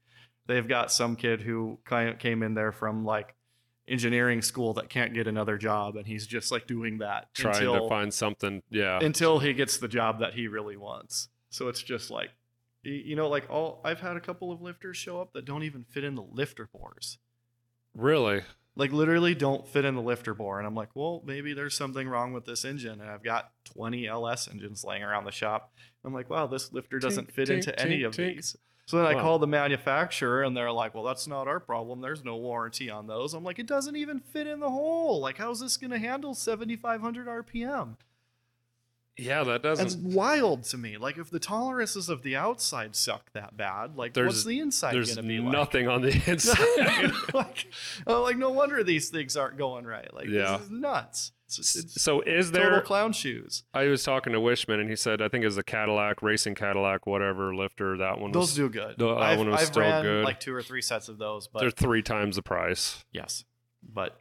they've 0.46 0.68
got 0.68 0.92
some 0.92 1.16
kid 1.16 1.40
who 1.40 1.78
kind 1.84 2.08
of 2.08 2.18
came 2.18 2.42
in 2.42 2.54
there 2.54 2.72
from 2.72 3.04
like 3.04 3.34
engineering 3.88 4.42
school 4.42 4.74
that 4.74 4.88
can't 4.88 5.12
get 5.14 5.26
another 5.26 5.58
job 5.58 5.96
and 5.96 6.06
he's 6.06 6.26
just 6.26 6.52
like 6.52 6.66
doing 6.66 6.98
that 6.98 7.32
trying 7.34 7.56
until, 7.56 7.82
to 7.82 7.88
find 7.88 8.14
something. 8.14 8.62
Yeah, 8.70 8.98
until 9.02 9.38
he 9.38 9.52
gets 9.52 9.78
the 9.78 9.88
job 9.88 10.20
that 10.20 10.34
he 10.34 10.48
really 10.48 10.76
wants. 10.76 11.28
So 11.50 11.68
it's 11.68 11.82
just 11.82 12.10
like 12.10 12.30
you 12.82 13.14
know 13.16 13.28
like 13.28 13.48
all 13.48 13.80
i've 13.84 14.00
had 14.00 14.16
a 14.16 14.20
couple 14.20 14.50
of 14.50 14.60
lifters 14.60 14.96
show 14.96 15.20
up 15.20 15.32
that 15.32 15.44
don't 15.44 15.62
even 15.62 15.84
fit 15.84 16.04
in 16.04 16.14
the 16.14 16.22
lifter 16.22 16.68
bores. 16.72 17.18
Really. 17.94 18.40
like 18.74 18.90
literally 18.90 19.34
don't 19.34 19.68
fit 19.68 19.84
in 19.84 19.94
the 19.94 20.00
lifter 20.02 20.34
bore 20.34 20.58
and 20.58 20.66
i'm 20.66 20.74
like 20.74 20.88
well 20.94 21.22
maybe 21.24 21.52
there's 21.52 21.76
something 21.76 22.08
wrong 22.08 22.32
with 22.32 22.44
this 22.46 22.64
engine 22.64 23.00
and 23.00 23.10
i've 23.10 23.22
got 23.22 23.52
20 23.74 24.06
ls 24.06 24.48
engines 24.48 24.82
laying 24.84 25.02
around 25.02 25.24
the 25.24 25.32
shop. 25.32 25.72
I'm 26.04 26.12
like 26.14 26.28
wow 26.30 26.46
this 26.46 26.72
lifter 26.72 26.98
doesn't 26.98 27.28
Tink, 27.28 27.34
fit 27.34 27.48
tink, 27.48 27.54
into 27.54 27.80
any 27.80 28.02
of 28.02 28.12
tink. 28.14 28.34
these. 28.36 28.56
So 28.86 28.96
then 28.96 29.06
i 29.06 29.20
call 29.20 29.38
the 29.38 29.46
manufacturer 29.46 30.42
and 30.42 30.56
they're 30.56 30.72
like 30.72 30.94
well 30.94 31.04
that's 31.04 31.28
not 31.28 31.46
our 31.46 31.60
problem. 31.60 32.00
There's 32.00 32.24
no 32.24 32.36
warranty 32.36 32.90
on 32.90 33.06
those. 33.06 33.32
I'm 33.34 33.44
like 33.44 33.58
it 33.60 33.66
doesn't 33.66 33.94
even 33.96 34.18
fit 34.20 34.46
in 34.46 34.58
the 34.58 34.70
hole. 34.70 35.20
Like 35.20 35.38
how's 35.38 35.60
this 35.60 35.76
going 35.76 35.92
to 35.92 35.98
handle 35.98 36.34
7500 36.34 37.26
rpm 37.28 37.96
Yeah, 39.18 39.44
that 39.44 39.62
doesn't. 39.62 40.02
wild 40.02 40.64
to 40.64 40.78
me 40.78 40.96
like 40.96 41.18
if 41.18 41.28
the 41.30 41.38
tolerances 41.38 42.08
of 42.08 42.22
the 42.22 42.34
outside 42.36 42.96
suck 42.96 43.30
that 43.34 43.56
bad 43.56 43.94
like 43.96 44.14
There's- 44.14 44.28
what's 44.32 44.44
the 44.44 44.58
inside 44.58 44.94
There's 44.94 45.14
going 45.14 45.26
to 45.26 45.28
be 45.28 45.38
like 45.38 45.52
nothing 45.52 45.86
on 45.88 46.00
the 46.00 46.08
inside. 46.26 47.12
like, 47.34 47.66
oh, 48.06 48.22
like 48.22 48.38
no 48.38 48.48
wonder 48.50 48.82
these 48.82 49.10
things 49.10 49.36
aren't 49.36 49.58
going 49.58 49.84
right. 49.84 50.12
Like 50.14 50.28
Yeah. 50.28 50.56
this 50.56 50.62
is 50.66 50.70
nuts. 50.70 51.32
It's, 51.48 51.76
it's 51.76 52.00
so 52.02 52.22
is 52.22 52.50
total 52.50 52.70
there? 52.70 52.80
clown 52.80 53.12
shoes. 53.12 53.64
I 53.74 53.84
was 53.84 54.02
talking 54.02 54.32
to 54.32 54.40
Wishman, 54.40 54.80
and 54.80 54.88
he 54.88 54.96
said 54.96 55.20
I 55.20 55.28
think 55.28 55.42
it 55.42 55.46
was 55.48 55.58
a 55.58 55.62
Cadillac 55.62 56.22
racing 56.22 56.54
Cadillac, 56.54 57.06
whatever 57.06 57.54
lifter. 57.54 57.98
That 57.98 58.18
one 58.18 58.32
Those 58.32 58.44
was. 58.44 58.54
do 58.54 58.70
good. 58.70 58.94
the- 58.96 59.08
uh, 59.08 59.14
that 59.16 59.22
I've, 59.22 59.38
one 59.38 59.50
was 59.50 59.60
I've 59.60 59.66
still 59.66 59.82
ran 59.82 60.02
good. 60.02 60.24
like 60.24 60.40
two 60.40 60.54
or 60.54 60.62
three 60.62 60.80
sets 60.80 61.10
of 61.10 61.18
those, 61.18 61.48
but 61.48 61.58
they're 61.60 61.70
three 61.70 62.00
times 62.00 62.36
the 62.36 62.42
price. 62.42 63.04
yes, 63.12 63.44
but 63.86 64.18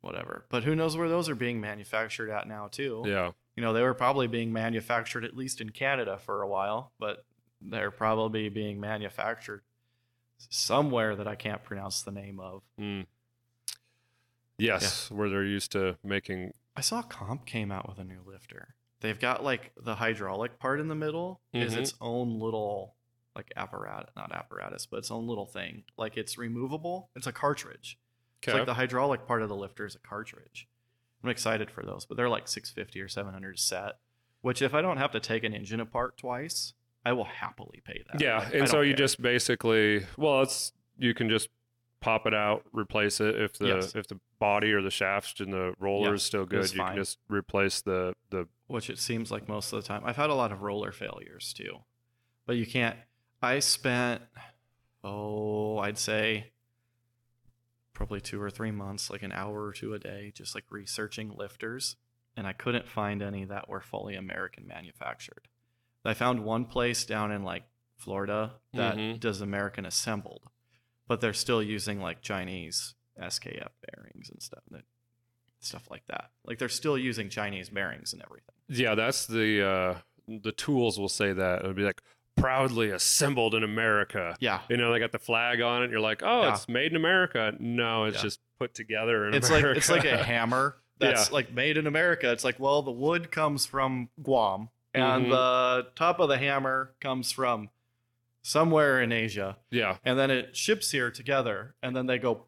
whatever. 0.00 0.44
But 0.50 0.64
who 0.64 0.74
knows 0.74 0.96
where 0.96 1.08
those 1.08 1.28
are 1.28 1.36
being 1.36 1.60
manufactured 1.60 2.30
at 2.30 2.48
now 2.48 2.66
too? 2.66 3.04
Yeah, 3.06 3.30
You 3.56 3.62
know, 3.62 3.72
they 3.72 3.82
were 3.82 3.94
probably 3.94 4.26
being 4.26 4.52
manufactured 4.52 5.24
at 5.24 5.34
least 5.36 5.60
in 5.60 5.70
Canada 5.70 6.18
for 6.18 6.42
a 6.42 6.48
while, 6.48 6.92
but 6.98 7.24
they're 7.60 7.90
probably 7.90 8.48
being 8.50 8.78
manufactured 8.78 9.62
somewhere 10.50 11.16
that 11.16 11.26
I 11.26 11.34
can't 11.34 11.64
pronounce 11.64 12.02
the 12.02 12.12
name 12.12 12.38
of. 12.38 12.62
Mm. 12.78 13.06
Yes, 14.58 15.10
where 15.10 15.28
they're 15.28 15.44
used 15.44 15.72
to 15.72 15.96
making. 16.04 16.52
I 16.76 16.80
saw 16.80 17.02
Comp 17.02 17.46
came 17.46 17.70
out 17.72 17.88
with 17.88 17.98
a 17.98 18.04
new 18.04 18.20
lifter. 18.24 18.74
They've 19.00 19.18
got 19.18 19.44
like 19.44 19.72
the 19.76 19.94
hydraulic 19.96 20.58
part 20.58 20.80
in 20.80 20.88
the 20.88 20.94
middle 20.94 21.40
is 21.52 21.74
Mhm. 21.74 21.78
its 21.78 21.94
own 22.00 22.38
little 22.38 22.94
like 23.34 23.52
apparatus, 23.56 24.10
not 24.16 24.32
apparatus, 24.32 24.86
but 24.86 24.98
its 24.98 25.10
own 25.10 25.26
little 25.26 25.44
thing. 25.46 25.84
Like 25.98 26.16
it's 26.16 26.38
removable. 26.38 27.10
It's 27.14 27.26
a 27.26 27.32
cartridge. 27.32 27.98
It's 28.38 28.48
Okay. 28.48 28.58
like 28.58 28.66
the 28.66 28.74
hydraulic 28.74 29.26
part 29.26 29.42
of 29.42 29.50
the 29.50 29.56
lifter 29.56 29.84
is 29.84 29.94
a 29.94 29.98
cartridge. 29.98 30.68
I'm 31.26 31.30
excited 31.30 31.70
for 31.70 31.82
those, 31.82 32.06
but 32.06 32.16
they're 32.16 32.28
like 32.28 32.46
650 32.46 33.00
or 33.00 33.08
700 33.08 33.58
set. 33.58 33.98
Which 34.42 34.62
if 34.62 34.74
I 34.74 34.80
don't 34.82 34.98
have 34.98 35.10
to 35.12 35.18
take 35.20 35.42
an 35.42 35.52
engine 35.52 35.80
apart 35.80 36.16
twice, 36.18 36.72
I 37.04 37.12
will 37.14 37.24
happily 37.24 37.82
pay 37.84 38.04
that. 38.12 38.20
yeah, 38.20 38.38
Like, 38.38 38.54
and 38.54 38.68
so 38.68 38.80
you 38.80 38.92
care. 38.92 38.98
just 38.98 39.20
basically, 39.20 40.06
well, 40.16 40.42
it's 40.42 40.72
you 40.98 41.14
can 41.14 41.28
just 41.28 41.48
pop 42.00 42.26
it 42.26 42.34
out, 42.34 42.62
replace 42.72 43.20
it 43.20 43.34
if 43.40 43.54
the 43.54 43.66
Yes. 43.68 43.94
if 43.96 44.06
the 44.06 44.20
body 44.38 44.70
or 44.72 44.82
the 44.82 44.90
shaft 44.90 45.40
and 45.40 45.52
the 45.52 45.74
roller 45.80 46.14
is 46.14 46.22
still 46.22 46.44
good. 46.44 46.72
You 46.72 46.78
can 46.80 46.94
just 46.94 47.18
replace 47.28 47.80
the 47.80 48.14
the. 48.30 48.46
which 48.68 48.88
it 48.88 48.98
seems 49.00 49.32
like 49.32 49.48
most 49.48 49.72
of 49.72 49.82
the 49.82 49.88
time. 49.88 50.02
I've 50.04 50.16
had 50.16 50.30
a 50.30 50.34
lot 50.34 50.52
of 50.52 50.62
roller 50.62 50.92
failures 50.92 51.52
too, 51.52 51.78
but 52.46 52.54
you 52.56 52.66
can't. 52.66 52.96
I 53.42 53.58
spent, 53.58 54.22
oh, 55.02 55.78
I'd 55.78 55.98
say 55.98 56.52
probably 57.96 58.20
two 58.20 58.40
or 58.40 58.50
three 58.50 58.70
months, 58.70 59.08
like 59.08 59.22
an 59.22 59.32
hour 59.32 59.64
or 59.64 59.72
two 59.72 59.94
a 59.94 59.98
day, 59.98 60.30
just 60.34 60.54
like 60.54 60.64
researching 60.70 61.30
lifters, 61.34 61.96
and 62.36 62.46
I 62.46 62.52
couldn't 62.52 62.86
find 62.86 63.22
any 63.22 63.46
that 63.46 63.70
were 63.70 63.80
fully 63.80 64.14
American 64.16 64.66
manufactured. 64.66 65.48
I 66.04 66.12
found 66.12 66.44
one 66.44 66.66
place 66.66 67.06
down 67.06 67.32
in 67.32 67.42
like 67.42 67.64
Florida 67.96 68.60
that 68.74 68.96
Mhm. 68.96 69.18
does 69.18 69.40
American 69.40 69.86
assembled, 69.86 70.44
but 71.08 71.22
they're 71.22 71.32
still 71.32 71.62
using 71.62 71.98
like 72.00 72.20
Chinese 72.20 72.94
SKF 73.18 73.72
bearings 73.80 74.28
and 74.28 74.42
stuff. 74.42 74.62
That, 74.70 74.84
stuff 75.60 75.90
like 75.90 76.04
that. 76.06 76.30
Like 76.44 76.58
they're 76.58 76.68
still 76.68 76.98
using 76.98 77.30
Chinese 77.30 77.70
bearings 77.70 78.12
and 78.12 78.22
everything. 78.22 78.54
Yeah, 78.68 78.94
that's 78.94 79.26
the 79.26 79.66
uh 79.66 79.98
the 80.28 80.52
tools 80.52 80.98
will 80.98 81.08
say 81.08 81.32
that 81.32 81.60
it'll 81.60 81.72
be 81.72 81.82
like 81.82 82.02
proudly 82.36 82.90
assembled 82.90 83.54
in 83.54 83.62
America. 83.64 84.36
Yeah. 84.40 84.60
You 84.68 84.76
know, 84.76 84.92
they 84.92 84.98
got 84.98 85.12
the 85.12 85.18
flag 85.18 85.60
on 85.60 85.82
it. 85.82 85.90
You're 85.90 86.00
like, 86.00 86.22
oh, 86.22 86.42
Yeah. 86.42 86.52
it's 86.54 86.68
made 86.68 86.92
in 86.92 86.96
America. 86.96 87.54
No, 87.58 88.04
it's 88.04 88.18
Yeah. 88.18 88.22
just 88.22 88.40
put 88.58 88.74
together 88.74 89.26
in 89.26 89.34
It's 89.34 89.48
America. 89.48 89.68
like 89.68 89.76
it's 89.78 89.90
like 89.90 90.04
a 90.04 90.22
hammer 90.24 90.76
that's 90.98 91.28
Yeah. 91.28 91.34
like 91.34 91.52
made 91.52 91.76
in 91.76 91.86
America. 91.86 92.30
It's 92.30 92.44
like, 92.44 92.58
well, 92.60 92.82
the 92.82 92.90
wood 92.92 93.30
comes 93.30 93.66
from 93.66 94.10
Guam 94.22 94.68
and 94.94 95.26
Mhm. 95.26 95.30
the 95.30 95.86
top 95.94 96.20
of 96.20 96.28
the 96.28 96.38
hammer 96.38 96.94
comes 97.00 97.32
from 97.32 97.70
somewhere 98.42 99.00
in 99.02 99.12
Asia. 99.12 99.56
yeah, 99.70 99.96
And 100.04 100.18
then 100.18 100.30
it 100.30 100.56
ships 100.56 100.90
here 100.92 101.10
together 101.10 101.74
and 101.82 101.96
then 101.96 102.06
they 102.06 102.18
go 102.18 102.46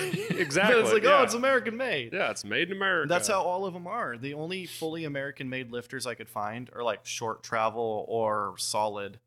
exactly. 0.30 0.80
it's 0.80 0.92
like, 0.92 1.02
yeah. 1.02 1.18
oh, 1.20 1.22
it's 1.22 1.34
American 1.34 1.76
made. 1.76 2.12
yeah, 2.12 2.30
it's 2.30 2.44
made 2.44 2.70
in 2.70 2.76
America. 2.76 3.08
That's 3.08 3.28
how 3.28 3.42
all 3.42 3.64
of 3.66 3.74
them 3.74 3.86
are. 3.86 4.16
The 4.16 4.34
only 4.34 4.66
fully 4.66 5.04
American 5.04 5.48
made 5.48 5.70
lifters 5.70 6.06
I 6.06 6.14
could 6.14 6.28
find 6.28 6.70
are 6.74 6.82
like 6.82 7.04
short 7.06 7.42
travel 7.42 8.04
or 8.08 8.54
solid 8.58 9.18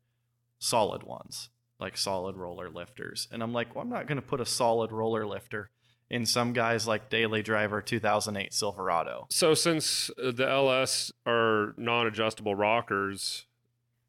solid 0.58 1.02
ones, 1.02 1.50
like 1.78 1.96
solid 1.96 2.36
roller 2.36 2.70
lifters. 2.70 3.28
And 3.30 3.42
I'm 3.42 3.52
like, 3.52 3.74
well, 3.74 3.82
I'm 3.84 3.90
not 3.90 4.06
going 4.06 4.16
to 4.16 4.26
put 4.26 4.40
a 4.40 4.46
solid 4.46 4.90
roller 4.92 5.26
lifter 5.26 5.70
in 6.08 6.24
some 6.24 6.52
guy's 6.52 6.86
like 6.86 7.10
daily 7.10 7.42
driver 7.42 7.82
2008 7.82 8.54
Silverado. 8.54 9.26
So 9.30 9.54
since 9.54 10.08
uh, 10.22 10.30
the 10.30 10.48
LS 10.48 11.12
are 11.26 11.74
non-adjustable 11.76 12.54
rockers, 12.54 13.46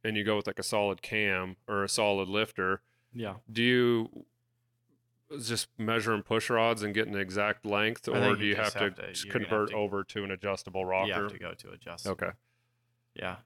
and 0.03 0.15
you 0.15 0.23
go 0.23 0.35
with 0.37 0.47
like 0.47 0.59
a 0.59 0.63
solid 0.63 1.01
cam 1.01 1.55
or 1.67 1.83
a 1.83 1.89
solid 1.89 2.29
lifter, 2.29 2.81
Yeah. 3.13 3.35
do 3.51 3.63
you 3.63 4.25
just 5.41 5.67
measuring 5.77 6.23
push 6.23 6.49
rods 6.49 6.83
and 6.83 6.93
getting 6.93 7.13
an 7.15 7.19
exact 7.21 7.65
length, 7.65 8.07
or 8.07 8.35
do 8.35 8.43
you 8.43 8.49
you 8.51 8.55
have 8.55 8.65
just 8.65 8.77
to, 8.77 8.83
have 8.83 8.95
to- 8.95 9.07
just 9.13 9.25
have 9.25 9.31
convert 9.33 9.69
to- 9.69 9.75
over 9.75 10.03
to 10.03 10.23
an 10.23 10.31
adjustable 10.31 10.85
rocker? 10.85 11.07
You 11.07 11.13
have 11.13 11.31
to 11.31 11.39
go 11.39 11.53
to 11.53 11.71
adjustable. 11.71 12.13
Okay. 12.13 12.31
Yeah. 13.13 13.37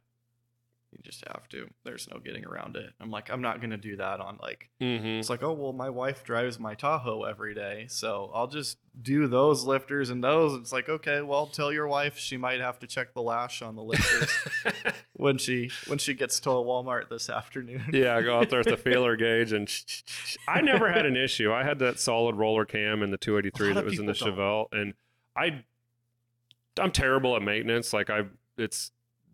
You 0.92 1.00
just 1.04 1.24
have 1.28 1.48
to. 1.50 1.70
There's 1.86 2.10
no 2.12 2.20
getting 2.20 2.46
around 2.46 2.76
it. 2.76 2.92
I'm 3.00 3.12
like, 3.12 3.32
I'm 3.32 3.42
not 3.42 3.62
gonna 3.62 3.78
do 3.78 3.96
that 3.96 4.20
on 4.20 4.38
like. 4.42 4.70
Mm-hmm. 4.82 5.20
It's 5.20 5.30
like, 5.30 5.42
oh 5.42 5.54
well, 5.54 5.72
my 5.72 5.90
wife 5.90 6.24
drives 6.24 6.60
my 6.60 6.76
Tahoe 6.76 7.24
every 7.24 7.56
day, 7.56 7.86
so 7.88 8.30
I'll 8.34 8.48
just 8.48 8.78
do 9.02 9.28
those 9.28 9.64
lifters 9.64 10.10
and 10.10 10.22
those. 10.22 10.60
It's 10.60 10.74
like, 10.74 10.90
okay, 10.90 11.22
well, 11.22 11.48
tell 11.48 11.72
your 11.72 11.88
wife 11.88 12.18
she 12.18 12.36
might 12.36 12.60
have 12.60 12.78
to 12.80 12.88
check 12.88 13.14
the 13.14 13.22
lash 13.22 13.62
on 13.62 13.78
the 13.78 13.84
lifters 13.84 14.30
when 15.14 15.38
she 15.38 15.72
when 15.88 15.98
she 15.98 16.14
gets 16.14 16.42
to 16.42 16.50
a 16.50 16.64
Walmart 16.64 17.08
this 17.10 17.30
afternoon. 17.30 17.90
yeah, 17.94 18.22
go 18.22 18.40
out 18.40 18.50
there 18.50 18.60
with 18.60 18.68
the 18.68 18.78
feeler 18.92 19.16
gauge 19.16 19.54
and. 19.54 19.72
I 20.48 20.62
never 20.62 20.92
had 20.92 21.06
an 21.06 21.16
issue. 21.16 21.54
I 21.54 21.64
had 21.64 21.80
that 21.80 22.00
solid 22.00 22.36
roller 22.36 22.66
cam 22.66 23.04
in 23.04 23.12
the 23.12 23.18
283 23.18 23.74
that 23.74 23.86
was 23.86 24.00
in 24.00 24.06
the 24.06 24.14
people 24.14 24.32
Chevelle, 24.34 24.66
and 24.72 24.94
I, 25.36 25.64
I'm 26.80 26.92
terrible 26.92 27.36
at 27.36 27.42
maintenance. 27.42 27.94
Like 27.94 28.10
I, 28.10 28.24
it's 28.58 28.92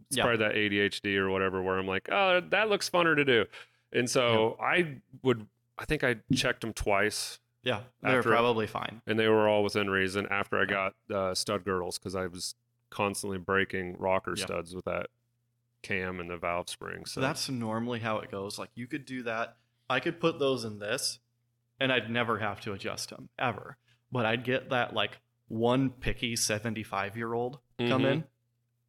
it's 0.08 0.18
Yeah. 0.18 0.24
probably 0.24 0.46
that 0.46 0.56
ADHD 0.56 1.18
or 1.18 1.30
whatever, 1.30 1.62
where 1.62 1.78
I'm 1.78 1.88
like, 1.88 2.08
oh, 2.12 2.40
that 2.40 2.70
looks 2.70 2.90
funner 2.90 3.16
to 3.16 3.26
do, 3.26 3.46
and 3.92 4.10
so 4.10 4.58
I 4.62 5.02
would. 5.24 5.48
I 5.80 5.86
think 5.86 6.04
I 6.04 6.16
checked 6.34 6.62
them 6.62 6.74
twice, 6.74 7.40
Yeah, 7.64 7.82
they're 8.02 8.18
After- 8.20 8.32
probably 8.32 8.66
fine. 8.66 9.02
and 9.06 9.20
they 9.20 9.28
were 9.28 9.48
all 9.48 9.64
within 9.64 9.90
reason. 9.90 10.26
After 10.32 10.60
I 10.60 10.66
got 10.66 10.96
uh, 11.14 11.36
stud 11.36 11.64
girdles, 11.66 12.00
because 12.00 12.16
I 12.16 12.26
was 12.28 12.56
constantly 12.90 13.38
breaking 13.38 13.98
rocker 13.98 14.34
Yeah. 14.36 14.46
studs 14.46 14.74
with 14.74 14.86
that 14.86 15.08
cam 15.84 16.20
and 16.20 16.30
the 16.32 16.38
valve 16.38 16.70
spring. 16.70 17.06
So 17.06 17.22
that's 17.22 17.48
normally 17.50 18.00
how 18.00 18.18
it 18.20 18.32
goes. 18.32 18.58
Like 18.58 18.70
you 18.74 18.88
could 18.88 19.06
do 19.06 19.22
that. 19.24 19.58
I 19.90 20.00
could 20.00 20.20
put 20.20 20.40
those 20.40 20.64
in 20.66 20.80
this, 20.80 21.20
and 21.80 21.92
I'd 21.94 22.10
never 22.10 22.40
have 22.40 22.60
to 22.62 22.74
adjust 22.74 23.10
them 23.12 23.30
ever. 23.38 23.78
But 24.12 24.26
I'd 24.26 24.44
get 24.44 24.70
that 24.70 24.94
like 24.96 25.20
one 25.48 25.90
picky 25.92 26.36
seventy-five 26.36 27.16
year 27.16 27.34
old 27.34 27.60
come 27.78 28.02
Mhm. 28.04 28.12
in, 28.12 28.24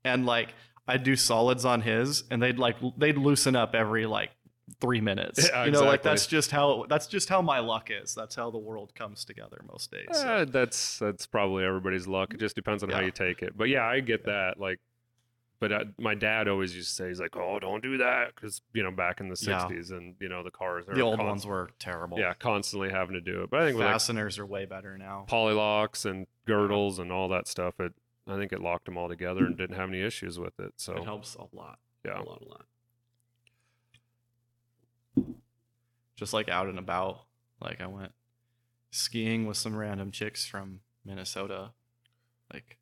and 0.05 0.25
like 0.25 0.55
I'd 0.89 1.05
do 1.05 1.15
solids 1.15 1.65
on 1.65 1.83
his, 1.83 2.25
and 2.31 2.43
they'd 2.43 2.59
like 2.59 2.77
they'd 2.97 3.19
loosen 3.19 3.55
up 3.55 3.75
every 3.75 4.07
like 4.07 4.31
three 4.81 5.01
minutes. 5.01 5.49
Yeah, 5.49 5.65
you 5.67 5.71
know, 5.71 5.83
like 5.85 6.03
that's 6.03 6.27
just 6.27 6.51
how 6.51 6.87
that's 6.89 7.07
just 7.07 7.29
how 7.29 7.43
my 7.43 7.59
luck 7.61 7.91
is. 7.91 8.15
That's 8.15 8.35
how 8.35 8.51
the 8.51 8.59
world 8.59 8.95
comes 8.95 9.25
together 9.25 9.61
most 9.71 9.91
days. 9.93 10.07
so. 10.13 10.27
Uh, 10.29 10.45
that's 10.47 10.99
that's 10.99 11.27
probably 11.27 11.65
everybody's 11.65 12.07
luck. 12.07 12.35
It 12.35 12.41
just 12.41 12.57
depends 12.57 12.83
on 12.83 12.91
how 12.91 13.01
you 13.01 13.11
take 13.11 13.43
it. 13.43 13.57
But 13.57 13.69
yeah, 13.69 13.85
I 13.87 14.01
get 14.01 14.25
that. 14.25 14.59
Like, 14.59 14.79
but 15.61 15.73
uh, 15.73 15.85
my 15.99 16.15
dad 16.15 16.49
always 16.49 16.75
used 16.77 16.91
to 16.91 16.95
say, 16.95 17.09
he's 17.09 17.19
like, 17.21 17.37
"Oh, 17.37 17.59
don't 17.59 17.83
do 17.83 17.97
that," 17.99 18.35
because 18.35 18.61
you 18.75 18.83
know, 18.83 18.91
back 18.93 19.21
in 19.21 19.29
the 19.29 19.37
Yeah. 19.47 19.67
'60s, 19.69 19.91
and 19.91 20.15
you 20.21 20.29
know, 20.29 20.43
the 20.43 20.51
cars, 20.51 20.85
the 20.87 21.01
old 21.01 21.19
ones 21.23 21.45
were 21.47 21.71
terrible. 21.79 22.19
yeah, 22.19 22.33
constantly 22.35 22.91
having 22.91 23.15
to 23.15 23.21
do 23.21 23.43
it. 23.43 23.51
But 23.51 23.61
I 23.61 23.65
think 23.67 23.77
with 23.77 23.85
like 23.87 23.95
fasteners 23.95 24.39
are 24.39 24.47
way 24.47 24.67
better 24.67 24.97
now. 24.97 25.27
polylocks 25.29 26.05
and 26.05 26.27
girdles 26.47 26.99
and 26.99 27.11
all 27.11 27.29
that 27.31 27.49
stuff, 27.49 27.75
it 27.81 27.93
I 28.29 28.37
think 28.37 28.53
it 28.53 28.61
locked 28.61 28.85
them 28.85 28.99
all 28.99 29.09
together 29.09 29.47
and 29.47 29.57
didn't 29.57 29.77
have 29.77 29.89
any 29.89 30.03
issues 30.03 30.39
with 30.39 30.59
it. 30.61 30.75
So 30.77 30.95
it 30.97 31.05
helps 31.05 31.35
a 31.35 31.47
lot. 31.57 31.79
yeah, 32.05 32.21
a 32.21 32.23
lot, 32.23 32.43
a 32.43 32.49
lot. 32.49 32.65
Just 36.17 36.33
like 36.33 36.49
out 36.49 36.67
and 36.67 36.79
about, 36.79 37.25
like 37.61 37.81
I 37.81 37.87
went 37.87 38.13
skiing 38.91 39.47
with 39.47 39.57
some 39.57 39.77
random 39.77 40.11
chicks 40.11 40.47
from 40.47 40.81
Minnesota. 41.05 41.71
Like, 42.53 42.79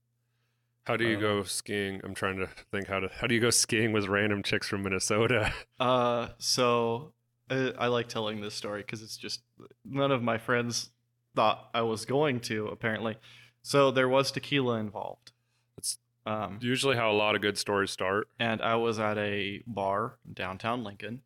how 0.85 0.97
do 0.97 1.07
you 1.07 1.17
Uh, 1.17 1.21
go 1.21 1.43
skiing? 1.43 2.01
I'm 2.05 2.15
trying 2.15 2.39
to 2.39 2.47
think 2.71 2.87
how 2.89 3.01
to 3.01 3.09
how 3.21 3.27
do 3.27 3.35
you 3.35 3.41
go 3.41 3.51
skiing 3.51 3.93
with 3.93 4.07
random 4.07 4.43
chicks 4.43 4.69
from 4.69 4.83
Minnesota? 4.83 5.53
uh, 5.81 6.29
so 6.39 7.13
uh, 7.51 7.71
I 7.79 7.89
like 7.89 8.09
telling 8.09 8.41
this 8.41 8.55
story 8.55 8.81
because 8.83 9.03
it's 9.03 9.17
just 9.17 9.43
none 9.85 10.13
of 10.13 10.23
my 10.23 10.39
friends 10.39 10.91
thought 11.35 11.69
I 11.75 11.83
was 11.83 12.05
going 12.07 12.41
to 12.41 12.69
apparently. 12.69 13.17
So 13.63 13.91
there 13.91 14.09
was 14.09 14.31
tequila 14.31 14.79
involved. 14.79 15.33
Um, 16.27 16.59
Usually, 16.61 16.97
how 16.97 17.11
a 17.11 17.15
lot 17.15 17.35
of 17.37 17.41
good 17.41 17.57
stories 17.57 17.91
start. 17.91 18.29
and 18.39 18.61
I 18.61 18.75
was 18.75 18.99
at 18.99 19.17
a 19.17 19.63
bar 19.67 20.19
in 20.27 20.35
downtown 20.35 20.83
Lincoln, 20.85 21.23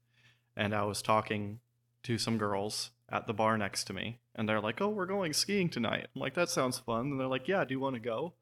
and 0.57 0.75
I 0.75 0.85
was 0.85 1.01
talking 1.03 1.61
to 2.03 2.19
some 2.19 2.37
girls 2.39 2.91
at 3.09 3.27
the 3.27 3.33
bar 3.33 3.57
next 3.59 3.85
to 3.85 3.93
me, 3.93 4.19
and 4.35 4.49
they're 4.49 4.61
like, 4.61 4.81
"Oh, 4.81 4.89
we're 4.89 5.07
going 5.07 5.33
skiing 5.33 5.69
tonight." 5.71 6.07
I'm 6.15 6.21
like, 6.21 6.35
"That 6.35 6.51
sounds 6.51 6.79
fun." 6.79 7.13
And 7.13 7.21
they're 7.21 7.27
like, 7.27 7.49
"Yeah, 7.49 7.65
do 7.65 7.73
you 7.75 7.81
want 7.81 7.95
to 7.95 8.01
go?" 8.01 8.35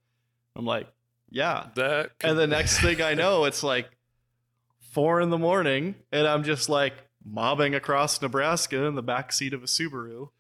I'm 0.57 0.67
like, 0.67 0.89
"Yeah." 1.31 1.69
That 1.77 2.11
And 2.21 2.37
the 2.39 2.47
next 2.47 2.79
thing 2.83 3.01
I 3.01 3.15
know, 3.15 3.45
it's 3.45 3.63
like 3.63 3.97
four 4.93 5.21
in 5.21 5.31
the 5.31 5.39
morning, 5.39 5.95
and 6.11 6.27
I'm 6.27 6.43
just 6.43 6.69
like 6.69 6.95
mobbing 7.25 7.75
across 7.75 8.21
Nebraska 8.21 8.85
in 8.85 8.95
the 8.95 9.03
back 9.03 9.33
seat 9.33 9.53
of 9.53 9.63
a 9.63 9.67
Subaru, 9.67 10.31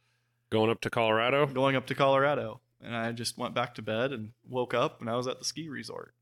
going 0.50 0.70
up 0.70 0.80
to 0.80 0.90
Colorado. 0.90 1.46
going 1.46 1.76
up 1.76 1.86
to 1.86 1.94
Colorado. 1.94 2.60
And 2.82 2.94
I 2.96 3.12
just 3.12 3.36
went 3.38 3.54
back 3.54 3.74
to 3.76 3.82
bed 3.82 4.12
and 4.12 4.30
woke 4.48 4.72
up, 4.74 5.00
and 5.00 5.10
I 5.10 5.16
was 5.16 5.26
at 5.26 5.38
the 5.38 5.44
ski 5.44 5.68
resort. 5.68 6.14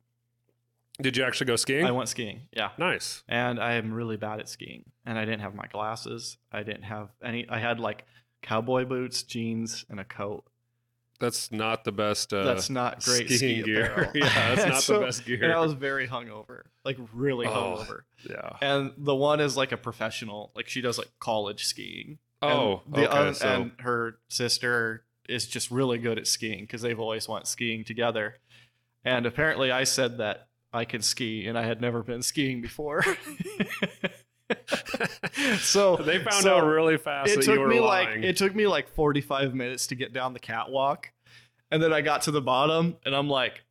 Did 1.01 1.17
you 1.17 1.25
actually 1.25 1.47
go 1.49 1.57
skiing? 1.57 1.85
I 1.85 1.91
went 1.91 2.09
skiing. 2.09 2.49
Yeah. 2.53 2.71
nice. 2.79 3.23
and 3.29 3.61
I 3.61 3.75
am 3.75 3.93
really 3.93 4.17
bad 4.17 4.41
at 4.41 4.49
skiing. 4.49 4.85
And 5.05 5.19
I 5.19 5.27
didn't 5.27 5.41
have 5.43 5.55
my 5.55 5.67
glasses. 5.67 6.39
I 6.51 6.63
didn't 6.63 6.85
have 6.85 7.11
any. 7.23 7.47
I 7.49 7.59
had 7.59 7.79
like 7.79 8.05
cowboy 8.43 8.87
boots, 8.87 9.23
jeans, 9.23 9.85
and 9.91 10.01
a 10.01 10.05
coat. 10.05 10.45
That's 11.21 11.51
not 11.53 11.85
the 11.85 11.93
best. 11.93 12.33
Uh, 12.33 12.45
That's 12.45 12.69
not 12.71 13.03
great 13.03 13.27
skiing 13.31 13.39
ski 13.39 13.63
gear. 13.63 14.11
yeah, 14.15 14.55
that's 14.55 14.67
not 14.67 14.83
So- 14.83 14.99
the 15.01 15.07
best 15.07 15.25
gear. 15.27 15.45
And 15.45 15.53
I 15.53 15.61
was 15.61 15.73
very 15.75 16.07
hungover, 16.09 16.63
like 16.85 16.99
really 17.13 17.47
Oh. 17.47 17.51
hungover. 17.79 18.01
yeah. 18.29 18.57
And 18.63 18.93
the 18.99 19.15
one 19.15 19.41
is 19.41 19.57
like 19.57 19.73
a 19.73 19.79
professional, 19.79 20.51
like 20.55 20.69
she 20.69 20.81
does 20.81 20.97
like 20.99 21.11
college 21.19 21.65
skiing. 21.67 22.19
And 22.43 22.53
Oh, 22.53 22.83
the 22.87 23.11
okay. 23.11 23.33
so 23.33 23.49
and 23.49 23.73
her 23.81 24.19
sister 24.29 25.05
is 25.29 25.47
just 25.47 25.71
really 25.71 25.99
good 25.99 26.19
at 26.19 26.27
skiing 26.27 26.61
because 26.61 26.83
they've 26.83 26.99
always 27.01 27.29
went 27.29 27.47
skiing 27.47 27.85
together. 27.85 28.37
And 29.05 29.27
apparently, 29.27 29.71
I 29.71 29.85
said 29.85 30.19
that 30.19 30.49
I 30.73 30.85
can 30.85 31.01
ski, 31.03 31.47
and 31.47 31.57
I 31.59 31.63
had 31.65 31.81
never 31.81 32.03
been 32.03 32.23
skiing 32.23 32.61
before. 32.61 33.05
so 35.59 35.97
they 35.97 36.19
found 36.19 36.43
so 36.43 36.57
out 36.59 36.67
really 36.67 36.97
fast 36.97 37.31
it 37.33 37.37
that 37.37 37.45
took 37.45 37.55
you 37.55 37.61
were 37.61 37.69
me 37.69 37.81
lying. 37.81 38.21
like 38.21 38.25
it 38.25 38.37
took 38.37 38.55
me 38.55 38.67
like 38.67 38.89
45 38.89 39.55
minutes 39.55 39.89
to 39.89 39.95
get 39.95 40.13
down 40.13 40.33
the 40.33 40.39
catwalk. 40.41 41.11
And 41.71 41.83
then 41.83 41.93
i 41.93 42.01
got 42.01 42.23
to 42.23 42.31
the 42.31 42.41
bottom 42.41 42.97
and 43.05 43.15
i'm 43.15 43.29
like 43.29 43.65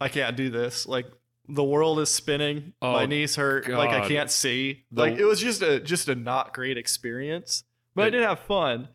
i 0.00 0.08
can't 0.08 0.36
do 0.36 0.50
this. 0.50 0.86
Like 0.86 1.06
the 1.48 1.64
world 1.64 1.98
is 2.00 2.10
spinning. 2.10 2.74
Oh, 2.82 2.92
My 2.92 3.02
Oh, 3.04 3.06
knees 3.06 3.34
hurt. 3.36 3.68
Like 3.68 3.90
i 3.90 4.06
can't 4.06 4.30
see. 4.30 4.84
The- 4.92 5.02
like 5.02 5.18
it 5.18 5.24
was 5.24 5.40
just 5.40 5.62
a 5.62 5.80
just 5.80 6.08
a 6.08 6.14
not 6.14 6.54
great 6.54 6.76
experience. 6.78 7.64
But 7.94 8.06
i 8.06 8.10
did 8.10 8.22
have 8.22 8.38
fun 8.40 8.88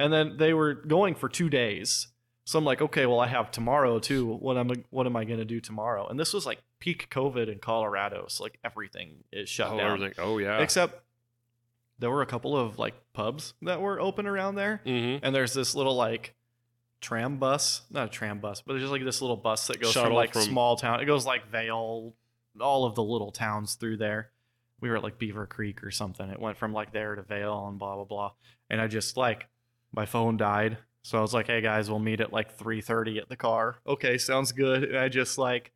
and 0.00 0.12
then 0.12 0.36
they 0.36 0.52
were 0.54 0.74
going 0.74 1.14
for 1.14 1.28
two 1.28 1.48
days. 1.48 2.08
So 2.44 2.58
i'm 2.58 2.64
like 2.64 2.82
okay 2.82 3.06
well 3.06 3.20
i 3.20 3.28
have 3.28 3.50
tomorrow 3.50 3.98
too. 4.00 4.26
What 4.26 4.56
am 4.56 4.70
I, 4.72 4.74
what 4.90 5.06
am 5.06 5.14
i 5.14 5.24
going 5.24 5.38
to 5.38 5.44
do 5.44 5.60
tomorrow? 5.60 6.08
And 6.08 6.18
this 6.18 6.32
was 6.32 6.46
like 6.46 6.58
peak 6.80 7.08
covid 7.10 7.50
in 7.50 7.58
colorado. 7.58 8.26
So 8.28 8.42
like 8.42 8.58
everything 8.64 9.24
is 9.32 9.48
shut 9.48 9.70
oh, 9.70 9.76
down. 9.76 9.92
everything. 9.92 10.14
Oh 10.18 10.38
yeah. 10.38 10.58
except 10.58 11.02
there 11.98 12.10
were 12.10 12.22
a 12.22 12.26
couple 12.26 12.56
of 12.56 12.78
like 12.78 12.94
pubs 13.12 13.54
that 13.62 13.80
were 13.80 14.00
open 14.00 14.26
around 14.26 14.56
there. 14.56 14.80
Mm-hmm. 14.84 15.24
and 15.24 15.34
there's 15.34 15.52
this 15.52 15.74
little 15.74 15.94
like 15.94 16.34
tram 17.00 17.38
bus 17.38 17.82
not 17.90 18.06
a 18.06 18.10
tram 18.10 18.40
bus 18.40 18.60
but 18.60 18.74
there's 18.74 18.82
just 18.82 18.92
like 18.92 19.04
this 19.04 19.22
little 19.22 19.36
bus 19.36 19.68
that 19.68 19.80
goes 19.80 19.94
from 19.94 20.12
like 20.12 20.34
from- 20.34 20.42
small 20.42 20.76
town 20.76 21.00
it 21.00 21.06
goes 21.06 21.24
like 21.24 21.50
Vail 21.50 22.14
all 22.58 22.84
of 22.84 22.94
the 22.94 23.02
little 23.02 23.30
towns 23.30 23.74
through 23.74 23.98
there. 23.98 24.30
We 24.80 24.88
were 24.88 24.96
at 24.96 25.02
like 25.02 25.18
beaver 25.18 25.46
creek 25.46 25.84
or 25.84 25.90
something. 25.90 26.28
It 26.30 26.40
went 26.40 26.56
from 26.56 26.72
like 26.72 26.92
there 26.92 27.14
to 27.14 27.22
Vail 27.22 27.68
and 27.68 27.78
blah 27.78 27.96
blah 27.96 28.04
blah. 28.04 28.32
And 28.68 28.80
i 28.80 28.86
just 28.86 29.16
like 29.16 29.46
my 29.92 30.06
phone 30.06 30.36
died 30.36 30.78
so 31.02 31.18
i 31.18 31.20
was 31.20 31.32
like 31.34 31.46
hey 31.46 31.60
guys 31.60 31.88
we'll 31.90 31.98
meet 31.98 32.20
at 32.20 32.32
like 32.32 32.56
3.30 32.58 33.18
at 33.22 33.28
the 33.28 33.36
car 33.36 33.78
okay 33.86 34.18
sounds 34.18 34.52
good 34.52 34.84
and 34.84 34.98
i 34.98 35.08
just 35.08 35.38
like 35.38 35.72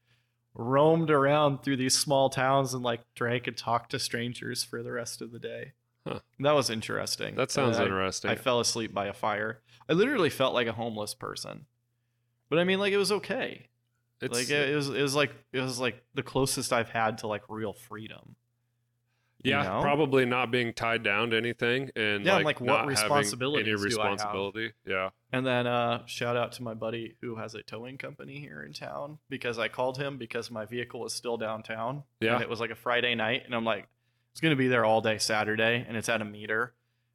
roamed 0.54 1.10
around 1.10 1.62
through 1.62 1.76
these 1.76 1.96
small 1.98 2.30
towns 2.30 2.74
and 2.74 2.82
like 2.82 3.00
drank 3.14 3.46
and 3.46 3.56
talked 3.56 3.90
to 3.90 3.98
strangers 3.98 4.62
for 4.62 4.82
the 4.82 4.92
rest 4.92 5.20
of 5.22 5.32
the 5.32 5.38
day 5.38 5.72
Huh. 6.06 6.20
that 6.40 6.52
was 6.52 6.68
interesting 6.68 7.34
That 7.34 7.50
sounds 7.50 7.78
I- 7.78 7.84
interesting. 7.84 8.30
I 8.30 8.34
fell 8.36 8.60
asleep 8.60 8.92
by 8.92 9.06
a 9.06 9.14
fire. 9.14 9.60
I 9.88 9.94
literally 9.94 10.28
felt 10.28 10.52
like 10.52 10.66
a 10.66 10.72
homeless 10.72 11.14
person. 11.14 11.64
But 12.50 12.58
I 12.58 12.64
mean 12.64 12.78
like 12.78 12.92
it 12.92 12.98
was 12.98 13.10
okay. 13.10 13.68
it's, 14.20 14.34
like 14.34 14.50
it 14.50 14.76
was 14.76 14.90
it 14.90 15.00
was 15.00 15.14
like 15.14 15.32
it 15.54 15.60
was 15.60 15.80
like 15.80 16.02
the 16.12 16.22
closest 16.22 16.74
I've 16.74 16.90
had 16.90 17.16
to 17.18 17.26
like 17.26 17.42
real 17.48 17.72
freedom. 17.72 18.36
You 19.44 19.50
yeah, 19.50 19.62
know? 19.64 19.82
probably 19.82 20.24
not 20.24 20.50
being 20.50 20.72
tied 20.72 21.02
down 21.02 21.30
to 21.30 21.36
anything 21.36 21.90
and 21.94 22.24
Yeah, 22.24 22.36
like, 22.36 22.44
like, 22.46 22.60
what 22.62 22.86
responsibilities 22.86 23.68
any 23.68 23.90
do 23.90 24.00
I 24.00 24.04
have? 24.04 24.12
responsibility. 24.12 24.72
Yeah. 24.86 25.10
And 25.32 25.46
then 25.46 25.66
uh 25.66 26.06
shout 26.06 26.34
out 26.36 26.52
to 26.52 26.62
my 26.62 26.72
buddy 26.72 27.16
who 27.20 27.36
has 27.36 27.54
a 27.54 27.62
towing 27.62 27.98
company 27.98 28.40
here 28.40 28.62
in 28.62 28.72
town 28.72 29.18
because 29.28 29.58
I 29.58 29.68
called 29.68 29.98
him 29.98 30.16
because 30.16 30.50
my 30.50 30.64
vehicle 30.64 31.00
was 31.00 31.12
still 31.14 31.36
downtown. 31.36 32.04
Yeah. 32.20 32.34
And 32.34 32.42
it 32.42 32.48
was 32.48 32.58
like 32.58 32.70
a 32.70 32.74
Friday 32.74 33.14
night 33.14 33.42
and 33.44 33.54
I'm 33.54 33.64
like 33.66 33.86
it's 34.32 34.40
going 34.40 34.50
to 34.50 34.56
be 34.56 34.66
there 34.68 34.84
all 34.84 35.02
day 35.02 35.18
Saturday 35.18 35.84
and 35.86 35.96
it's 35.96 36.08
at 36.08 36.22
a 36.22 36.24
meter. 36.24 36.72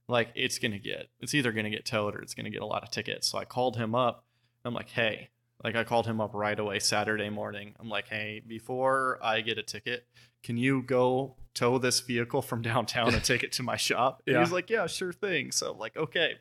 Like 0.08 0.30
it's 0.36 0.60
going 0.60 0.72
to 0.74 0.80
get 0.80 1.08
it's 1.20 1.34
either 1.34 1.52
going 1.52 1.66
to 1.66 1.72
get 1.72 1.84
towed 1.84 2.16
or 2.16 2.22
it's 2.22 2.36
going 2.36 2.46
to 2.46 2.52
get 2.52 2.62
a 2.62 2.66
lot 2.68 2.84
of 2.84 2.92
tickets. 2.92 3.28
So 3.28 3.40
I 3.40 3.46
called 3.46 3.76
him 3.76 3.96
up. 3.96 4.24
I'm 4.64 4.74
like, 4.76 4.90
"Hey, 4.90 5.30
like 5.64 5.76
I 5.76 5.84
called 5.84 6.06
him 6.06 6.22
up 6.22 6.34
right 6.34 6.60
away 6.60 6.80
Saturday 6.80 7.30
morning. 7.30 7.74
I'm 7.80 7.90
like, 7.90 8.08
"Hey, 8.08 8.42
before 8.46 9.18
I 9.22 9.42
get 9.42 9.58
a 9.58 9.64
ticket, 9.64 10.06
can 10.44 10.58
you 10.58 10.82
go 10.82 11.36
tow 11.54 11.78
this 11.78 12.00
vehicle 12.00 12.42
from 12.42 12.62
downtown 12.70 13.14
and 13.14 13.24
take 13.24 13.44
it 13.44 13.52
to 13.54 13.64
my 13.64 13.76
shop?" 13.78 14.22
And 14.28 14.36
Yeah. 14.36 14.40
he's 14.42 14.52
like, 14.52 14.70
"Yeah, 14.70 14.88
sure 14.88 15.12
thing." 15.14 15.52
So 15.52 15.72
I'm 15.72 15.78
like, 15.80 15.96
"Okay, 15.98 16.36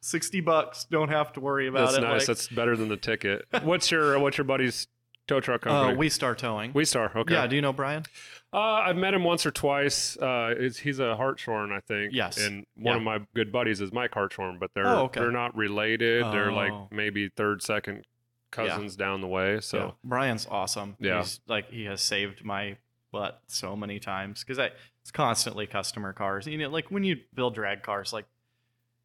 60 0.00 0.40
bucks, 0.40 0.84
don't 0.84 1.08
have 1.08 1.32
to 1.34 1.40
worry 1.40 1.66
about 1.68 1.86
That's 1.86 1.98
it." 1.98 2.00
That's 2.02 2.10
nice. 2.12 2.20
Like, 2.22 2.26
That's 2.36 2.48
better 2.48 2.76
than 2.76 2.88
the 2.88 2.96
ticket. 2.96 3.46
What's 3.62 3.90
your 3.90 4.18
what's 4.18 4.38
your 4.38 4.44
buddy's 4.44 4.86
tow 5.26 5.40
truck 5.40 5.66
Uh, 5.66 5.70
company? 5.70 5.98
we 5.98 6.08
start 6.08 6.38
towing. 6.38 6.72
we 6.72 6.84
Star. 6.84 7.10
Okay. 7.16 7.34
Yeah. 7.34 7.46
Do 7.46 7.56
you 7.56 7.62
know 7.62 7.72
Brian? 7.72 8.04
Uh, 8.52 8.60
I've 8.60 8.96
met 8.96 9.12
him 9.12 9.24
once 9.24 9.44
or 9.44 9.50
twice. 9.50 10.16
Uh, 10.16 10.54
he's 10.80 10.98
a 11.00 11.16
Hartshorn, 11.16 11.72
I 11.72 11.80
think. 11.80 12.14
Yes. 12.14 12.38
And 12.38 12.64
one 12.76 12.92
Yeah. 12.92 12.96
of 12.98 13.02
my 13.02 13.26
good 13.34 13.50
buddies 13.52 13.80
is 13.80 13.92
Mike 13.92 14.14
Hartshorn, 14.14 14.58
but 14.60 14.70
they're 14.74 14.86
Oh, 14.86 15.04
okay. 15.06 15.20
they're 15.20 15.32
not 15.32 15.54
related. 15.56 16.24
They're 16.26 16.52
like 16.52 16.72
Oh. 16.72 16.88
maybe 16.92 17.28
third, 17.28 17.60
second 17.62 18.06
cousins 18.52 18.94
down 18.96 19.20
the 19.20 19.26
way. 19.26 19.60
So 19.60 19.78
Yeah. 19.78 19.90
Brian's 20.04 20.46
awesome. 20.48 20.96
Yeah. 21.00 21.18
He's 21.18 21.40
like 21.48 21.70
he 21.70 21.84
has 21.86 22.00
saved 22.00 22.44
my 22.44 22.76
butt 23.18 23.40
so 23.46 23.74
many 23.76 23.98
times 23.98 24.42
because 24.42 24.58
I 24.58 24.70
it's 25.02 25.10
constantly 25.10 25.66
customer 25.66 26.12
cars. 26.12 26.46
You 26.46 26.58
know, 26.58 26.68
like 26.68 26.90
when 26.90 27.04
you 27.04 27.16
build 27.34 27.54
drag 27.54 27.82
cars, 27.82 28.12
like 28.12 28.26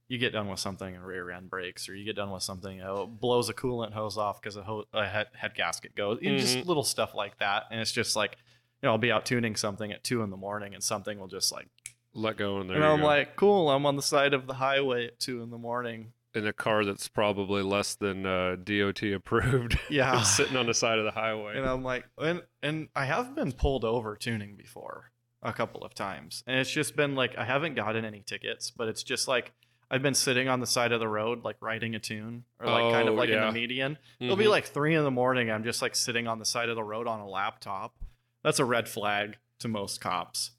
you 0.07 0.17
get 0.17 0.33
done 0.33 0.47
with 0.49 0.59
something 0.59 0.93
and 0.95 1.05
rear 1.05 1.31
end 1.31 1.49
breaks, 1.49 1.87
or 1.87 1.95
you 1.95 2.03
get 2.03 2.15
done 2.15 2.31
with 2.31 2.43
something, 2.43 2.81
oh, 2.81 3.03
it 3.03 3.19
blows 3.21 3.47
a 3.49 3.53
coolant 3.53 3.93
hose 3.93 4.17
off 4.17 4.41
because 4.41 4.57
a, 4.57 4.63
ho- 4.63 4.85
a 4.93 5.05
head, 5.07 5.27
head 5.33 5.53
gasket 5.55 5.95
goes. 5.95 6.19
Mhm. 6.19 6.39
Just 6.39 6.65
little 6.67 6.83
stuff 6.83 7.13
like 7.15 7.37
that, 7.39 7.63
and 7.71 7.79
it's 7.79 7.91
just 7.91 8.15
like. 8.15 8.35
You 8.83 8.87
know, 8.87 8.93
I'll 8.93 8.97
be 8.97 9.11
out 9.11 9.27
tuning 9.27 9.55
something 9.55 9.91
at 9.91 10.03
two 10.03 10.23
in 10.23 10.31
the 10.31 10.37
morning, 10.37 10.73
and 10.73 10.83
something 10.83 11.19
will 11.19 11.27
just 11.27 11.51
like, 11.51 11.67
let 12.15 12.35
go 12.35 12.57
and 12.59 12.67
there 12.67 12.77
and 12.77 12.83
I'm 12.85 13.01
go. 13.01 13.05
like, 13.05 13.35
cool. 13.35 13.69
I'm 13.69 13.85
on 13.85 13.95
the 13.95 14.01
side 14.01 14.33
of 14.33 14.47
the 14.47 14.55
highway 14.55 15.05
at 15.05 15.19
two 15.19 15.43
in 15.43 15.51
the 15.51 15.59
morning. 15.59 16.13
In 16.33 16.47
a 16.47 16.53
car 16.53 16.85
that's 16.85 17.07
probably 17.07 17.61
less 17.61 17.95
than 17.95 18.25
uh, 18.25 18.55
DOT 18.63 19.03
approved. 19.03 19.77
Yeah, 19.89 20.21
sitting 20.23 20.55
on 20.57 20.65
the 20.65 20.73
side 20.73 20.97
of 20.99 21.05
the 21.05 21.11
highway. 21.11 21.57
And 21.57 21.65
I'm 21.67 21.83
like, 21.83 22.05
and 22.17 22.41
and 22.63 22.87
I 22.95 23.05
have 23.05 23.35
been 23.35 23.51
pulled 23.51 23.83
over 23.83 24.15
tuning 24.15 24.55
before 24.55 25.11
a 25.43 25.51
couple 25.53 25.83
of 25.83 25.93
times, 25.93 26.43
and 26.47 26.59
it's 26.59 26.71
just 26.71 26.95
been 26.95 27.15
like 27.15 27.37
I 27.37 27.43
haven't 27.45 27.75
gotten 27.75 28.05
any 28.05 28.21
tickets, 28.21 28.71
but 28.71 28.87
it's 28.87 29.03
just 29.03 29.27
like 29.27 29.51
I've 29.89 30.01
been 30.01 30.13
sitting 30.13 30.47
on 30.47 30.61
the 30.61 30.67
side 30.67 30.93
of 30.93 30.99
the 31.01 31.07
road, 31.09 31.43
like 31.43 31.57
writing 31.59 31.95
a 31.95 31.99
tune, 31.99 32.45
or 32.59 32.67
like 32.67 32.93
kind 32.93 33.09
of 33.09 33.15
Oh, 33.15 33.17
like 33.17 33.29
in 33.29 33.41
the 33.41 33.51
median. 33.51 33.97
It'll 34.21 34.37
be 34.37 34.45
Mhm. 34.45 34.51
like 34.51 34.65
three 34.65 34.95
in 34.95 35.03
the 35.03 35.11
morning. 35.11 35.51
I'm 35.51 35.65
just 35.65 35.81
like 35.81 35.95
sitting 35.95 36.27
on 36.27 36.39
the 36.39 36.45
side 36.45 36.69
of 36.69 36.75
the 36.77 36.83
road 36.83 37.07
on 37.07 37.19
a 37.19 37.27
laptop. 37.27 37.95
That's 38.43 38.59
a 38.59 38.65
red 38.65 38.87
flag 38.87 39.37
to 39.59 39.67
most 39.67 39.99
cops 39.99 40.51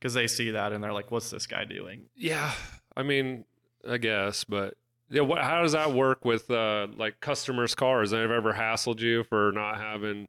because 0.00 0.14
they 0.14 0.26
see 0.26 0.50
that 0.50 0.72
and 0.72 0.82
they're 0.82 0.92
like, 0.92 1.10
"What's 1.12 1.30
this 1.30 1.46
guy 1.46 1.64
doing?" 1.64 2.06
Yeah, 2.16 2.52
I 2.96 3.04
mean, 3.04 3.44
I 3.88 3.98
guess, 3.98 4.42
but 4.42 4.74
yeah, 5.14 5.22
what, 5.22 5.42
how 5.42 5.62
does 5.62 5.72
that 5.72 5.92
work 5.92 6.24
with 6.24 6.50
uh, 6.50 6.88
like 6.96 7.20
customers' 7.20 7.74
cars? 7.74 8.10
They've 8.10 8.30
ever 8.30 8.52
hassled 8.52 9.00
you 9.00 9.24
for 9.24 9.52
not 9.52 9.78
having 9.80 10.26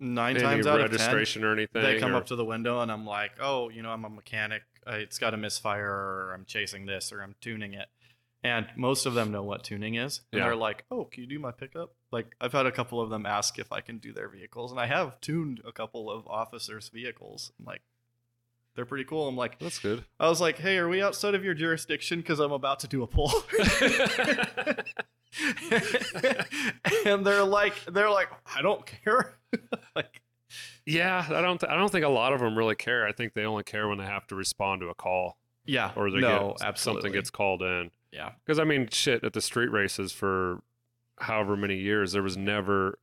Nine 0.00 0.36
any 0.36 0.44
times 0.44 0.66
out 0.66 0.80
of 0.80 0.90
ten, 0.90 0.92
registration 0.92 1.42
or 1.44 1.52
anything? 1.52 1.82
they 1.82 1.98
come 1.98 2.12
or- 2.12 2.16
up 2.18 2.26
to 2.26 2.36
the 2.36 2.44
window 2.44 2.80
and 2.80 2.92
I'm 2.92 3.04
like, 3.06 3.32
oh, 3.40 3.68
you 3.68 3.82
know, 3.82 3.90
I'm 3.90 4.04
a 4.04 4.10
mechanic. 4.10 4.62
Uh, 4.86 4.92
It's 4.92 5.18
got 5.18 5.34
a 5.34 5.36
misfire, 5.36 5.90
or 5.90 6.32
I'm 6.34 6.44
chasing 6.44 6.86
this, 6.86 7.12
or 7.12 7.20
I'm 7.20 7.34
tuning 7.40 7.74
it. 7.74 7.88
And 8.44 8.66
most 8.76 9.04
of 9.06 9.14
them 9.14 9.32
know 9.32 9.42
what 9.42 9.64
tuning 9.64 9.96
is. 9.96 10.20
And 10.32 10.38
Yeah. 10.38 10.44
they're 10.46 10.56
like, 10.56 10.84
oh, 10.92 11.04
can 11.06 11.24
you 11.24 11.28
do 11.28 11.40
my 11.40 11.50
pickup? 11.50 11.94
Like, 12.12 12.36
I've 12.40 12.52
had 12.52 12.66
a 12.66 12.70
couple 12.72 13.00
of 13.00 13.10
them 13.10 13.26
ask 13.26 13.58
if 13.58 13.72
I 13.72 13.80
can 13.80 13.98
do 13.98 14.12
their 14.12 14.28
vehicles. 14.28 14.70
And 14.70 14.80
I 14.80 14.86
have 14.86 15.20
tuned 15.20 15.60
a 15.66 15.72
couple 15.72 16.08
of 16.10 16.26
officers' 16.28 16.88
vehicles. 16.88 17.50
I'm 17.58 17.64
like, 17.64 17.82
they're 18.74 18.86
pretty 18.86 19.04
cool. 19.04 19.28
I'm 19.28 19.36
like, 19.36 19.58
That's 19.58 19.78
good. 19.78 20.04
I 20.20 20.28
was 20.28 20.40
like, 20.40 20.58
hey, 20.58 20.78
are 20.78 20.88
we 20.88 21.02
outside 21.02 21.34
of 21.34 21.44
your 21.44 21.54
jurisdiction? 21.54 22.20
Because 22.20 22.38
I'm 22.38 22.52
about 22.52 22.80
to 22.80 22.88
do 22.88 23.02
a 23.02 23.06
pull. 23.06 23.32
and 27.04 27.26
they're 27.26 27.44
like, 27.44 27.74
they're 27.86 28.10
like, 28.10 28.28
I 28.54 28.62
don't 28.62 28.84
care. 28.86 29.34
like, 29.96 30.22
yeah, 30.86 31.26
I 31.28 31.42
don't. 31.42 31.62
I 31.64 31.76
don't 31.76 31.90
think 31.92 32.04
a 32.04 32.08
lot 32.10 32.32
of 32.32 32.40
them 32.40 32.56
really 32.56 32.74
care. 32.74 33.06
I 33.06 33.12
think 33.12 33.34
they 33.34 33.44
only 33.44 33.64
care 33.64 33.88
when 33.88 33.98
they 33.98 34.06
have 34.06 34.26
to 34.28 34.34
respond 34.34 34.80
to 34.80 34.88
a 34.88 34.94
call 34.94 35.36
yeah, 35.66 35.92
or 35.96 36.10
they 36.10 36.20
no, 36.20 36.54
get 36.58 36.66
absolutely. 36.66 37.02
something 37.02 37.12
gets 37.12 37.30
called 37.30 37.60
in. 37.62 37.90
yeah. 38.10 38.30
Because 38.44 38.58
I 38.58 38.64
mean, 38.64 38.88
shit, 38.90 39.22
at 39.22 39.34
the 39.34 39.42
street 39.42 39.70
races 39.70 40.12
for 40.12 40.62
however 41.18 41.56
many 41.56 41.76
years, 41.76 42.12
there 42.12 42.22
was 42.22 42.38
never, 42.38 42.98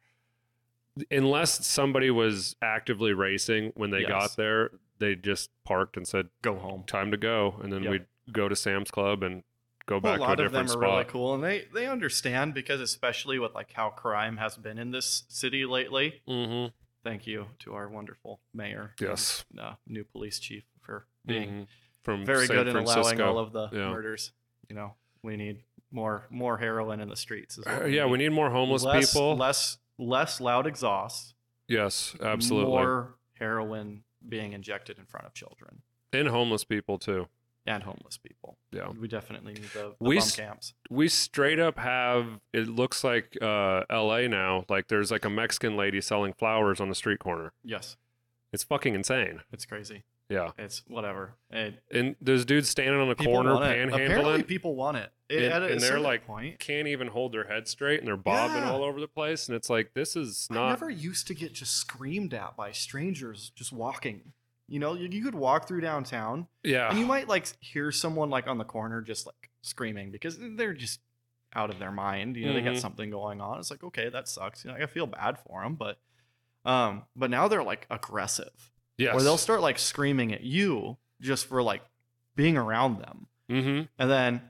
unless 1.12 1.68
somebody 1.68 2.10
was 2.10 2.56
actively 2.64 3.14
racing 3.14 3.72
when 3.76 3.92
they 3.92 4.00
Yes. 4.02 4.10
got 4.10 4.36
there, 4.36 4.72
they 5.00 5.16
just 5.16 5.50
parked 5.64 5.98
and 5.98 6.08
said, 6.08 6.30
Go 6.42 6.56
home. 6.58 6.84
"Time 6.86 7.12
to 7.12 7.18
go," 7.18 7.60
and 7.64 7.72
then 7.72 7.84
Yep. 7.84 7.92
we'd 7.92 8.06
go 8.32 8.48
to 8.50 8.56
Sam's 8.56 8.92
Club 8.92 9.24
and 9.24 9.44
go 9.86 9.96
Well, 9.96 10.14
back 10.14 10.20
a 10.20 10.24
lot 10.24 10.36
to 10.36 10.44
a 10.44 10.46
of 10.48 10.52
them 10.52 10.66
different 10.66 10.70
are 10.70 10.88
spot. 10.88 10.98
really 10.98 11.12
cool, 11.12 11.34
and 11.36 11.44
they 11.44 11.66
they 11.74 11.88
understand 11.88 12.54
because 12.54 12.82
especially 12.82 13.38
with 13.40 13.54
like 13.54 13.74
how 13.74 13.90
crime 13.90 14.38
has 14.38 14.58
been 14.58 14.78
in 14.78 14.92
this 14.92 15.24
city 15.28 15.66
lately. 15.66 16.22
Mm-hmm. 16.28 16.74
Thank 17.04 17.28
you 17.28 17.48
to 17.60 17.74
our 17.76 17.88
wonderful 17.90 18.40
mayor. 18.54 18.96
Yes. 19.00 19.46
and, 19.52 19.60
uh, 19.60 19.76
new 19.86 20.04
police 20.04 20.40
chief 20.40 20.64
for 20.82 21.06
being 21.26 21.50
Mhm. 21.50 21.68
from 22.04 22.26
very 22.26 22.48
San 22.48 22.56
good 22.56 22.68
in 22.68 22.76
allowing 22.78 23.22
all 23.22 23.38
of 23.38 23.52
the 23.52 23.70
Yeah. 23.72 23.90
murders. 23.92 24.32
You 24.70 24.76
know, 24.76 24.96
we 25.22 25.36
need 25.38 25.64
more 25.92 26.26
more 26.32 26.58
heroin 26.58 27.00
in 27.02 27.10
the 27.10 27.16
streets. 27.16 27.58
Is 27.60 27.66
what 27.66 27.82
Uh, 27.84 27.86
yeah, 27.86 28.06
we 28.06 28.18
need 28.18 28.30
more 28.30 28.50
homeless 28.50 28.84
less, 28.84 29.14
people. 29.14 29.36
Less 29.36 29.78
less 30.00 30.42
loud 30.42 30.66
exhaust. 30.66 31.36
yes, 31.68 32.16
absolutely, 32.22 32.72
More 32.72 33.18
heroin 33.34 34.04
being 34.28 34.54
injected 34.54 34.98
in 34.98 35.06
front 35.06 35.26
of 35.26 35.34
children 35.34 35.82
and 36.14 36.28
homeless 36.28 36.64
people 36.64 36.98
too. 36.98 37.28
and 37.68 37.84
homeless 37.84 38.18
people. 38.18 38.58
Yeah. 38.72 38.90
We 39.00 39.08
definitely 39.08 39.54
need 39.54 39.70
the, 39.74 39.96
the 40.00 40.08
We 40.10 40.20
bum 40.20 40.30
camps. 40.30 40.74
we 40.90 41.08
straight 41.08 41.60
up 41.60 41.78
have 41.80 42.40
it 42.54 42.68
looks 42.68 43.04
like 43.04 43.38
uh 43.42 43.84
LA 43.90 44.28
now 44.28 44.66
like 44.70 44.88
there's 44.88 45.12
like 45.12 45.26
a 45.26 45.30
Mexican 45.30 45.76
lady 45.76 46.00
selling 46.02 46.34
flowers 46.34 46.80
on 46.80 46.90
the 46.90 46.96
street 46.96 47.20
corner. 47.20 47.54
Yes, 47.64 47.98
It's 48.54 48.64
fucking 48.64 48.94
insane. 48.96 49.42
it's 49.52 49.66
crazy. 49.66 50.04
Yeah. 50.30 50.52
It's 50.58 50.84
whatever. 50.88 51.36
It, 51.52 51.82
And 51.92 52.16
there's 52.20 52.46
dudes 52.46 52.68
standing 52.70 53.00
on 53.00 53.08
the 53.10 53.16
corner 53.16 53.54
it. 53.54 53.58
Apparently, 53.90 54.00
panhandling 54.42 54.48
people 54.48 54.76
want 54.76 54.98
it. 54.98 55.12
It- 55.30 55.52
And- 55.52 55.64
a 55.64 55.68
and 55.68 55.82
they're 55.82 56.00
like, 56.00 56.26
point. 56.26 56.60
can't 56.60 56.88
even 56.88 57.08
hold 57.08 57.32
their 57.32 57.46
head 57.46 57.68
straight 57.68 58.00
and 58.00 58.08
they're 58.08 58.18
bobbing 58.18 58.58
Yeah. 58.64 58.72
all 58.72 58.84
over 58.84 59.00
the 59.00 59.08
place 59.08 59.48
and 59.48 59.56
it's 59.56 59.70
like 59.70 59.94
this 59.94 60.16
is 60.16 60.48
not 60.52 60.66
I 60.66 60.70
never 60.70 60.90
used 60.90 61.28
to 61.28 61.34
get 61.36 61.54
just 61.54 61.74
screamed 61.76 62.34
at 62.34 62.56
by 62.56 62.72
strangers 62.72 63.52
just 63.56 63.72
walking. 63.72 64.34
You 64.68 64.80
know, 64.80 64.94
you, 64.96 65.08
you 65.12 65.24
could 65.24 65.36
walk 65.36 65.68
through 65.68 65.82
downtown 65.82 66.48
yeah. 66.64 66.90
and 66.90 66.98
you 67.00 67.06
might 67.06 67.28
like 67.28 67.48
hear 67.60 67.92
someone 67.92 68.30
like 68.32 68.48
on 68.48 68.58
the 68.58 68.64
corner 68.66 69.02
just 69.02 69.28
like 69.28 69.52
screaming 69.62 70.10
because 70.12 70.38
they're 70.40 70.74
just 70.74 71.00
out 71.54 71.70
of 71.70 71.78
their 71.80 71.92
mind. 71.92 72.36
You 72.36 72.48
know, 72.48 72.54
they 72.54 72.62
got 72.62 72.74
Mhm. 72.74 72.80
something 72.82 73.10
going 73.12 73.42
on. 73.42 73.60
It's 73.60 73.70
like, 73.72 73.84
okay, 73.84 74.10
that 74.10 74.28
sucks. 74.28 74.66
You 74.66 74.72
know, 74.72 74.78
I 74.78 74.88
feel 74.88 75.06
bad 75.08 75.38
for 75.40 75.62
them, 75.64 75.76
but 75.76 76.00
um, 76.66 77.04
but 77.16 77.30
now 77.30 77.48
they're 77.48 77.64
like 77.64 77.86
aggressive, 77.92 78.72
yes. 78.98 79.16
or 79.16 79.22
they'll 79.22 79.38
start 79.38 79.62
like 79.62 79.80
screaming 79.80 80.34
at 80.34 80.42
you 80.42 80.98
just 81.22 81.48
for 81.48 81.62
like 81.62 81.82
being 82.36 82.58
around 82.58 83.00
them. 83.00 83.28
mm-hmm. 83.50 83.82
And 83.98 84.12
then 84.12 84.42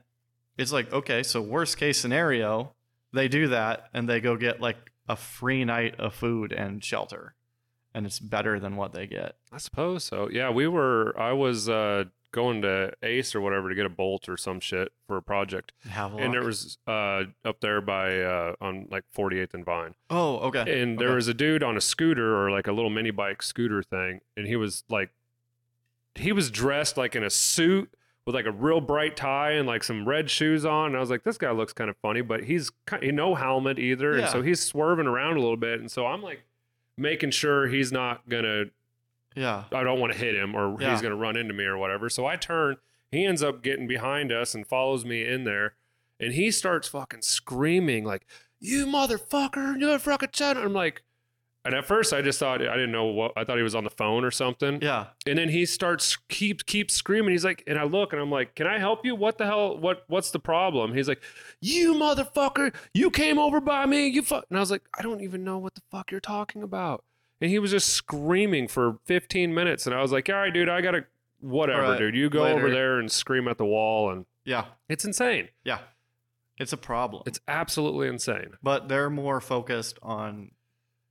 it's 0.58 0.72
like, 0.72 0.92
okay, 0.92 1.22
so 1.22 1.40
worst 1.40 1.76
case 1.76 1.98
scenario, 1.98 2.74
they 3.12 3.28
do 3.28 3.48
that 3.48 3.88
and 3.92 4.08
they 4.08 4.20
go 4.20 4.36
get 4.36 4.60
like 4.60 4.76
a 5.08 5.16
free 5.16 5.64
night 5.64 5.98
of 5.98 6.14
food 6.14 6.52
and 6.52 6.82
shelter. 6.82 7.34
And 7.94 8.04
it's 8.04 8.18
better 8.18 8.60
than 8.60 8.76
what 8.76 8.92
they 8.92 9.06
get. 9.06 9.36
I 9.50 9.56
suppose 9.56 10.04
so. 10.04 10.28
Yeah, 10.30 10.50
we 10.50 10.68
were 10.68 11.18
I 11.18 11.32
was 11.32 11.68
uh 11.68 12.04
going 12.36 12.62
to 12.62 12.92
Ace 13.02 13.34
or 13.34 13.40
whatever 13.40 13.68
to 13.68 13.74
get 13.74 13.84
a 13.86 13.88
bolt 13.88 14.28
or 14.28 14.36
some 14.36 14.60
shit 14.60 14.92
for 15.08 15.16
a 15.16 15.22
project. 15.22 15.72
Have 15.88 16.12
a 16.14 16.18
And 16.18 16.32
there 16.32 16.44
was 16.44 16.78
uh 16.86 17.24
up 17.44 17.60
there 17.60 17.80
by 17.80 18.20
uh 18.20 18.54
on 18.60 18.86
like 18.90 19.02
48th 19.16 19.54
and 19.54 19.64
Vine. 19.64 19.94
Oh, 20.10 20.36
okay. 20.48 20.80
and 20.82 20.98
there 21.00 21.08
Okay. 21.08 21.14
was 21.16 21.26
a 21.28 21.34
dude 21.34 21.62
on 21.64 21.76
a 21.76 21.80
scooter 21.80 22.36
or 22.40 22.50
like 22.52 22.68
a 22.68 22.72
little 22.72 22.90
mini 22.90 23.10
bike 23.10 23.42
scooter 23.42 23.82
thing 23.82 24.20
and 24.36 24.46
he 24.46 24.54
was 24.54 24.84
like 24.88 25.10
he 26.14 26.30
was 26.32 26.50
dressed 26.50 26.96
like 26.96 27.16
in 27.16 27.24
a 27.24 27.30
suit 27.30 27.90
with 28.24 28.34
like 28.34 28.46
a 28.46 28.50
real 28.52 28.80
bright 28.80 29.16
tie 29.16 29.52
and 29.52 29.66
like 29.66 29.84
some 29.84 30.06
red 30.08 30.28
shoes 30.30 30.64
on 30.64 30.86
and 30.88 30.96
i 30.96 31.00
was 31.00 31.10
like 31.10 31.22
this 31.24 31.38
guy 31.38 31.50
looks 31.50 31.72
kind 31.72 31.90
of 31.90 31.96
funny 31.98 32.20
but 32.22 32.44
he's 32.44 32.70
he 33.00 33.10
no 33.12 33.34
helmet 33.34 33.78
either 33.78 34.16
and 34.16 34.28
so 34.28 34.42
he's 34.42 34.60
swerving 34.60 35.06
around 35.06 35.36
a 35.36 35.40
little 35.40 35.56
bit 35.56 35.78
and 35.78 35.90
so 35.90 36.06
i'm 36.06 36.22
like 36.22 36.42
making 36.98 37.30
sure 37.30 37.66
he's 37.68 37.92
not 37.92 38.28
gonna 38.28 38.64
Yeah. 39.36 39.64
i 39.72 39.82
don't 39.84 40.00
want 40.00 40.12
to 40.12 40.18
hit 40.18 40.34
him 40.34 40.54
or 40.56 40.76
Yeah. 40.80 40.90
he's 40.92 41.02
gonna 41.02 41.14
run 41.16 41.36
into 41.36 41.54
me 41.54 41.64
or 41.64 41.76
whatever 41.78 42.08
so 42.08 42.26
i 42.26 42.36
turn 42.36 42.76
he 43.12 43.24
ends 43.24 43.42
up 43.42 43.62
getting 43.62 43.86
behind 43.86 44.32
us 44.32 44.54
and 44.54 44.66
follows 44.66 45.04
me 45.04 45.24
in 45.26 45.44
there 45.44 45.74
and 46.18 46.32
he 46.32 46.50
starts 46.50 46.88
fucking 46.88 47.22
screaming 47.22 48.04
like 48.04 48.26
you 48.58 48.86
motherfucker 48.86 49.78
you're 49.78 49.98
fucking 49.98 50.30
son 50.32 50.56
i'm 50.56 50.72
like 50.72 51.02
and 51.64 51.74
at 51.74 51.84
first 51.84 52.12
i 52.12 52.22
just 52.22 52.38
thought 52.38 52.60
i 52.62 52.74
didn't 52.74 52.92
know 52.92 53.04
what 53.04 53.32
i 53.36 53.44
thought 53.44 53.56
he 53.56 53.62
was 53.62 53.74
on 53.74 53.84
the 53.84 53.90
phone 53.90 54.24
or 54.24 54.30
something 54.30 54.78
Yeah. 54.80 55.06
and 55.26 55.38
then 55.38 55.48
he 55.50 55.66
starts 55.66 56.16
keep 56.28 56.64
keep 56.66 56.90
screaming 56.90 57.32
he's 57.32 57.44
like 57.44 57.62
and 57.66 57.78
i 57.78 57.84
look 57.84 58.12
and 58.12 58.22
i'm 58.22 58.30
like 58.30 58.54
can 58.54 58.66
i 58.66 58.78
help 58.78 59.04
you 59.04 59.14
what 59.14 59.36
the 59.38 59.44
hell 59.46 59.76
what 59.76 60.04
what's 60.08 60.30
the 60.30 60.38
problem 60.38 60.94
he's 60.94 61.08
like 61.08 61.22
you 61.60 61.94
motherfucker 61.94 62.74
you 62.94 63.10
came 63.10 63.38
over 63.38 63.60
by 63.60 63.84
me 63.86 64.06
you 64.06 64.22
fuck 64.22 64.44
and 64.48 64.56
i 64.56 64.60
was 64.60 64.70
like 64.70 64.82
i 64.98 65.02
don't 65.02 65.20
even 65.20 65.44
know 65.44 65.58
what 65.58 65.74
the 65.74 65.82
fuck 65.90 66.10
you're 66.10 66.20
talking 66.20 66.62
about 66.62 67.04
and 67.40 67.50
he 67.50 67.58
was 67.58 67.70
just 67.70 67.88
screaming 67.90 68.66
for 68.68 68.98
15 69.04 69.52
minutes 69.54 69.86
and 69.86 69.94
i 69.94 70.00
was 70.02 70.12
like 70.12 70.28
all 70.28 70.36
right 70.36 70.52
dude 70.54 70.68
i 70.68 70.80
gotta 70.80 71.04
whatever 71.40 71.82
All 71.84 71.90
right, 71.90 71.98
dude 71.98 72.14
you 72.16 72.30
go 72.30 72.44
over 72.46 72.70
there 72.70 72.98
and 72.98 73.10
scream 73.12 73.46
at 73.48 73.58
the 73.58 73.64
wall 73.66 74.10
and 74.10 74.24
Yeah. 74.44 74.66
it's 74.88 75.04
insane 75.04 75.48
Yeah. 75.64 75.78
It's 76.58 76.72
a 76.72 76.78
problem. 76.78 77.22
it's 77.26 77.40
absolutely 77.46 78.08
insane 78.08 78.52
but 78.62 78.88
they're 78.88 79.10
more 79.10 79.40
focused 79.40 79.98
on 80.02 80.52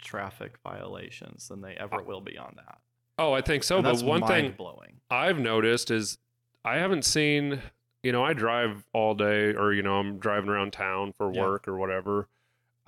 traffic 0.01 0.57
violations 0.63 1.47
than 1.47 1.61
they 1.61 1.73
ever 1.75 2.01
will 2.01 2.21
be 2.21 2.37
on 2.37 2.53
that. 2.57 2.77
oh 3.19 3.33
i 3.33 3.41
think 3.41 3.63
so 3.63 3.77
And 3.77 3.83
but 3.83 4.01
one 4.03 4.25
thing 4.25 4.53
blowing. 4.57 4.99
I've 5.09 5.39
noticed 5.39 5.91
is 5.91 6.17
I 6.63 6.77
haven't 6.77 7.05
seen, 7.05 7.61
you 8.01 8.11
know, 8.11 8.23
I 8.25 8.33
drive 8.33 8.85
all 8.91 9.13
day 9.13 9.53
or, 9.53 9.71
you 9.71 9.83
know, 9.83 9.97
I'm 9.99 10.17
driving 10.17 10.49
around 10.49 10.73
town 10.73 11.13
for 11.15 11.31
Yeah. 11.31 11.41
work 11.43 11.67
or 11.67 11.77
whatever. 11.77 12.27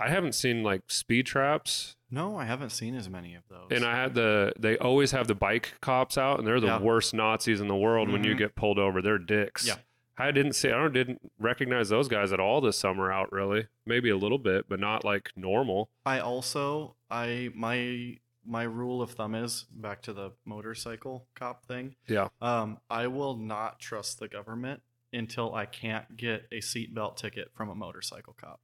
I 0.00 0.08
haven't 0.08 0.32
seen 0.34 0.62
like 0.62 0.82
speed 0.88 1.26
traps. 1.26 1.96
No, 2.10 2.36
I 2.38 2.44
haven't 2.44 2.70
seen 2.70 2.94
as 2.94 3.08
many 3.10 3.34
of 3.34 3.42
those. 3.50 3.68
And 3.70 3.84
I 3.84 3.94
had 4.00 4.14
the 4.14 4.52
they 4.58 4.78
always 4.78 5.10
have 5.12 5.26
the 5.28 5.34
bike 5.34 5.74
cops 5.80 6.16
out, 6.16 6.38
and 6.38 6.46
they're 6.46 6.60
the 6.60 6.66
Yeah. 6.68 6.80
worst 6.80 7.12
Nazis 7.14 7.60
in 7.60 7.68
the 7.68 7.76
world. 7.76 8.08
When 8.10 8.24
you 8.24 8.34
Mhm. 8.34 8.38
get 8.38 8.54
pulled 8.54 8.78
over, 8.78 9.02
they're 9.02 9.18
dicks. 9.18 9.66
Yeah. 9.66 9.76
I 10.16 10.30
didn't 10.32 10.54
see. 10.54 10.68
I 10.68 10.72
don't 10.72 10.92
didn't 10.92 11.30
recognize 11.38 11.88
those 11.90 12.08
guys 12.08 12.32
at 12.32 12.40
all 12.40 12.60
this 12.60 12.76
summer 12.78 13.12
out. 13.12 13.30
Really, 13.30 13.66
maybe 13.86 14.08
a 14.10 14.16
little 14.16 14.38
bit, 14.38 14.68
but 14.68 14.80
not 14.80 15.04
like 15.04 15.30
normal. 15.36 15.90
I 16.06 16.18
also 16.20 16.96
I 17.10 17.50
my 17.54 18.18
my 18.44 18.62
rule 18.62 19.02
of 19.02 19.10
thumb 19.10 19.34
is 19.34 19.64
back 19.70 20.00
to 20.02 20.12
the 20.14 20.32
motorcycle 20.46 21.28
cop 21.34 21.66
thing. 21.66 21.96
Yeah. 22.08 22.28
Um, 22.40 22.78
I 22.88 23.06
will 23.08 23.36
not 23.36 23.78
trust 23.78 24.18
the 24.20 24.28
government 24.28 24.82
until 25.12 25.54
I 25.54 25.66
can't 25.66 26.16
get 26.16 26.46
a 26.50 26.60
seatbelt 26.60 27.16
ticket 27.16 27.52
from 27.54 27.68
a 27.68 27.74
motorcycle 27.74 28.32
cop. 28.32 28.60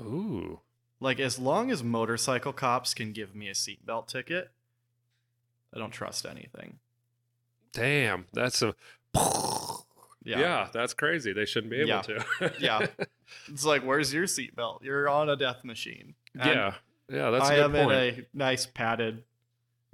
Ooh. 0.00 0.60
Like 1.00 1.18
as 1.20 1.38
long 1.38 1.70
as 1.70 1.82
motorcycle 1.82 2.52
cops 2.52 2.94
can 2.94 3.12
give 3.12 3.34
me 3.34 3.48
a 3.48 3.52
seatbelt 3.52 4.08
ticket, 4.08 4.50
I 5.74 5.78
don't 5.78 5.90
trust 5.92 6.26
anything. 6.26 6.78
Damn, 7.72 8.26
that's 8.32 8.62
a. 8.62 8.74
Yeah. 10.22 10.38
yeah, 10.38 10.68
that's 10.70 10.92
crazy. 10.92 11.32
They 11.32 11.46
shouldn't 11.46 11.70
be 11.70 11.78
able 11.78 11.88
Yeah. 11.88 12.02
to. 12.02 12.24
Yeah. 12.60 12.86
It's 13.48 13.64
like, 13.64 13.82
where's 13.82 14.12
your 14.12 14.24
seatbelt? 14.24 14.82
You're 14.82 15.08
on 15.08 15.30
a 15.30 15.34
death 15.36 15.64
machine. 15.64 16.14
And 16.38 16.44
yeah. 16.54 16.74
Yeah, 17.10 17.30
that's 17.30 17.48
a 17.48 17.52
I 17.52 17.56
good 17.56 17.64
am 17.64 17.72
point. 17.72 17.92
in 17.92 17.96
a 18.20 18.26
nice 18.34 18.66
padded 18.66 19.24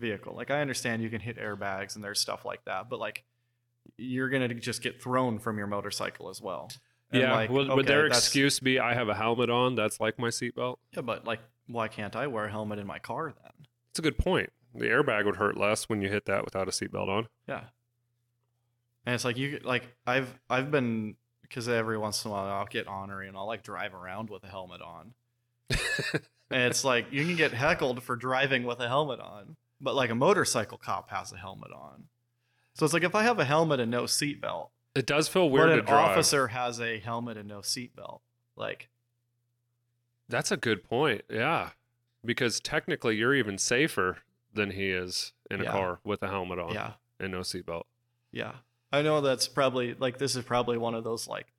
vehicle. 0.00 0.34
Like 0.34 0.50
I 0.50 0.60
understand 0.60 1.00
you 1.02 1.10
can 1.10 1.20
hit 1.20 1.38
airbags 1.38 1.94
and 1.94 2.02
there's 2.02 2.18
stuff 2.18 2.44
like 2.44 2.64
that, 2.64 2.90
but 2.90 2.98
like 2.98 3.22
you're 3.96 4.28
gonna 4.28 4.52
just 4.52 4.82
get 4.82 5.00
thrown 5.00 5.38
from 5.38 5.58
your 5.58 5.68
motorcycle 5.68 6.28
as 6.28 6.42
well. 6.42 6.70
And, 7.12 7.22
yeah, 7.22 7.32
like, 7.34 7.50
would, 7.50 7.68
would 7.68 7.86
their 7.86 8.02
that's- 8.02 8.18
excuse 8.18 8.58
be 8.60 8.78
I 8.80 8.94
have 8.94 9.08
a 9.08 9.14
helmet 9.14 9.50
on? 9.50 9.74
That's 9.74 10.00
like 10.00 10.18
my 10.18 10.28
seatbelt. 10.28 10.76
Yeah, 10.92 11.02
but 11.02 11.24
like, 11.24 11.40
why 11.66 11.88
can't 11.88 12.16
I 12.16 12.26
wear 12.26 12.46
a 12.46 12.50
helmet 12.50 12.78
in 12.78 12.86
my 12.86 12.98
car 12.98 13.32
then? 13.42 13.52
That's 13.88 14.00
a 14.00 14.02
good 14.02 14.18
point. 14.18 14.50
The 14.74 14.86
airbag 14.86 15.24
would 15.24 15.36
hurt 15.36 15.56
less 15.56 15.88
when 15.88 16.02
you 16.02 16.08
hit 16.08 16.26
that 16.26 16.44
without 16.44 16.68
a 16.68 16.70
seatbelt 16.70 17.08
on. 17.08 17.28
Yeah. 17.48 17.64
And 19.06 19.14
it's 19.14 19.24
like 19.24 19.36
you 19.36 19.60
like 19.62 19.84
I've 20.06 20.38
I've 20.50 20.70
been 20.70 21.14
because 21.42 21.68
every 21.68 21.96
once 21.96 22.24
in 22.24 22.30
a 22.30 22.34
while 22.34 22.44
I'll 22.46 22.66
get 22.66 22.88
ornery 22.88 23.28
and 23.28 23.36
I'll 23.36 23.46
like 23.46 23.62
drive 23.62 23.94
around 23.94 24.28
with 24.30 24.42
a 24.42 24.48
helmet 24.48 24.80
on. 24.82 25.14
and 26.50 26.62
it's 26.64 26.84
like 26.84 27.06
you 27.12 27.24
can 27.24 27.36
get 27.36 27.52
heckled 27.52 28.02
for 28.02 28.16
driving 28.16 28.64
with 28.64 28.80
a 28.80 28.88
helmet 28.88 29.20
on, 29.20 29.56
but 29.80 29.94
like 29.94 30.10
a 30.10 30.14
motorcycle 30.14 30.76
cop 30.76 31.10
has 31.10 31.32
a 31.32 31.36
helmet 31.36 31.70
on. 31.72 32.04
So 32.74 32.84
it's 32.84 32.92
like 32.92 33.04
if 33.04 33.14
I 33.14 33.22
have 33.22 33.38
a 33.38 33.44
helmet 33.44 33.80
and 33.80 33.90
no 33.90 34.02
seatbelt, 34.02 34.70
It 34.96 35.06
does 35.06 35.28
feel 35.28 35.48
weird 35.50 35.68
but 35.68 35.86
to 35.86 35.96
an 35.96 36.04
officer 36.10 36.48
has 36.48 36.80
a 36.80 36.98
helmet 36.98 37.36
and 37.36 37.48
no 37.48 37.58
seatbelt, 37.60 38.20
like 38.56 38.88
That's 40.28 40.50
a 40.50 40.56
good 40.56 40.82
point. 40.82 41.22
Yeah. 41.30 41.70
Because 42.24 42.58
technically 42.60 43.16
you're 43.16 43.34
even 43.34 43.58
safer 43.58 44.18
than 44.52 44.70
he 44.72 44.90
is 44.90 45.32
in 45.50 45.60
a 45.60 45.64
Yeah. 45.64 45.70
car 45.72 46.00
with 46.02 46.22
a 46.22 46.28
helmet 46.28 46.58
on 46.58 46.72
yeah, 46.74 46.94
and 47.20 47.30
no 47.30 47.40
seatbelt. 47.40 47.84
yeah. 48.32 48.54
I 48.92 49.02
know 49.02 49.20
that's 49.20 49.48
probably 49.48 49.94
like 49.94 50.18
this 50.18 50.34
is 50.36 50.44
probably 50.44 50.78
one 50.78 50.94
of 50.94 51.04
those 51.04 51.28
like 51.28 51.52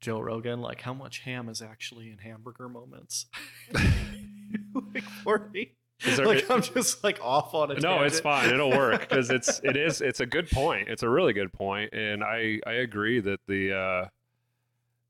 Joe 0.00 0.20
Rogan, 0.20 0.60
like 0.60 0.82
how 0.82 0.92
much 0.92 1.20
ham 1.20 1.48
is 1.48 1.62
actually 1.62 2.10
in 2.10 2.18
hamburger 2.18 2.68
moments. 2.68 3.26
like 3.72 5.02
for 5.24 5.48
me. 5.52 5.60
Is 5.62 5.68
there- 6.04 6.26
like 6.26 6.50
I'm 6.50 6.62
just 6.62 7.02
like 7.04 7.18
off 7.22 7.54
on 7.54 7.70
a 7.70 7.80
No, 7.80 8.02
it's 8.02 8.20
fine. 8.20 8.50
It'll 8.50 8.70
work 8.70 9.00
because 9.00 9.30
it's 9.30 9.60
it 9.64 9.76
is 9.76 10.00
it's 10.00 10.20
a 10.20 10.26
good 10.26 10.50
point. 10.50 10.88
It's 10.88 11.02
a 11.02 11.08
really 11.08 11.32
good 11.32 11.52
point, 11.52 11.92
and 11.92 12.22
I 12.24 12.60
I 12.66 12.72
agree 12.72 13.20
that 13.20 13.40
the 13.46 13.72
uh, 13.76 14.08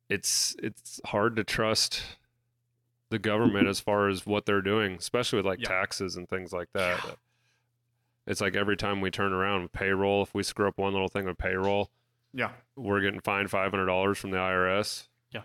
it's 0.08 0.54
it's 0.62 1.00
hard 1.06 1.36
to 1.36 1.44
trust 1.44 2.02
the 3.10 3.18
government 3.18 3.68
as 3.68 3.80
far 3.80 4.08
as 4.08 4.26
what 4.26 4.46
they're 4.46 4.62
doing, 4.62 4.94
especially 4.94 5.36
with 5.38 5.46
like 5.46 5.60
Yeah. 5.60 5.68
taxes 5.68 6.16
and 6.16 6.28
things 6.28 6.52
like 6.52 6.68
that. 6.72 7.00
Yeah. 7.04 7.12
It's 8.26 8.40
like 8.40 8.56
every 8.56 8.76
time 8.76 9.00
we 9.00 9.10
turn 9.10 9.32
around 9.32 9.62
with 9.62 9.72
payroll, 9.72 10.22
if 10.22 10.34
we 10.34 10.42
screw 10.42 10.66
up 10.66 10.78
one 10.78 10.92
little 10.92 11.06
thing 11.08 11.24
with 11.26 11.38
payroll, 11.38 11.90
Yeah. 12.32 12.50
we're 12.74 13.00
getting 13.00 13.20
fined 13.20 13.50
five 13.50 13.70
hundred 13.70 13.86
dollars 13.86 14.18
from 14.18 14.30
the 14.32 14.38
IRS. 14.38 15.06
Yeah. 15.32 15.42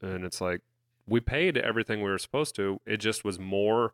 and 0.00 0.24
it's 0.24 0.40
like 0.40 0.60
we 1.06 1.20
paid 1.20 1.58
everything 1.58 1.98
we 2.02 2.08
were 2.10 2.18
supposed 2.18 2.54
to. 2.56 2.80
It 2.86 2.98
just 2.98 3.24
was 3.24 3.38
more. 3.38 3.92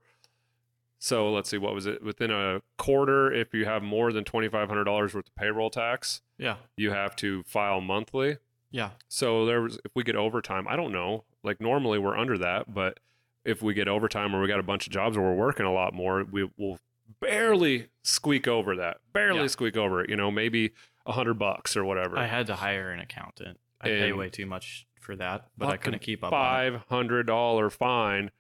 So 1.03 1.33
let's 1.33 1.49
see, 1.49 1.57
what 1.59 1.75
was 1.75 1.87
it? 1.87 2.03
Within 2.05 2.31
a 2.31 2.61
quarter, 2.77 3.33
if 3.33 3.55
you 3.55 3.65
have 3.65 3.83
more 3.83 4.13
than 4.13 4.23
twenty 4.23 4.49
five 4.49 4.69
hundred 4.69 4.85
dollars 4.85 5.15
worth 5.15 5.27
of 5.29 5.35
payroll 5.35 5.71
tax, 5.71 6.21
Yeah. 6.39 6.57
you 6.77 6.91
have 6.91 7.17
to 7.17 7.43
file 7.45 7.81
monthly. 7.81 8.37
Yeah. 8.71 8.91
So 9.09 9.47
there 9.47 9.63
was, 9.63 9.79
if 9.85 9.93
we 9.97 10.05
get 10.05 10.15
overtime, 10.15 10.69
I 10.69 10.77
don't 10.77 10.93
know. 10.93 11.25
Like 11.43 11.61
normally 11.61 11.99
we're 11.99 12.17
under 12.17 12.37
that, 12.39 12.73
but 12.73 13.01
if 13.47 13.63
we 13.63 13.73
get 13.75 13.89
overtime 13.89 14.35
or 14.37 14.43
we 14.43 14.47
got 14.49 14.61
a 14.61 14.63
bunch 14.63 14.87
of 14.87 14.93
jobs 14.93 15.17
where 15.17 15.27
we're 15.27 15.35
working 15.37 15.65
a 15.65 15.73
lot 15.73 15.95
more, 15.95 16.23
we 16.31 16.49
will 16.59 16.79
barely 17.21 17.89
squeak 18.05 18.47
over 18.47 18.77
that. 18.77 18.99
Barely 19.13 19.41
Yeah. 19.41 19.47
squeak 19.49 19.77
over 19.77 20.03
it. 20.05 20.11
You 20.11 20.17
know, 20.17 20.31
maybe 20.31 20.73
a 21.07 21.13
hundred 21.13 21.35
bucks 21.39 21.77
or 21.77 21.85
whatever. 21.85 22.19
I 22.19 22.27
had 22.27 22.47
to 22.49 22.57
hire 22.57 22.91
an 22.91 23.01
accountant. 23.01 23.59
I 23.81 23.89
pay 23.89 24.13
way 24.13 24.29
too 24.29 24.45
much 24.47 24.87
for 25.01 25.17
that, 25.17 25.47
but 25.57 25.71
I 25.71 25.79
couldn't 25.79 26.03
keep 26.03 26.23
up 26.23 26.31
five 26.31 26.83
hundred 26.91 27.27
dollar 27.27 27.71
fine 27.71 28.31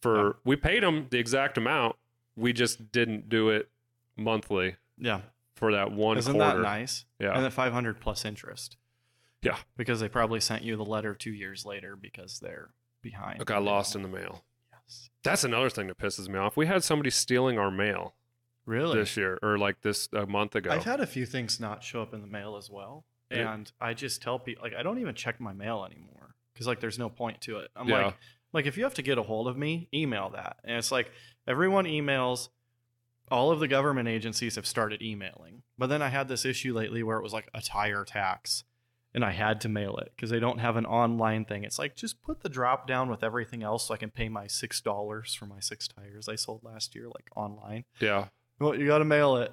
for 0.00 0.26
Yeah. 0.26 0.32
we 0.44 0.56
paid 0.56 0.82
them 0.82 1.06
the 1.10 1.18
exact 1.18 1.56
amount. 1.58 1.96
We 2.36 2.52
just 2.52 2.92
didn't 2.92 3.28
do 3.28 3.48
it 3.50 3.70
monthly 4.16 4.76
Yeah. 4.98 5.22
for 5.54 5.72
that 5.72 5.92
one 5.92 6.18
Isn't 6.18 6.34
quarter. 6.34 6.56
that 6.58 6.62
nice? 6.62 7.04
Yeah. 7.18 7.34
And 7.34 7.42
then 7.44 7.50
500 7.50 8.00
plus 8.00 8.24
interest. 8.24 8.76
Yeah. 9.42 9.58
Because 9.76 10.00
they 10.00 10.08
probably 10.08 10.40
sent 10.40 10.62
you 10.62 10.76
the 10.76 10.84
letter 10.84 11.14
two 11.14 11.32
years 11.32 11.64
later 11.64 11.96
because 11.96 12.40
they're 12.40 12.70
behind. 13.02 13.40
It 13.40 13.46
got 13.46 13.62
lost 13.62 13.94
in 13.94 14.02
the 14.02 14.08
mail. 14.08 14.44
Yes. 14.72 15.10
That's 15.22 15.44
another 15.44 15.70
thing 15.70 15.86
that 15.88 15.98
pisses 15.98 16.28
me 16.28 16.38
off. 16.38 16.56
We 16.56 16.66
had 16.66 16.82
somebody 16.84 17.10
stealing 17.10 17.58
our 17.58 17.70
mail 17.70 18.14
Really? 18.64 18.98
this 18.98 19.16
year, 19.16 19.38
or 19.42 19.56
like 19.58 19.82
this 19.82 20.08
a 20.12 20.26
month 20.26 20.56
ago. 20.56 20.70
I've 20.70 20.84
had 20.84 21.00
a 21.00 21.06
few 21.06 21.24
things 21.26 21.60
not 21.60 21.84
show 21.84 22.02
up 22.02 22.12
in 22.12 22.20
the 22.20 22.26
mail 22.26 22.56
as 22.56 22.68
well. 22.70 23.04
And 23.30 23.70
I 23.80 23.92
just 23.94 24.22
tell 24.22 24.38
people, 24.38 24.62
like, 24.62 24.74
I 24.74 24.82
don't 24.84 24.98
even 24.98 25.14
check 25.14 25.40
my 25.40 25.52
mail 25.52 25.84
anymore 25.84 26.36
because, 26.52 26.66
like, 26.68 26.78
there's 26.78 26.98
no 26.98 27.08
point 27.10 27.40
to 27.42 27.58
it. 27.58 27.70
I'm 27.74 27.88
Yeah. 27.88 28.06
like, 28.06 28.16
like, 28.56 28.66
if 28.66 28.76
you 28.76 28.84
have 28.84 28.94
to 28.94 29.02
get 29.02 29.18
a 29.18 29.22
hold 29.22 29.46
of 29.46 29.56
me, 29.56 29.88
email 29.94 30.30
that. 30.30 30.56
And 30.64 30.76
it's 30.76 30.90
like 30.90 31.10
everyone 31.46 31.84
emails. 31.84 32.48
All 33.30 33.50
of 33.50 33.60
the 33.60 33.68
government 33.68 34.08
agencies 34.08 34.54
have 34.54 34.66
started 34.66 35.02
emailing. 35.02 35.62
But 35.76 35.88
then 35.88 36.00
I 36.00 36.08
had 36.08 36.28
this 36.28 36.44
issue 36.44 36.72
lately 36.74 37.02
where 37.02 37.18
it 37.18 37.22
was 37.22 37.32
like 37.32 37.48
a 37.52 37.60
tire 37.60 38.04
tax 38.04 38.64
and 39.12 39.24
I 39.24 39.32
had 39.32 39.60
to 39.62 39.68
mail 39.68 39.96
it 39.96 40.12
because 40.14 40.30
they 40.30 40.38
don't 40.38 40.58
have 40.58 40.76
an 40.76 40.86
online 40.86 41.44
thing. 41.44 41.64
It's 41.64 41.78
like, 41.78 41.96
just 41.96 42.22
put 42.22 42.42
the 42.42 42.48
drop 42.48 42.86
down 42.86 43.08
with 43.08 43.24
everything 43.24 43.62
else 43.62 43.88
so 43.88 43.94
I 43.94 43.96
can 43.96 44.10
pay 44.10 44.28
my 44.28 44.44
$6 44.44 45.36
for 45.36 45.46
my 45.46 45.58
six 45.58 45.88
tires 45.88 46.28
I 46.28 46.34
sold 46.34 46.62
last 46.62 46.94
year, 46.94 47.06
like 47.06 47.28
online. 47.34 47.84
yeah. 48.00 48.26
Well, 48.58 48.74
you 48.74 48.86
got 48.86 48.98
to 48.98 49.04
mail 49.04 49.36
it. 49.36 49.52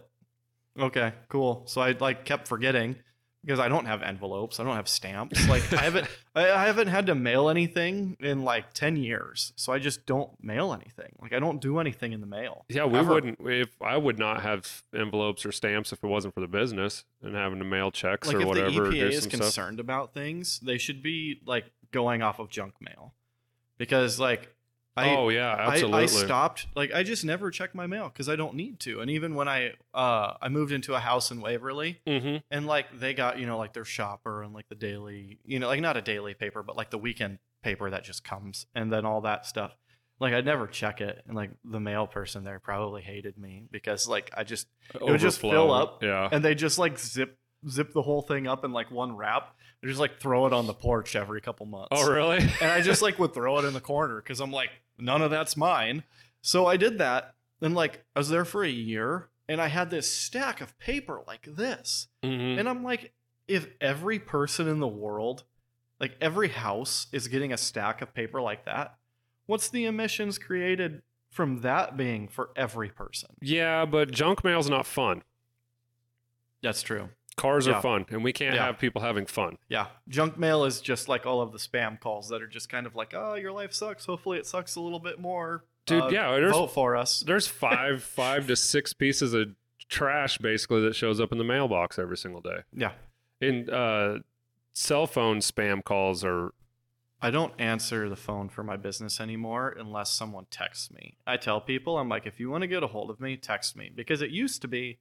Okay, 0.80 1.14
cool. 1.30 1.64
So 1.68 1.82
I 1.82 1.92
like 1.92 2.26
kept 2.26 2.48
forgetting 2.48 2.96
because 3.44 3.60
I 3.60 3.68
don't 3.68 3.86
have 3.86 4.02
envelopes. 4.02 4.60
I 4.60 4.64
don't 4.64 4.76
have 4.76 4.88
stamps. 4.88 5.48
Like 5.48 5.72
I 5.74 5.82
haven't 5.82 6.08
I, 6.36 6.42
haven't 6.66 6.88
had 6.88 7.06
to 7.08 7.16
mail 7.16 7.50
anything 7.50 8.16
in 8.20 8.44
like 8.44 8.74
10 8.74 8.96
years. 8.96 9.54
So 9.56 9.74
I 9.74 9.80
just 9.80 10.06
don't 10.06 10.32
mail 10.42 10.74
anything. 10.74 11.14
Like 11.22 11.34
I 11.34 11.40
don't 11.40 11.62
do 11.62 11.80
anything 11.80 12.14
in 12.14 12.22
the 12.22 12.28
mail. 12.28 12.66
Yeah, 12.70 12.86
we 12.86 13.00
Ever. 13.00 13.14
wouldn't 13.14 13.40
if 13.42 13.82
I 13.82 13.98
would 13.98 14.18
not 14.18 14.42
have 14.42 14.84
envelopes 14.96 15.46
or 15.46 15.52
stamps 15.52 15.92
if 15.92 16.04
it 16.04 16.08
wasn't 16.08 16.34
for 16.34 16.40
the 16.42 16.48
business 16.48 17.04
and 17.22 17.36
having 17.36 17.60
to 17.60 17.66
mail 17.66 17.92
checks 17.92 18.28
Like 18.28 18.38
or 18.38 18.42
if 18.42 18.48
whatever. 18.48 18.70
the 18.72 18.80
or 18.82 18.92
EPA 18.92 19.10
is 19.10 19.22
some 19.24 19.30
stuff. 19.32 19.42
concerned 19.42 19.80
about 19.80 20.14
things, 20.14 20.60
they 20.62 20.78
should 20.78 21.04
be 21.04 21.42
like 21.46 21.66
going 21.92 22.22
off 22.22 22.40
of 22.40 22.50
junk 22.50 22.74
mail. 22.80 23.14
Because 23.78 24.20
like 24.20 24.53
I 24.96 25.16
oh 25.16 25.30
yeah, 25.30 25.56
absolutely. 25.58 26.00
I, 26.00 26.04
I 26.04 26.06
stopped 26.06 26.68
like 26.76 26.94
I 26.94 27.04
just 27.04 27.26
never 27.26 27.50
check 27.50 27.74
my 27.74 27.88
mail 27.88 28.10
because 28.10 28.30
I 28.30 28.36
don't 28.36 28.54
need 28.56 28.80
to. 28.82 29.00
And 29.02 29.10
even 29.10 29.34
when 29.36 29.48
I 29.48 29.74
uh 29.94 30.34
I 30.42 30.50
moved 30.50 30.72
into 30.72 30.94
a 30.94 31.00
house 31.00 31.32
in 31.32 31.42
Waverly, 31.42 32.00
hmm 32.06 32.38
and 32.52 32.68
like 32.68 33.00
they 33.00 33.14
got 33.14 33.40
you 33.40 33.48
know 33.48 33.58
like 33.58 33.74
their 33.74 33.86
shopper 33.86 34.44
and 34.44 34.54
like 34.54 34.70
the 34.70 34.76
daily 34.76 35.40
you 35.46 35.60
know 35.60 35.68
like 35.68 35.82
not 35.82 35.98
a 35.98 36.02
daily 36.02 36.34
paper 36.34 36.62
but 36.62 36.78
like 36.78 36.92
the 36.92 36.98
weekend 36.98 37.40
paper 37.64 37.90
that 37.90 38.04
just 38.04 38.24
comes 38.24 38.66
and 38.76 38.92
then 38.92 39.06
all 39.06 39.22
that 39.22 39.46
stuff 39.46 39.76
like 40.20 40.34
i'd 40.34 40.46
never 40.46 40.68
check 40.68 41.00
it 41.00 41.24
and 41.28 41.36
like 41.36 41.50
the 41.64 41.80
mail 41.80 42.06
person 42.06 42.44
there 42.44 42.60
probably 42.60 43.02
hated 43.02 43.38
me 43.38 43.64
because 43.72 44.08
like 44.08 44.30
i 44.36 44.44
just 44.44 44.68
it 44.94 45.02
would 45.02 45.20
just 45.20 45.40
fill 45.40 45.72
up. 45.72 46.04
Yeah. 46.04 46.28
and 46.32 46.44
they 46.44 46.56
just 46.56 46.78
like 46.78 47.00
zip 47.00 47.38
zip 47.70 47.94
the 47.94 48.02
whole 48.02 48.22
thing 48.22 48.48
up 48.48 48.64
in 48.66 48.72
like 48.72 48.92
one 48.92 49.16
wrap 49.16 49.56
and 49.82 49.90
just 49.90 50.00
like 50.00 50.20
throw 50.20 50.46
it 50.48 50.54
on 50.54 50.68
the 50.68 50.74
porch 50.74 51.16
every 51.16 51.42
couple 51.42 51.66
months 51.66 51.90
Oh 51.92 52.12
really? 52.12 52.38
and 52.62 52.72
I 52.72 52.82
just 52.82 53.02
like 53.02 53.20
would 53.20 53.34
throw 53.34 53.58
it 53.60 53.66
in 53.66 53.74
the 53.74 53.82
corner 53.94 54.18
because 54.18 54.40
I'm 54.40 54.52
like, 54.52 54.70
none 54.98 55.22
of 55.22 55.32
that's 55.32 55.58
mine. 55.58 56.04
So 56.42 56.66
I 56.66 56.78
did 56.78 56.98
that. 57.00 57.36
And 57.62 57.76
like, 57.76 58.04
I 58.16 58.20
was 58.20 58.30
there 58.30 58.46
for 58.46 58.64
a 58.64 58.70
year 58.70 59.30
and 59.48 59.62
I 59.62 59.68
had 59.68 59.90
this 59.90 60.12
stack 60.12 60.62
of 60.62 60.78
paper 60.80 61.22
like 61.28 61.44
this. 61.44 62.08
hmm 62.24 62.30
And 62.30 62.68
I'm 62.68 62.84
like, 62.84 63.14
if 63.48 63.68
every 63.82 64.20
person 64.20 64.68
in 64.68 64.80
the 64.80 64.88
world, 64.88 65.44
like 66.00 66.16
every 66.22 66.50
house 66.50 67.08
is 67.12 67.28
getting 67.28 67.54
a 67.54 67.58
stack 67.58 68.02
of 68.02 68.14
paper 68.14 68.42
like 68.42 68.66
that, 68.66 68.96
what's 69.46 69.70
the 69.70 69.86
emissions 69.86 70.38
created 70.38 71.02
from 71.30 71.62
that 71.62 71.98
being 71.98 72.28
for 72.28 72.52
every 72.56 72.90
person? 72.90 73.30
Yeah, 73.42 73.86
but 73.86 74.12
junk 74.12 74.44
mail's 74.44 74.70
not 74.70 74.86
fun. 74.86 75.24
That's 76.62 76.82
true. 76.82 77.10
Cars 77.36 77.68
Yeah. 77.68 77.74
are 77.74 77.82
fun, 77.82 78.06
and 78.10 78.24
we 78.24 78.32
can't 78.34 78.56
Yeah. 78.56 78.66
have 78.66 78.80
people 78.80 79.02
having 79.02 79.26
fun. 79.26 79.58
Yeah. 79.68 79.88
Junk 80.08 80.38
mail 80.38 80.64
is 80.66 80.82
just 80.82 81.08
like 81.10 81.26
all 81.26 81.42
of 81.42 81.52
the 81.52 81.58
spam 81.58 82.00
calls 82.00 82.30
that 82.30 82.42
are 82.42 82.48
just 82.48 82.70
kind 82.70 82.86
of 82.86 82.96
like, 82.96 83.14
oh, 83.16 83.34
your 83.36 83.52
life 83.52 83.74
sucks. 83.74 84.06
Hopefully 84.06 84.38
it 84.38 84.46
sucks 84.46 84.76
a 84.76 84.82
little 84.82 85.00
bit 85.00 85.20
more. 85.20 85.66
Dude, 85.86 86.04
Uh, 86.04 86.08
yeah, 86.10 86.32
there's 86.32 86.54
vote 86.54 86.68
for 86.68 86.96
us. 86.96 87.22
there's 87.22 87.48
five 87.64 88.04
five 88.04 88.48
to 88.48 88.56
six 88.56 88.94
pieces 88.94 89.34
of 89.34 89.56
trash 89.90 90.38
basically 90.38 90.82
that 90.82 90.96
shows 90.96 91.20
up 91.20 91.32
in 91.32 91.38
the 91.38 91.44
mailbox 91.44 92.00
every 92.00 92.18
single 92.18 92.42
day. 92.42 92.60
Yeah. 92.72 92.94
And 93.42 93.70
uh, 93.70 94.20
cell 94.74 95.08
phone 95.08 95.40
spam 95.40 95.84
calls 95.84 96.24
are 96.24 96.54
I 97.22 97.32
don't 97.32 97.54
answer 97.60 98.10
the 98.10 98.16
phone 98.18 98.50
for 98.50 98.64
my 98.64 98.76
business 98.76 99.22
anymore 99.22 99.74
unless 99.80 100.12
someone 100.12 100.46
texts 100.52 100.92
me. 100.92 101.16
I 101.26 101.38
tell 101.38 101.62
people, 101.62 101.98
I'm 101.98 102.10
like, 102.10 102.26
if 102.26 102.38
you 102.38 102.50
want 102.50 102.64
to 102.64 102.68
get 102.68 102.84
a 102.84 102.88
hold 102.88 103.10
of 103.10 103.22
me, 103.22 103.38
text 103.38 103.78
me. 103.78 103.90
Because 103.96 104.22
it 104.22 104.30
used 104.30 104.62
to 104.64 104.68
be 104.68 105.00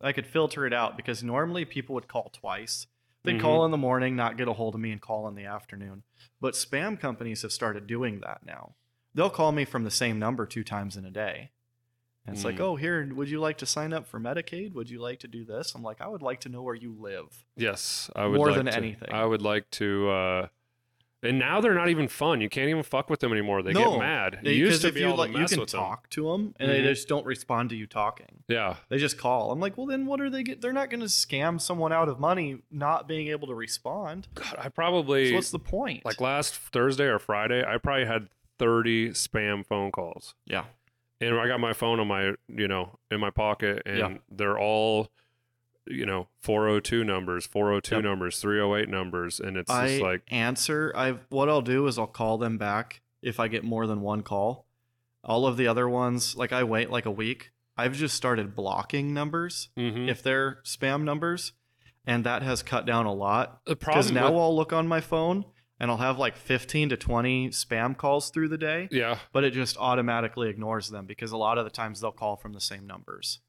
I 0.00 0.12
could 0.12 0.26
filter 0.26 0.66
it 0.66 0.72
out 0.72 0.96
because 0.96 1.22
normally 1.22 1.64
people 1.64 1.94
would 1.94 2.08
call 2.08 2.30
twice. 2.30 2.86
They'd 3.22 3.36
Mhm. 3.36 3.40
call 3.40 3.64
in 3.64 3.70
the 3.70 3.76
morning, 3.76 4.14
not 4.14 4.36
get 4.36 4.46
a 4.48 4.52
hold 4.52 4.74
of 4.74 4.80
me, 4.80 4.92
and 4.92 5.00
call 5.00 5.26
in 5.26 5.34
the 5.34 5.44
afternoon. 5.46 6.04
But 6.40 6.54
spam 6.54 6.98
companies 7.00 7.42
have 7.42 7.52
started 7.52 7.86
doing 7.86 8.20
that 8.20 8.44
now. 8.44 8.76
They'll 9.14 9.30
call 9.30 9.52
me 9.52 9.64
from 9.64 9.84
the 9.84 9.90
same 9.90 10.18
number 10.18 10.46
two 10.46 10.62
times 10.62 10.96
in 10.96 11.04
a 11.04 11.10
day. 11.10 11.50
And 12.26 12.34
it's 12.36 12.44
like, 12.44 12.56
Mm. 12.56 12.60
oh, 12.60 12.76
here, 12.76 13.14
would 13.14 13.30
you 13.30 13.40
like 13.40 13.56
to 13.58 13.66
sign 13.66 13.92
up 13.92 14.06
for 14.06 14.18
Medicaid? 14.20 14.72
Would 14.74 14.90
you 14.90 15.00
like 15.00 15.20
to 15.20 15.28
do 15.28 15.44
this? 15.44 15.74
I'm 15.74 15.82
like, 15.82 16.00
I 16.00 16.08
would 16.08 16.22
like 16.22 16.40
to 16.40 16.48
know 16.48 16.60
where 16.62 16.74
you 16.74 16.92
live. 16.92 17.44
yes, 17.56 18.10
I 18.16 18.26
would 18.26 18.36
More 18.36 18.48
like 18.48 18.56
than 18.56 18.66
to- 18.66 18.74
anything. 18.76 19.12
I 19.12 19.24
would 19.24 19.42
like 19.42 19.70
to. 19.72 20.10
Uh, 20.10 20.48
and 21.26 21.38
now 21.38 21.60
they're 21.60 21.74
not 21.74 21.88
even 21.88 22.08
fun. 22.08 22.40
You 22.40 22.48
can't 22.48 22.68
even 22.68 22.82
fuck 22.82 23.10
with 23.10 23.20
them 23.20 23.32
anymore. 23.32 23.62
They 23.62 23.72
No, 23.72 23.90
get 23.92 23.98
mad. 23.98 24.38
Because 24.42 24.56
used 24.56 24.82
to 24.82 24.92
be 24.92 25.00
you 25.00 25.06
able 25.08 25.18
like, 25.18 25.28
to 25.30 25.34
you 25.34 25.40
mess 25.40 25.50
can 25.50 25.60
with 25.60 25.70
them. 25.70 25.80
talk 25.80 26.08
to 26.10 26.30
them, 26.32 26.54
and 26.58 26.70
they 26.70 26.80
Mhm. 26.80 26.84
just 26.84 27.08
don't 27.08 27.26
respond 27.26 27.70
to 27.70 27.76
you 27.76 27.86
talking. 27.86 28.44
Yeah, 28.48 28.76
They 28.88 28.98
just 28.98 29.18
call. 29.18 29.50
I'm 29.50 29.60
like, 29.60 29.76
well, 29.76 29.86
then 29.86 30.06
what 30.06 30.20
are 30.20 30.30
they 30.30 30.42
get? 30.42 30.60
They're 30.60 30.72
not 30.72 30.88
going 30.90 31.00
to 31.00 31.06
scam 31.06 31.60
someone 31.60 31.92
out 31.92 32.08
of 32.08 32.18
money 32.20 32.58
not 32.70 33.06
being 33.08 33.28
able 33.28 33.46
to 33.48 33.54
respond. 33.54 34.28
God, 34.34 34.56
I 34.58 34.68
probably 34.68 35.30
So 35.30 35.34
what's 35.36 35.50
the 35.50 35.58
point? 35.58 36.04
like 36.04 36.20
last 36.20 36.54
Thursday 36.54 37.04
or 37.06 37.18
Friday. 37.18 37.64
I 37.66 37.78
probably 37.78 38.06
had 38.06 38.28
thirty 38.58 39.10
spam 39.10 39.66
phone 39.66 39.90
calls. 39.92 40.34
yeah, 40.46 40.64
and 41.20 41.38
I 41.38 41.46
got 41.46 41.60
my 41.60 41.72
phone 41.72 42.00
on 42.00 42.08
my, 42.08 42.32
you 42.48 42.68
know, 42.68 42.98
in 43.10 43.20
my 43.20 43.30
pocket, 43.30 43.82
and 43.84 43.98
Yeah. 43.98 44.14
they're 44.30 44.58
all, 44.58 45.08
you 45.86 46.04
know, 46.06 46.28
402 46.40 47.04
numbers, 47.04 47.46
402 47.46 47.96
Yep. 47.96 48.04
numbers, 48.04 48.40
308 48.40 48.88
numbers, 48.88 49.40
and 49.40 49.56
it's 49.56 49.70
I 49.70 49.88
just 49.88 50.02
like, 50.02 50.22
answer. 50.28 50.92
I've 50.96 51.20
what 51.28 51.48
I'll 51.48 51.62
do 51.62 51.86
is 51.86 51.98
I'll 51.98 52.06
call 52.06 52.38
them 52.38 52.58
back 52.58 53.02
if 53.22 53.38
I 53.40 53.48
get 53.48 53.64
more 53.64 53.86
than 53.86 54.00
one 54.00 54.22
call. 54.22 54.66
All 55.24 55.46
of 55.46 55.56
the 55.56 55.66
other 55.66 55.88
ones, 55.88 56.36
like 56.36 56.52
I 56.52 56.62
wait 56.64 56.90
like 56.90 57.06
a 57.06 57.10
week. 57.10 57.50
I've 57.76 57.94
just 57.94 58.14
started 58.14 58.54
blocking 58.56 59.12
numbers 59.12 59.68
mhm. 59.76 60.08
if 60.08 60.22
they're 60.22 60.60
spam 60.64 61.02
numbers, 61.02 61.52
and 62.06 62.24
that 62.24 62.42
has 62.42 62.62
cut 62.62 62.86
down 62.86 63.06
a 63.06 63.12
lot. 63.12 63.64
Because 63.66 64.10
now 64.12 64.30
with- 64.32 64.40
I'll 64.40 64.56
look 64.56 64.72
on 64.72 64.86
my 64.88 65.00
phone 65.00 65.44
and 65.78 65.90
I'll 65.90 65.98
have 65.98 66.18
like 66.18 66.36
15 66.36 66.88
to 66.90 66.96
20 66.96 67.50
spam 67.50 67.96
calls 67.96 68.30
through 68.30 68.48
the 68.48 68.56
day. 68.56 68.88
yeah, 68.90 69.18
but 69.32 69.44
it 69.44 69.50
just 69.52 69.76
automatically 69.76 70.48
ignores 70.48 70.88
them 70.88 71.04
because 71.06 71.32
a 71.32 71.36
lot 71.36 71.58
of 71.58 71.64
the 71.64 71.70
times 71.70 72.00
they'll 72.00 72.12
call 72.12 72.36
from 72.36 72.52
the 72.54 72.60
same 72.60 72.86
numbers. 72.86 73.40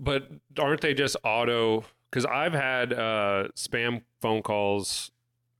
But 0.00 0.28
aren't 0.58 0.80
they 0.80 0.94
just 0.94 1.16
auto? 1.22 1.84
Because 2.10 2.24
I've 2.26 2.54
had 2.54 2.92
uh, 2.92 3.48
spam 3.54 4.02
phone 4.20 4.42
calls 4.42 5.12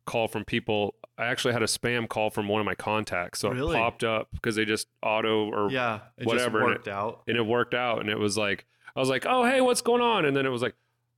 call 0.06 0.26
from 0.26 0.44
people. 0.44 0.94
I 1.16 1.26
actually 1.26 1.52
had 1.52 1.62
a 1.62 1.66
spam 1.66 2.08
call 2.08 2.30
from 2.30 2.48
one 2.48 2.60
of 2.60 2.64
my 2.64 2.74
contacts, 2.74 3.38
so 3.40 3.50
Really? 3.50 3.76
it 3.76 3.78
popped 3.78 4.02
up 4.02 4.28
because 4.32 4.56
they 4.56 4.64
just 4.64 4.88
auto 5.02 5.48
or 5.52 5.70
Yeah, 5.70 6.00
it 6.18 6.26
whatever, 6.26 6.58
just 6.60 6.64
and 6.66 6.74
worked 6.74 6.88
out. 6.88 7.22
and 7.28 7.36
it 7.36 7.42
worked 7.46 7.74
out 7.74 8.00
and 8.00 8.08
it 8.08 8.18
was 8.18 8.36
like 8.38 8.64
i 8.96 8.98
was 9.00 9.08
like 9.08 9.24
oh 9.24 9.44
hey 9.44 9.60
what's 9.60 9.82
going 9.82 10.02
on 10.02 10.24
and 10.24 10.34
then 10.36 10.44
it 10.46 10.48
was 10.48 10.62
like 10.62 10.74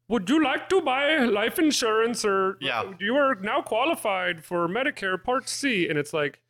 would 0.08 0.28
you 0.28 0.42
like 0.44 0.68
to 0.68 0.82
buy 0.82 1.16
life 1.20 1.58
insurance 1.58 2.22
or 2.22 2.58
Yeah. 2.60 2.92
you 3.00 3.14
are 3.16 3.34
now 3.36 3.62
qualified 3.62 4.44
for 4.44 4.68
medicare 4.68 5.22
part 5.22 5.48
c 5.48 5.88
and 5.88 5.98
it's 5.98 6.12
like 6.12 6.41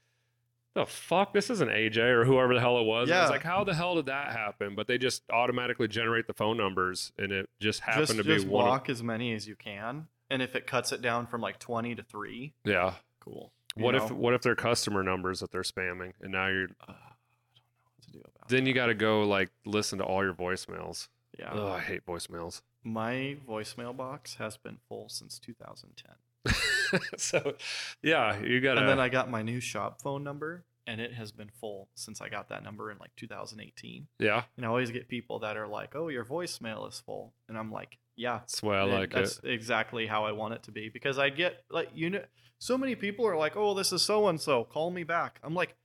the 0.74 0.86
fuck? 0.86 1.32
This 1.32 1.50
isn't 1.50 1.70
aj 1.70 1.96
or 1.98 2.24
whoever 2.24 2.54
the 2.54 2.60
hell 2.60 2.78
it 2.78 2.84
was. 2.84 3.08
Yeah. 3.08 3.22
it's 3.22 3.30
like 3.30 3.42
how 3.42 3.64
the 3.64 3.74
hell 3.74 3.94
did 3.96 4.06
that 4.06 4.32
happen? 4.32 4.74
But 4.74 4.86
they 4.86 4.98
just 4.98 5.22
automatically 5.30 5.88
generate 5.88 6.26
the 6.26 6.34
phone 6.34 6.56
numbers 6.56 7.12
and 7.18 7.32
it 7.32 7.48
just 7.60 7.80
happened 7.80 8.06
Just, 8.06 8.18
to 8.18 8.24
be 8.24 8.34
just 8.34 8.46
one 8.46 8.68
of, 8.68 8.88
as 8.88 9.02
many 9.02 9.34
as 9.34 9.46
you 9.46 9.56
can, 9.56 10.06
and 10.30 10.40
if 10.42 10.56
it 10.56 10.66
cuts 10.66 10.92
it 10.92 11.02
down 11.02 11.26
from 11.26 11.40
like 11.40 11.58
20 11.58 11.94
to 11.96 12.02
three, 12.02 12.54
yeah. 12.64 12.94
Cool. 13.20 13.52
What 13.74 13.94
know? 13.94 14.04
if 14.04 14.10
what 14.10 14.34
if 14.34 14.42
they're 14.42 14.54
customer 14.54 15.02
numbers 15.02 15.40
that 15.40 15.50
they're 15.50 15.62
spamming 15.62 16.12
and 16.20 16.32
now 16.32 16.48
you're 16.48 16.68
Uh, 16.86 16.88
I 16.88 16.92
don't 16.92 16.94
know 16.94 17.90
what 17.94 18.02
to 18.02 18.12
do 18.12 18.18
about 18.20 18.48
then 18.48 18.66
you 18.66 18.74
got 18.74 18.86
to 18.86 18.94
go 18.94 19.22
like 19.22 19.50
listen 19.64 19.98
to 19.98 20.04
all 20.04 20.22
your 20.22 20.34
voicemails. 20.34 21.08
Yeah, 21.38 21.50
oh 21.52 21.68
i 21.68 21.80
hate 21.80 22.04
voicemails. 22.04 22.60
My 22.84 23.36
voicemail 23.48 23.96
box 23.96 24.34
has 24.34 24.56
been 24.56 24.78
full 24.88 25.08
since 25.08 25.38
2010, 25.38 26.12
so 27.16 27.54
yeah 28.02 28.38
you 28.40 28.60
gotta 28.60 28.80
and 28.80 28.88
then 28.88 29.00
I 29.00 29.08
got 29.08 29.30
my 29.30 29.42
new 29.42 29.60
shop 29.60 30.02
phone 30.02 30.24
number, 30.24 30.64
and 30.86 31.00
it 31.00 31.14
has 31.14 31.30
been 31.32 31.50
full 31.60 31.88
since 31.94 32.20
I 32.20 32.28
got 32.28 32.48
that 32.48 32.62
number 32.64 32.90
in 32.90 32.98
like 32.98 33.14
2018. 33.16 34.08
yeah 34.18 34.42
And 34.56 34.66
I 34.66 34.68
always 34.68 34.90
get 34.90 35.08
people 35.08 35.38
that 35.40 35.56
are 35.56 35.68
like, 35.68 35.94
"Oh, 35.94 36.08
your 36.08 36.24
voicemail 36.24 36.88
is 36.88 36.98
full," 37.00 37.32
and 37.48 37.56
I'm 37.56 37.70
like, 37.70 37.98
"Yeah, 38.16 38.38
that's 38.40 38.60
the 38.60 38.66
way 38.66 38.76
i 38.76 38.82
like 38.82 39.12
that's 39.12 39.38
it 39.38 39.50
exactly 39.50 40.06
how 40.06 40.24
I 40.24 40.32
want 40.32 40.54
it 40.54 40.62
to 40.64 40.72
be 40.72 40.88
because 40.88 41.18
I 41.18 41.30
get 41.30 41.62
like 41.70 41.90
you 41.94 42.10
know 42.10 42.24
so 42.58 42.76
many 42.76 42.94
people 42.96 43.26
are 43.26 43.36
like, 43.36 43.56
"Oh, 43.56 43.74
this 43.74 43.92
is 43.92 44.02
so 44.02 44.26
and 44.28 44.40
so, 44.40 44.64
call 44.64 44.90
me 44.90 45.04
back." 45.04 45.38
I'm 45.44 45.54
like 45.54 45.76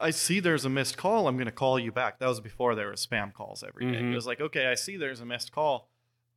I 0.00 0.10
see 0.10 0.38
there's 0.40 0.64
a 0.66 0.68
missed 0.68 0.96
call, 0.98 1.28
I'm 1.28 1.36
going 1.36 1.46
to 1.46 1.52
call 1.52 1.78
you 1.78 1.90
back. 1.90 2.18
That 2.18 2.26
was 2.28 2.40
before 2.40 2.74
there 2.74 2.88
were 2.88 2.92
spam 2.92 3.32
calls 3.32 3.64
every 3.66 3.90
day. 3.90 3.98
Mhm. 3.98 4.12
It 4.12 4.14
was 4.14 4.26
like, 4.26 4.40
"Okay, 4.40 4.66
I 4.66 4.74
see 4.74 4.96
there's 4.98 5.20
a 5.20 5.24
missed 5.24 5.50
call. 5.52 5.88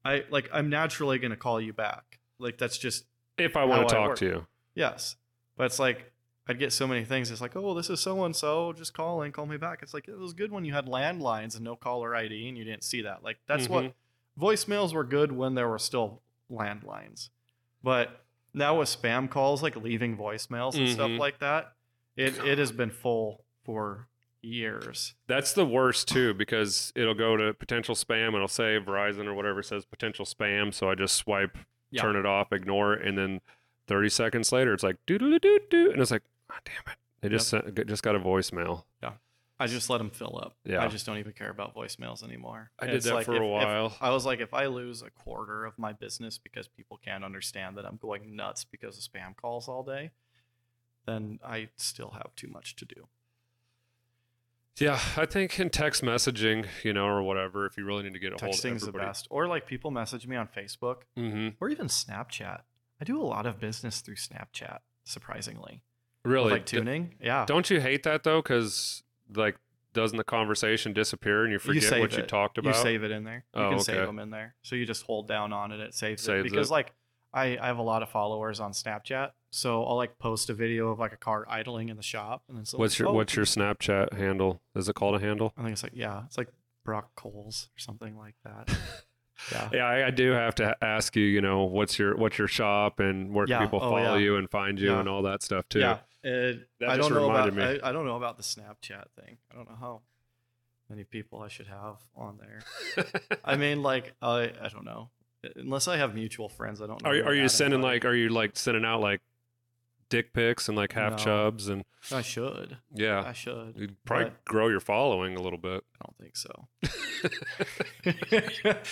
I 0.05 0.23
like 0.29 0.49
I'm 0.53 0.69
naturally 0.69 1.19
going 1.19 1.31
to 1.31 1.37
call 1.37 1.59
you 1.59 1.73
back." 1.73 2.19
Like 2.41 2.57
that's 2.57 2.77
just 2.77 3.05
if 3.37 3.55
I 3.55 3.63
want 3.65 3.87
to 3.87 3.95
talk 3.95 4.15
to 4.17 4.25
you. 4.25 4.47
yes. 4.75 5.15
But 5.57 5.65
it's 5.65 5.79
like 5.79 6.11
I'd 6.47 6.57
get 6.59 6.73
so 6.73 6.87
many 6.87 7.05
things. 7.05 7.29
It's 7.31 7.39
like, 7.41 7.55
"Oh, 7.55 7.73
this 7.75 7.89
is 7.89 7.99
so 7.99 8.23
and 8.25 8.35
so, 8.35 8.73
just 8.73 8.93
call 8.93 9.21
and 9.21 9.33
call 9.33 9.45
me 9.45 9.57
back." 9.57 9.79
It's 9.83 9.93
like 9.93 10.07
it 10.07 10.17
was 10.17 10.33
good 10.33 10.51
when 10.51 10.65
you 10.65 10.73
had 10.73 10.87
landlines 10.87 11.55
and 11.55 11.63
no 11.63 11.75
caller 11.75 12.15
ID 12.15 12.47
and 12.49 12.57
you 12.57 12.63
didn't 12.63 12.83
see 12.83 13.01
that. 13.03 13.23
Like 13.23 13.37
that's 13.47 13.69
what 13.69 13.83
Mhm. 13.85 13.93
voicemails 14.39 14.93
were 14.93 15.03
good 15.03 15.31
when 15.31 15.53
there 15.55 15.69
were 15.69 15.77
still 15.79 16.21
landlines. 16.51 17.29
But 17.83 18.25
now 18.53 18.79
with 18.79 18.89
spam 18.89 19.29
calls, 19.29 19.61
like 19.63 19.75
leaving 19.75 20.17
voicemails 20.17 20.75
and 20.75 20.89
stuff 20.89 21.11
Mhm. 21.11 21.19
like 21.19 21.39
that, 21.39 21.73
it, 22.15 22.37
it 22.45 22.57
has 22.57 22.71
been 22.71 22.89
full 22.91 23.45
for 23.63 24.07
years. 24.41 25.13
That's 25.27 25.53
the 25.53 25.65
worst 25.65 26.07
too 26.07 26.33
because 26.33 26.91
it'll 26.95 27.13
go 27.13 27.37
to 27.37 27.53
potential 27.53 27.95
spam 27.95 28.27
and 28.27 28.35
it'll 28.35 28.47
say 28.47 28.79
Verizon 28.79 29.27
or 29.27 29.33
whatever 29.35 29.61
says 29.63 29.85
potential 29.85 30.25
spam. 30.25 30.73
So 30.73 30.89
I 30.89 30.95
just 30.95 31.15
swipe, 31.15 31.57
Yeah. 31.91 32.01
turn 32.03 32.15
it 32.15 32.25
off, 32.25 32.51
ignore 32.53 32.93
it, 32.93 33.05
and 33.07 33.17
then 33.17 33.41
30 33.87 34.09
seconds 34.09 34.51
later 34.51 34.73
it's 34.73 34.83
like 34.83 34.97
doo 35.05 35.17
doo 35.17 35.37
doo 35.39 35.59
doo, 35.69 35.91
and 35.91 36.01
it's 36.01 36.11
like, 36.11 36.23
oh, 36.51 36.55
damn 36.65 36.93
it, 36.93 36.97
they 37.21 37.29
just 37.29 37.49
sent, 37.49 37.87
just 37.87 38.03
got 38.03 38.15
a 38.15 38.19
voicemail. 38.19 38.83
Yeah, 39.03 39.13
I 39.59 39.67
just 39.67 39.89
let 39.89 39.97
them 39.99 40.09
fill 40.09 40.39
up. 40.41 40.55
Yeah. 40.65 40.83
I 40.83 40.87
just 40.87 41.05
don't 41.05 41.17
even 41.17 41.33
care 41.33 41.49
about 41.49 41.75
voicemails 41.75 42.23
anymore. 42.23 42.71
I 42.79 42.85
And 42.85 42.93
did 42.93 43.03
that 43.03 43.13
like 43.13 43.25
for 43.25 43.35
if- 43.35 43.41
a 43.41 43.45
if- 43.45 43.49
while. 43.51 43.97
I 44.01 44.09
was 44.11 44.25
like, 44.25 44.39
if 44.39 44.53
I 44.53 44.67
lose 44.67 45.01
a 45.01 45.09
quarter 45.09 45.65
of 45.65 45.77
my 45.77 45.91
business 45.93 46.37
because 46.37 46.67
people 46.67 46.97
can't 47.03 47.23
understand 47.23 47.77
that 47.77 47.85
I'm 47.85 47.97
going 47.97 48.35
nuts 48.35 48.63
because 48.63 48.97
of 48.97 49.03
spam 49.03 49.35
calls 49.35 49.67
all 49.67 49.83
day, 49.83 50.11
then 51.05 51.39
I 51.43 51.69
still 51.77 52.11
have 52.11 52.33
too 52.35 52.47
much 52.47 52.75
to 52.77 52.85
do. 52.85 53.07
Yeah, 54.79 54.99
I 55.17 55.25
think 55.25 55.59
in 55.59 55.69
text 55.69 56.01
messaging, 56.01 56.65
you 56.83 56.93
know, 56.93 57.05
or 57.05 57.21
whatever, 57.21 57.65
if 57.65 57.77
you 57.77 57.85
really 57.85 58.03
need 58.03 58.13
to 58.13 58.19
get 58.19 58.33
a 58.33 58.37
hold 58.43 58.53
of 58.55 58.59
Texting's 58.59 58.81
the 58.81 58.87
everybody. 58.87 59.05
best. 59.05 59.27
Or 59.29 59.47
like 59.47 59.67
people 59.67 59.91
message 59.91 60.25
me 60.27 60.35
on 60.35 60.47
Facebook 60.47 61.01
Mm-hmm. 61.17 61.49
or 61.59 61.69
even 61.69 61.87
Snapchat. 61.87 62.61
I 62.99 63.03
do 63.03 63.19
a 63.21 63.23
lot 63.25 63.45
of 63.45 63.59
business 63.59 64.01
through 64.01 64.15
Snapchat, 64.15 64.79
surprisingly. 65.03 65.83
Really, 66.23 66.45
With, 66.45 66.53
like 66.53 66.65
D- 66.65 66.77
tuning. 66.77 67.15
Yeah. 67.21 67.45
don't 67.45 67.69
you 67.69 67.81
hate 67.81 68.03
that 68.03 68.23
though? 68.23 68.41
Because 68.41 69.03
like, 69.35 69.57
doesn't 69.93 70.17
the 70.17 70.23
conversation 70.23 70.93
disappear 70.93 71.43
and 71.43 71.51
you 71.51 71.59
forget 71.59 71.83
save 71.83 71.99
what 72.01 72.13
you 72.13 72.19
it. 72.23 72.27
talked 72.29 72.57
about? 72.57 72.75
You 72.75 72.81
save 72.81 73.03
it 73.03 73.11
in 73.11 73.23
there. 73.25 73.43
You 73.55 73.61
Oh, 73.63 73.69
can 73.71 73.79
save 73.79 73.95
okay. 73.97 74.05
them 74.05 74.19
in 74.19 74.29
there. 74.29 74.55
So 74.61 74.75
you 74.75 74.85
just 74.85 75.03
hold 75.03 75.27
down 75.27 75.51
on 75.51 75.71
it. 75.71 75.79
It 75.81 75.93
saves, 75.93 76.21
Saves 76.23 76.39
it. 76.39 76.43
Because 76.49 76.69
it. 76.69 76.73
like 76.73 76.93
I, 77.33 77.57
I 77.61 77.67
have 77.67 77.77
a 77.77 77.81
lot 77.83 78.01
of 78.03 78.09
followers 78.09 78.59
on 78.59 78.71
Snapchat. 78.71 79.31
So 79.51 79.83
I'll 79.83 79.97
like 79.97 80.17
post 80.17 80.49
a 80.49 80.53
video 80.53 80.89
of 80.89 80.99
like 80.99 81.13
a 81.13 81.17
car 81.17 81.45
idling 81.49 81.89
in 81.89 81.97
the 81.97 82.03
shop. 82.03 82.43
And 82.47 82.57
then 82.57 82.65
someone 82.65 82.85
what's 82.85 82.97
your 82.97 83.09
"Oh, 83.09 83.13
What's 83.13 83.35
your 83.35 83.45
Snapchat 83.45 84.13
handle? 84.13 84.61
Is 84.75 84.87
it 84.87 84.95
called 84.95 85.15
a 85.15 85.19
handle? 85.19 85.53
I 85.57 85.61
think 85.61 85.73
it's 85.73 85.83
like, 85.83 85.91
yeah, 85.95 86.23
it's 86.25 86.37
like 86.37 86.47
Brock 86.85 87.11
Coles 87.15 87.69
or 87.75 87.79
something 87.79 88.17
like 88.17 88.35
that. 88.43 88.75
Yeah. 89.51 89.69
Yeah, 89.73 89.85
I, 89.85 90.07
I 90.07 90.11
do 90.11 90.31
have 90.31 90.53
to 90.55 90.75
ask 90.83 91.15
you. 91.15 91.25
You 91.25 91.41
know, 91.41 91.63
what's 91.63 91.97
your 91.97 92.15
what's 92.15 92.37
your 92.37 92.47
shop 92.47 92.99
and 92.99 93.33
where 93.33 93.47
can 93.47 93.61
people 93.63 93.79
oh, 93.81 93.89
follow 93.89 94.15
yeah. 94.15 94.23
you 94.23 94.35
and 94.35 94.49
find 94.49 94.79
you 94.79 94.91
Yeah. 94.91 94.99
and 94.99 95.09
all 95.09 95.23
that 95.23 95.41
stuff 95.41 95.67
too. 95.67 95.79
Yeah. 95.79 95.97
It, 96.23 96.67
That 96.79 96.89
I 96.89 96.97
just 96.97 97.09
don't 97.09 97.17
know 97.17 97.25
about 97.25 97.49
reminded 97.49 97.75
me. 97.75 97.81
I, 97.83 97.89
I 97.89 97.91
don't 97.91 98.05
know 98.05 98.17
about 98.17 98.37
the 98.37 98.43
Snapchat 98.43 99.05
thing. 99.19 99.37
I 99.51 99.55
don't 99.55 99.67
know 99.67 99.77
how 99.79 100.01
many 100.89 101.03
people 101.03 101.41
I 101.41 101.47
should 101.47 101.67
have 101.67 101.95
on 102.15 102.37
there. 102.37 103.05
I 103.43 103.55
mean, 103.55 103.81
like 103.81 104.13
I 104.21 104.51
I 104.61 104.69
don't 104.71 104.85
know. 104.85 105.09
Unless 105.55 105.87
I 105.87 105.97
have 105.97 106.13
mutual 106.13 106.47
friends, 106.47 106.79
I 106.79 106.85
don't 106.85 107.01
know. 107.01 107.09
are 107.09 107.15
you, 107.15 107.23
are 107.23 107.33
you 107.33 107.49
sending 107.49 107.81
like 107.81 108.05
are 108.05 108.13
you 108.13 108.29
like 108.29 108.55
sending 108.55 108.85
out 108.85 109.01
like 109.01 109.21
dick 110.11 110.31
pics 110.33 110.67
and 110.67 110.77
like 110.77 110.93
half 110.93 111.13
No. 111.13 111.17
chubs 111.17 111.67
and 111.67 111.83
I 112.11 112.21
should. 112.21 112.77
yeah, 112.93 113.23
I 113.25 113.33
should. 113.33 113.73
you'd 113.77 113.95
probably 114.05 114.25
but- 114.25 114.45
grow 114.45 114.67
your 114.67 114.79
following 114.79 115.35
a 115.35 115.41
little 115.41 115.57
bit. 115.57 115.83
I 115.99 116.05
don't 116.05 116.17
think 116.19 116.37
so. 116.37 116.67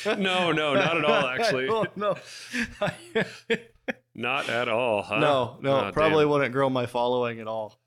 No, 0.18 0.52
no, 0.52 0.74
not 0.74 0.98
at 0.98 1.06
all, 1.06 1.28
actually. 1.36 1.68
oh, 1.70 1.86
no. 1.96 2.16
Not 4.16 4.50
at 4.50 4.68
all, 4.68 5.02
huh? 5.02 5.20
no, 5.20 5.58
no, 5.62 5.76
Ah, 5.76 5.92
probably 5.92 6.24
damn. 6.26 6.30
wouldn't 6.32 6.52
grow 6.52 6.70
my 6.70 6.86
following 6.88 7.40
at 7.40 7.48
all. 7.48 7.80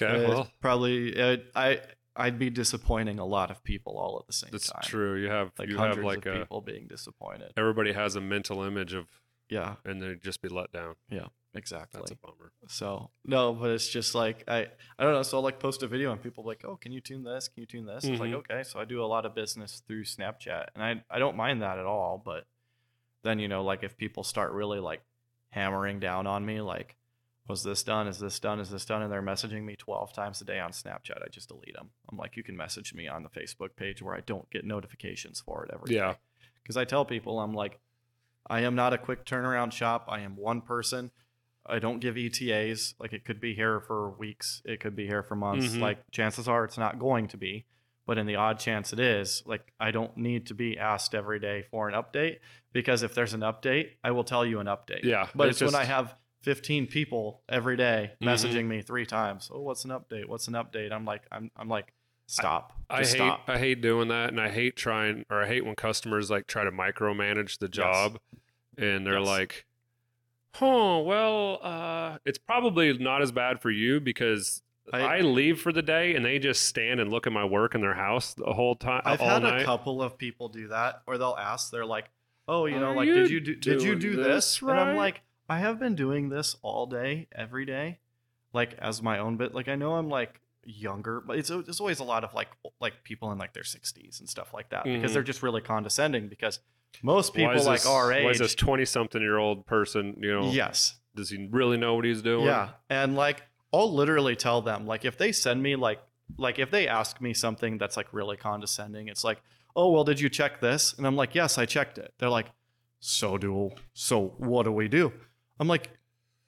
Okay, 0.00 0.24
Uh, 0.24 0.28
well, 0.28 0.50
probably 0.62 1.20
uh, 1.20 1.36
I 1.54 1.80
I'd 2.16 2.38
be 2.38 2.48
disappointing 2.48 3.18
a 3.18 3.26
lot 3.26 3.50
of 3.50 3.62
people 3.62 3.98
all 3.98 4.18
at 4.18 4.26
the 4.26 4.32
same 4.32 4.48
that's 4.50 4.70
time. 4.70 4.80
true. 4.84 5.16
You 5.20 5.28
have 5.28 5.50
Like 5.58 5.68
you 5.68 5.76
hundreds 5.76 5.98
have 5.98 6.04
like 6.06 6.24
of 6.26 6.34
a 6.34 6.38
people 6.40 6.60
being 6.62 6.86
disappointed. 6.88 7.52
everybody 7.56 7.92
has 7.92 8.16
a 8.16 8.20
mental 8.20 8.62
image 8.62 8.94
of, 8.94 9.06
Yeah, 9.48 9.76
and 9.84 10.00
they 10.02 10.14
just 10.16 10.42
be 10.42 10.48
let 10.48 10.72
down. 10.72 10.94
Yeah, 11.10 11.26
exactly. 11.54 12.00
That's 12.00 12.10
a 12.10 12.16
bummer. 12.16 12.52
So 12.68 13.10
no, 13.24 13.52
but 13.54 13.70
it's 13.70 13.88
just 13.88 14.14
like 14.14 14.44
I 14.48 14.66
I 14.98 15.04
don't 15.04 15.12
know. 15.14 15.22
So 15.22 15.38
I'll 15.38 15.42
like 15.42 15.58
post 15.58 15.82
a 15.82 15.86
video 15.86 16.12
and 16.12 16.22
people 16.22 16.44
like, 16.44 16.64
oh, 16.64 16.76
can 16.76 16.92
you 16.92 17.00
tune 17.00 17.24
this? 17.24 17.48
Can 17.48 17.60
you 17.62 17.66
tune 17.66 17.86
this? 17.86 18.04
It's 18.04 18.20
like 18.20 18.30
Mhm. 18.30 18.34
okay. 18.50 18.62
So 18.62 18.78
I 18.78 18.84
do 18.84 19.02
a 19.02 19.06
lot 19.06 19.24
of 19.26 19.34
business 19.34 19.82
through 19.86 20.04
Snapchat, 20.04 20.66
and 20.74 20.82
I 20.84 21.02
I 21.10 21.18
don't 21.18 21.36
mind 21.36 21.62
that 21.62 21.78
at 21.78 21.86
all. 21.86 22.20
But 22.22 22.44
then 23.22 23.38
you 23.38 23.48
know, 23.48 23.62
like 23.64 23.82
if 23.82 23.96
people 23.96 24.22
start 24.24 24.52
really 24.52 24.80
like 24.80 25.00
hammering 25.50 25.98
down 26.00 26.26
on 26.26 26.44
me, 26.44 26.60
like 26.60 26.96
was 27.48 27.62
this 27.62 27.82
done? 27.82 28.06
Is 28.06 28.18
this 28.18 28.38
done? 28.38 28.60
Is 28.60 28.68
this 28.68 28.84
done? 28.84 29.00
And 29.00 29.10
they're 29.10 29.22
messaging 29.22 29.62
me 29.64 29.74
twelve 29.76 30.12
times 30.12 30.42
a 30.42 30.44
day 30.44 30.60
on 30.60 30.72
Snapchat. 30.72 31.22
I 31.24 31.28
just 31.30 31.48
delete 31.48 31.74
them. 31.74 31.88
I'm 32.10 32.18
like, 32.18 32.36
you 32.36 32.42
can 32.42 32.54
message 32.58 32.92
me 32.92 33.08
on 33.08 33.22
the 33.22 33.30
Facebook 33.30 33.74
page 33.76 34.02
where 34.02 34.14
I 34.14 34.20
don't 34.20 34.50
get 34.50 34.66
notifications 34.66 35.40
for 35.40 35.64
it 35.64 35.70
every 35.72 35.96
Yeah. 35.96 36.16
because 36.62 36.76
I 36.76 36.84
tell 36.84 37.06
people 37.06 37.40
I'm 37.40 37.54
like, 37.54 37.80
I 38.50 38.60
am 38.60 38.74
not 38.74 38.92
a 38.92 38.98
quick 38.98 39.24
turnaround 39.24 39.72
shop. 39.72 40.06
I 40.08 40.20
am 40.20 40.36
one 40.36 40.60
person. 40.60 41.10
I 41.66 41.78
don't 41.78 42.00
give 42.00 42.16
ETAs. 42.16 42.94
Like 42.98 43.12
it 43.12 43.24
could 43.24 43.40
be 43.40 43.54
here 43.54 43.80
for 43.80 44.10
weeks. 44.10 44.62
It 44.64 44.80
could 44.80 44.96
be 44.96 45.06
here 45.06 45.22
for 45.22 45.34
months. 45.36 45.68
Mhm. 45.76 45.80
Like 45.80 46.10
chances 46.10 46.48
are 46.48 46.64
it's 46.64 46.78
not 46.78 46.98
going 46.98 47.28
to 47.28 47.36
be. 47.36 47.66
But 48.06 48.16
in 48.16 48.26
the 48.26 48.36
odd 48.36 48.58
chance 48.58 48.94
it 48.94 49.00
is, 49.00 49.42
like 49.44 49.72
I 49.78 49.90
don't 49.90 50.16
need 50.16 50.46
to 50.46 50.54
be 50.54 50.78
asked 50.78 51.14
every 51.14 51.38
day 51.38 51.62
for 51.70 51.88
an 51.90 51.94
update 51.94 52.38
because 52.72 53.02
if 53.02 53.14
there's 53.14 53.34
an 53.34 53.40
update, 53.42 53.90
I 54.02 54.12
will 54.12 54.24
tell 54.24 54.46
you 54.46 54.60
an 54.60 54.66
update. 54.66 55.04
Yeah, 55.04 55.28
But 55.34 55.48
it's 55.48 55.60
it's, 55.60 55.70
when 55.70 55.78
I 55.78 55.84
have 55.84 56.14
15 56.40 56.86
people 56.86 57.42
every 57.50 57.76
day 57.76 58.12
Mhm. 58.22 58.26
messaging 58.28 58.64
me 58.64 58.80
three 58.80 59.04
times. 59.04 59.50
Oh, 59.52 59.60
what's 59.60 59.84
an 59.84 59.90
update? 59.90 60.26
What's 60.26 60.48
an 60.48 60.54
update? 60.54 60.90
I'm 60.90 61.04
like, 61.04 61.22
I'm, 61.30 61.50
I'm 61.54 61.68
like, 61.68 61.92
stop. 62.28 62.72
I 62.88 63.00
Just 63.00 63.14
hate 63.14 63.18
stop. 63.18 63.42
I 63.48 63.58
hate 63.58 63.80
doing 63.82 64.08
that, 64.08 64.28
and 64.30 64.40
I 64.40 64.48
hate 64.50 64.76
trying 64.76 65.24
or 65.28 65.42
I 65.42 65.46
hate 65.48 65.66
when 65.66 65.74
customers 65.74 66.30
like 66.30 66.46
try 66.46 66.62
to 66.64 66.70
micromanage 66.70 67.58
the 67.58 67.68
job, 67.68 68.18
and 68.78 69.04
they're 69.06 69.18
Yes. 69.18 69.26
like, 69.26 69.66
"Oh, 70.60 71.02
well, 71.02 71.58
uh, 71.62 72.18
it's 72.24 72.38
probably 72.38 72.96
not 72.98 73.22
as 73.22 73.32
bad 73.32 73.60
for 73.60 73.70
you 73.70 74.00
because." 74.00 74.62
I, 74.90 75.18
I- 75.18 75.20
leave 75.20 75.60
for 75.60 75.70
the 75.70 75.82
day 75.82 76.14
and 76.14 76.24
they 76.24 76.38
just 76.38 76.62
stand 76.62 76.98
and 76.98 77.10
look 77.10 77.26
at 77.26 77.32
my 77.34 77.44
work 77.44 77.74
in 77.74 77.82
their 77.82 77.92
house 77.92 78.32
the 78.32 78.54
whole 78.54 78.74
time. 78.74 79.02
I've 79.04 79.20
all 79.20 79.28
had 79.28 79.42
night. 79.42 79.60
a 79.60 79.64
couple 79.66 80.00
of 80.00 80.16
people 80.16 80.48
do 80.48 80.68
that, 80.68 81.02
or 81.06 81.18
they'll 81.18 81.36
ask, 81.38 81.70
they're 81.70 81.84
like, 81.84 82.06
"Oh, 82.48 82.64
you 82.64 82.80
know, 82.80 82.92
Are 82.92 82.96
like, 82.96 83.06
you 83.06 83.14
did 83.16 83.30
you 83.30 83.40
do 83.40 83.54
did 83.56 83.82
you 83.82 83.96
do 83.96 84.16
this 84.16 84.24
this?" 84.24 84.62
And 84.62 84.70
I'm 84.70 84.96
like, 84.96 85.20
"I 85.46 85.58
have 85.58 85.78
been 85.78 85.94
doing 85.94 86.30
this 86.30 86.56
all 86.62 86.86
day, 86.86 87.28
every 87.32 87.66
day, 87.66 87.98
like 88.54 88.72
as 88.78 89.02
my 89.02 89.18
own 89.18 89.36
bit. 89.36 89.54
Like 89.54 89.68
I 89.68 89.74
know 89.74 89.96
I'm 89.96 90.08
like 90.08 90.40
younger, 90.68 91.20
but 91.20 91.38
it's 91.38 91.50
it's 91.50 91.80
always 91.80 91.98
a 92.00 92.04
lot 92.04 92.24
of 92.24 92.34
like 92.34 92.48
like 92.80 93.02
people 93.02 93.32
in 93.32 93.38
like 93.38 93.54
their 93.54 93.62
60s 93.62 94.20
and 94.20 94.28
stuff 94.28 94.52
like 94.52 94.68
that 94.70 94.84
because 94.84 95.10
Mhm. 95.10 95.14
they're 95.14 95.22
just 95.22 95.42
really 95.42 95.60
condescending. 95.62 96.28
Because 96.28 96.60
most 97.02 97.34
people 97.34 97.52
is 97.54 97.66
like 97.66 97.80
this- 97.80 97.86
our 97.86 98.08
Why 98.10 98.30
is 98.30 98.38
this 98.38 98.54
twenty-something-year-old 98.54 99.66
person? 99.66 100.16
You 100.20 100.32
know, 100.40 100.50
yes, 100.50 100.98
does 101.14 101.30
he 101.30 101.46
really 101.50 101.76
know 101.76 101.94
what 101.94 102.04
he's 102.04 102.22
doing? 102.22 102.46
yeah, 102.46 102.70
and 102.90 103.16
like 103.16 103.42
I'll 103.72 103.92
literally 103.92 104.36
tell 104.36 104.60
them 104.62 104.86
like 104.86 105.04
if 105.04 105.16
they 105.16 105.32
send 105.32 105.62
me 105.62 105.76
like 105.76 106.00
like 106.36 106.58
if 106.58 106.70
they 106.70 106.86
ask 106.86 107.20
me 107.20 107.32
something 107.34 107.78
that's 107.78 107.96
like 107.96 108.12
really 108.12 108.36
condescending, 108.36 109.08
it's 109.08 109.24
like, 109.24 109.40
oh 109.74 109.90
well, 109.90 110.04
did 110.04 110.20
you 110.20 110.28
check 110.28 110.60
this? 110.60 110.92
And 110.98 111.06
I'm 111.06 111.16
like, 111.16 111.34
yes, 111.34 111.56
I 111.56 111.64
checked 111.66 111.96
it. 111.98 112.12
They're 112.18 112.28
like, 112.28 112.48
so 113.00 113.38
do 113.38 113.70
so 113.94 114.34
what 114.38 114.64
do 114.64 114.72
we 114.72 114.88
do? 114.88 115.12
I'm 115.60 115.68
like, 115.68 115.90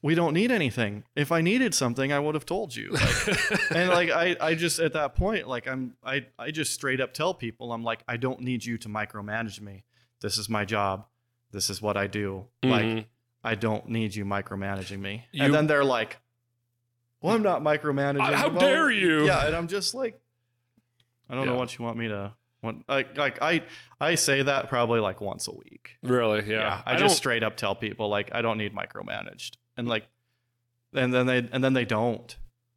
we 0.02 0.14
don't 0.14 0.32
need 0.35 0.51
anything. 0.51 1.05
If 1.14 1.31
I 1.32 1.40
needed 1.43 1.74
something, 1.74 2.12
I 2.12 2.18
would 2.18 2.35
have 2.35 2.47
told 2.47 2.74
you. 2.74 2.90
Like, 2.93 3.70
and 3.72 3.89
like 3.90 4.10
I, 4.10 4.36
I 4.40 4.55
just 4.55 4.78
at 4.78 4.93
that 4.94 5.14
point, 5.14 5.47
like 5.48 5.68
I'm 5.68 5.94
I, 6.02 6.27
I 6.39 6.51
just 6.51 6.72
straight 6.72 7.01
up 7.01 7.12
tell 7.12 7.35
people, 7.35 7.72
I'm 7.72 7.85
like, 7.85 8.02
I 8.09 8.16
don't 8.16 8.40
need 8.40 8.64
you 8.64 8.78
to 8.78 8.89
micromanage 8.89 9.60
me. 9.60 9.85
This 10.20 10.39
is 10.39 10.48
my 10.48 10.64
job. 10.64 11.06
This 11.52 11.68
is 11.70 11.82
what 11.82 11.97
I 11.97 12.06
do. 12.06 12.47
Like 12.62 12.85
Mhm. 12.85 13.05
I 13.43 13.55
don't 13.55 13.89
need 13.89 14.14
you 14.14 14.24
micromanaging 14.24 15.01
me. 15.01 15.24
You- 15.32 15.44
and 15.44 15.55
then 15.55 15.66
they're 15.66 15.85
like, 15.85 16.18
Well, 17.22 17.35
I'm 17.35 17.43
not 17.43 17.62
micromanaging. 17.62 18.20
Uh, 18.20 18.36
how 18.36 18.48
Well, 18.48 18.60
dare 18.60 18.90
you? 18.90 19.27
Yeah, 19.27 19.47
and 19.47 19.55
I'm 19.56 19.68
just 19.68 19.94
like, 19.94 20.18
I 21.28 21.35
don't 21.35 21.44
Yeah. 21.44 21.52
know 21.52 21.59
what 21.59 21.78
you 21.78 21.85
want 21.85 21.97
me 21.98 22.09
to. 22.09 22.32
Want, 22.62 22.85
like, 22.89 23.16
like 23.16 23.40
I, 23.40 23.62
I 24.01 24.14
say 24.16 24.43
that 24.43 24.68
probably 24.68 25.01
like 25.01 25.20
once 25.22 25.48
a 25.48 25.52
week. 25.52 25.97
really, 26.02 26.51
yeah. 26.51 26.82
I, 26.85 26.93
don't- 26.93 27.01
just 27.02 27.16
straight 27.16 27.43
up 27.43 27.56
tell 27.56 27.74
people 27.74 28.09
like 28.10 28.31
I 28.35 28.43
don't 28.43 28.59
need 28.59 28.74
micromanaged, 28.74 29.56
and 29.76 29.88
like, 29.88 30.09
and 30.94 31.12
then 31.14 31.26
they 31.26 31.48
and 31.52 31.62
then 31.64 31.72
they 31.74 31.84
don't. 31.84 32.36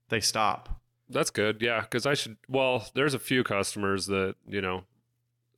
They 0.10 0.20
stop. 0.20 0.80
That's 1.10 1.30
good. 1.30 1.62
Yeah, 1.62 1.82
because 1.82 2.06
I 2.06 2.14
should. 2.14 2.38
Well, 2.48 2.88
there's 2.94 3.14
a 3.14 3.20
few 3.20 3.44
customers 3.44 4.08
that 4.08 4.36
you 4.48 4.62
know. 4.62 4.84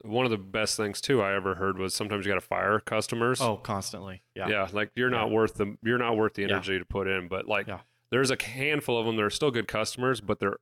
One 0.01 0.23
of 0.25 0.29
the 0.29 0.37
best 0.37 0.77
things 0.77 1.01
too 1.01 1.19
I 1.23 1.33
ever 1.35 1.55
heard 1.55 1.79
was 1.79 1.95
sometimes 1.95 2.25
you 2.27 2.31
got 2.31 2.35
to 2.39 2.45
fire 2.45 2.79
customers. 2.79 3.41
Oh, 3.41 3.55
constantly. 3.55 4.21
Yeah. 4.35 4.47
yeah, 4.49 4.67
like 4.71 4.91
you're 4.95 5.09
not 5.09 5.29
Yeah. 5.29 5.33
worth 5.33 5.55
the 5.55 5.77
you're 5.81 5.97
not 5.97 6.15
worth 6.15 6.35
the 6.35 6.43
Yeah. 6.43 6.49
energy 6.49 6.77
to 6.77 6.85
put 6.85 7.07
in. 7.07 7.27
But 7.27 7.47
like, 7.47 7.65
Yeah. 7.65 7.79
there's 8.11 8.29
a 8.29 8.37
handful 8.39 8.99
of 8.99 9.07
them 9.07 9.15
that 9.15 9.23
are 9.23 9.31
still 9.31 9.49
good 9.49 9.67
customers, 9.67 10.21
but 10.21 10.39
they're 10.39 10.57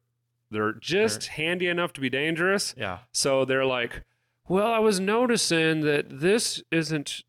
they're 0.50 0.72
just 0.72 1.28
handy 1.28 1.68
enough 1.68 1.92
to 1.94 2.00
be 2.02 2.10
dangerous. 2.10 2.74
Yeah. 2.78 3.00
So 3.12 3.44
they're 3.44 3.66
like, 3.66 4.04
well, 4.48 4.72
I 4.72 4.80
was 4.80 5.02
noticing 5.02 5.82
that 5.82 6.06
this 6.22 6.64
isn't. 6.72 7.24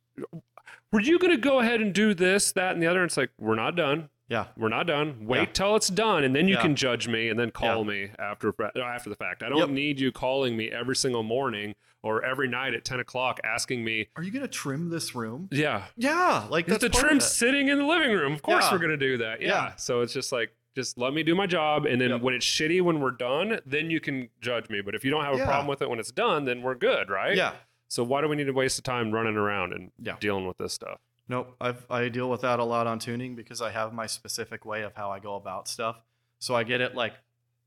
Were 0.94 1.00
you 1.00 1.18
going 1.18 1.32
to 1.32 1.36
go 1.36 1.58
ahead 1.58 1.80
and 1.80 1.92
do 1.92 2.14
this, 2.14 2.52
that, 2.52 2.72
and 2.74 2.80
the 2.80 2.86
other? 2.86 3.00
And 3.02 3.08
it's 3.08 3.16
like, 3.16 3.30
we're 3.36 3.56
not 3.56 3.74
done. 3.74 4.10
Yeah. 4.28 4.46
We're 4.56 4.68
not 4.68 4.86
done. 4.86 5.26
Wait 5.26 5.38
Yeah. 5.40 5.44
till 5.46 5.74
it's 5.74 5.88
done, 5.88 6.22
and 6.22 6.36
then 6.36 6.46
you 6.46 6.54
Yeah. 6.54 6.62
can 6.62 6.76
judge 6.76 7.08
me, 7.08 7.28
and 7.28 7.36
then 7.38 7.50
call 7.50 7.78
Yeah. 7.78 7.90
me 7.90 8.10
after 8.16 8.54
after 8.80 9.10
the 9.10 9.16
fact. 9.16 9.42
I 9.42 9.48
don't 9.48 9.58
Yep. 9.58 9.68
need 9.70 9.98
you 9.98 10.12
calling 10.12 10.56
me 10.56 10.70
every 10.70 10.94
single 10.94 11.24
morning 11.24 11.74
or 12.04 12.24
every 12.24 12.46
night 12.46 12.74
at 12.74 12.84
ten 12.84 13.00
o'clock 13.00 13.40
asking 13.42 13.82
me. 13.84 14.06
Are 14.14 14.22
you 14.22 14.30
gonna 14.30 14.46
trim 14.46 14.88
this 14.90 15.16
room? 15.16 15.48
Yeah, 15.50 15.86
Yeah. 15.96 16.46
Like 16.48 16.66
that's 16.66 16.84
the 16.84 16.90
part 16.90 17.06
trim 17.06 17.18
sitting 17.18 17.68
in 17.68 17.78
the 17.78 17.84
living 17.84 18.12
room? 18.12 18.32
Of 18.32 18.42
course 18.42 18.64
Yeah. 18.66 18.72
we're 18.72 18.78
gonna 18.78 18.96
do 18.96 19.16
that. 19.18 19.42
Yeah. 19.42 19.48
Yeah. 19.48 19.74
So 19.74 20.00
it's 20.00 20.12
just 20.14 20.30
like, 20.30 20.54
just 20.76 20.96
let 20.96 21.12
me 21.12 21.24
do 21.24 21.34
my 21.34 21.46
job, 21.48 21.86
and 21.86 22.00
then 22.00 22.10
Yep. 22.10 22.20
when 22.20 22.34
it's 22.34 22.46
shitty 22.46 22.80
when 22.82 23.00
we're 23.00 23.10
done, 23.10 23.60
then 23.66 23.90
you 23.90 23.98
can 24.00 24.28
judge 24.40 24.70
me. 24.70 24.80
But 24.80 24.94
if 24.94 25.04
you 25.04 25.10
don't 25.10 25.24
have 25.24 25.34
a 25.34 25.38
Yeah. 25.38 25.44
problem 25.46 25.66
with 25.66 25.82
it 25.82 25.90
when 25.90 25.98
it's 25.98 26.12
done, 26.12 26.44
then 26.44 26.62
we're 26.62 26.76
good, 26.76 27.10
right? 27.10 27.36
Yeah. 27.36 27.52
So 27.88 28.02
why 28.02 28.20
do 28.20 28.28
we 28.28 28.36
need 28.36 28.44
to 28.44 28.52
waste 28.52 28.76
the 28.76 28.82
time 28.82 29.12
running 29.12 29.36
around 29.36 29.72
and 29.72 29.92
Yeah. 30.00 30.16
dealing 30.20 30.46
with 30.46 30.58
this 30.58 30.72
stuff? 30.72 31.00
Nope. 31.28 31.56
I've, 31.60 31.86
I 31.90 32.08
deal 32.08 32.28
with 32.28 32.42
that 32.42 32.58
a 32.58 32.64
lot 32.64 32.86
on 32.86 32.98
tuning 32.98 33.34
because 33.34 33.62
I 33.62 33.70
have 33.70 33.92
my 33.92 34.06
specific 34.06 34.64
way 34.64 34.82
of 34.82 34.94
how 34.94 35.10
I 35.10 35.18
go 35.20 35.36
about 35.36 35.68
stuff. 35.68 35.96
So 36.38 36.54
I 36.54 36.64
get 36.64 36.80
it 36.80 36.94
like 36.94 37.14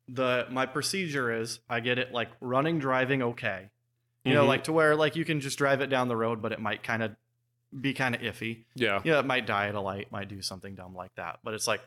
the 0.10 0.48
my 0.50 0.66
procedure 0.66 1.32
is 1.34 1.60
I 1.70 1.80
get 1.80 1.98
it 1.98 2.12
like 2.12 2.30
running, 2.40 2.80
driving, 2.80 3.22
okay. 3.22 3.70
You 4.24 4.34
know, 4.34 4.44
Mhm. 4.46 4.48
like 4.48 4.64
to 4.66 4.74
where 4.74 4.96
like 4.96 5.16
you 5.16 5.26
can 5.26 5.40
just 5.40 5.58
drive 5.58 5.82
it 5.82 5.88
down 5.88 6.08
the 6.08 6.16
road, 6.18 6.42
but 6.42 6.52
it 6.52 6.60
might 6.60 6.84
kind 6.84 7.02
of 7.04 7.16
be 7.82 7.94
kind 7.94 8.14
of 8.16 8.22
iffy. 8.22 8.66
Yeah. 8.76 9.02
Yeah, 9.04 9.20
it 9.20 9.26
might 9.26 9.46
die 9.46 9.68
at 9.68 9.76
a 9.76 9.82
light, 9.82 10.12
might 10.12 10.28
do 10.30 10.42
something 10.42 10.76
dumb 10.76 10.96
like 10.96 11.14
that. 11.16 11.40
But 11.44 11.54
it's 11.54 11.68
like, 11.68 11.82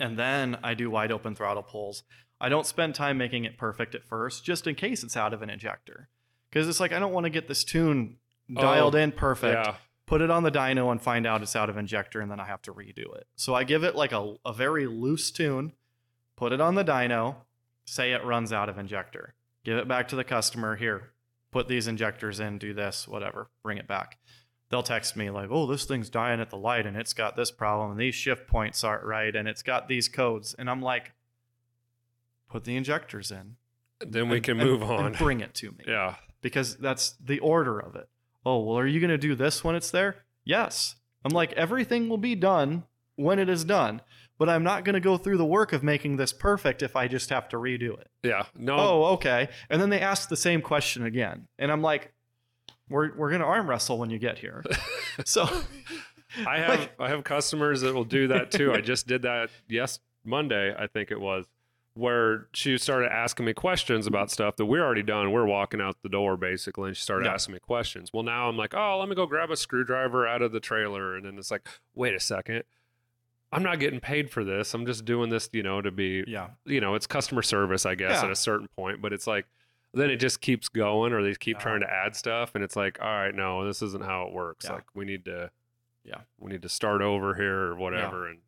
and 0.00 0.18
then 0.18 0.58
I 0.62 0.74
do 0.74 0.90
wide 0.90 1.12
open 1.12 1.34
throttle 1.34 1.62
pulls. 1.62 2.02
I 2.40 2.48
don't 2.48 2.66
spend 2.66 2.94
time 2.94 3.16
making 3.16 3.44
it 3.44 3.56
perfect 3.56 3.94
at 3.94 4.04
first, 4.04 4.44
just 4.44 4.66
in 4.66 4.74
case 4.74 5.04
it's 5.04 5.16
out 5.16 5.32
of 5.32 5.42
an 5.42 5.50
injector. 5.50 6.08
Because 6.54 6.68
it's 6.68 6.78
like, 6.78 6.92
I 6.92 7.00
don't 7.00 7.12
want 7.12 7.24
to 7.24 7.30
get 7.30 7.48
this 7.48 7.64
tune 7.64 8.16
oh, 8.56 8.60
dialed 8.62 8.94
Oh, 8.94 8.98
in 8.98 9.10
perfect, 9.10 9.54
Yeah. 9.66 9.74
put 10.06 10.20
it 10.20 10.30
on 10.30 10.44
the 10.44 10.52
dyno 10.52 10.92
and 10.92 11.02
find 11.02 11.26
out 11.26 11.42
it's 11.42 11.56
out 11.56 11.68
of 11.68 11.76
injector, 11.76 12.20
and 12.20 12.30
then 12.30 12.38
I 12.38 12.44
have 12.44 12.62
to 12.62 12.72
redo 12.72 13.12
it. 13.16 13.26
So 13.34 13.54
I 13.56 13.64
give 13.64 13.82
it 13.82 13.96
like 13.96 14.12
a, 14.12 14.36
a 14.46 14.52
very 14.52 14.86
loose 14.86 15.32
tune, 15.32 15.72
put 16.36 16.52
it 16.52 16.60
on 16.60 16.76
the 16.76 16.84
dyno, 16.84 17.34
say 17.86 18.12
it 18.12 18.24
runs 18.24 18.52
out 18.52 18.68
of 18.68 18.78
injector, 18.78 19.34
give 19.64 19.76
it 19.78 19.88
back 19.88 20.06
to 20.08 20.16
the 20.16 20.22
customer. 20.22 20.76
Here, 20.76 21.10
put 21.50 21.66
these 21.66 21.88
injectors 21.88 22.38
in, 22.38 22.58
do 22.58 22.72
this, 22.72 23.08
whatever, 23.08 23.50
bring 23.64 23.76
it 23.78 23.88
back. 23.88 24.18
They'll 24.68 24.84
text 24.84 25.16
me 25.16 25.30
like, 25.30 25.48
"Oh, 25.50 25.66
this 25.66 25.84
thing's 25.86 26.08
dying 26.08 26.40
at 26.40 26.50
the 26.50 26.56
light, 26.56 26.86
and 26.86 26.96
it's 26.96 27.12
got 27.14 27.34
this 27.34 27.50
problem, 27.50 27.90
and 27.90 27.98
these 28.00 28.14
shift 28.14 28.46
points 28.46 28.84
aren't 28.84 29.02
right, 29.04 29.34
and 29.34 29.48
it's 29.48 29.62
got 29.64 29.88
these 29.88 30.08
codes." 30.08 30.54
And 30.56 30.70
I'm 30.70 30.80
like, 30.82 31.14
"Put 32.48 32.62
the 32.64 32.76
injectors 32.76 33.30
in, 33.32 33.56
Then 34.00 34.28
we 34.28 34.36
and- 34.36 34.44
can 34.44 34.56
move 34.56 34.82
and 34.82 34.90
on. 34.90 35.12
bring 35.14 35.40
it 35.40 35.54
to 35.56 35.72
me." 35.72 35.84
Yeah. 35.86 36.14
Because 36.44 36.76
that's 36.76 37.16
the 37.24 37.38
order 37.38 37.80
of 37.80 37.96
it. 37.96 38.06
Oh, 38.44 38.60
well, 38.60 38.78
are 38.78 38.86
you 38.86 39.00
going 39.00 39.08
to 39.08 39.16
do 39.16 39.34
this 39.34 39.64
when 39.64 39.74
it's 39.74 39.90
there? 39.90 40.26
Yes. 40.44 40.96
I'm 41.24 41.32
like, 41.32 41.54
everything 41.54 42.10
will 42.10 42.18
be 42.18 42.34
done 42.34 42.84
when 43.16 43.38
it 43.38 43.48
is 43.48 43.64
done, 43.64 44.02
but 44.38 44.50
I'm 44.50 44.62
not 44.62 44.84
going 44.84 44.92
to 44.92 45.00
go 45.00 45.16
through 45.16 45.38
the 45.38 45.46
work 45.46 45.72
of 45.72 45.82
making 45.82 46.18
this 46.18 46.34
perfect 46.34 46.82
if 46.82 46.96
I 46.96 47.08
just 47.08 47.30
have 47.30 47.48
to 47.48 47.56
redo 47.56 47.98
it. 47.98 48.08
Yeah. 48.22 48.44
No. 48.54 48.76
Oh, 48.76 49.04
okay. 49.14 49.48
And 49.70 49.80
then 49.80 49.88
they 49.88 50.00
ask 50.00 50.28
the 50.28 50.36
same 50.36 50.60
question 50.60 51.06
again. 51.06 51.48
And 51.58 51.72
I'm 51.72 51.80
like, 51.80 52.12
we're, 52.90 53.16
we're 53.16 53.30
going 53.30 53.40
to 53.40 53.46
arm 53.46 53.68
wrestle 53.68 53.96
when 53.96 54.10
you 54.10 54.18
get 54.18 54.38
here. 54.38 54.62
so, 55.24 55.48
I 56.46 56.58
have 56.58 56.90
I 56.98 57.08
have 57.08 57.24
customers 57.24 57.80
that 57.80 57.94
will 57.94 58.04
do 58.04 58.28
that 58.28 58.50
too. 58.50 58.70
I 58.70 58.80
just 58.82 59.06
did 59.06 59.22
that 59.22 59.48
yes 59.66 59.98
Monday, 60.24 60.74
I 60.76 60.88
think 60.88 61.10
it 61.10 61.20
was, 61.20 61.46
where 61.94 62.48
she 62.52 62.76
started 62.76 63.12
asking 63.12 63.46
me 63.46 63.54
questions 63.54 64.06
about 64.06 64.30
stuff 64.30 64.56
that 64.56 64.66
we're 64.66 64.84
already 64.84 65.02
done. 65.02 65.30
We're 65.30 65.46
walking 65.46 65.80
out 65.80 65.96
the 66.02 66.08
door 66.08 66.36
basically, 66.36 66.88
and 66.88 66.96
she 66.96 67.02
started 67.02 67.26
Yeah. 67.26 67.34
asking 67.34 67.54
me 67.54 67.60
questions. 67.60 68.12
Well, 68.12 68.24
now 68.24 68.48
I'm 68.48 68.56
like, 68.56 68.74
oh, 68.74 68.98
let 68.98 69.08
me 69.08 69.14
go 69.14 69.26
grab 69.26 69.50
a 69.50 69.56
screwdriver 69.56 70.26
out 70.26 70.42
of 70.42 70.50
the 70.52 70.60
trailer, 70.60 71.14
and 71.16 71.24
then 71.24 71.38
it's 71.38 71.50
like, 71.52 71.66
wait 71.94 72.14
a 72.14 72.20
second. 72.20 72.64
I'm 73.52 73.62
not 73.62 73.78
getting 73.78 74.00
paid 74.00 74.30
for 74.30 74.42
this. 74.42 74.74
I'm 74.74 74.84
just 74.84 75.04
doing 75.04 75.30
this, 75.30 75.48
you 75.52 75.62
know, 75.62 75.80
to 75.80 75.92
be 75.92 76.24
yeah. 76.26 76.48
you 76.64 76.80
know, 76.80 76.96
it's 76.96 77.06
customer 77.06 77.42
service, 77.42 77.86
I 77.86 77.94
guess, 77.94 78.20
Yeah. 78.20 78.24
at 78.24 78.30
a 78.32 78.36
certain 78.36 78.66
point, 78.76 79.00
but 79.00 79.12
it's 79.12 79.28
like 79.28 79.46
then 79.92 80.10
it 80.10 80.16
just 80.16 80.40
keeps 80.40 80.68
going 80.68 81.12
or 81.12 81.22
they 81.22 81.36
keep 81.36 81.58
Yeah. 81.58 81.62
trying 81.62 81.80
to 81.82 81.88
add 81.88 82.16
stuff 82.16 82.56
and 82.56 82.64
it's 82.64 82.74
like, 82.74 82.98
all 83.00 83.06
right, 83.06 83.32
no, 83.32 83.64
this 83.64 83.80
isn't 83.80 84.02
how 84.02 84.26
it 84.26 84.32
works. 84.32 84.68
Like 84.68 84.82
we 84.92 85.04
need 85.04 85.24
to 85.26 85.52
Yeah. 86.02 86.22
we 86.40 86.50
need 86.50 86.62
to 86.62 86.68
start 86.68 87.00
over 87.00 87.36
here 87.36 87.60
or 87.66 87.76
whatever 87.76 88.26
and 88.26 88.40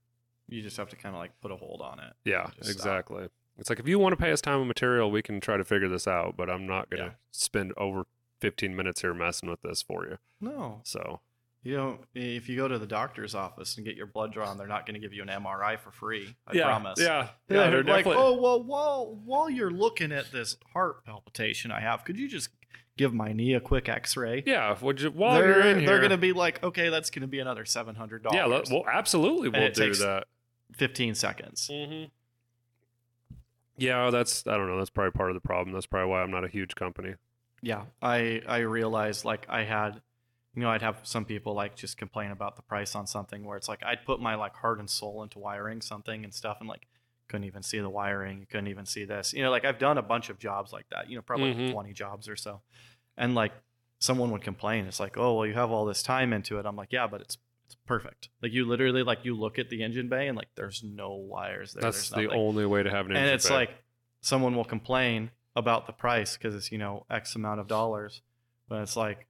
You 0.49 0.63
just 0.63 0.77
have 0.77 0.89
to 0.91 0.97
kind 0.97 1.15
of 1.15 1.21
like 1.21 1.33
put 1.41 1.51
a 1.51 1.57
hold 1.57 1.81
on 1.81 1.99
it. 1.99 2.13
yeah, 2.25 2.47
Just 2.59 2.71
stop. 2.71 2.71
exactly. 2.73 3.29
It's 3.59 3.71
like 3.71 3.81
if 3.81 3.89
you 3.89 3.99
want 3.99 4.13
to 4.13 4.17
pay 4.23 4.31
us 4.33 4.41
time 4.41 4.59
and 4.59 4.69
material, 4.69 5.11
we 5.11 5.23
can 5.23 5.41
try 5.41 5.57
to 5.57 5.65
figure 5.65 5.89
this 5.89 6.07
out, 6.07 6.37
but 6.37 6.49
I'm 6.51 6.67
not 6.67 6.91
going 6.91 7.01
to 7.03 7.07
Yeah. 7.11 7.15
spend 7.33 7.73
over 7.77 8.07
15 8.41 8.77
minutes 8.77 9.01
here 9.01 9.15
messing 9.15 9.49
with 9.49 9.63
this 9.63 9.81
for 9.83 10.05
you. 10.07 10.19
No. 10.41 10.81
So, 10.85 11.21
You 11.63 11.77
know, 11.77 11.99
if 12.15 12.49
you 12.49 12.57
go 12.57 12.69
to 12.69 12.79
the 12.79 12.87
doctor's 12.87 13.35
office 13.35 13.77
and 13.77 13.85
get 13.85 13.97
your 13.97 14.07
blood 14.07 14.33
drawn, 14.33 14.57
they're 14.59 14.67
not 14.69 14.87
going 14.87 14.95
to 14.95 15.01
give 15.01 15.13
you 15.13 15.23
an 15.23 15.29
MRI 15.29 15.77
for 15.81 15.91
free. 15.91 16.37
I 16.47 16.53
yeah, 16.53 16.65
promise. 16.65 17.01
Yeah. 17.01 17.31
Yeah, 17.49 17.57
Yeah, 17.65 17.71
they're 17.71 17.83
like, 17.83 18.05
definitely 18.05 18.23
oh 18.23 18.41
well, 18.41 18.63
while 18.63 19.21
while 19.25 19.51
you're 19.51 19.71
looking 19.73 20.13
at 20.13 20.31
this 20.31 20.59
heart 20.75 21.05
palpitation 21.05 21.73
I 21.73 21.81
have, 21.81 22.05
could 22.05 22.19
you 22.19 22.29
just 22.29 22.51
give 22.97 23.13
my 23.13 23.33
knee 23.33 23.55
a 23.55 23.61
quick 23.61 23.89
X-ray? 23.89 24.45
Yeah, 24.47 24.77
would 24.81 25.01
you 25.01 25.11
while 25.11 25.35
they're 25.35 25.49
you're 25.49 25.61
in 25.67 25.79
here 25.81 25.87
they're 25.89 26.01
gonna 26.01 26.17
be 26.19 26.33
like, 26.33 26.63
okay, 26.63 26.89
that's 26.91 27.11
gonna 27.11 27.27
be 27.27 27.41
another 27.41 27.65
seven 27.65 27.95
hundred 27.97 28.23
dollars. 28.23 28.69
Yeah, 28.71 28.75
well 28.77 28.85
absolutely 28.93 29.49
we'll 29.49 29.71
do 29.73 29.87
takes- 29.87 29.99
that. 30.01 30.29
Fifteen 30.73 31.15
seconds. 31.15 31.69
Mm-hmm. 31.73 32.05
Yeah, 33.79 34.11
that's 34.11 34.47
I 34.47 34.57
don't 34.57 34.69
know. 34.69 34.79
That's 34.79 34.91
probably 34.91 35.13
part 35.13 35.31
of 35.31 35.35
the 35.35 35.41
problem. 35.47 35.75
That's 35.75 35.87
probably 35.87 36.11
why 36.11 36.23
I'm 36.23 36.31
not 36.31 36.45
a 36.45 36.49
huge 36.49 36.75
company. 36.75 37.15
Yeah, 37.63 37.83
I 38.01 38.43
I 38.47 38.59
realized 38.59 39.25
like 39.25 39.47
I 39.49 39.65
had, 39.65 40.01
you 40.55 40.63
know, 40.63 40.71
I'd 40.71 40.83
have 40.83 41.01
some 41.03 41.25
people 41.25 41.55
like 41.55 41.77
just 41.77 41.99
complain 41.99 42.31
about 42.31 42.57
the 42.57 42.63
price 42.63 42.95
on 42.95 43.07
something 43.07 43.45
where 43.45 43.57
it's 43.57 43.69
like 43.69 43.83
I'd 43.85 44.05
put 44.07 44.21
my 44.21 44.35
like 44.35 44.55
heart 44.55 44.79
and 44.79 44.89
soul 44.89 45.23
into 45.23 45.39
wiring 45.39 45.83
something 45.83 46.25
and 46.25 46.33
stuff 46.33 46.59
and 46.61 46.69
like 46.69 46.87
couldn't 47.29 47.45
even 47.45 47.63
see 47.63 47.81
the 47.81 47.91
wiring, 47.91 48.39
you 48.41 48.47
couldn't 48.47 48.69
even 48.69 48.87
see 48.87 49.05
this. 49.05 49.33
You 49.35 49.43
know, 49.43 49.51
like 49.51 49.65
I've 49.65 49.79
done 49.79 49.99
a 49.99 50.03
bunch 50.03 50.31
of 50.31 50.39
jobs 50.39 50.73
like 50.73 50.87
that. 50.91 51.11
You 51.11 51.17
know, 51.17 51.23
probably 51.23 51.55
Mhm. 51.55 51.73
twenty 51.73 51.93
jobs 51.93 52.29
or 52.29 52.37
so, 52.37 52.63
and 53.17 53.35
like 53.35 53.53
someone 53.99 54.31
would 54.31 54.43
complain. 54.43 54.87
It's 54.87 55.01
like, 55.01 55.19
oh 55.19 55.35
well, 55.35 55.47
you 55.47 55.55
have 55.55 55.71
all 55.71 55.85
this 55.85 56.03
time 56.03 56.33
into 56.33 56.59
it. 56.59 56.65
I'm 56.67 56.77
like, 56.77 56.93
yeah, 56.93 57.07
but 57.07 57.21
it's 57.21 57.37
it's 57.67 57.77
perfect. 57.87 58.29
Like 58.43 58.53
you 58.53 58.65
literally 58.65 59.03
like 59.03 59.25
you 59.25 59.35
look 59.35 59.59
at 59.59 59.69
the 59.71 59.83
engine 59.83 60.09
bay 60.09 60.29
and 60.29 60.37
like 60.37 60.49
there's 60.55 60.83
no 60.85 61.15
wires 61.15 61.73
there. 61.75 61.83
That's 61.83 62.09
the 62.11 62.29
only 62.31 62.65
way 62.67 62.83
to 62.83 62.91
have 62.91 63.07
an 63.07 63.13
engine. 63.13 63.25
and 63.25 63.35
it's 63.35 63.49
bay. 63.49 63.55
like 63.55 63.71
someone 64.21 64.55
will 64.57 64.65
complain 64.65 65.31
about 65.55 65.87
the 65.87 65.93
price 65.93 66.37
because 66.37 66.55
it's 66.55 66.71
you 66.73 66.79
know 66.79 67.05
x 67.11 67.35
amount 67.35 67.61
of 67.61 67.67
dollars 67.67 68.21
but 68.69 68.83
it's 68.83 68.95
like 68.97 69.27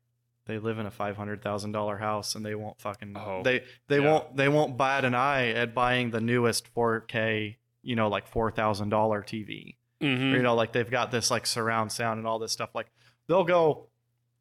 they 0.47 0.59
live 0.59 0.79
in 0.79 0.87
a 0.87 0.91
five 0.91 1.17
hundred 1.17 1.41
thousand 1.43 1.73
dollar 1.73 1.97
house 1.99 2.35
and 2.35 2.45
they 2.45 2.55
won't 2.55 2.81
fucking 2.81 3.15
Oh, 3.17 3.43
they 3.45 3.63
they 3.89 4.01
yeah. 4.01 4.11
won't 4.13 4.37
they 4.37 4.49
won't 4.49 4.77
bat 4.77 5.05
an 5.05 5.15
eye 5.15 5.49
at 5.51 5.73
buying 5.75 6.11
the 6.11 6.21
newest 6.21 6.73
4k 6.75 7.57
you 7.83 7.95
know 7.97 8.09
like 8.09 8.27
four 8.27 8.51
thousand 8.51 8.89
dollar 8.89 9.23
tv 9.23 9.77
Mhm. 10.03 10.33
you 10.33 10.43
know 10.43 10.55
like 10.55 10.73
they've 10.73 10.91
got 10.91 11.11
this 11.11 11.31
like 11.31 11.47
surround 11.47 11.91
sound 11.93 12.19
and 12.19 12.27
all 12.27 12.39
this 12.39 12.53
stuff 12.53 12.71
like 12.75 12.89
they'll 13.29 13.45
go 13.45 13.87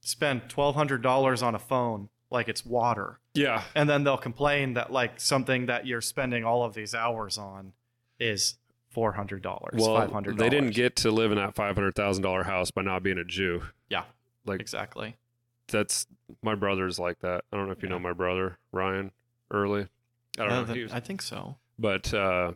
spend 0.01 0.49
twelve 0.49 0.75
hundred 0.75 1.01
dollars 1.01 1.41
on 1.43 1.53
a 1.55 1.59
phone 1.59 2.09
like 2.31 2.47
it's 2.49 2.65
water 2.65 3.19
yeah, 3.35 3.63
and 3.75 3.89
then 3.89 4.03
they'll 4.03 4.17
complain 4.17 4.73
that 4.73 4.91
like 4.91 5.19
something 5.19 5.67
that 5.67 5.85
you're 5.85 6.01
spending 6.01 6.43
all 6.45 6.63
of 6.63 6.73
these 6.73 6.95
hours 6.95 7.37
on 7.37 7.73
is 8.19 8.57
four 8.89 9.11
hundred 9.13 9.41
dollars, 9.41 9.73
well, 9.81 9.95
five 9.97 10.11
hundred. 10.11 10.37
they 10.37 10.49
didn't 10.49 10.71
get 10.73 10.95
to 10.97 11.11
live 11.11 11.31
in 11.31 11.37
that 11.37 11.53
five 11.55 11.75
hundred 11.75 11.95
thousand 11.95 12.23
dollar 12.23 12.43
house 12.43 12.71
by 12.71 12.81
not 12.81 13.03
being 13.03 13.17
a 13.17 13.25
Jew. 13.25 13.63
Yeah. 13.89 14.03
like 14.45 14.61
exactly. 14.61 15.15
that's 15.67 16.07
my 16.41 16.55
brother's 16.55 16.97
like 16.99 17.19
that. 17.19 17.43
I 17.51 17.57
don't 17.57 17.65
know 17.67 17.71
if 17.73 17.81
you 17.83 17.89
Yeah. 17.89 17.95
know 17.95 17.99
my 17.99 18.13
brother 18.13 18.57
Ryan 18.71 19.11
Early. 19.51 19.87
I 20.39 20.43
don't 20.43 20.51
Uh, 20.51 20.59
know, 20.61 20.65
th- 20.65 20.75
he 20.77 20.83
was- 20.83 20.93
I 20.93 20.99
think 20.99 21.21
so. 21.21 21.57
but 21.77 22.13
uh, 22.13 22.53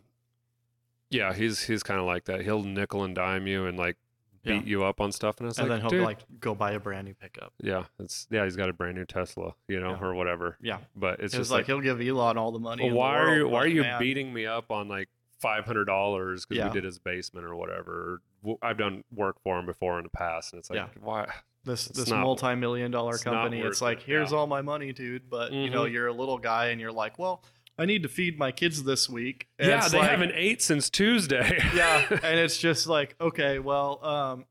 yeah, 1.10 1.34
he's 1.34 1.64
he's 1.64 1.82
kind 1.82 2.00
of 2.00 2.06
like 2.06 2.24
that. 2.24 2.42
He'll 2.42 2.62
nickel 2.62 3.04
and 3.04 3.14
dime 3.14 3.46
you 3.46 3.66
and 3.66 3.76
like 3.78 3.96
Yeah. 4.42 4.58
beat 4.58 4.66
you 4.66 4.84
up 4.84 5.00
on 5.00 5.12
stuff, 5.12 5.38
and 5.40 5.48
it's 5.48 5.58
and 5.58 5.68
like, 5.68 5.76
then 5.76 5.80
he'll 5.82 5.90
dude, 5.90 6.04
like 6.06 6.18
go 6.40 6.54
buy 6.54 6.72
a 6.72 6.80
brand 6.80 7.06
new 7.06 7.14
pickup. 7.14 7.52
yeah, 7.62 7.84
it's 7.98 8.26
yeah, 8.30 8.44
he's 8.44 8.56
got 8.56 8.68
a 8.70 8.72
brand 8.72 8.96
new 8.96 9.04
Tesla, 9.04 9.52
you 9.68 9.78
know, 9.80 9.90
Yeah. 9.90 10.00
or 10.06 10.14
whatever. 10.14 10.56
Yeah, 10.62 10.78
But 10.96 11.14
it's 11.20 11.34
it's, 11.34 11.34
just 11.36 11.50
like, 11.50 11.58
like, 11.60 11.66
he'll 11.66 11.80
give 11.80 12.00
Elon 12.00 12.38
all 12.38 12.50
the 12.50 12.58
money. 12.58 12.84
well, 12.84 12.88
in 12.88 12.94
the 12.94 12.98
why 12.98 13.16
are 13.16 13.36
you 13.36 13.48
why 13.48 13.58
but 13.60 13.66
are 13.66 13.68
you 13.68 13.82
man, 13.82 13.98
beating 13.98 14.32
me 14.32 14.46
up 14.46 14.70
on 14.70 14.88
like 14.88 15.08
five 15.40 15.64
hundred 15.66 15.84
dollars 15.86 16.46
because 16.46 16.58
Yeah. 16.60 16.68
we 16.68 16.72
did 16.74 16.84
his 16.84 16.98
basement 16.98 17.44
or 17.46 17.54
whatever? 17.54 18.22
I've 18.62 18.78
done 18.78 19.04
work 19.14 19.36
for 19.42 19.58
him 19.58 19.66
before 19.66 19.98
in 19.98 20.04
the 20.04 20.10
past, 20.10 20.52
and 20.54 20.60
it's 20.60 20.70
like, 20.70 20.78
Yeah. 20.78 20.88
why? 21.02 21.30
this 21.64 21.88
it's 21.88 21.98
this 21.98 22.08
not- 22.08 22.20
multi-million 22.22 22.90
dollar 22.90 23.18
company? 23.18 23.58
It's 23.58 23.66
worth 23.66 23.82
like 23.82 23.98
it, 23.98 24.04
here's 24.04 24.32
yeah. 24.32 24.38
all 24.38 24.46
my 24.46 24.62
money, 24.62 24.94
dude. 24.94 25.28
But 25.28 25.52
you 25.52 25.68
know, 25.68 25.82
Mhm. 25.82 25.92
you're 25.92 26.06
a 26.06 26.12
little 26.14 26.38
guy, 26.38 26.68
and 26.68 26.80
you're 26.80 26.90
like, 26.92 27.18
well, 27.18 27.44
I 27.80 27.86
need 27.86 28.02
to 28.02 28.08
feed 28.08 28.38
my 28.38 28.52
kids 28.52 28.84
this 28.84 29.08
week. 29.08 29.48
And 29.58 29.70
yeah, 29.70 29.88
they 29.88 29.98
like- 29.98 30.10
haven't 30.10 30.32
ate 30.34 30.60
since 30.60 30.90
Tuesday. 30.90 31.58
yeah 31.74 32.04
and 32.22 32.38
it's 32.38 32.58
just 32.58 32.86
like 32.86 33.16
okay 33.20 33.58
well 33.58 34.04
um 34.04 34.44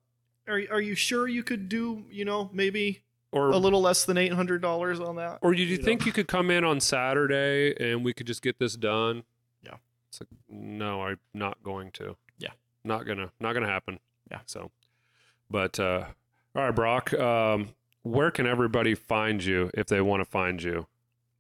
are, 0.48 0.60
are 0.72 0.82
you 0.82 0.96
sure 0.96 1.28
you 1.28 1.44
could 1.44 1.70
do 1.70 2.04
you 2.10 2.26
know 2.26 2.50
maybe 2.52 3.04
or 3.32 3.52
a 3.52 3.58
little 3.58 3.82
less 3.82 4.06
than 4.06 4.18
$800 4.18 5.08
on 5.08 5.18
that 5.18 5.38
Or 5.44 5.54
do 5.54 5.62
you, 5.62 5.78
know? 5.78 5.84
think 5.84 6.08
you 6.08 6.12
could 6.12 6.28
come 6.28 6.50
in 6.50 6.64
on 6.64 6.80
Saturday 6.80 7.76
and 7.80 8.04
we 8.04 8.12
could 8.12 8.26
just 8.26 8.42
get 8.42 8.58
this 8.58 8.76
done? 8.76 9.22
Yeah. 9.64 9.76
It's 10.10 10.20
like 10.22 10.30
no, 10.50 11.04
I'm 11.04 11.20
not 11.36 11.62
going 11.62 11.92
to. 11.92 12.16
Yeah. 12.40 12.50
Not 12.84 13.06
gonna 13.06 13.32
not 13.40 13.54
gonna 13.54 13.68
happen. 13.68 14.00
Yeah. 14.32 14.40
So 14.48 14.72
but 15.52 15.80
uh 15.80 16.06
all 16.56 16.64
right, 16.64 16.76
Brock, 16.76 17.14
um 17.14 17.70
where 18.02 18.32
can 18.32 18.48
everybody 18.48 18.96
find 18.96 19.44
you 19.44 19.70
if 19.76 19.86
they 19.86 20.02
want 20.02 20.22
to 20.22 20.26
find 20.26 20.64
you? 20.64 20.88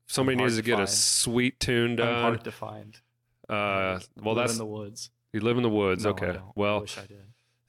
Somebody 0.09 0.35
needs 0.37 0.55
to 0.55 0.61
to 0.61 0.65
get 0.65 0.79
a 0.79 0.87
sweet 0.87 1.59
tune 1.59 1.91
i'm 1.91 1.95
done. 1.97 2.21
hard 2.21 2.43
to 2.43 2.51
find 2.51 2.97
Uh 3.47 3.99
well 4.21 4.35
Live 4.35 4.43
that's 4.47 4.53
in 4.53 4.57
the 4.59 4.65
woods 4.65 5.09
you 5.33 5.39
live 5.41 5.57
in 5.57 5.63
the 5.63 5.69
woods, 5.69 6.03
No, 6.03 6.09
okay. 6.11 6.25
don't. 6.33 6.37
I 6.37 6.51
Well 6.55 6.81
wish 6.81 6.97
i 6.97 7.01
did 7.05 7.23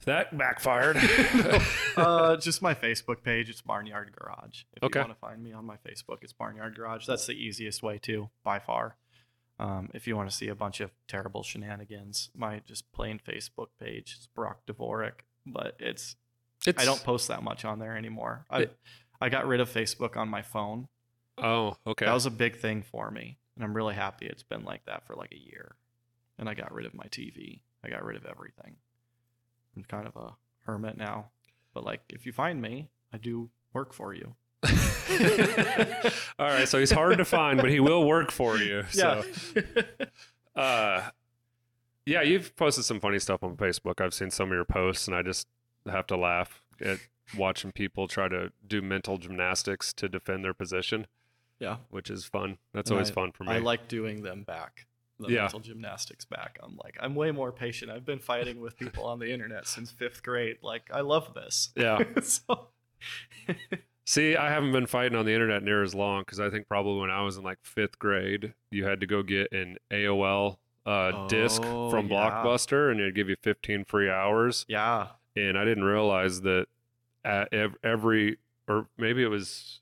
that 0.05 0.35
backfired. 0.35 0.97
uh, 1.95 2.35
just 2.37 2.59
my 2.63 2.73
Facebook 2.73 3.21
page. 3.21 3.51
It's 3.51 3.61
Barnyard 3.61 4.11
Garage. 4.17 4.63
If 4.75 4.81
Okay. 4.83 4.97
you 4.97 5.05
want 5.05 5.13
to 5.13 5.19
find 5.19 5.43
me 5.43 5.53
on 5.53 5.63
my 5.63 5.75
Facebook, 5.77 6.23
it's 6.23 6.33
Barnyard 6.33 6.75
Garage. 6.75 7.05
That's 7.05 7.27
the 7.27 7.33
easiest 7.33 7.83
way 7.83 7.99
to, 7.99 8.31
by 8.43 8.57
far. 8.57 8.95
Um, 9.59 9.89
if 9.93 10.07
you 10.07 10.15
want 10.17 10.27
to 10.27 10.35
see 10.35 10.47
a 10.47 10.55
bunch 10.55 10.79
of 10.81 10.89
terrible 11.07 11.43
shenanigans, 11.43 12.31
my 12.35 12.61
just 12.65 12.91
plain 12.93 13.19
Facebook 13.23 13.67
page 13.79 14.17
is 14.19 14.27
Brock 14.35 14.61
Dvorak. 14.65 15.19
But 15.45 15.75
it's 15.79 16.15
it's 16.65 16.81
I 16.81 16.85
don't 16.85 17.03
post 17.03 17.27
that 17.27 17.43
much 17.43 17.63
on 17.63 17.77
there 17.77 17.95
anymore. 17.95 18.45
I 18.49 18.61
It- 18.61 18.77
I 19.21 19.29
got 19.29 19.45
rid 19.45 19.59
of 19.59 19.69
Facebook 19.69 20.17
on 20.17 20.29
my 20.29 20.41
phone. 20.41 20.87
Oh, 21.41 21.77
okay. 21.87 22.05
That 22.05 22.13
was 22.13 22.25
a 22.25 22.31
big 22.31 22.57
thing 22.57 22.83
for 22.83 23.09
me, 23.11 23.37
and 23.55 23.63
I'm 23.63 23.73
really 23.75 23.95
happy 23.95 24.27
it's 24.27 24.43
been 24.43 24.63
like 24.63 24.85
that 24.85 25.05
for 25.05 25.15
like 25.15 25.31
a 25.31 25.39
year. 25.39 25.75
And 26.37 26.47
I 26.49 26.53
got 26.53 26.73
rid 26.73 26.85
of 26.85 26.93
my 26.93 27.05
TV. 27.05 27.61
I 27.83 27.89
got 27.89 28.03
rid 28.03 28.17
of 28.17 28.25
everything. 28.25 28.75
I'm 29.75 29.83
kind 29.83 30.07
of 30.07 30.15
a 30.15 30.35
hermit 30.65 30.97
now. 30.97 31.31
But 31.73 31.83
like 31.83 32.01
if 32.09 32.25
you 32.25 32.31
find 32.31 32.61
me, 32.61 32.89
I 33.13 33.17
do 33.17 33.49
work 33.73 33.93
for 33.93 34.13
you. 34.13 34.35
All 36.39 36.47
right, 36.47 36.67
so 36.67 36.79
he's 36.79 36.91
hard 36.91 37.17
to 37.17 37.25
find, 37.25 37.59
but 37.59 37.69
he 37.69 37.79
will 37.79 38.05
work 38.05 38.31
for 38.31 38.57
you. 38.57 38.83
So. 38.91 39.23
Uh, 40.53 41.09
yeah, 42.05 42.21
you've 42.21 42.53
posted 42.57 42.83
some 42.83 42.99
funny 42.99 43.19
stuff 43.19 43.41
on 43.41 43.55
Facebook. 43.55 44.01
I've 44.01 44.13
seen 44.13 44.31
some 44.31 44.49
of 44.49 44.53
your 44.53 44.65
posts, 44.65 45.07
and 45.07 45.15
I 45.15 45.21
just 45.21 45.47
have 45.89 46.05
to 46.07 46.17
laugh 46.17 46.61
at 46.81 46.99
watching 47.37 47.71
people 47.71 48.09
try 48.09 48.27
to 48.27 48.51
do 48.67 48.81
mental 48.81 49.17
gymnastics 49.17 49.93
to 49.93 50.09
defend 50.09 50.43
their 50.43 50.53
position, 50.53 51.07
yeah. 51.61 51.77
which 51.89 52.09
is 52.09 52.25
fun. 52.25 52.57
That's 52.73 52.89
And 52.89 52.97
always 52.97 53.11
I- 53.11 53.13
fun 53.13 53.31
for 53.31 53.45
me. 53.45 53.51
I 53.53 53.59
like 53.59 53.87
doing 53.87 54.23
them 54.23 54.43
back. 54.43 54.85
The 55.19 55.29
Yeah. 55.31 55.41
mental 55.43 55.59
gymnastics 55.61 56.25
back. 56.25 56.57
I'm 56.63 56.77
like, 56.83 56.97
I'm 56.99 57.13
way 57.15 57.29
more 57.31 57.51
patient. 57.51 57.91
I've 57.91 58.05
been 58.05 58.19
fighting 58.19 58.59
with 58.59 58.75
people 58.83 59.05
on 59.05 59.19
the 59.19 59.31
internet 59.31 59.67
since 59.67 59.91
fifth 59.91 60.23
grade. 60.23 60.57
Like, 60.63 60.89
I 60.91 61.01
love 61.01 61.33
this. 61.35 61.69
yeah. 61.75 61.99
so, 62.23 62.69
See, 64.05 64.35
I 64.35 64.49
haven't 64.49 64.71
been 64.71 64.87
fighting 64.87 65.17
on 65.17 65.25
the 65.25 65.31
internet 65.33 65.63
near 65.63 65.83
as 65.83 65.93
long 65.95 66.21
because 66.23 66.39
I 66.39 66.49
think 66.49 66.67
probably 66.67 66.99
when 67.01 67.11
I 67.11 67.21
was 67.21 67.37
in 67.37 67.43
like 67.43 67.59
fifth 67.63 67.99
grade, 67.99 68.53
you 68.71 68.83
had 68.85 68.99
to 69.01 69.05
go 69.07 69.21
get 69.23 69.51
an 69.51 69.77
AOL 69.91 70.57
uh, 70.87 71.27
disc 71.27 71.61
Oh, 71.63 71.91
from 71.91 72.07
yeah. 72.07 72.15
Blockbuster, 72.43 72.89
and 72.91 72.99
it'd 72.99 73.13
give 73.15 73.29
you 73.29 73.35
15 73.43 73.85
free 73.85 74.09
hours. 74.09 74.65
yeah. 74.67 75.09
and 75.35 75.57
I 75.57 75.63
didn't 75.63 75.83
realize 75.83 76.41
that 76.41 76.65
at 77.23 77.53
ev- 77.53 77.77
every 77.83 78.39
or 78.67 78.87
maybe 78.97 79.21
it 79.23 79.27
was 79.27 79.80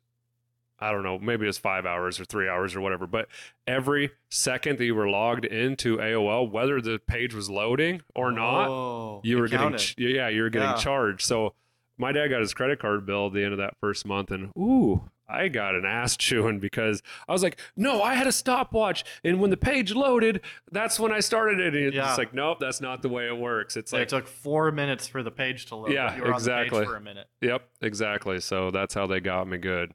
I 0.81 0.91
don't 0.91 1.03
know, 1.03 1.19
maybe 1.19 1.43
it 1.45 1.47
was 1.47 1.57
five 1.57 1.85
hours 1.85 2.19
or 2.19 2.25
three 2.25 2.47
hours 2.47 2.75
or 2.75 2.81
whatever, 2.81 3.05
but 3.07 3.27
every 3.67 4.11
second 4.29 4.77
that 4.77 4.85
you 4.85 4.95
were 4.95 5.09
logged 5.09 5.45
into 5.45 5.97
AOL, 5.97 6.49
whether 6.49 6.79
the 6.81 6.99
page 6.99 7.33
was 7.33 7.49
loading 7.49 8.01
or 8.15 8.31
not, 8.31 8.67
Oh, 8.69 9.21
you 9.23 9.37
were 9.39 9.47
getting 9.47 9.77
ch- 9.77 9.95
yeah, 9.97 10.29
you 10.29 10.41
were 10.43 10.49
getting 10.49 10.69
Yeah. 10.69 10.75
charged. 10.75 11.21
So 11.25 11.53
my 11.97 12.11
dad 12.11 12.29
got 12.29 12.39
his 12.39 12.53
credit 12.53 12.79
card 12.79 13.05
bill 13.05 13.27
at 13.27 13.33
the 13.33 13.43
end 13.43 13.51
of 13.53 13.57
that 13.57 13.75
first 13.81 14.05
month, 14.05 14.31
and 14.31 14.51
ooh, 14.57 15.09
I 15.31 15.47
got 15.49 15.75
an 15.75 15.85
ass 15.85 16.17
chewing 16.17 16.59
because 16.59 17.03
I 17.27 17.33
was 17.33 17.43
like, 17.43 17.59
no, 17.75 18.01
I 18.01 18.15
had 18.15 18.25
a 18.25 18.31
stopwatch. 18.31 19.03
And 19.23 19.39
when 19.39 19.51
the 19.51 19.57
page 19.57 19.93
loaded, 19.93 20.41
that's 20.71 20.99
when 20.99 21.11
I 21.11 21.19
started 21.19 21.59
it. 21.59 21.75
And 21.75 21.85
it's 21.87 21.95
Yeah. 21.95 22.15
like, 22.15 22.33
nope, 22.33 22.57
that's 22.59 22.81
not 22.81 23.03
the 23.03 23.09
way 23.09 23.27
it 23.27 23.37
works. 23.37 23.77
It's 23.77 23.93
like, 23.93 24.03
it 24.03 24.09
took 24.09 24.27
four 24.27 24.71
minutes 24.71 25.07
for 25.07 25.21
the 25.21 25.29
page 25.29 25.67
to 25.67 25.75
load. 25.75 25.91
Yeah, 25.91 26.15
you 26.15 26.21
were 26.23 26.27
on 26.27 26.31
the 26.31 26.37
exactly. 26.37 26.79
page 26.79 26.87
for 26.87 26.95
a 26.95 27.01
minute. 27.01 27.27
yep, 27.41 27.69
exactly. 27.79 28.39
So 28.39 28.71
that's 28.71 28.95
how 28.95 29.05
they 29.05 29.19
got 29.19 29.47
me 29.47 29.57
good. 29.59 29.91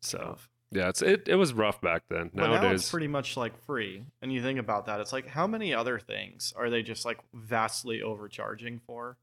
So 0.00 0.36
yeah, 0.70 0.88
it's 0.88 1.02
it, 1.02 1.28
it 1.28 1.36
was 1.36 1.52
rough 1.52 1.80
back 1.80 2.02
then. 2.08 2.30
But 2.34 2.46
now 2.48 2.52
it's 2.54 2.62
Nowadays, 2.62 2.90
pretty 2.90 3.08
much 3.08 3.36
like 3.36 3.58
free. 3.64 4.04
And 4.20 4.32
you 4.32 4.42
think 4.42 4.58
about 4.58 4.86
that, 4.86 5.00
it's 5.00 5.12
like 5.12 5.26
how 5.26 5.46
many 5.46 5.72
other 5.72 5.98
things 5.98 6.52
are 6.56 6.68
they 6.68 6.82
just 6.82 7.04
like 7.04 7.18
vastly 7.32 8.02
overcharging 8.02 8.80
for? 8.86 9.16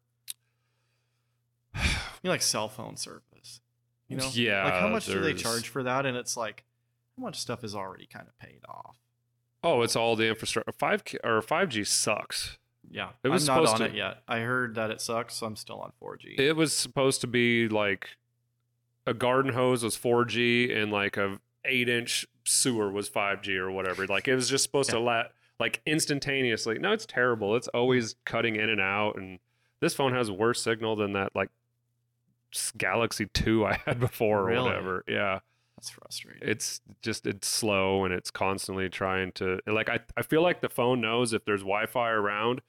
You 2.24 2.30
know, 2.30 2.34
like 2.34 2.42
cell 2.42 2.70
phone 2.70 2.98
service. 2.98 3.62
You 4.08 4.18
know? 4.18 4.28
yeah. 4.34 4.64
Like 4.64 4.74
how 4.74 4.88
much 4.88 5.06
do 5.06 5.20
they 5.22 5.36
charge 5.36 5.68
for 5.68 5.84
that? 5.84 6.08
And 6.08 6.18
it's 6.18 6.36
like 6.36 6.64
how 7.16 7.24
much 7.24 7.38
stuff 7.40 7.64
is 7.64 7.76
already 7.76 8.08
kind 8.08 8.26
of 8.28 8.36
paid 8.40 8.62
off. 8.68 8.98
Oh, 9.64 9.84
it's 9.84 9.96
all 9.96 10.16
the 10.16 10.28
infrastructure. 10.28 10.72
Five 10.72 11.04
or 11.24 11.44
five 11.44 11.70
G 11.70 11.84
sucks. 11.84 12.58
Yeah. 12.90 13.10
It 13.24 13.30
was 13.30 13.48
I'm 13.48 13.64
not 13.64 13.74
on 13.74 13.80
to- 13.80 13.86
it 13.86 13.94
yet. 13.94 14.24
I 14.28 14.40
heard 14.40 14.74
that 14.74 14.90
it 14.90 15.02
sucks, 15.02 15.36
so 15.36 15.46
I'm 15.46 15.56
still 15.56 15.80
on 15.82 15.92
4G. 16.02 16.40
It 16.40 16.54
was 16.54 16.74
supposed 16.74 17.22
to 17.22 17.28
be 17.28 17.68
like 17.68 18.10
a 19.08 19.14
garden 19.14 19.54
hose 19.54 19.84
was 19.84 19.96
4G 19.98 20.76
and 20.76 20.92
like 20.92 21.18
a 21.18 21.40
eight 21.66 21.90
inch 21.90 22.26
sewer 22.46 22.92
was 22.92 23.10
5G 23.10 23.56
or 23.58 23.72
whatever. 23.72 24.06
Like 24.08 24.28
it 24.28 24.36
was 24.36 24.50
just 24.50 24.64
supposed 24.64 24.90
to 24.92 25.00
let 25.00 25.32
like 25.60 25.82
instantaneously. 25.86 26.80
No, 26.80 26.92
it's 26.92 27.06
terrible. 27.06 27.56
It's 27.56 27.68
always 27.70 28.16
cutting 28.26 28.56
in 28.56 28.70
and 28.70 28.82
out. 28.82 29.16
And 29.18 29.40
this 29.82 29.94
phone 29.94 30.14
has 30.14 30.30
worse 30.32 30.62
signal 30.62 30.96
than 30.96 31.14
that 31.14 31.36
like 31.36 31.50
Galaxy 32.78 33.28
2 33.34 33.66
I 33.66 33.80
had 33.86 34.00
before 34.00 34.42
or 34.42 34.46
Really? 34.46 34.64
whatever. 34.70 35.04
Yeah. 35.08 35.40
That's 35.78 35.90
frustrating. 35.90 36.48
It's 36.48 36.80
just 37.02 37.28
it's 37.28 37.48
slow 37.48 38.06
and 38.06 38.14
it's 38.14 38.32
constantly 38.32 38.88
trying 38.90 39.34
to 39.34 39.60
like 39.68 39.90
I, 39.90 40.00
I 40.16 40.22
feel 40.22 40.42
like 40.42 40.62
the 40.62 40.70
phone 40.70 41.02
knows 41.02 41.34
if 41.34 41.44
there's 41.44 41.62
Wi-Fi 41.62 42.10
around 42.12 42.62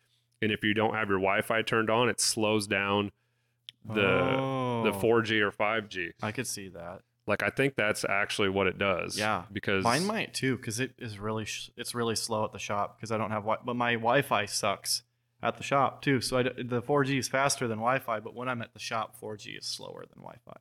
and 0.43 0.51
if 0.51 0.65
you 0.65 0.75
don't 0.75 0.95
have 0.95 1.09
your 1.09 1.19
Wi-Fi 1.19 1.63
turned 1.63 1.89
on, 1.89 2.09
it 2.09 2.21
slows 2.21 2.67
down 2.67 3.13
the 3.89 3.95
the 4.85 4.93
Oh, 4.93 5.01
4G 5.03 5.41
or 5.41 5.51
5G. 5.51 6.11
I 6.23 6.33
could 6.33 6.47
see 6.47 6.69
that. 6.69 7.01
Like 7.27 7.43
I 7.43 7.51
think 7.51 7.75
that's 7.75 8.05
actually 8.09 8.49
what 8.51 8.67
it 8.69 8.79
does. 8.79 9.19
Yeah. 9.19 9.45
Because 9.53 9.83
Mine 9.83 10.05
might 10.07 10.33
too, 10.33 10.57
because 10.57 10.79
it 10.79 10.93
is 10.99 11.19
really 11.19 11.45
sh- 11.45 11.71
it's 11.77 11.95
really 11.95 12.15
slow 12.15 12.45
at 12.45 12.53
the 12.53 12.59
shop 12.59 12.97
because 12.97 13.11
I 13.11 13.19
don't 13.19 13.31
have 13.33 13.43
wi- 13.43 13.59
but 13.65 13.75
my 13.75 13.95
Wi-Fi 13.95 14.47
sucks 14.47 15.03
at 15.43 15.57
the 15.57 15.63
shop 15.65 16.03
too. 16.03 16.21
So 16.21 16.39
I 16.39 16.43
d 16.45 16.51
the 16.63 16.81
4G 16.83 17.19
is 17.19 17.27
faster 17.29 17.67
than 17.67 17.79
Wi-Fi, 17.79 18.21
but 18.21 18.35
when 18.35 18.49
I'm 18.49 18.63
at 18.63 18.73
the 18.75 18.79
shop, 18.79 19.17
4G 19.21 19.59
is 19.59 19.67
slower 19.67 20.05
than 20.09 20.23
Wi-Fi. 20.23 20.57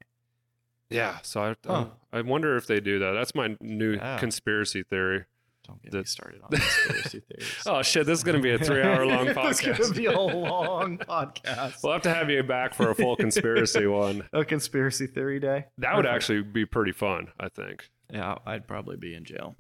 yeah. 0.89 1.19
So 1.23 1.41
I 1.43 1.56
Huh. 1.68 1.85
I 2.11 2.22
wonder 2.22 2.56
if 2.57 2.65
they 2.68 2.80
do 2.80 2.97
that. 2.99 3.11
That's 3.11 3.35
my 3.35 3.56
new 3.61 3.93
Yeah. 3.95 4.18
conspiracy 4.18 4.81
theory. 4.84 5.26
Don't 5.67 5.81
get 5.81 5.91
The- 5.91 5.97
me 5.99 6.03
started 6.05 6.41
on 6.43 6.49
conspiracy 6.51 7.21
theories. 7.21 7.63
Oh 7.65 7.81
shit! 7.81 8.05
This 8.05 8.19
is 8.19 8.23
gonna 8.23 8.39
be 8.39 8.51
a 8.51 8.59
three-hour-long 8.59 9.27
podcast. 9.33 9.49
it's 9.51 9.61
podcast. 9.61 9.79
gonna 9.79 9.93
be 9.93 10.05
a 10.05 10.19
long 10.19 10.97
podcast. 10.99 11.83
we'll 11.83 11.93
have 11.93 12.01
to 12.03 12.13
have 12.13 12.29
you 12.29 12.43
back 12.43 12.73
for 12.73 12.89
a 12.91 12.95
full 12.95 13.15
conspiracy 13.17 13.87
one. 13.87 14.27
a 14.33 14.45
conspiracy 14.45 15.07
theory 15.07 15.39
day. 15.39 15.65
That 15.79 15.95
would 15.95 16.05
actually 16.05 16.41
be 16.43 16.65
pretty 16.65 16.91
fun. 16.91 17.27
I 17.39 17.49
think. 17.49 17.89
Yeah, 18.11 18.35
I'd 18.45 18.67
probably 18.67 18.97
be 18.97 19.15
in 19.15 19.23
jail. 19.25 19.55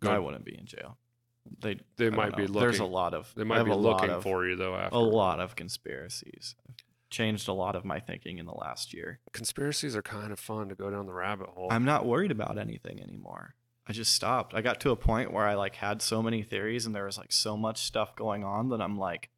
Good. 0.00 0.10
I 0.10 0.18
wouldn't 0.18 0.44
be 0.44 0.56
in 0.56 0.66
jail. 0.66 0.98
They 1.60 1.80
They 1.96 2.06
I 2.08 2.10
might 2.10 2.36
be 2.36 2.46
know. 2.46 2.60
There's 2.60 2.78
a 2.78 2.82
looking- 2.82 2.92
lot 2.92 3.14
of 3.14 3.32
They 3.34 3.44
might 3.44 3.62
be 3.64 3.72
looking 3.72 4.10
of- 4.10 4.22
for 4.22 4.46
you 4.46 4.54
though. 4.56 4.76
After 4.76 4.96
a 4.96 5.00
lot 5.00 5.40
of 5.40 5.56
conspiracies. 5.56 6.54
I've 6.68 6.74
changed 7.10 7.48
a 7.48 7.54
lot 7.54 7.74
of 7.74 7.86
my 7.86 7.98
thinking 8.00 8.36
in 8.36 8.44
the 8.44 8.52
last 8.52 8.92
year. 8.92 9.18
conspiracies 9.32 9.96
are 9.96 10.02
kind 10.02 10.30
of 10.30 10.38
fun 10.38 10.68
to 10.68 10.74
go 10.74 10.90
down 10.90 11.06
the 11.06 11.12
rabbit 11.14 11.48
hole. 11.48 11.68
I'm 11.70 11.86
not 11.86 12.04
worried 12.04 12.30
about 12.30 12.58
anything 12.58 13.02
anymore. 13.02 13.54
I 13.88 13.92
just 13.92 14.14
stopped. 14.14 14.54
I 14.54 14.60
got 14.60 14.80
to 14.80 14.90
a 14.90 14.96
point 14.96 15.32
where 15.32 15.46
I 15.46 15.54
like 15.54 15.76
had 15.76 16.02
so 16.02 16.22
many 16.22 16.42
theories 16.42 16.84
and 16.84 16.94
there 16.94 17.06
was 17.06 17.16
like 17.16 17.32
so 17.32 17.56
much 17.56 17.78
stuff 17.78 18.14
going 18.14 18.44
on 18.44 18.68
that 18.68 18.82
I'm 18.82 18.98
like 18.98 19.30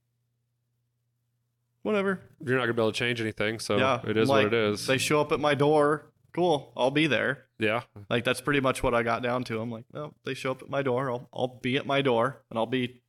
whatever. 1.83 2.21
You're 2.45 2.57
not 2.57 2.63
gonna 2.63 2.75
be 2.75 2.83
able 2.83 2.93
to 2.93 2.99
change 2.99 3.21
anything, 3.21 3.59
so 3.59 3.79
yeah. 3.79 4.01
it 4.05 4.17
is 4.17 4.29
like, 4.29 4.47
what 4.47 4.55
it 4.55 4.73
is. 4.73 4.87
They 4.87 4.99
show 4.99 5.21
up 5.21 5.33
at 5.33 5.41
my 5.41 5.55
door. 5.55 6.07
Cool. 6.33 6.73
I'll 6.77 6.91
be 6.91 7.07
there. 7.07 7.47
yeah, 7.59 7.83
Like 8.09 8.25
that's 8.25 8.41
pretty 8.41 8.61
much 8.61 8.83
what 8.83 8.95
I 8.95 9.03
got 9.03 9.23
down 9.23 9.45
to. 9.45 9.61
I'm 9.61 9.71
like, 9.71 9.85
no, 9.93 10.15
they 10.25 10.35
show 10.35 10.53
up 10.53 10.63
at 10.63 10.69
my 10.69 10.83
door. 10.83 11.11
I'll 11.11 11.29
I'll 11.33 11.59
be 11.63 11.77
at 11.77 11.87
my 11.87 12.03
door 12.03 12.43
and 12.51 12.59
I'll 12.59 12.67
be 12.67 13.03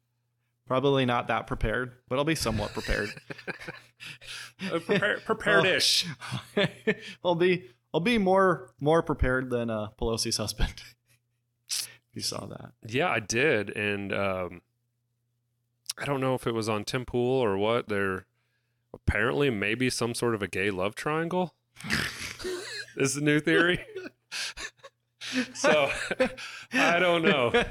probably 0.68 1.06
not 1.06 1.28
that 1.28 1.48
prepared, 1.48 1.94
but 2.08 2.18
I'll 2.18 2.26
be 2.26 2.36
somewhat 2.36 2.74
prepared. 2.74 3.10
Uh, 4.72 4.78
prepare, 4.80 5.20
prepared-ish. 5.26 6.06
I'll 7.24 7.36
be 7.36 7.70
I'll 7.94 8.00
be 8.00 8.18
more 8.20 8.72
more 8.80 9.02
prepared 9.02 9.50
than 9.50 9.70
uh, 9.72 9.88
Pelosi's 10.00 10.38
husband. 10.38 10.84
You 12.14 12.22
saw 12.22 12.46
that. 12.46 12.72
Yeah, 12.86 13.10
I 13.10 13.20
did, 13.20 13.70
and 13.76 14.14
um, 14.14 14.62
I 15.98 16.06
don't 16.06 16.22
know 16.22 16.36
if 16.36 16.46
it 16.48 16.54
was 16.54 16.70
on 16.70 16.84
Tim 16.84 17.06
Pool 17.06 17.40
or 17.40 17.58
what. 17.58 17.88
There 17.90 18.26
apparently 18.94 19.50
maybe 19.50 19.90
some 19.90 20.14
sort 20.14 20.36
of 20.36 20.42
a 20.42 20.48
gay 20.48 20.72
love 20.72 20.96
triangle. 20.96 21.56
is 22.98 23.16
the 23.16 23.22
new 23.22 23.40
theory. 23.40 23.86
so 25.54 25.92
I 26.74 27.00
don't 27.00 27.24
know. 27.24 27.64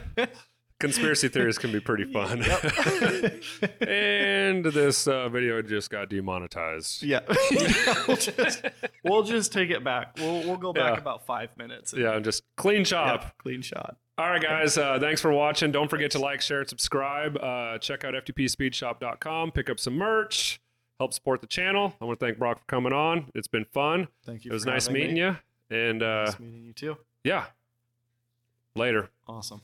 Conspiracy 0.81 1.29
theories 1.35 1.59
can 1.59 1.71
be 1.73 1.79
pretty 1.81 2.05
fun. 2.13 2.43
and 3.81 4.65
this 4.65 5.07
uh, 5.07 5.29
video 5.29 5.63
just 5.63 5.91
got 5.91 6.09
demonetized. 6.11 7.03
Yeah, 7.03 7.21
we'll 8.09 8.17
just 8.17 8.65
we'll 9.05 9.23
just 9.23 9.53
take 9.53 9.71
it 9.71 9.85
back. 9.85 10.17
We'll 10.19 10.43
we'll 10.45 10.57
go 10.57 10.73
back 10.73 10.95
Yeah. 10.95 11.01
about 11.01 11.27
five 11.27 11.57
minutes. 11.57 11.93
and- 11.93 12.03
Yeah, 12.03 12.19
just 12.19 12.43
clean 12.57 12.85
chop. 12.85 13.23
Yep, 13.23 13.39
clean 13.39 13.63
shot. 13.63 13.97
All 14.19 14.29
right, 14.29 14.43
guys. 14.43 14.77
Uh, 14.77 14.99
thanks 15.01 15.21
for 15.21 15.33
watching. 15.33 15.71
Don't 15.73 15.89
forget 15.89 16.11
to 16.11 16.19
like, 16.19 16.41
share, 16.43 16.61
and 16.61 16.69
subscribe. 16.69 17.37
Uh, 17.39 17.79
check 17.79 18.05
out 18.05 18.13
ftpspeedshop.com. 18.15 19.53
Pick 19.53 19.71
up 19.71 19.81
some 19.81 19.95
merch. 19.97 20.61
Help 20.99 21.15
support 21.15 21.41
the 21.41 21.47
channel. 21.47 21.95
I 22.01 22.05
want 22.05 22.21
to 22.21 22.27
thank 22.27 22.39
Brock 22.39 22.59
for 22.59 22.67
coming 22.67 22.93
on. 22.93 23.31
It's 23.35 23.49
been 23.49 23.65
fun. 23.73 24.09
Thank 24.27 24.45
you. 24.45 24.51
It 24.51 24.55
was 24.55 24.65
for 24.65 24.71
nice 24.71 24.91
meeting 24.91 25.15
me. 25.15 25.21
you. 25.21 25.37
And 25.71 26.03
uh, 26.03 26.25
Nice 26.25 26.39
meeting 26.41 26.65
you 26.65 26.73
too. 26.75 26.97
yeah, 27.25 27.47
later. 28.75 29.09
Awesome. 29.27 29.63